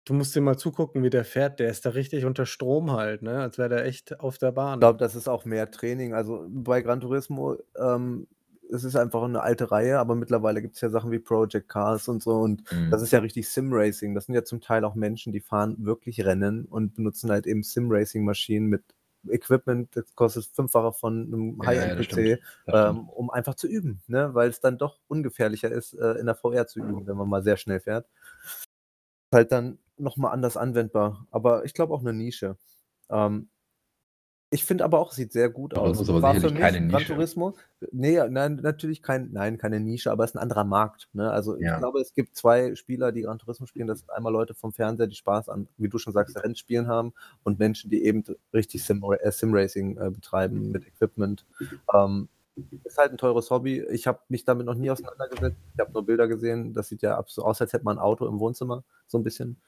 du 0.07 0.15
musst 0.15 0.35
dir 0.36 0.40
mal 0.40 0.57
zugucken, 0.59 1.03
wie 1.03 1.11
der 1.11 1.24
fährt. 1.24 1.61
Der 1.61 1.70
ist 1.70 1.85
da 1.86 1.90
richtig 1.90 2.24
unter 2.24 2.47
Strom 2.47 2.93
halt, 2.93 3.23
ne? 3.23 3.40
Als 3.40 3.59
wäre 3.59 3.69
der 3.70 3.85
echt 3.86 4.20
auf 4.20 4.39
der 4.39 4.53
Bahn. 4.53 4.74
Ich 4.77 4.81
glaube, 4.81 4.98
das 4.98 5.15
ist 5.15 5.28
auch 5.28 5.44
mehr 5.44 5.70
Training. 5.70 6.15
Also 6.15 6.47
bei 6.48 6.81
Gran 6.82 7.01
Turismo, 7.01 7.57
ähm, 7.78 8.27
es 8.73 8.85
ist 8.85 8.97
einfach 8.97 9.23
eine 9.23 9.43
alte 9.43 9.70
Reihe, 9.70 9.98
aber 9.98 10.15
mittlerweile 10.16 10.61
gibt 10.62 10.74
es 10.74 10.81
ja 10.81 10.90
Sachen 10.90 11.11
wie 11.12 11.19
Project 11.20 11.69
Cars 11.69 12.09
und 12.09 12.23
so 12.23 12.32
und 12.40 12.62
Mhm. 12.73 12.90
das 12.90 13.03
ist 13.03 13.12
ja 13.12 13.20
richtig 13.20 13.48
Sim-Racing. 13.48 14.15
Das 14.15 14.27
sind 14.27 14.35
ja 14.35 14.44
zum 14.44 14.61
Teil 14.61 14.85
auch 14.85 14.94
Menschen, 14.97 15.32
die 15.32 15.40
fahren 15.40 15.77
wirklich 15.85 16.24
Rennen 16.24 16.65
und 16.66 16.94
benutzen 16.94 17.31
halt 17.31 17.47
eben 17.47 17.62
Sim-Racing-Maschinen 17.62 18.66
mit 18.69 18.82
Equipment, 19.31 19.94
das 19.97 20.15
kostet 20.15 20.47
fünffache 20.47 20.93
von 20.93 21.27
einem 21.27 21.62
Ja, 21.62 21.73
ja, 21.73 21.81
High-End-PC, 21.82 22.05
stimmt. 22.05 22.40
ähm, 22.69 23.09
um 23.09 23.31
einfach 23.31 23.55
zu 23.55 23.66
üben, 23.69 24.01
ne? 24.07 24.35
weil 24.35 24.48
es 24.48 24.61
dann 24.61 24.78
doch 24.78 24.98
ungefährlicher 25.09 25.70
ist, 25.70 25.94
äh, 25.94 26.12
in 26.12 26.27
der 26.27 26.35
VR 26.35 26.66
zu 26.66 26.81
üben, 26.81 27.07
wenn 27.07 27.16
man 27.16 27.28
mal 27.28 27.43
sehr 27.43 27.57
schnell 27.57 27.81
fährt. 27.81 28.07
Ist 28.47 29.32
halt 29.32 29.53
dann 29.53 29.78
nochmal 29.98 30.32
anders 30.32 30.57
anwendbar, 30.57 31.27
aber 31.31 31.65
ich 31.65 31.74
glaube 31.74 31.94
auch 31.94 32.01
eine 32.01 32.12
Nische. 32.12 32.57
Ähm, 33.09 33.48
ich 34.51 34.64
finde 34.64 34.85
aber 34.85 34.98
auch, 35.01 35.10
es 35.10 35.16
sieht 35.16 35.32
sehr 35.32 35.51
gut 35.51 35.74
Aber 35.74 35.82
aus. 35.89 35.97
es 35.97 36.02
ist 36.02 36.09
aber 36.09 36.23
War 36.23 36.35
für 36.35 36.51
mich 36.51 36.60
keine 36.60 36.86
Gran. 36.89 37.02
Turismo, 37.05 37.56
nee, 37.90 38.16
nein, 38.28 38.56
natürlich 38.62 39.02
kein, 39.02 39.32
nein, 39.32 39.59
keine 39.59 39.81
Nische, 39.81 40.10
aber 40.12 40.24
es 40.24 40.31
ist 40.31 40.36
ein 40.36 40.43
anderer 40.43 40.64
Markt. 40.64 41.09
Ne? 41.12 41.31
Also 41.31 41.56
Ja. 41.56 41.74
ich 41.74 41.78
glaube, 41.78 42.01
es 42.01 42.14
gibt 42.14 42.36
zwei 42.36 42.74
Spieler, 42.77 43.10
die 43.12 43.23
Gran 43.23 43.39
Turismo 43.39 43.66
spielen. 43.66 43.89
Das 43.89 43.98
sind 44.01 44.10
einmal 44.10 44.32
Leute 44.32 44.55
vom 44.55 44.73
Fernseher, 44.73 45.09
die 45.09 45.16
Spaß 45.16 45.48
an, 45.48 45.68
wie 45.78 45.89
du 45.89 45.98
schon 45.98 46.12
sagst, 46.12 46.36
Rennspielen 46.36 46.86
haben 46.86 47.12
und 47.43 47.59
Menschen, 47.59 47.90
die 47.90 48.05
eben 48.05 48.23
richtig 48.55 48.85
Sim, 48.85 49.05
äh, 49.20 49.31
Sim-Racing 49.32 49.98
äh, 49.98 50.10
betreiben 50.10 50.70
mit 50.70 50.86
Equipment. 50.86 51.44
Ähm, 51.93 52.28
ist 52.85 52.97
halt 52.97 53.10
ein 53.12 53.18
teures 53.18 53.51
Hobby. 53.51 53.82
Ich 53.90 54.06
habe 54.06 54.20
mich 54.28 54.44
damit 54.44 54.64
noch 54.64 54.74
nie 54.77 54.90
auseinandergesetzt. 54.90 55.59
Ich 55.74 55.81
habe 55.81 55.93
nur 55.93 56.06
Bilder 56.06 56.27
gesehen. 56.28 56.73
Das 56.73 56.89
sieht 56.89 57.02
ja 57.02 57.18
ab- 57.18 57.28
so 57.31 57.44
aus, 57.44 57.60
als 57.60 57.73
hätte 57.73 57.85
man 57.85 57.98
ein 57.98 58.02
Auto 58.02 58.27
im 58.27 58.39
Wohnzimmer. 58.40 58.82
So 59.09 59.18
ein 59.18 59.24
bisschen. 59.24 59.60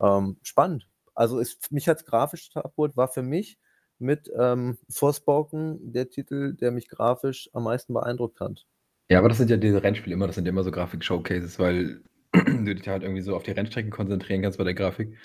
Ähm, 0.00 0.36
spannend. 0.42 0.86
Also 1.14 1.38
ist, 1.38 1.72
mich 1.72 1.88
als 1.88 2.04
grafisch 2.04 2.50
abgeholt, 2.54 2.94
war 2.96 3.08
für 3.08 3.22
mich 3.22 3.58
mit 3.98 4.30
ähm, 4.38 4.78
Forspoken 4.88 5.92
der 5.92 6.10
Titel, 6.10 6.54
der 6.54 6.70
mich 6.70 6.88
grafisch 6.88 7.50
am 7.52 7.64
meisten 7.64 7.94
beeindruckt 7.94 8.40
hat. 8.40 8.66
Ja, 9.08 9.18
aber 9.18 9.28
das 9.28 9.38
sind 9.38 9.50
ja 9.50 9.56
diese 9.56 9.82
Rennspiele 9.82 10.14
immer, 10.14 10.26
das 10.26 10.34
sind 10.34 10.46
ja 10.46 10.50
immer 10.50 10.64
so 10.64 10.70
Grafik-Showcases, 10.70 11.58
weil 11.58 12.02
du 12.32 12.74
dich 12.74 12.88
halt 12.88 13.02
irgendwie 13.02 13.22
so 13.22 13.36
auf 13.36 13.42
die 13.42 13.52
Rennstrecken 13.52 13.90
konzentrieren 13.90 14.42
kannst 14.42 14.58
bei 14.58 14.64
der 14.64 14.74
Grafik. 14.74 15.16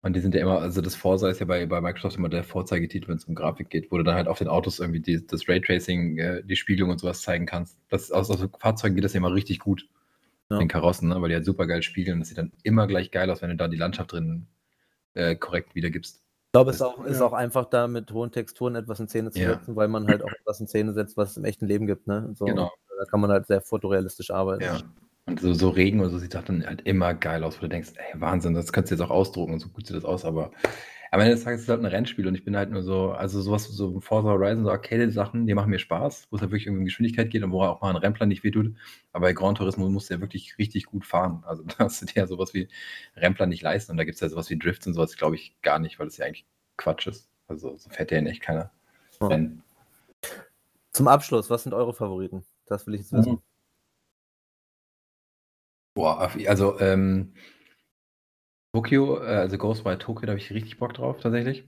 Und 0.00 0.14
die 0.14 0.20
sind 0.20 0.34
ja 0.34 0.40
immer, 0.40 0.60
also 0.60 0.80
das 0.80 0.94
Forza 0.94 1.28
ist 1.28 1.40
ja 1.40 1.46
bei, 1.46 1.66
bei 1.66 1.80
Microsoft 1.80 2.16
immer 2.16 2.28
der 2.28 2.44
Vorzeigetitel, 2.44 3.08
wenn 3.08 3.16
es 3.16 3.24
um 3.24 3.34
Grafik 3.34 3.68
geht, 3.68 3.90
wo 3.90 3.98
du 3.98 4.04
dann 4.04 4.14
halt 4.14 4.28
auf 4.28 4.38
den 4.38 4.46
Autos 4.46 4.78
irgendwie 4.78 5.00
die, 5.00 5.26
das 5.26 5.48
Raytracing, 5.48 6.18
äh, 6.18 6.42
die 6.44 6.56
Spiegelung 6.56 6.90
und 6.90 7.00
sowas 7.00 7.22
zeigen 7.22 7.46
kannst. 7.46 7.78
Das, 7.88 8.12
aus, 8.12 8.30
aus 8.30 8.48
Fahrzeugen 8.60 8.94
geht 8.94 9.04
das 9.04 9.14
ja 9.14 9.18
immer 9.18 9.34
richtig 9.34 9.58
gut. 9.58 9.88
Ja. 10.50 10.58
Den 10.58 10.68
Karossen, 10.68 11.08
ne? 11.08 11.20
weil 11.20 11.28
die 11.28 11.34
halt 11.34 11.44
super 11.44 11.66
geil 11.66 11.82
spiegeln. 11.82 12.20
Das 12.20 12.28
sieht 12.28 12.38
dann 12.38 12.52
immer 12.62 12.86
gleich 12.86 13.10
geil 13.10 13.28
aus, 13.28 13.42
wenn 13.42 13.50
du 13.50 13.56
da 13.56 13.68
die 13.68 13.76
Landschaft 13.76 14.12
drin 14.12 14.46
äh, 15.14 15.34
korrekt 15.34 15.74
wiedergibst. 15.74 16.22
Ich 16.48 16.52
glaube, 16.52 16.70
es 16.70 16.76
ist 16.76 16.82
auch, 16.82 17.04
ist 17.04 17.20
auch 17.20 17.34
einfach 17.34 17.66
da 17.66 17.86
mit 17.88 18.10
hohen 18.10 18.32
Texturen 18.32 18.74
etwas 18.74 18.98
in 19.00 19.06
Szene 19.08 19.30
zu 19.30 19.38
Ja. 19.38 19.50
setzen, 19.50 19.76
weil 19.76 19.86
man 19.88 20.06
halt 20.06 20.22
auch 20.22 20.32
etwas 20.32 20.58
in 20.60 20.66
Szene 20.66 20.94
setzt, 20.94 21.18
was 21.18 21.32
es 21.32 21.36
im 21.36 21.44
echten 21.44 21.66
Leben 21.66 21.86
gibt. 21.86 22.06
Ne? 22.06 22.30
So, 22.34 22.46
Genau. 22.46 22.72
Da 22.98 23.04
kann 23.04 23.20
man 23.20 23.30
halt 23.30 23.46
sehr 23.46 23.60
fotorealistisch 23.60 24.30
arbeiten. 24.30 24.64
Ja. 24.64 24.80
Und 25.26 25.40
so, 25.40 25.52
so 25.52 25.68
Regen 25.68 26.00
oder 26.00 26.08
so 26.08 26.16
sieht 26.18 26.32
das 26.32 26.46
dann 26.46 26.66
halt 26.66 26.80
immer 26.86 27.12
geil 27.12 27.44
aus, 27.44 27.58
wo 27.58 27.60
du 27.60 27.68
denkst, 27.68 27.90
ey, 27.96 28.18
Wahnsinn, 28.20 28.54
das 28.54 28.72
könntest 28.72 28.92
du 28.92 28.94
jetzt 28.96 29.02
auch 29.08 29.14
ausdrucken 29.14 29.52
und 29.52 29.60
so 29.60 29.68
gut 29.68 29.86
sieht 29.86 29.94
das 29.94 30.06
aus, 30.06 30.24
aber 30.24 30.50
am 31.10 31.20
Ende 31.20 31.34
des 31.34 31.44
Tages 31.44 31.60
ist 31.60 31.64
es 31.64 31.70
halt 31.70 31.80
ein 31.80 31.86
Rennspiel 31.86 32.26
und 32.26 32.34
ich 32.34 32.44
bin 32.44 32.56
halt 32.56 32.70
nur 32.70 32.82
so, 32.82 33.12
also 33.12 33.40
sowas, 33.40 33.64
so 33.64 34.00
Forza 34.00 34.28
Horizon, 34.28 34.64
so 34.64 34.70
Arcade-Sachen, 34.70 35.46
die 35.46 35.54
machen 35.54 35.70
mir 35.70 35.78
Spaß, 35.78 36.26
wo 36.30 36.36
es 36.36 36.42
halt 36.42 36.50
wirklich 36.50 36.66
irgendwie 36.66 36.80
um 36.80 36.84
Geschwindigkeit 36.86 37.30
geht 37.30 37.42
und 37.42 37.52
wo 37.52 37.62
auch 37.62 37.80
mal 37.80 37.90
ein 37.90 37.96
Rennplan 37.96 38.28
nicht 38.28 38.44
wehtut. 38.44 38.74
Aber 39.12 39.26
bei 39.26 39.32
Gran 39.32 39.54
Turismo 39.54 39.88
musst 39.88 40.10
du 40.10 40.14
ja 40.14 40.20
wirklich 40.20 40.58
richtig 40.58 40.86
gut 40.86 41.06
fahren. 41.06 41.42
Also 41.46 41.62
da 41.78 41.84
hast 41.84 42.02
du 42.02 42.06
dir 42.06 42.16
ja 42.16 42.26
sowas 42.26 42.54
wie 42.54 42.68
Rennplan 43.16 43.48
nicht 43.48 43.62
leisten 43.62 43.92
und 43.92 43.98
da 43.98 44.04
gibt 44.04 44.16
es 44.16 44.20
ja 44.20 44.28
sowas 44.28 44.50
wie 44.50 44.58
Drifts 44.58 44.86
und 44.86 44.94
sowas, 44.94 45.16
glaube 45.16 45.36
ich, 45.36 45.60
gar 45.62 45.78
nicht, 45.78 45.98
weil 45.98 46.06
das 46.06 46.16
ja 46.18 46.26
eigentlich 46.26 46.46
Quatsch 46.76 47.06
ist. 47.06 47.28
Also 47.46 47.76
so 47.76 47.88
fährt 47.90 48.10
ja 48.10 48.18
in 48.18 48.26
echt 48.26 48.42
keiner. 48.42 48.70
Ja. 49.20 49.28
Rennen. 49.28 49.62
Zum 50.92 51.08
Abschluss, 51.08 51.48
was 51.48 51.62
sind 51.62 51.72
eure 51.74 51.94
Favoriten? 51.94 52.44
Das 52.66 52.86
will 52.86 52.94
ich 52.94 53.00
jetzt 53.00 53.12
wissen. 53.12 53.32
Mhm. 53.32 53.42
Boah, 55.94 56.30
also 56.46 56.78
ähm, 56.78 57.32
Tokio, 58.72 59.18
äh, 59.22 59.26
also 59.26 59.58
Ghostwire 59.58 59.98
Tokyo, 59.98 60.26
da 60.26 60.32
habe 60.32 60.40
ich 60.40 60.50
richtig 60.52 60.78
Bock 60.78 60.94
drauf, 60.94 61.20
tatsächlich. 61.20 61.64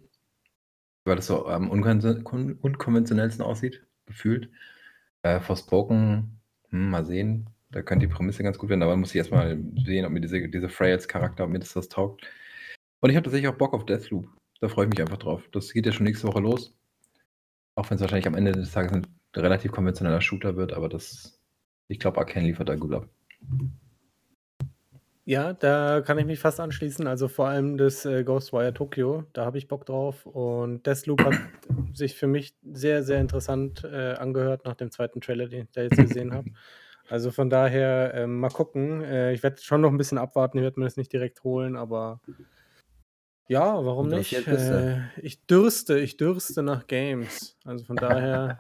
Weil 1.05 1.17
das 1.17 1.27
so 1.27 1.47
am 1.47 1.71
unkon 1.71 2.25
kon- 2.25 2.55
unkonventionellsten 2.61 3.45
aussieht, 3.45 3.87
gefühlt. 4.07 4.51
Äh, 5.23 5.41
Forspoken, 5.41 6.41
hm, 6.71 6.91
mal 6.91 7.05
sehen. 7.05 7.51
Da 7.71 7.83
könnte 7.83 8.07
die 8.07 8.13
Prämisse 8.13 8.43
ganz 8.43 8.59
gut 8.59 8.69
werden, 8.71 8.83
aber 8.83 8.97
muss 8.97 9.11
ich 9.11 9.17
erstmal 9.17 9.59
sehen, 9.85 10.05
ob 10.05 10.13
mir 10.13 10.21
diese, 10.21 10.49
diese 10.49 10.69
Frey 10.69 10.93
als 10.93 11.09
Charakter, 11.09 11.45
ob 11.45 11.51
mir 11.51 11.61
das, 11.61 11.73
das 11.73 11.89
taugt. 11.89 12.27
Und 13.01 13.11
ich 13.11 13.17
habe 13.17 13.25
tatsächlich 13.25 13.49
auch 13.49 13.57
Bock 13.59 13.75
auf 13.75 13.87
Deathloop. 13.87 14.29
Da 14.61 14.69
freue 14.69 14.87
ich 14.87 14.91
mich 14.91 15.01
einfach 15.01 15.19
drauf. 15.19 15.49
Das 15.53 15.73
geht 15.73 15.87
ja 15.87 15.93
schon 15.93 16.05
nächste 16.05 16.27
Woche 16.29 16.41
los. 16.41 16.75
Auch 17.77 17.89
wenn 17.91 17.97
es 17.97 18.01
wahrscheinlich 18.03 18.27
am 18.27 18.35
Ende 18.35 18.53
des 18.53 18.73
Tages 18.73 18.93
ein 18.93 19.07
relativ 19.35 19.73
konventioneller 19.73 20.21
Shooter 20.21 20.57
wird, 20.57 20.73
aber 20.73 20.89
das, 20.89 21.41
ich 21.89 21.99
glaube, 21.99 22.19
Arkane 22.19 22.47
liefert 22.47 22.69
da 22.69 22.77
gut 22.77 22.93
ab. 22.93 23.09
Ja, 25.31 25.53
da 25.53 26.01
kann 26.01 26.19
ich 26.19 26.27
mich 26.27 26.41
fast 26.41 26.59
anschließen. 26.59 27.07
Also 27.07 27.29
vor 27.29 27.47
allem 27.47 27.79
das 27.79 28.05
äh, 28.05 28.25
Ghostwire 28.25 28.75
Tokyo, 28.75 29.23
da 29.33 29.45
habe 29.45 29.59
ich 29.59 29.69
Bock 29.69 29.87
drauf. 29.87 30.27
Und 30.27 30.85
Deathloop 30.89 31.25
hat 31.25 31.35
sich 31.95 32.17
für 32.17 32.27
mich 32.27 32.57
sehr, 32.73 33.05
sehr 33.05 33.21
interessant 33.21 33.85
äh, 33.85 34.15
angehört 34.15 34.65
nach 34.65 34.75
dem 34.75 34.91
zweiten 34.91 35.21
Trailer, 35.21 35.47
den 35.47 35.67
ich 35.67 35.71
da 35.71 35.83
jetzt 35.83 35.99
gesehen 35.99 36.35
habe. 36.35 36.51
Also 37.09 37.31
von 37.31 37.49
daher 37.49 38.13
ähm, 38.15 38.41
mal 38.41 38.49
gucken. 38.49 39.05
Äh, 39.05 39.33
ich 39.33 39.45
werde 39.45 39.63
schon 39.63 39.83
noch 39.83 39.91
ein 39.91 39.99
bisschen 39.99 40.19
abwarten, 40.19 40.59
ich 40.59 40.65
werde 40.65 40.81
mir 40.81 40.87
das 40.87 40.97
nicht 40.97 41.13
direkt 41.13 41.45
holen, 41.45 41.77
aber 41.77 42.21
ja, 43.47 43.85
warum 43.85 44.09
nicht? 44.09 44.33
Äh, 44.49 45.01
ich 45.23 45.47
dürste, 45.47 46.01
ich 46.01 46.17
dürste 46.17 46.65
nach 46.65 46.89
Games. 46.89 47.57
Also 47.65 47.85
von 47.85 47.95
daher, 47.95 48.59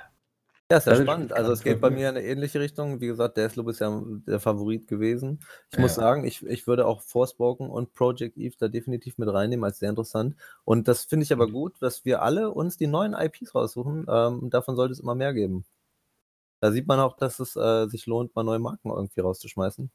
Ja, 0.70 0.76
ist 0.76 0.86
ja 0.86 0.92
Das 0.92 1.02
spannend. 1.02 1.32
Also 1.32 1.52
es 1.52 1.62
geht 1.62 1.80
bei 1.80 1.90
mir 1.90 2.10
in 2.10 2.16
eine 2.16 2.24
ähnliche 2.24 2.60
Richtung. 2.60 3.00
Wie 3.00 3.08
gesagt, 3.08 3.36
Deathloop 3.36 3.68
ist 3.68 3.80
ja 3.80 4.02
der 4.26 4.38
Favorit 4.38 4.86
gewesen. 4.86 5.40
Ich 5.72 5.78
muss 5.78 5.96
Ja. 5.96 6.02
sagen, 6.02 6.24
ich, 6.24 6.46
ich 6.46 6.66
würde 6.68 6.86
auch 6.86 7.02
Forspoken 7.02 7.68
und 7.68 7.92
Project 7.94 8.36
Eve 8.36 8.54
da 8.58 8.68
definitiv 8.68 9.18
mit 9.18 9.28
reinnehmen 9.32 9.64
als 9.64 9.80
sehr 9.80 9.90
interessant. 9.90 10.36
Und 10.64 10.86
das 10.86 11.04
finde 11.04 11.24
ich 11.24 11.32
aber 11.32 11.48
gut, 11.48 11.74
dass 11.80 12.04
wir 12.04 12.22
alle 12.22 12.52
uns 12.52 12.76
die 12.76 12.86
neuen 12.86 13.14
IPs 13.14 13.54
raussuchen. 13.54 14.06
Ähm, 14.08 14.48
davon 14.50 14.76
sollte 14.76 14.92
es 14.92 15.00
immer 15.00 15.16
mehr 15.16 15.34
geben. 15.34 15.64
Da 16.60 16.70
sieht 16.70 16.86
man 16.86 17.00
auch, 17.00 17.16
dass 17.16 17.40
es 17.40 17.56
äh, 17.56 17.88
sich 17.88 18.06
lohnt, 18.06 18.36
mal 18.36 18.44
neue 18.44 18.58
Marken 18.60 18.90
irgendwie 18.90 19.20
rauszuschmeißen. 19.20 19.90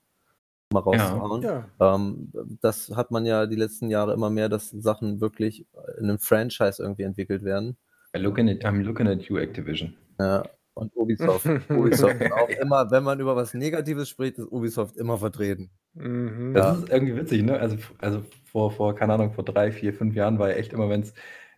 Mal 0.73 0.79
rauszuhauen. 0.79 1.43
ja. 1.43 1.69
Ähm, 1.79 2.33
das 2.59 2.89
hat 2.89 3.11
man 3.11 3.25
ja 3.25 3.45
die 3.45 3.55
letzten 3.55 3.89
Jahre 3.89 4.13
immer 4.13 4.29
mehr, 4.29 4.49
dass 4.49 4.71
Sachen 4.71 5.21
wirklich 5.21 5.65
in 5.99 6.05
einem 6.09 6.19
Franchise 6.19 6.81
irgendwie 6.83 7.03
entwickelt 7.03 7.43
werden. 7.43 7.77
I'm 8.13 8.19
looking 8.21 8.49
at, 8.49 8.65
I'm 8.65 8.81
looking 8.81 9.07
at 9.07 9.21
you, 9.23 9.37
Activision. 9.37 9.95
Ja, 10.19 10.43
und 10.75 10.95
Ubisoft. 10.95 11.45
Ubisoft 11.73 12.21
ist 12.21 12.31
auch 12.31 12.49
immer, 12.49 12.91
wenn 12.91 13.03
man 13.03 13.19
über 13.19 13.35
was 13.35 13.53
Negatives 13.53 14.09
spricht, 14.09 14.37
ist 14.37 14.51
Ubisoft 14.51 14.97
immer 14.97 15.17
vertreten. 15.17 15.71
Mhm. 15.93 16.53
Das 16.53 16.67
Ja. 16.67 16.73
ist 16.73 16.89
irgendwie 16.89 17.15
witzig, 17.15 17.43
ne? 17.43 17.59
Also, 17.59 17.77
also 17.99 18.23
vor, 18.45 18.71
vor, 18.71 18.95
keine 18.95 19.13
Ahnung, 19.13 19.33
vor 19.33 19.45
drei, 19.45 19.71
vier, 19.71 19.93
fünf 19.93 20.15
Jahren 20.15 20.39
war 20.39 20.49
ja 20.49 20.55
echt 20.57 20.73
immer, 20.73 20.89
wenn's, 20.89 21.13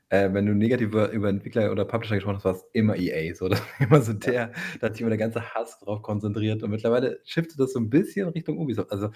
äh, 0.10 0.32
wenn 0.34 0.46
du 0.46 0.54
negativ 0.56 0.88
über, 0.90 1.10
über 1.12 1.30
Entwickler 1.30 1.72
oder 1.72 1.86
Publisher 1.86 2.16
gesprochen 2.16 2.38
hast, 2.38 2.46
war 2.46 2.54
es 2.56 2.66
immer 2.74 2.96
EA. 2.98 3.34
So, 3.36 3.50
das 3.50 3.62
war 3.62 3.88
immer 3.88 4.02
so 4.02 4.14
der, 4.14 4.52
da 4.80 4.88
hat 4.88 4.94
sich 4.94 5.02
immer 5.02 5.10
der 5.10 5.18
ganze 5.20 5.54
Hass 5.54 5.80
drauf 5.80 6.02
konzentriert. 6.04 6.64
Und 6.64 6.72
mittlerweile 6.72 7.20
shiftet 7.26 7.60
das 7.60 7.74
so 7.74 7.80
ein 7.80 7.90
bisschen 7.90 8.30
Richtung 8.30 8.58
Ubisoft. 8.60 8.92
Also, 8.92 9.10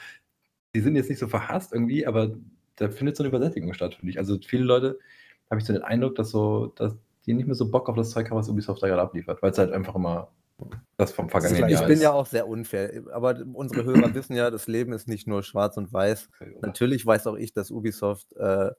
die 0.76 0.82
sind 0.82 0.96
jetzt 0.96 1.10
nicht 1.10 1.20
so 1.20 1.28
verhasst 1.28 1.74
irgendwie, 1.74 2.06
aber 2.08 2.36
da 2.78 2.90
findet 2.90 3.18
so 3.18 3.24
eine 3.24 3.30
Übersättigung 3.30 3.74
statt, 3.74 3.96
finde 3.96 4.12
ich. 4.12 4.18
Also 4.20 4.38
viele 4.46 4.64
Leute 4.64 5.00
habe 5.50 5.60
ich 5.62 5.66
so 5.68 5.74
den 5.74 5.84
Eindruck, 5.84 6.16
dass 6.16 6.32
so, 6.32 6.68
dass 6.76 6.96
die 7.26 7.34
nicht 7.34 7.46
mehr 7.46 7.56
so 7.56 7.70
Bock 7.70 7.88
auf 7.90 7.96
das 7.96 8.12
Zeug 8.12 8.30
haben, 8.30 8.38
was 8.38 8.50
Ubisoft 8.50 8.82
da 8.84 8.88
gerade 8.88 9.02
abliefert, 9.02 9.42
weil 9.42 9.52
es 9.52 9.58
halt 9.58 9.72
einfach 9.72 9.96
immer 9.96 10.32
das 10.98 11.12
vom 11.12 11.28
vergangenen 11.28 11.66
Ich 11.70 11.72
Jahr 11.74 11.86
bin 11.86 11.94
ist. 11.94 12.04
ja 12.04 12.12
auch 12.12 12.28
sehr 12.28 12.48
unfair, 12.48 13.02
aber 13.14 13.36
unsere 13.54 13.84
Hörer 13.84 14.14
wissen 14.14 14.36
ja, 14.36 14.52
das 14.52 14.68
Leben 14.68 14.94
ist 14.94 15.08
nicht 15.08 15.28
nur 15.28 15.42
schwarz 15.42 15.76
und 15.78 15.92
weiß. 15.92 16.30
Natürlich 16.62 17.04
weiß 17.04 17.26
auch 17.28 17.36
ich, 17.36 17.52
dass 17.54 17.72
Ubisoft 17.72 18.32
äh, 18.34 18.70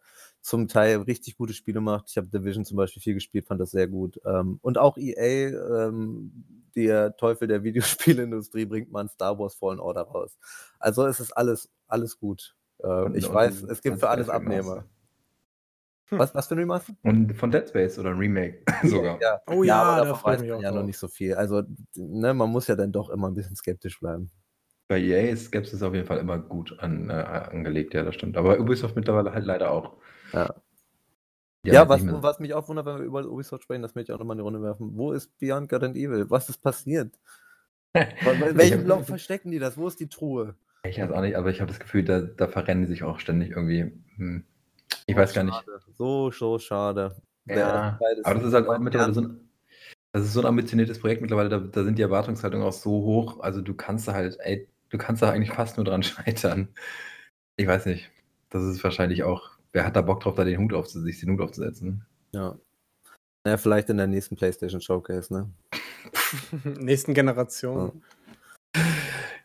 zum 0.40 0.68
Teil 0.68 0.98
richtig 1.02 1.36
gute 1.36 1.54
Spiele 1.54 1.80
macht. 1.80 2.04
Ich 2.08 2.16
habe 2.16 2.28
Division 2.28 2.64
zum 2.64 2.76
Beispiel 2.76 3.02
viel 3.02 3.14
gespielt, 3.14 3.46
fand 3.46 3.60
das 3.60 3.72
sehr 3.72 3.88
gut. 3.88 4.20
Ähm, 4.24 4.58
und 4.62 4.78
auch 4.78 4.96
EA, 4.96 5.88
ähm, 5.88 6.44
der 6.76 7.16
Teufel 7.16 7.48
der 7.48 7.64
Videospielindustrie, 7.64 8.64
bringt 8.64 8.92
mal 8.92 9.00
ein 9.00 9.08
Star 9.08 9.36
Wars 9.38 9.54
Fallen 9.56 9.80
Order 9.80 10.02
raus. 10.02 10.38
Also 10.78 11.04
es 11.06 11.18
ist 11.18 11.32
alles, 11.36 11.68
alles 11.88 12.16
gut. 12.18 12.54
Äh, 12.78 12.86
Und- 12.86 13.16
ich 13.16 13.32
weiß, 13.32 13.62
es 13.64 13.82
gibt 13.82 13.98
für 13.98 14.08
alles. 14.08 14.28
Abnehmer. 14.28 14.84
Hm. 16.12 16.18
Was, 16.18 16.34
was 16.34 16.46
für 16.46 16.54
ein 16.54 16.58
Remaster? 16.58 16.92
Und 17.02 17.34
von 17.34 17.50
Dead 17.50 17.66
Space 17.66 17.98
oder 17.98 18.10
ein 18.10 18.18
Remake 18.18 18.62
sogar. 18.84 19.18
Ja. 19.20 19.40
Oh 19.46 19.62
ja, 19.62 19.96
da 19.96 20.04
davon 20.04 20.32
weiß 20.32 20.40
mich 20.42 20.50
man 20.50 20.58
auch 20.58 20.62
ja 20.62 20.70
noch 20.70 20.84
nicht 20.84 20.98
so 20.98 21.08
viel. 21.08 21.34
Also, 21.34 21.62
ne, 21.94 22.34
man 22.34 22.50
muss 22.50 22.66
ja 22.66 22.76
dann 22.76 22.92
doch 22.92 23.08
immer 23.08 23.28
ein 23.28 23.34
bisschen 23.34 23.56
skeptisch 23.56 23.98
bleiben. 23.98 24.30
Bei 24.88 25.00
EA 25.00 25.30
ist 25.30 25.46
Skepsis 25.46 25.82
auf 25.82 25.94
jeden 25.94 26.06
Fall 26.06 26.18
immer 26.18 26.38
gut 26.38 26.78
an, 26.80 27.08
äh, 27.08 27.14
angelegt, 27.14 27.94
ja, 27.94 28.02
das 28.02 28.14
stimmt. 28.14 28.36
Aber 28.36 28.60
Ubisoft 28.60 28.94
mittlerweile 28.94 29.32
halt 29.32 29.46
leider 29.46 29.70
auch. 29.70 29.96
Ja. 30.34 30.48
Haben 30.48 30.60
Ja, 31.64 31.80
jetzt 31.80 31.88
was, 31.88 32.22
was 32.22 32.40
mich 32.40 32.52
auch 32.52 32.68
wundert, 32.68 32.84
wenn 32.84 32.98
wir 32.98 33.04
über 33.04 33.24
Ubisoft 33.24 33.62
sprechen, 33.62 33.80
das 33.80 33.94
möchte 33.94 34.12
ich 34.12 34.14
auch 34.14 34.18
nochmal 34.18 34.34
in 34.34 34.40
die 34.40 34.44
Runde 34.44 34.62
werfen. 34.62 34.90
Wo 34.94 35.12
ist 35.12 35.38
Beyond 35.38 35.70
Good 35.70 35.82
and 35.84 35.96
Evil? 35.96 36.28
Was 36.28 36.48
ist 36.48 36.58
passiert? 36.58 37.18
Ich 37.94 38.56
welchem 38.56 38.86
Loch 38.86 39.04
verstecken 39.04 39.50
die 39.50 39.58
das? 39.58 39.76
Wo 39.76 39.86
ist 39.86 40.00
die 40.00 40.08
Truhe? 40.08 40.56
Ich 40.82 40.98
weiß 40.98 41.10
auch 41.10 41.20
nicht, 41.20 41.36
aber 41.36 41.50
ich 41.50 41.60
habe 41.60 41.70
das 41.70 41.78
Gefühl, 41.78 42.04
da, 42.04 42.20
da 42.20 42.48
verrennen 42.48 42.84
die 42.84 42.88
sich 42.88 43.02
auch 43.02 43.18
ständig 43.18 43.50
irgendwie. 43.50 43.92
Hm. 44.16 44.44
Ich 45.06 45.16
weiß 45.16 45.32
gar 45.32 45.44
nicht. 45.44 45.54
Schade. 45.54 45.80
So, 45.96 46.30
so 46.30 46.58
schade. 46.58 47.16
Ja, 47.46 47.98
ist 48.16 48.24
aber 48.24 48.36
das 48.36 48.48
ist 48.48 48.54
halt 48.54 48.68
auch 48.68 48.78
mittlerweile 48.78 49.14
so 49.14 49.22
ein, 49.22 49.48
das 50.12 50.24
ist 50.24 50.32
so 50.32 50.40
ein 50.40 50.46
ambitioniertes 50.46 51.00
Projekt 51.00 51.22
mittlerweile, 51.22 51.48
da, 51.48 51.58
da 51.58 51.84
sind 51.84 51.98
die 51.98 52.02
Erwartungshaltungen 52.02 52.66
auch 52.66 52.72
so 52.72 52.90
hoch, 52.90 53.40
also 53.40 53.60
du 53.60 53.74
kannst 53.74 54.06
da 54.06 54.12
halt, 54.12 54.36
ey, 54.40 54.68
du 54.90 54.98
kannst 54.98 55.22
da 55.22 55.30
eigentlich 55.30 55.52
fast 55.52 55.76
nur 55.76 55.84
dran 55.84 56.02
scheitern. 56.02 56.68
Ich 57.56 57.66
weiß 57.66 57.86
nicht. 57.86 58.10
Das 58.50 58.62
ist 58.62 58.84
wahrscheinlich 58.84 59.24
auch, 59.24 59.50
wer 59.72 59.86
hat 59.86 59.96
da 59.96 60.02
Bock 60.02 60.20
drauf, 60.20 60.34
da 60.34 60.44
den 60.44 60.60
Hut 60.60 60.74
aufzusetzen, 60.74 61.04
sich 61.04 61.20
den 61.20 61.32
Hut 61.32 61.40
aufzusetzen? 61.40 62.04
Ja. 62.32 62.58
Ja, 63.46 63.56
vielleicht 63.56 63.88
in 63.88 63.96
der 63.96 64.06
nächsten 64.06 64.36
PlayStation 64.36 64.80
Showcase, 64.80 65.32
ne? 65.32 65.50
Nächsten 66.64 67.14
Generation. 67.14 68.02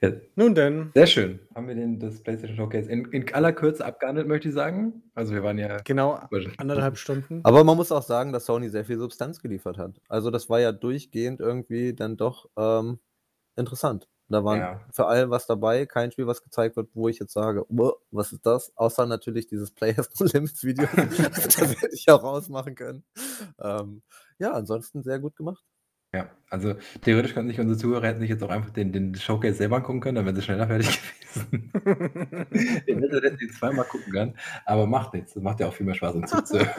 Ja, 0.01 0.11
Nun 0.35 0.53
denn, 0.53 0.91
sehr 0.93 1.07
schön. 1.07 1.39
Haben 1.55 1.67
wir 1.67 1.75
den, 1.75 1.99
das 1.99 2.21
PlayStation 2.21 2.55
Showcase 2.57 2.89
in, 2.91 3.05
in 3.11 3.33
aller 3.33 3.51
Kürze 3.53 3.83
abgehandelt, 3.85 4.27
möchte 4.27 4.49
ich 4.49 4.53
sagen. 4.53 5.03
Also 5.15 5.33
wir 5.33 5.43
waren 5.43 5.57
ja 5.57 5.77
genau 5.83 6.19
anderthalb 6.57 6.97
Stunden. 6.97 7.41
Aber 7.43 7.63
man 7.63 7.75
muss 7.77 7.91
auch 7.91 8.03
sagen, 8.03 8.31
dass 8.31 8.45
Sony 8.45 8.69
sehr 8.69 8.85
viel 8.85 8.99
Substanz 8.99 9.41
geliefert 9.41 9.77
hat. 9.77 9.99
Also 10.07 10.29
das 10.29 10.49
war 10.49 10.59
ja 10.59 10.71
durchgehend 10.71 11.39
irgendwie 11.39 11.93
dann 11.95 12.15
doch 12.17 12.47
ähm, 12.57 12.99
interessant. 13.55 14.07
Da 14.29 14.43
waren 14.43 14.59
Ja. 14.59 14.81
für 14.91 15.07
allem 15.07 15.29
was 15.29 15.47
dabei, 15.47 15.85
kein 15.85 16.11
Spiel, 16.11 16.27
was 16.27 16.43
gezeigt 16.43 16.75
wird, 16.75 16.89
wo 16.93 17.07
ich 17.07 17.17
jetzt 17.19 17.31
sage, 17.33 17.65
"Uah, 17.71 17.93
was 18.11 18.33
ist 18.33 18.45
das? 18.45 18.73
Außer 18.75 19.05
natürlich 19.05 19.47
dieses 19.47 19.71
Players 19.71 20.09
No 20.19 20.27
Limits 20.33 20.63
Video. 20.63 20.85
das 20.95 21.57
hätte 21.81 21.89
ich 21.93 22.09
auch 22.09 22.23
rausmachen 22.23 22.75
können. 22.75 23.03
Ähm, 23.59 24.01
ja, 24.37 24.51
ansonsten 24.51 25.01
sehr 25.01 25.19
gut 25.19 25.35
gemacht. 25.37 25.63
Ja, 26.13 26.29
also 26.49 26.73
theoretisch 27.01 27.33
könnten 27.33 27.49
sich 27.49 27.59
unsere 27.59 27.77
Zuhörer 27.77 28.07
hätten 28.07 28.21
sich 28.21 28.29
jetzt 28.29 28.41
auch 28.41 28.49
einfach 28.49 28.69
den, 28.69 28.93
den 28.93 29.13
Showcase 29.15 29.55
selber 29.55 29.75
angucken 29.75 29.99
können, 29.99 30.15
dann 30.15 30.25
wären 30.25 30.35
sie 30.37 30.41
schneller 30.41 30.65
fertig 30.65 30.87
gewesen. 31.33 31.71
Den 32.87 32.99
hätte 33.01 33.21
hätten 33.21 33.37
sie 33.37 33.49
zweimal 33.49 33.83
gucken 33.85 34.13
können, 34.13 34.33
aber 34.65 34.87
macht 34.87 35.13
nichts. 35.13 35.33
Das 35.33 35.43
macht 35.43 35.59
ja 35.59 35.67
auch 35.67 35.73
viel 35.73 35.85
mehr 35.85 35.95
Spaß, 35.95 36.15
uns 36.15 36.31
zuzuhören. 36.31 36.69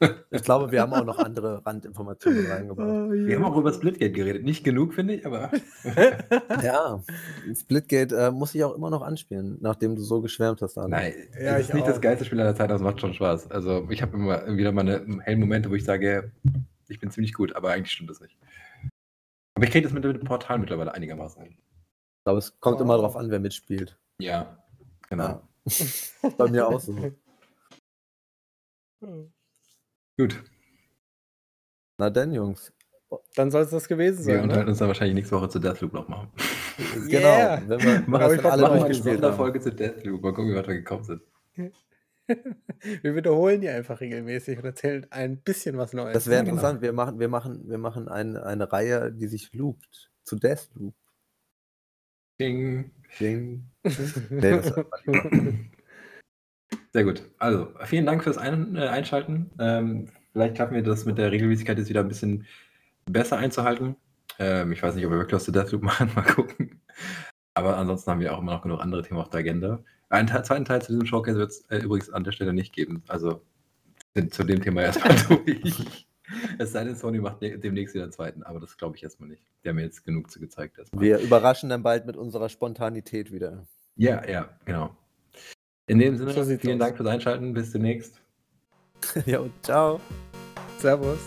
Ich 0.30 0.42
glaube, 0.42 0.70
wir 0.72 0.82
haben 0.82 0.92
auch 0.92 1.04
noch 1.06 1.18
andere 1.18 1.64
Randinformationen 1.64 2.46
reingebracht. 2.50 2.86
Oh, 2.88 3.10
Wir 3.10 3.36
haben 3.36 3.44
auch 3.44 3.56
über 3.56 3.72
Splitgate 3.72 4.12
geredet. 4.12 4.44
Nicht 4.44 4.62
genug, 4.62 4.92
finde 4.92 5.14
ich, 5.14 5.26
aber 5.26 5.50
Ja, 6.62 7.02
Splitgate 7.54 8.12
äh, 8.14 8.30
muss 8.30 8.54
ich 8.54 8.62
auch 8.64 8.74
immer 8.74 8.90
noch 8.90 9.00
anspielen, 9.02 9.56
nachdem 9.60 9.96
du 9.96 10.02
so 10.02 10.20
geschwärmt 10.20 10.60
hast. 10.60 10.76
Alex. 10.76 10.90
nein, 10.90 11.14
Ja, 11.42 11.56
es 11.56 11.68
ist 11.68 11.74
nicht 11.74 11.86
das 11.86 11.96
auch. 11.96 12.00
geilste 12.02 12.24
Spiel 12.26 12.40
aller 12.40 12.54
Zeiten, 12.54 12.72
aber 12.72 12.76
es 12.76 12.82
macht 12.82 13.00
schon 13.00 13.14
Spaß. 13.14 13.50
Also 13.50 13.86
ich 13.90 14.02
habe 14.02 14.16
immer 14.16 14.56
wieder 14.56 14.72
meine 14.72 15.04
hellen 15.22 15.40
Momente, 15.40 15.70
wo 15.70 15.74
ich 15.74 15.84
sage, 15.84 16.30
ich 16.88 16.98
bin 17.00 17.10
ziemlich 17.10 17.32
gut, 17.32 17.56
aber 17.56 17.70
eigentlich 17.70 17.92
stimmt 17.92 18.10
das 18.10 18.20
nicht. 18.20 18.36
Aber 19.58 19.64
ich 19.66 19.72
kriege 19.72 19.88
das 19.88 19.92
mit 19.92 20.04
dem 20.04 20.20
Portal 20.20 20.60
mittlerweile 20.60 20.94
einigermaßen 20.94 21.42
hin. 21.42 21.52
Ich 21.58 22.24
glaube, 22.24 22.38
es 22.38 22.60
kommt 22.60 22.80
immer 22.80 22.94
Oh. 22.94 22.98
darauf 22.98 23.16
an, 23.16 23.28
wer 23.28 23.40
mitspielt. 23.40 23.98
Ja, 24.20 24.62
genau. 25.10 25.24
Ja. 25.24 25.42
Bei 26.38 26.48
mir 26.48 26.68
auch 26.68 26.78
so. 26.80 26.94
Gut, 30.16 30.44
Na 31.98 32.08
denn, 32.08 32.32
Jungs. 32.32 32.72
Dann 33.34 33.50
soll 33.50 33.62
es 33.62 33.70
das 33.70 33.88
gewesen 33.88 34.18
wir 34.26 34.34
sein. 34.34 34.42
unterhalten 34.44 34.66
Ne? 34.66 34.70
uns 34.70 34.78
dann 34.78 34.86
wahrscheinlich 34.88 35.14
nächste 35.16 35.34
Woche 35.36 35.48
zu 35.48 35.58
Deathloop 35.58 35.92
noch 35.92 36.06
mal. 36.08 36.28
Yeah. 37.08 37.56
Genau. 37.56 37.68
Wenn 37.70 37.80
wir 37.82 38.00
Machen 38.08 38.14
Aber 38.14 38.36
das 38.36 38.44
ich 38.44 38.44
alle 38.52 38.62
mach 38.62 38.70
mal 38.70 38.84
eine. 38.84 38.94
Sonderfolge 38.94 39.60
zu 39.60 39.72
Deathloop. 39.72 40.22
Mal 40.22 40.34
gucken, 40.34 40.52
wie 40.52 40.56
weit 40.56 40.68
wir 40.68 40.74
gekommen 40.76 41.02
sind. 41.02 41.22
Wir 43.02 43.16
wiederholen 43.16 43.60
die 43.60 43.68
einfach 43.68 44.00
regelmäßig 44.00 44.58
und 44.58 44.64
erzählen 44.64 45.06
ein 45.10 45.40
bisschen 45.40 45.76
was 45.76 45.92
Neues. 45.92 46.14
Das 46.14 46.26
wäre 46.26 46.44
genau. 46.44 46.56
interessant. 46.56 46.82
Wir 46.82 46.92
machen, 46.92 47.18
wir 47.18 47.28
machen, 47.28 47.68
wir 47.68 47.78
machen 47.78 48.08
eine, 48.08 48.44
eine 48.44 48.70
Reihe, 48.70 49.12
die 49.12 49.26
sich 49.26 49.52
loopt. 49.52 50.10
Zu 50.24 50.36
Deathloop. 50.36 50.94
Ding. 52.40 52.92
Ding. 53.18 53.70
Nee, 54.30 54.50
das. 54.50 54.74
Sehr 56.92 57.04
gut. 57.04 57.22
Also, 57.38 57.68
vielen 57.84 58.06
Dank 58.06 58.22
fürs 58.22 58.38
Ein 58.38 58.76
äh, 58.76 58.88
Einschalten. 58.88 59.50
Ähm, 59.58 60.08
vielleicht 60.32 60.56
schaffen 60.56 60.74
wir 60.74 60.82
das 60.82 61.04
mit 61.04 61.18
der 61.18 61.32
Regelmäßigkeit 61.32 61.78
jetzt 61.78 61.88
wieder 61.88 62.00
ein 62.00 62.08
bisschen 62.08 62.46
besser 63.06 63.38
einzuhalten. 63.38 63.96
Ähm, 64.38 64.72
ich 64.72 64.82
weiß 64.82 64.94
nicht, 64.94 65.04
ob 65.06 65.12
wir 65.12 65.18
wirklich 65.18 65.34
was 65.34 65.44
zu 65.44 65.52
Deathloop 65.52 65.82
machen. 65.84 66.10
Mal 66.14 66.22
gucken. 66.22 66.80
Aber 67.58 67.76
ansonsten 67.76 68.08
haben 68.08 68.20
wir 68.20 68.32
auch 68.32 68.38
immer 68.38 68.52
noch 68.52 68.62
genug 68.62 68.80
andere 68.80 69.02
Themen 69.02 69.18
auf 69.18 69.30
der 69.30 69.40
Agenda. 69.40 69.80
Einen 70.10 70.28
Teil, 70.28 70.44
zweiten 70.44 70.64
Teil 70.64 70.80
zu 70.80 70.92
diesem 70.92 71.06
Showcase 71.06 71.38
wird 71.38 71.50
es 71.50 71.64
äh, 71.70 71.78
übrigens 71.78 72.08
an 72.08 72.22
der 72.22 72.30
Stelle 72.30 72.52
nicht 72.52 72.72
geben. 72.72 73.02
Also 73.08 73.42
sind 74.14 74.32
zu 74.32 74.44
dem 74.44 74.62
Thema 74.62 74.82
erstmal 74.82 75.16
durch. 75.44 76.06
Es 76.58 76.70
sei 76.70 76.84
denn, 76.84 76.94
Sony 76.94 77.18
macht 77.18 77.40
ne 77.40 77.58
demnächst 77.58 77.96
wieder 77.96 78.04
einen 78.04 78.12
zweiten, 78.12 78.44
aber 78.44 78.60
das 78.60 78.76
glaube 78.76 78.96
ich 78.96 79.02
erstmal 79.02 79.28
nicht. 79.28 79.42
Die 79.64 79.68
haben 79.68 79.74
mir 79.74 79.82
jetzt 79.82 80.04
genug 80.04 80.30
zu 80.30 80.38
gezeigt 80.38 80.78
erstmal. 80.78 81.02
Wir 81.02 81.18
überraschen 81.18 81.68
dann 81.68 81.82
bald 81.82 82.06
mit 82.06 82.16
unserer 82.16 82.48
Spontanität 82.48 83.32
wieder. 83.32 83.66
Ja, 83.96 84.24
ja, 84.24 84.48
genau. 84.64 84.96
In 85.88 85.98
dem 85.98 86.16
Sinne, 86.16 86.32
So 86.32 86.44
vielen 86.44 86.80
aus. 86.80 86.86
Dank 86.86 86.96
fürs 86.96 87.08
Einschalten. 87.08 87.54
Bis 87.54 87.72
demnächst. 87.72 88.20
ja, 89.26 89.40
und 89.40 89.52
ciao. 89.64 90.00
Servus. 90.78 91.18